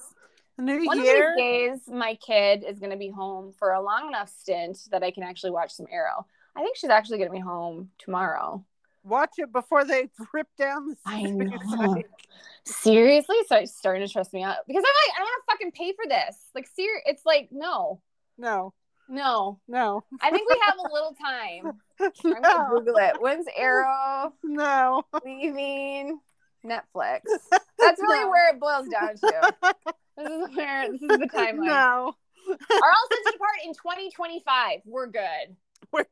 new 0.57 0.85
One 0.85 1.03
year. 1.03 1.31
of 1.31 1.37
these 1.37 1.43
days, 1.43 1.79
my 1.87 2.15
kid 2.15 2.63
is 2.67 2.79
going 2.79 2.91
to 2.91 2.97
be 2.97 3.09
home 3.09 3.53
for 3.57 3.71
a 3.71 3.81
long 3.81 4.07
enough 4.07 4.29
stint 4.29 4.77
that 4.91 5.03
I 5.03 5.11
can 5.11 5.23
actually 5.23 5.51
watch 5.51 5.71
some 5.71 5.87
Arrow. 5.91 6.27
I 6.55 6.61
think 6.61 6.77
she's 6.77 6.89
actually 6.89 7.17
going 7.17 7.29
to 7.29 7.33
be 7.33 7.39
home 7.39 7.89
tomorrow. 7.97 8.63
Watch 9.03 9.31
it 9.37 9.51
before 9.51 9.83
they 9.85 10.09
rip 10.33 10.47
down 10.57 10.89
the. 10.89 10.95
I 11.05 11.23
know. 11.23 12.01
Seriously, 12.65 13.35
so 13.47 13.57
it's 13.57 13.75
starting 13.75 14.01
to 14.03 14.07
stress 14.07 14.31
me 14.31 14.41
out 14.43 14.57
because 14.67 14.83
I'm 14.83 14.83
like, 14.83 15.15
I 15.15 15.19
don't 15.19 15.25
want 15.25 15.43
to 15.45 15.51
fucking 15.53 15.71
pay 15.73 15.93
for 15.93 16.07
this. 16.07 16.37
Like, 16.55 16.67
ser- 16.67 17.03
it's 17.05 17.25
like, 17.25 17.49
no, 17.51 17.99
no, 18.37 18.73
no. 19.09 19.59
no, 19.67 20.03
I 20.21 20.31
think 20.31 20.49
we 20.49 20.57
have 20.65 20.77
a 20.77 20.93
little 20.93 21.13
time. 21.21 21.73
I'm 21.99 22.11
gonna 22.23 22.39
no, 22.39 22.69
Google 22.69 22.95
it. 22.97 23.15
When's 23.19 23.47
Arrow 23.57 24.33
no. 24.43 25.03
leaving 25.25 26.19
Netflix? 26.65 27.21
That's 27.51 28.01
really 28.01 28.21
No. 28.21 28.29
where 28.29 28.53
it 28.53 28.59
boils 28.61 28.87
down 28.87 29.15
to. 29.17 29.75
This 30.15 30.29
is 30.29 30.55
where 30.55 30.89
this 30.91 31.01
is 31.01 31.07
the 31.07 31.29
timeline. 31.33 31.65
No, 31.65 31.73
Are 31.73 32.53
all 32.89 33.07
sets 33.11 33.35
apart 33.35 33.57
in 33.65 33.73
2025? 33.73 34.79
We're 34.85 35.07
good. 35.07 35.57
We're 35.93 36.05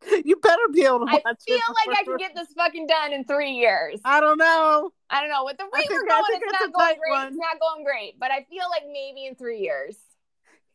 you 0.24 0.36
better 0.36 0.62
be 0.72 0.84
able 0.84 1.00
to 1.00 1.12
I 1.12 1.34
feel 1.46 1.58
like 1.86 1.98
I 1.98 2.04
can 2.04 2.16
get 2.18 2.34
this 2.34 2.48
fucking 2.56 2.86
done 2.86 3.12
in 3.12 3.24
three 3.24 3.52
years. 3.52 4.00
I 4.04 4.20
don't 4.20 4.38
know. 4.38 4.90
I 5.10 5.20
don't 5.20 5.30
know. 5.30 5.44
With 5.44 5.56
the 5.56 5.64
rate 5.64 5.86
we're 5.90 6.06
going, 6.06 6.24
it's 6.28 6.52
not 6.52 6.72
going 6.72 6.98
great. 6.98 7.10
one. 7.10 7.26
It's 7.28 7.36
not 7.36 7.60
going 7.60 7.84
great. 7.84 8.18
But 8.18 8.30
I 8.30 8.44
feel 8.48 8.64
like 8.70 8.82
maybe 8.90 9.26
in 9.26 9.34
three 9.34 9.60
years. 9.60 9.96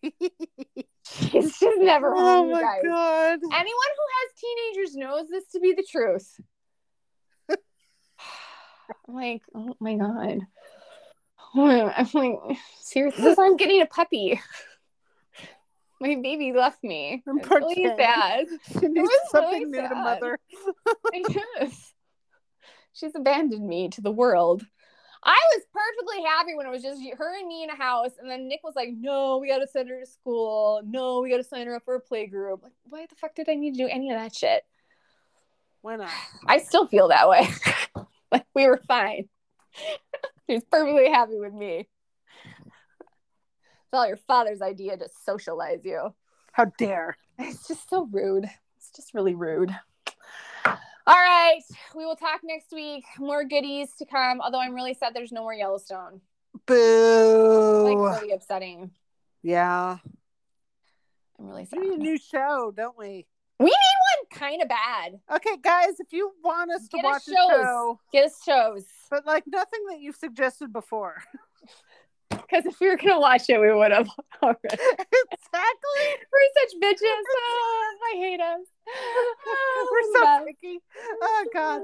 It's 1.34 1.60
just 1.60 1.82
never 1.82 2.14
oh 2.16 2.50
my 2.50 2.62
guys. 2.62 2.82
god. 2.82 3.40
Anyone 3.44 3.52
who 3.52 4.06
has 4.14 4.40
teenagers 4.40 4.96
knows 4.96 5.28
this 5.30 5.44
to 5.52 5.60
be 5.60 5.74
the 5.74 5.86
truth. 5.90 6.40
Like, 9.08 9.42
oh 9.54 9.76
my 9.80 9.96
god. 9.96 10.40
I'm 11.56 12.08
like, 12.14 12.58
seriously, 12.80 13.24
this 13.24 13.38
I'm 13.38 13.58
getting 13.58 13.82
a 13.82 13.86
puppy. 13.86 14.40
My 16.04 16.16
baby 16.16 16.52
left 16.52 16.84
me. 16.84 17.24
I'm 17.26 17.38
really 17.38 17.86
sad. 17.96 18.48
She 18.82 18.88
needs 18.90 19.08
was 19.08 19.32
something 19.32 19.72
really 19.72 19.84
new 19.84 19.88
to 19.88 19.96
mother. 19.96 20.38
Guess. 21.14 21.94
She's 22.92 23.16
abandoned 23.16 23.66
me 23.66 23.88
to 23.88 24.02
the 24.02 24.12
world. 24.12 24.66
I 25.24 25.40
was 25.56 25.64
perfectly 25.72 26.22
happy 26.26 26.56
when 26.56 26.66
it 26.66 26.72
was 26.72 26.84
just 26.84 27.02
her 27.18 27.40
and 27.40 27.48
me 27.48 27.64
in 27.64 27.70
a 27.70 27.76
house, 27.78 28.12
and 28.20 28.30
then 28.30 28.50
Nick 28.50 28.60
was 28.66 28.74
like, 28.76 28.90
"No, 28.92 29.38
we 29.38 29.48
got 29.48 29.60
to 29.60 29.68
send 29.68 29.88
her 29.88 30.02
to 30.02 30.06
school. 30.06 30.82
No, 30.84 31.22
we 31.22 31.30
got 31.30 31.38
to 31.38 31.44
sign 31.46 31.68
her 31.68 31.76
up 31.76 31.86
for 31.86 31.96
a 31.96 32.02
play 32.02 32.28
group." 32.28 32.64
Like, 32.64 32.74
why 32.84 33.06
the 33.10 33.16
fuck 33.16 33.34
did 33.34 33.48
I 33.48 33.54
need 33.54 33.76
to 33.76 33.84
do 33.84 33.88
any 33.88 34.12
of 34.12 34.20
that 34.20 34.36
shit? 34.36 34.64
Why 35.84 35.96
not? 35.96 36.10
I 36.46 36.58
still 36.58 36.86
feel 36.86 37.08
that 37.08 37.30
way. 37.30 37.48
like 38.34 38.46
we 38.54 38.68
were 38.68 38.82
fine. 38.90 39.30
She's 40.50 40.66
perfectly 40.66 41.10
happy 41.10 41.40
with 41.40 41.54
me. 41.54 41.88
It's 43.94 44.00
all 44.00 44.08
your 44.08 44.18
father's 44.18 44.64
idea 44.64 44.98
to 44.98 45.08
socialize 45.24 45.86
you. 45.86 46.16
How 46.52 46.66
dare? 46.80 47.16
It's 47.38 47.68
just 47.68 47.88
so 47.92 48.08
rude. 48.12 48.46
It's 48.76 48.90
just 48.90 49.14
really 49.14 49.36
rude. 49.36 49.70
All 50.66 50.74
right. 51.06 51.62
We 51.94 52.04
will 52.04 52.16
talk 52.16 52.40
next 52.44 52.72
week. 52.72 53.04
More 53.20 53.44
goodies 53.44 53.90
to 54.00 54.06
come. 54.08 54.42
Although 54.42 54.62
I'm 54.62 54.74
really 54.74 54.96
sad 54.96 55.14
there's 55.14 55.32
no 55.32 55.42
more 55.42 55.54
Yellowstone. 55.54 56.22
Boo. 56.66 57.84
Like 57.84 58.20
really 58.22 58.32
upsetting. 58.34 58.90
yeah. 59.44 59.98
I'm 61.38 61.46
really 61.48 61.66
sad. 61.66 61.80
We 61.80 61.90
need 61.90 62.00
a 62.00 62.02
new 62.02 62.18
show, 62.18 62.74
don't 62.76 62.98
we? 62.98 63.28
We 63.60 63.66
need 63.66 63.72
one 63.72 64.40
kind 64.40 64.64
of 64.64 64.70
bad. 64.70 65.20
Okay, 65.36 65.58
guys, 65.62 66.00
if 66.00 66.12
you 66.12 66.32
want 66.44 66.72
us 66.72 66.88
to 66.88 66.98
Get 66.98 67.06
us 67.06 67.12
watch 67.12 67.28
a 67.28 67.32
shows. 67.32 67.62
show, 67.62 68.00
Get 68.12 68.26
us 68.26 68.42
shows. 68.44 68.86
but 69.12 69.28
like 69.28 69.44
nothing 69.46 69.82
that 69.92 70.00
you've 70.02 70.16
suggested 70.16 70.74
before. 70.74 71.22
Because 72.42 72.66
if 72.66 72.80
we 72.80 72.88
were 72.90 72.98
gonna 72.98 73.20
watch 73.20 73.50
it, 73.50 73.60
we 73.60 73.74
would 73.74 73.92
have 73.92 74.08
already. 74.44 74.60
exactly. 74.72 76.06
We're 76.32 76.52
such 76.62 76.74
bitches. 76.82 77.02
Oh, 77.36 77.96
I 78.14 78.18
hate 78.18 78.40
us. 78.42 78.62
Oh, 79.46 79.88
We're 79.92 80.14
so 80.14 80.22
best. 80.26 80.46
picky. 80.48 80.80
Oh 81.22 81.46
God. 81.54 81.82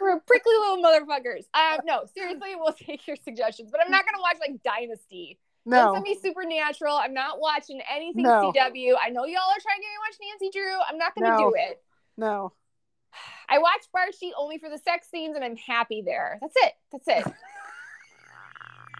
We're 0.00 0.20
prickly 0.20 0.52
little 0.54 0.82
motherfuckers. 0.82 1.44
Um, 1.54 1.80
no, 1.84 2.04
seriously, 2.14 2.50
we'll 2.56 2.72
take 2.72 3.06
your 3.06 3.16
suggestions, 3.16 3.70
but 3.70 3.80
I'm 3.84 3.90
not 3.90 4.04
gonna 4.04 4.20
watch 4.22 4.36
like 4.40 4.62
Dynasty. 4.62 5.38
No. 5.66 5.76
Don't 5.76 5.94
send 5.96 6.02
me 6.04 6.18
Supernatural. 6.22 6.96
I'm 6.96 7.14
not 7.14 7.40
watching 7.40 7.80
anything 7.92 8.24
No. 8.24 8.52
CW. 8.54 8.94
I 9.00 9.10
know 9.10 9.24
y'all 9.24 9.40
are 9.50 9.60
trying 9.60 9.76
to 9.76 9.82
get 9.82 9.88
me 9.88 9.96
to 9.96 10.00
watch 10.00 10.16
Nancy 10.20 10.50
Drew. 10.58 10.76
I'm 10.88 10.98
not 10.98 11.14
gonna 11.14 11.30
No. 11.30 11.38
do 11.50 11.54
it. 11.56 11.82
No. 12.16 12.52
I 13.48 13.58
watch 13.58 13.82
Barchi 13.94 14.30
only 14.38 14.58
for 14.58 14.68
the 14.70 14.78
sex 14.78 15.08
scenes, 15.10 15.36
and 15.36 15.44
I'm 15.44 15.56
happy 15.56 16.02
there. 16.04 16.38
That's 16.40 16.54
it. 16.56 16.72
That's 16.92 17.08
it. 17.08 17.32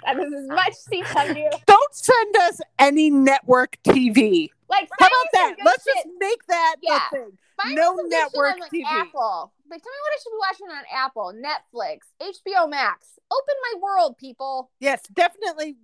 That 0.05 0.19
is 0.19 0.33
as 0.33 0.47
much 0.49 0.73
CW. 0.91 1.51
Don't 1.67 1.95
send 1.95 2.37
us 2.37 2.61
any 2.79 3.11
network 3.11 3.77
TV. 3.85 4.51
Like, 4.69 4.89
How 4.99 5.07
about 5.07 5.27
that? 5.33 5.55
Let's 5.65 5.85
shit. 5.85 5.95
just 5.97 6.09
make 6.19 6.47
that 6.47 6.77
Yeah. 6.83 7.01
the 7.13 7.17
thing. 7.19 7.39
Find 7.63 7.75
no 7.75 7.95
me 7.95 8.03
some 8.03 8.09
good 8.09 8.13
shit 8.13 8.21
network 8.33 8.53
on, 8.55 8.61
like, 8.61 8.71
TV. 8.73 8.85
Apple. 8.87 9.53
Like, 9.71 9.83
tell 9.83 9.93
me 9.93 9.99
what 10.03 10.13
I 10.13 10.19
should 10.23 10.31
be 10.31 10.39
watching 10.39 10.71
on 10.77 10.85
Apple, 11.05 11.33
Netflix, 11.35 11.99
HBO 12.21 12.69
Max. 12.71 13.19
Open 13.33 13.55
my 13.75 13.81
world, 13.81 14.17
people. 14.19 14.71
Yes, 14.81 15.03
definitely 15.13 15.77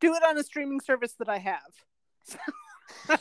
do 0.00 0.14
it 0.14 0.22
on 0.24 0.36
a 0.38 0.42
streaming 0.44 0.80
service 0.80 1.14
that 1.18 1.28
I 1.28 1.38
have. 1.38 1.60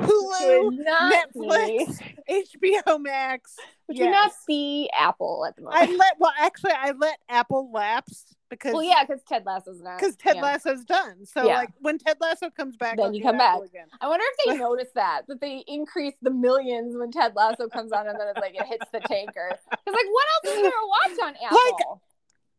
Hulu, 0.00 0.78
Netflix, 0.84 1.98
be- 2.26 2.44
HBO 2.84 3.00
Max. 3.00 3.56
Which 3.86 3.98
you 3.98 4.06
not 4.10 4.28
Yes. 4.28 4.42
be 4.46 4.90
Apple 4.98 5.44
at 5.46 5.56
the 5.56 5.62
moment? 5.62 5.82
I 5.90 5.94
let 5.94 6.14
well 6.18 6.32
actually 6.40 6.72
I 6.72 6.92
let 6.92 7.18
Apple 7.28 7.70
lapse 7.72 8.34
because 8.54 8.72
well, 8.72 8.82
yeah, 8.82 9.04
because 9.04 9.22
Ted 9.22 9.44
Lasso's 9.46 9.80
not. 9.80 9.98
because 9.98 10.16
Ted 10.16 10.36
yeah. 10.36 10.42
Lasso's 10.42 10.84
done. 10.84 11.24
So 11.26 11.46
Yeah. 11.46 11.56
like 11.58 11.70
when 11.80 11.98
Ted 11.98 12.16
Lasso 12.20 12.50
comes 12.50 12.76
back, 12.76 12.96
Then 12.96 13.14
you 13.14 13.22
come 13.22 13.38
back. 13.38 13.60
again. 13.62 13.86
I 14.00 14.08
wonder 14.08 14.24
if 14.26 14.46
they 14.46 14.58
notice 14.62 14.88
that 14.94 15.22
that 15.28 15.40
they 15.40 15.64
increase 15.66 16.14
the 16.22 16.30
millions 16.30 16.96
when 16.96 17.10
Ted 17.10 17.34
Lasso 17.36 17.68
comes 17.68 17.92
on, 17.92 18.06
and 18.08 18.18
then 18.18 18.28
it's 18.28 18.40
like 18.40 18.54
it 18.54 18.66
hits 18.66 18.86
the 18.92 19.00
tanker. 19.00 19.50
Because 19.70 19.78
like, 19.86 20.06
what 20.10 20.26
else 20.44 20.56
is 20.56 20.62
there 20.62 20.70
to 20.70 20.88
watch 20.88 21.28
on 21.28 21.34
Apple? 21.44 22.02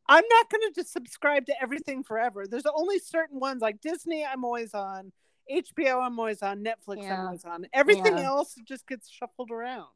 I'm 0.08 0.24
not 0.30 0.50
going 0.52 0.62
to 0.62 0.72
just 0.80 0.94
subscribe 0.94 1.48
to 1.48 1.54
everything 1.62 2.04
forever. 2.04 2.46
There's 2.48 2.66
only 2.68 3.00
certain 3.00 3.40
ones 3.40 3.62
like 3.62 3.82
Disney. 3.82 4.24
I'm 4.24 4.46
always 4.46 4.74
on. 4.74 5.12
HBO. 5.52 6.06
I'm 6.06 6.20
always 6.20 6.44
on. 6.44 6.64
Netflix. 6.64 7.02
Yeah. 7.04 7.14
I'm 7.22 7.26
always 7.26 7.44
on. 7.46 7.66
Everything 7.74 8.20
else 8.20 8.56
just 8.68 8.88
gets 8.88 9.10
shuffled 9.10 9.50
around. 9.52 9.88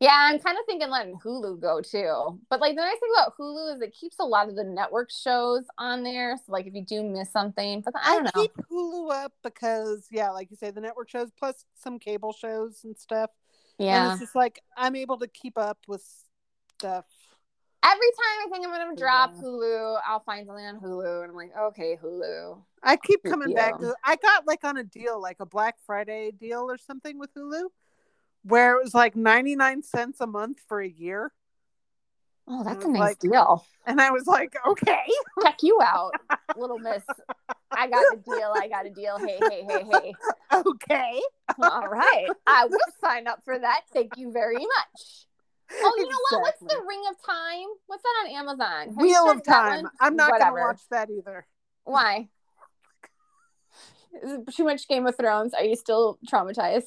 Yeah, 0.00 0.12
I'm 0.14 0.38
kind 0.38 0.56
of 0.56 0.64
thinking 0.66 0.90
letting 0.90 1.18
Hulu 1.18 1.60
go 1.60 1.80
too. 1.80 2.40
But 2.48 2.60
like 2.60 2.76
the 2.76 2.82
nice 2.82 2.98
thing 3.00 3.10
about 3.16 3.36
Hulu 3.36 3.76
is 3.76 3.82
it 3.82 3.92
keeps 3.92 4.16
a 4.20 4.24
lot 4.24 4.48
of 4.48 4.54
the 4.54 4.64
network 4.64 5.10
shows 5.10 5.64
on 5.76 6.04
there. 6.04 6.36
So 6.36 6.52
like 6.52 6.66
if 6.66 6.74
you 6.74 6.84
do 6.84 7.02
miss 7.02 7.32
something, 7.32 7.80
but 7.80 7.94
I 8.02 8.14
don't 8.14 8.24
know. 8.24 8.42
keep 8.42 8.52
Hulu 8.70 9.12
up 9.12 9.32
because 9.42 10.06
yeah, 10.10 10.30
like 10.30 10.50
you 10.50 10.56
say, 10.56 10.70
the 10.70 10.80
network 10.80 11.10
shows 11.10 11.30
plus 11.36 11.64
some 11.74 11.98
cable 11.98 12.32
shows 12.32 12.82
and 12.84 12.96
stuff. 12.96 13.30
Yeah, 13.78 14.04
And 14.04 14.12
it's 14.12 14.20
just 14.20 14.34
like 14.36 14.60
I'm 14.76 14.94
able 14.94 15.18
to 15.18 15.28
keep 15.28 15.58
up 15.58 15.78
with 15.88 16.04
stuff. 16.78 17.04
Every 17.84 17.98
time 17.98 18.46
I 18.46 18.48
think 18.50 18.66
I'm 18.66 18.72
gonna 18.72 18.96
drop 18.96 19.32
Yeah. 19.34 19.42
Hulu, 19.42 20.00
I'll 20.06 20.20
find 20.20 20.46
something 20.46 20.64
on 20.64 20.80
Hulu, 20.80 21.22
and 21.22 21.30
I'm 21.30 21.36
like, 21.36 21.52
okay, 21.56 21.98
Hulu. 22.02 22.60
I 22.82 22.96
keep 22.96 23.22
coming 23.24 23.54
back 23.54 23.78
to 23.78 23.94
I 24.04 24.16
got 24.16 24.46
like 24.46 24.64
on 24.64 24.76
a 24.76 24.84
deal, 24.84 25.20
like 25.20 25.38
a 25.40 25.46
Black 25.46 25.76
Friday 25.86 26.32
deal 26.32 26.70
or 26.70 26.76
something 26.76 27.18
with 27.18 27.32
Hulu, 27.34 27.64
where 28.42 28.76
it 28.76 28.82
was 28.82 28.94
like 28.94 29.16
99 29.16 29.82
cents 29.82 30.20
a 30.20 30.26
month 30.26 30.58
for 30.68 30.80
a 30.80 30.88
year. 30.88 31.32
Oh, 32.50 32.64
that's 32.64 32.84
a 32.84 32.88
nice 32.88 33.00
like- 33.00 33.18
deal. 33.18 33.64
And 33.86 34.00
I 34.00 34.10
was 34.10 34.26
like, 34.26 34.54
okay. 34.66 35.04
Check 35.42 35.62
you 35.62 35.80
out, 35.82 36.12
little 36.56 36.78
miss. 36.78 37.02
I 37.70 37.88
got 37.88 38.04
a 38.12 38.16
deal. 38.16 38.52
I 38.56 38.68
got 38.68 38.86
a 38.86 38.90
deal. 38.90 39.18
Hey, 39.18 39.38
hey, 39.48 39.64
hey, 39.68 39.84
hey. 39.90 40.14
Okay. 40.52 41.20
All 41.62 41.88
right. 41.88 42.26
I 42.46 42.66
will 42.66 42.78
sign 43.02 43.26
up 43.26 43.42
for 43.44 43.58
that. 43.58 43.82
Thank 43.92 44.16
you 44.16 44.32
very 44.32 44.56
much. 44.56 45.26
Oh, 45.70 45.94
you 45.98 46.04
know 46.08 46.16
what? 46.30 46.42
What's 46.42 46.60
the 46.60 46.82
Ring 46.88 47.02
of 47.10 47.16
Time? 47.24 47.66
What's 47.86 48.02
that 48.02 48.24
on 48.24 48.30
Amazon? 48.34 48.86
Have 48.88 48.96
Wheel 48.96 49.30
of 49.30 49.42
Time. 49.44 49.86
I'm 50.00 50.16
not 50.16 50.30
going 50.30 50.42
to 50.42 50.52
watch 50.52 50.80
that 50.90 51.10
either. 51.10 51.46
Why? 51.84 52.28
Is 54.22 54.32
it 54.32 54.54
too 54.54 54.64
much 54.64 54.88
Game 54.88 55.06
of 55.06 55.16
Thrones? 55.16 55.52
Are 55.52 55.62
you 55.62 55.76
still 55.76 56.18
traumatized? 56.26 56.86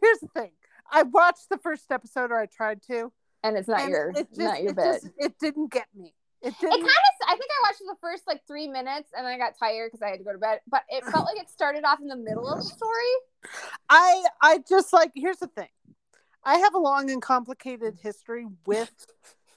Here's 0.00 0.18
the 0.20 0.28
thing. 0.34 0.50
I 0.92 1.02
watched 1.02 1.48
the 1.50 1.58
first 1.58 1.90
episode, 1.90 2.30
or 2.30 2.38
I 2.38 2.46
tried 2.46 2.82
to. 2.88 3.12
And 3.42 3.56
it's 3.56 3.66
not 3.66 3.80
and 3.80 3.90
your 3.90 4.10
it 4.10 4.28
just, 4.28 4.38
not 4.38 4.62
your 4.62 4.70
it 4.70 4.76
bit. 4.76 4.84
just- 5.02 5.08
it 5.18 5.38
didn't 5.40 5.72
get 5.72 5.86
me. 5.96 6.14
It 6.42 6.48
It 6.54 6.58
kind 6.60 6.72
of. 6.82 6.88
I 7.28 7.36
think 7.36 7.50
I 7.50 7.68
watched 7.68 7.78
the 7.78 7.96
first 8.00 8.24
like 8.26 8.42
three 8.48 8.66
minutes, 8.68 9.10
and 9.16 9.24
then 9.24 9.32
I 9.32 9.38
got 9.38 9.56
tired 9.58 9.90
because 9.92 10.02
I 10.02 10.08
had 10.10 10.18
to 10.18 10.24
go 10.24 10.32
to 10.32 10.38
bed. 10.38 10.60
But 10.66 10.82
it 10.88 11.04
felt 11.04 11.24
like 11.26 11.38
it 11.40 11.48
started 11.48 11.84
off 11.84 12.00
in 12.00 12.08
the 12.08 12.16
middle 12.16 12.48
of 12.48 12.58
the 12.58 12.64
story. 12.64 13.14
I 13.88 14.24
I 14.40 14.58
just 14.68 14.92
like 14.92 15.12
here's 15.14 15.38
the 15.38 15.46
thing. 15.46 15.68
I 16.44 16.58
have 16.58 16.74
a 16.74 16.78
long 16.78 17.10
and 17.12 17.22
complicated 17.22 17.98
history 18.02 18.46
with 18.66 18.90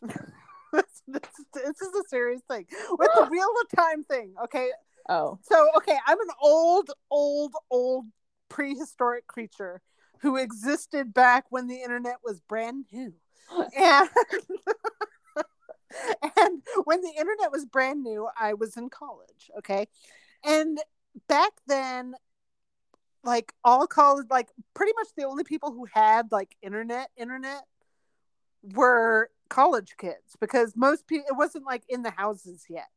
this, 0.02 0.84
this, 1.08 1.22
this 1.54 1.82
is 1.82 1.96
a 1.96 2.04
serious 2.08 2.42
thing. 2.50 2.68
With 2.92 3.10
the 3.16 3.28
real 3.32 3.50
of 3.64 3.76
time 3.76 4.04
thing. 4.04 4.34
Okay. 4.44 4.70
Oh, 5.10 5.38
So 5.44 5.68
okay, 5.78 5.98
I'm 6.08 6.20
an 6.20 6.28
old, 6.42 6.90
old, 7.12 7.54
old 7.72 8.06
prehistoric 8.50 9.26
creature 9.28 9.82
who 10.26 10.38
existed 10.38 11.14
back 11.14 11.46
when 11.50 11.68
the 11.68 11.76
internet 11.76 12.16
was 12.24 12.42
brand 12.42 12.86
new. 12.92 13.14
And 13.78 14.10
and 16.38 16.64
when 16.84 17.02
the 17.02 17.12
internet 17.16 17.52
was 17.52 17.64
brand 17.64 18.04
new, 18.04 18.28
I 18.36 18.56
was 18.56 18.76
in 18.76 18.90
college, 18.90 19.52
okay? 19.60 19.88
And 20.44 20.80
back 21.28 21.52
then 21.68 22.16
like 23.24 23.54
all 23.64 23.86
college 23.86 24.26
like 24.32 24.50
pretty 24.74 24.94
much 24.98 25.10
the 25.16 25.26
only 25.26 25.44
people 25.44 25.72
who 25.72 25.86
had 25.94 26.32
like 26.32 26.56
internet 26.62 27.10
internet 27.18 27.64
were 28.74 29.30
college 29.50 29.96
kids 29.98 30.36
because 30.40 30.74
most 30.76 31.08
people 31.08 31.26
it 31.30 31.38
wasn't 31.38 31.66
like 31.66 31.84
in 31.88 32.04
the 32.04 32.12
houses 32.12 32.66
yet 32.70 32.90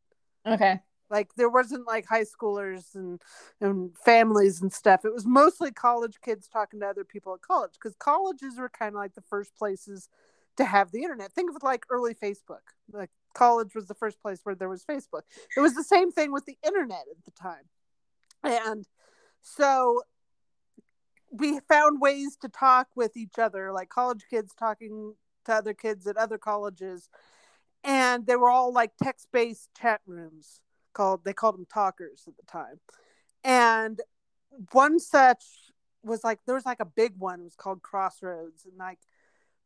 okay. 0.46 0.80
Like 1.10 1.34
there 1.36 1.48
wasn't 1.48 1.86
like 1.86 2.06
high 2.06 2.24
schoolers 2.24 2.94
and 2.94 3.20
and 3.60 3.96
families 3.98 4.60
and 4.60 4.72
stuff. 4.72 5.04
It 5.04 5.12
was 5.12 5.26
mostly 5.26 5.70
college 5.70 6.20
kids 6.22 6.48
talking 6.48 6.80
to 6.80 6.86
other 6.86 7.04
people 7.04 7.34
at 7.34 7.42
college 7.42 7.72
because 7.72 7.96
colleges 7.96 8.58
were 8.58 8.68
kind 8.68 8.94
of 8.94 9.00
like 9.00 9.14
the 9.14 9.22
first 9.22 9.56
places 9.56 10.08
to 10.56 10.64
have 10.64 10.90
the 10.90 11.02
internet. 11.02 11.32
Think 11.32 11.50
of 11.50 11.56
it 11.56 11.62
like 11.62 11.84
early 11.90 12.14
facebook. 12.14 12.66
Like 12.92 13.10
college 13.34 13.74
was 13.74 13.86
the 13.86 13.94
first 13.94 14.20
place 14.20 14.40
where 14.42 14.54
there 14.54 14.68
was 14.68 14.84
facebook. 14.84 15.22
It 15.56 15.60
was 15.60 15.74
the 15.74 15.84
same 15.84 16.10
thing 16.10 16.32
with 16.32 16.46
the 16.46 16.58
internet 16.66 17.04
at 17.10 17.24
the 17.24 17.30
time. 17.30 17.64
And 18.42 18.84
so 19.40 20.02
we 21.30 21.60
found 21.68 22.00
ways 22.00 22.36
to 22.42 22.48
talk 22.48 22.88
with 22.96 23.16
each 23.16 23.38
other 23.38 23.72
like 23.72 23.88
college 23.88 24.24
kids 24.28 24.52
talking 24.58 25.14
to 25.44 25.52
other 25.52 25.74
kids 25.74 26.06
at 26.06 26.16
other 26.16 26.38
colleges. 26.38 27.08
And 27.84 28.26
they 28.26 28.36
were 28.36 28.50
all 28.50 28.72
like 28.72 28.92
text-based 29.02 29.70
chat 29.80 30.00
rooms 30.06 30.60
called 30.92 31.24
they 31.24 31.32
called 31.32 31.56
them 31.56 31.66
talkers 31.66 32.24
at 32.26 32.36
the 32.36 32.44
time. 32.44 32.80
And 33.44 34.00
one 34.72 34.98
such 34.98 35.44
was 36.02 36.24
like 36.24 36.40
there 36.46 36.54
was 36.54 36.66
like 36.66 36.80
a 36.80 36.84
big 36.84 37.14
one 37.18 37.40
it 37.40 37.44
was 37.44 37.56
called 37.56 37.82
crossroads. 37.82 38.64
And 38.64 38.76
like 38.78 38.98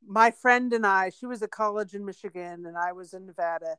my 0.05 0.31
friend 0.31 0.73
and 0.73 0.87
i 0.87 1.11
she 1.11 1.27
was 1.27 1.43
at 1.43 1.51
college 1.53 1.95
in 1.95 2.05
michigan 2.05 2.67
and 2.67 2.77
i 2.77 2.93
was 2.93 3.15
in 3.15 3.27
nevada. 3.27 3.77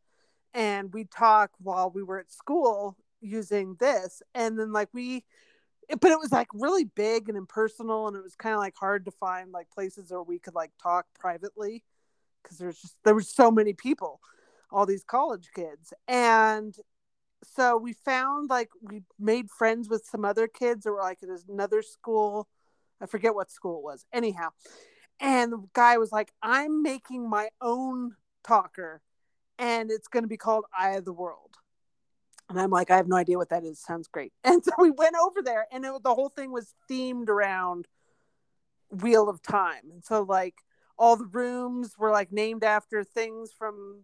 And 0.53 0.94
we 0.94 1.06
talk 1.06 1.52
while 1.60 1.90
we 1.90 2.03
were 2.03 2.20
at 2.20 2.32
school 2.32 2.95
using 3.22 3.76
this. 3.80 4.22
And 4.36 4.60
then 4.60 4.72
like 4.72 4.90
we 4.94 5.26
but 5.99 6.11
it 6.11 6.20
was 6.20 6.32
like 6.32 6.48
really 6.53 6.86
big 6.86 7.28
and 7.28 7.38
impersonal 7.38 8.07
and 8.07 8.15
it 8.15 8.24
was 8.24 8.36
kind 8.36 8.53
of 8.53 8.60
like 8.60 8.76
hard 8.80 9.06
to 9.06 9.11
find 9.11 9.52
like 9.52 9.70
places 9.70 10.11
where 10.11 10.24
we 10.24 10.40
could 10.40 10.56
like 10.56 10.72
talk 10.82 11.06
privately 11.20 11.84
because 12.41 12.57
there's 12.57 12.80
just 12.80 12.95
there 13.03 13.14
were 13.14 13.22
so 13.22 13.52
many 13.52 13.74
people 13.74 14.22
all 14.74 14.86
these 14.86 15.03
college 15.03 15.49
kids. 15.56 15.94
And 16.07 16.76
so 17.44 17.78
we 17.78 17.94
found 17.94 18.49
like 18.49 18.70
we 18.82 19.02
made 19.20 19.49
friends 19.49 19.90
with 19.90 20.06
some 20.06 20.26
other 20.26 20.48
kids 20.48 20.84
that 20.84 20.91
were 20.91 21.02
like 21.02 21.20
at 21.24 21.30
another 21.49 21.82
school. 21.82 22.48
I 23.02 23.06
forget 23.06 23.36
what 23.36 23.52
school 23.52 23.80
it 23.80 23.84
was. 23.84 24.06
Anyhow 24.14 24.49
and 25.20 25.53
the 25.53 25.64
guy 25.74 25.98
was 25.98 26.11
like 26.11 26.32
i'm 26.41 26.84
making 26.84 27.28
my 27.30 27.49
own 27.61 28.11
talker 28.44 29.02
and 29.57 29.91
it's 29.91 30.07
going 30.07 30.24
to 30.24 30.28
be 30.28 30.38
called 30.38 30.65
eye 30.78 30.91
of 30.91 31.06
the 31.06 31.14
world. 31.14 31.56
And 32.49 32.60
i'm 32.60 32.70
like 32.70 32.91
i 32.91 32.98
have 32.98 33.07
no 33.07 33.15
idea 33.15 33.38
what 33.38 33.49
that 33.49 33.64
is. 33.64 33.80
Sounds 33.80 34.07
great. 34.07 34.34
And 34.44 34.64
so 34.64 34.72
we 34.78 34.91
went 34.91 35.15
over 35.22 35.41
there 35.41 35.65
and 35.72 35.86
it, 35.86 35.91
the 36.03 36.14
whole 36.14 36.30
thing 36.30 36.52
was 36.52 36.74
themed 36.90 37.30
around 37.30 37.88
wheel 38.91 39.30
of 39.30 39.41
time. 39.41 39.90
And 39.91 40.03
so 40.03 40.24
like 40.24 40.56
all 40.98 41.15
the 41.15 41.26
rooms 41.26 41.95
were 41.98 42.11
like 42.11 42.32
named 42.32 42.64
after 42.64 43.03
things 43.03 43.52
from 43.57 44.03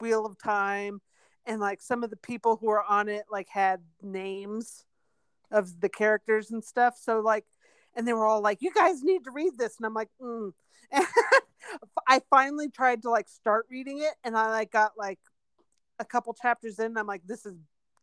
wheel 0.00 0.26
of 0.26 0.36
time 0.38 1.00
and 1.46 1.60
like 1.60 1.80
some 1.80 2.02
of 2.02 2.10
the 2.10 2.16
people 2.16 2.56
who 2.56 2.66
were 2.66 2.82
on 2.82 3.08
it 3.08 3.24
like 3.30 3.48
had 3.48 3.80
names 4.02 4.84
of 5.50 5.80
the 5.80 5.88
characters 5.88 6.50
and 6.50 6.64
stuff 6.64 6.96
so 7.00 7.20
like 7.20 7.44
and 7.94 8.08
they 8.08 8.12
were 8.12 8.26
all 8.26 8.40
like 8.40 8.58
you 8.60 8.72
guys 8.72 9.02
need 9.02 9.24
to 9.24 9.30
read 9.30 9.52
this 9.56 9.76
and 9.78 9.86
i'm 9.86 9.94
like 9.94 10.10
mm. 10.20 10.52
and 10.92 11.06
i 12.08 12.20
finally 12.30 12.68
tried 12.68 13.02
to 13.02 13.10
like 13.10 13.28
start 13.28 13.66
reading 13.70 13.98
it 13.98 14.14
and 14.24 14.36
i 14.36 14.48
like 14.48 14.70
got 14.70 14.92
like 14.96 15.18
a 15.98 16.04
couple 16.04 16.34
chapters 16.34 16.78
in 16.78 16.86
and 16.86 16.98
i'm 16.98 17.06
like 17.06 17.22
this 17.26 17.46
is 17.46 17.54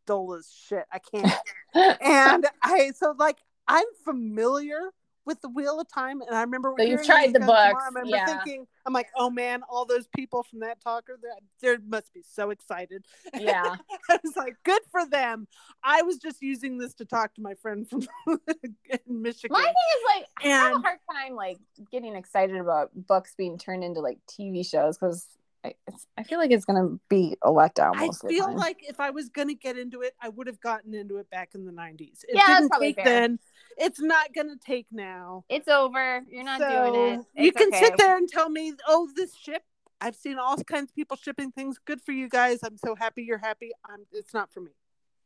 dull 0.06 0.34
as 0.34 0.52
shit. 0.54 0.86
I 0.92 1.00
can't. 1.00 1.32
and 2.02 2.46
I 2.62 2.92
so 2.96 3.16
like 3.18 3.38
I'm 3.68 3.86
familiar 4.04 4.92
with 5.26 5.42
the 5.42 5.50
Wheel 5.50 5.80
of 5.80 5.88
Time, 5.88 6.22
and 6.22 6.36
I 6.36 6.42
remember 6.42 6.74
So 6.78 6.84
you've 6.84 7.06
tried 7.06 7.34
the 7.34 7.40
tomorrow, 7.40 7.76
I 7.80 7.86
remember 7.88 8.10
yeah. 8.10 8.26
thinking, 8.26 8.66
I'm 8.86 8.94
like, 8.94 9.08
oh 9.16 9.30
man, 9.30 9.62
all 9.70 9.86
those 9.86 10.08
people 10.16 10.44
from 10.44 10.60
that 10.60 10.82
talker, 10.82 11.20
they 11.62 11.78
must 11.88 12.14
be 12.14 12.24
so 12.24 12.50
excited. 12.50 13.06
yeah. 13.38 13.76
I 14.10 14.20
was 14.24 14.36
like, 14.36 14.56
good 14.64 14.82
for 14.92 15.08
them. 15.08 15.48
I 15.84 16.02
was 16.02 16.18
just 16.18 16.42
using 16.42 16.78
this 16.78 16.94
to 16.96 17.06
talk 17.06 17.36
to 17.36 17.42
my 17.42 17.54
friend 17.56 17.88
from 17.88 18.02
in 18.28 19.22
Michigan. 19.22 19.54
My 19.54 19.64
thing 19.64 19.70
is 19.70 20.16
like 20.16 20.26
I 20.44 20.48
have 20.48 20.78
a 20.78 20.80
hard 20.80 21.00
time 21.12 21.36
like 21.36 21.60
getting 21.92 22.16
excited 22.16 22.58
about 22.58 22.90
books 22.96 23.34
being 23.38 23.58
turned 23.58 23.84
into 23.84 24.02
like 24.02 24.20
TV 24.28 24.66
shows 24.68 24.98
because 24.98 25.28
I, 25.64 25.74
I 26.18 26.24
feel 26.24 26.40
like 26.40 26.52
it's 26.52 26.66
gonna 26.66 26.98
be 27.10 27.38
a 27.44 27.50
letdown. 27.52 27.92
I 27.96 28.08
Most 28.08 28.24
of 28.24 28.30
the 28.30 28.36
feel 28.36 28.48
time. 28.48 28.58
like 28.58 28.78
if 28.88 29.00
I 29.00 29.12
was 29.12 29.30
going 29.30 29.48
to 29.48 29.54
get 29.54 29.78
into 29.78 30.02
it, 30.02 30.14
I 30.22 30.30
would 30.30 30.48
have 30.48 30.60
gotten 30.60 30.94
into 30.96 31.18
it 31.18 31.30
back 31.30 31.50
in 31.54 31.66
the 31.66 31.72
90s. 31.72 32.24
It 32.28 32.36
Yeah, 32.36 32.48
didn't 32.48 32.70
probably 32.70 32.94
take 32.94 33.06
fair. 33.06 33.22
then. 33.22 33.40
It's 33.78 34.00
not 34.02 34.34
going 34.34 34.48
to 34.50 34.56
take 34.58 34.88
now. 34.92 35.44
it's 35.50 35.68
over. 35.68 36.24
You're 36.30 36.44
not 36.44 36.60
doing 36.60 36.96
it. 37.14 37.22
So, 37.22 37.26
You 37.36 37.52
can 37.52 37.68
okay. 37.70 37.80
sit 37.80 37.98
there 37.98 38.18
and 38.18 38.28
tell 38.28 38.50
me, 38.50 38.74
oh, 38.88 39.08
this 39.16 39.36
ship. 39.36 39.64
I've 40.04 40.16
seen 40.16 40.40
all 40.40 40.58
kinds 40.58 40.90
of 40.90 40.96
people 40.96 41.16
shipping 41.16 41.52
things. 41.52 41.78
Good 41.86 42.02
for 42.02 42.12
you 42.12 42.28
guys. 42.28 42.60
I'm 42.64 42.78
so 42.78 42.96
happy 42.96 43.22
you're 43.24 43.38
happy. 43.38 43.70
I'm, 43.88 44.06
it's 44.12 44.34
not 44.34 44.52
for 44.52 44.62
me. 44.62 44.72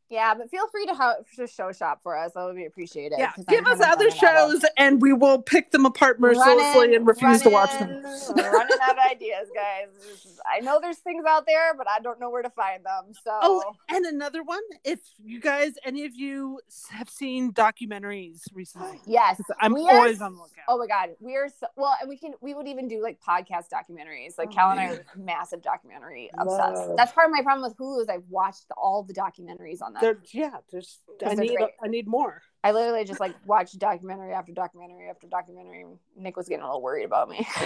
Yeah, 0.08 0.34
but 0.34 0.48
feel 0.50 0.68
free 0.68 0.86
to, 0.86 0.94
ho- 0.94 1.24
to 1.36 1.46
show 1.48 1.72
shop 1.72 2.00
for 2.02 2.16
us. 2.16 2.32
That 2.34 2.44
would 2.44 2.54
be 2.56 2.66
appreciated. 2.66 3.18
Yeah, 3.18 3.32
'cause 3.32 3.44
give 3.46 3.66
us 3.66 3.80
other 3.80 4.08
fun 4.10 4.48
with 4.50 4.60
shows 4.62 4.64
and 4.76 5.02
we 5.02 5.12
will 5.12 5.42
pick 5.42 5.72
them 5.72 5.84
apart 5.84 6.20
mercilessly 6.20 6.56
Running- 6.80 6.94
and 6.94 7.06
refuse 7.06 7.42
to 7.42 7.50
watch 7.50 7.72
them. 7.78 7.88
running- 8.04 8.52
running 8.52 8.78
out 8.82 8.92
of 8.98 9.04
ideas, 9.10 9.48
guys. 9.54 9.88
Is- 10.12 10.40
I 10.48 10.60
know 10.60 10.78
there's 10.80 10.98
things 10.98 11.24
out 11.26 11.44
there, 11.46 11.74
but 11.74 11.88
I 11.88 11.98
don't 12.00 12.20
know 12.20 12.30
where 12.30 12.42
to 12.42 12.50
find 12.50 12.84
them. 12.84 13.12
So 13.24 13.36
Oh, 13.42 13.74
and 13.88 14.06
another 14.06 14.42
one. 14.44 14.62
If 14.84 15.00
you 15.24 15.40
guys, 15.40 15.72
any 15.84 16.04
of 16.04 16.14
you 16.14 16.60
have 16.90 17.08
seen 17.10 17.52
documentaries 17.52 18.42
recently, 18.54 19.00
yes, 19.06 19.40
I'm 19.60 19.74
we 19.74 19.88
are 19.88 19.96
always 19.96 20.20
on 20.22 20.34
the 20.34 20.38
lookout. 20.42 20.64
Oh 20.68 20.78
my 20.78 20.86
god, 20.86 21.10
we 21.20 21.34
are 21.36 21.48
so 21.48 21.66
well, 21.76 21.94
and 22.00 22.08
we 22.08 22.16
can 22.16 22.34
we 22.40 22.54
would 22.54 22.68
even 22.68 22.86
do 22.88 23.02
like 23.02 23.18
podcast 23.20 23.64
documentaries. 23.72 24.38
Like 24.38 24.50
Oh, 24.50 24.54
Cal 24.54 24.70
and 24.70 24.80
I 24.80 24.86
are 24.86 25.04
oh, 25.16 25.20
massive 25.20 25.62
documentary 25.62 26.30
obsessed. 26.38 26.88
Love. 26.88 26.96
That's 26.96 27.12
part 27.12 27.26
of 27.26 27.32
my 27.32 27.42
problem 27.42 27.68
with 27.68 27.76
Hulu 27.76 28.02
is 28.02 28.08
I've 28.08 28.28
watched 28.30 28.66
all 28.76 29.02
the 29.02 29.14
documentaries 29.14 29.82
on 29.82 29.94
that. 30.00 30.00
There, 30.00 30.18
yeah, 30.32 30.56
there's. 30.70 31.00
I 31.24 31.34
need. 31.34 31.56
great. 31.56 31.70
I 31.82 31.88
need 31.88 32.06
more. 32.06 32.42
I 32.64 32.72
literally 32.72 33.04
just 33.04 33.20
like 33.20 33.34
watched 33.46 33.78
documentary 33.78 34.32
after 34.32 34.52
documentary 34.52 35.08
after 35.08 35.26
documentary. 35.26 35.84
Nick 36.16 36.36
was 36.36 36.48
getting 36.48 36.62
a 36.62 36.66
little 36.66 36.82
worried 36.82 37.04
about 37.04 37.28
me. 37.28 37.46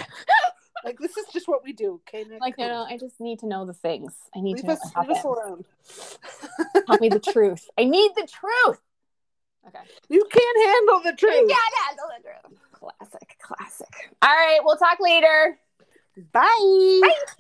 Like 0.83 0.99
this 0.99 1.15
is 1.17 1.27
just 1.31 1.47
what 1.47 1.63
we 1.63 1.75
do. 1.75 2.01
Okay, 2.09 2.25
Nick? 2.25 2.41
like 2.41 2.57
no, 2.57 2.67
no, 2.69 2.83
I 2.85 2.97
just 2.97 3.21
need 3.21 3.39
to 3.41 3.47
know 3.47 3.67
the 3.67 3.75
things. 3.75 4.15
I 4.35 4.41
need 4.41 4.55
leave 4.55 4.61
to 4.63 4.67
know 4.69 4.73
us, 4.73 4.91
what 4.95 5.09
leave 5.09 5.17
us 5.19 5.25
alone. 5.25 5.65
Tell 6.87 6.99
me 6.99 7.09
the 7.11 7.21
truth. 7.21 7.69
I 7.79 7.85
need 7.85 8.13
the 8.17 8.27
truth. 8.27 8.81
Okay. 9.69 9.79
you 10.09 10.25
can't 10.31 10.69
handle 10.71 11.01
the 11.01 11.11
Yeah, 11.11 11.17
truth. 11.17 11.51
yeah, 11.51 11.97
tell 11.97 12.09
the 12.17 12.23
truth. 12.23 12.61
Classic, 12.73 13.37
classic. 13.43 13.89
All 14.23 14.31
right, 14.31 14.59
we'll 14.65 14.79
talk 14.79 15.01
later. 15.01 15.59
Bye. 16.33 17.01
Thanks 17.03 17.35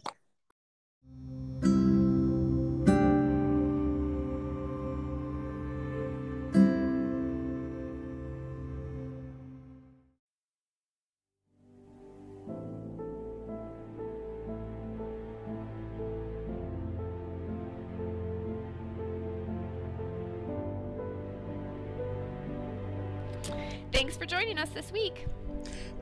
us 24.71 24.75
this 24.75 24.93
week. 24.93 25.27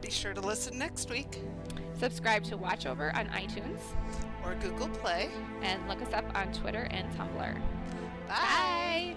Be 0.01 0.11
sure 0.11 0.35
to 0.35 0.41
listen 0.41 0.79
next 0.79 1.11
week 1.11 1.41
Subscribe 1.99 2.45
to 2.45 2.57
Watch 2.57 2.87
Over 2.87 3.15
on 3.17 3.27
iTunes 3.29 3.81
or 4.45 4.55
Google 4.57 4.89
Play. 4.89 5.29
and 5.63 5.87
look 5.89 6.01
us 6.01 6.13
up 6.13 6.25
on 6.37 6.53
Twitter 6.53 6.87
and 6.91 7.11
Tumblr. 7.17 7.61
Bye. 8.29 9.17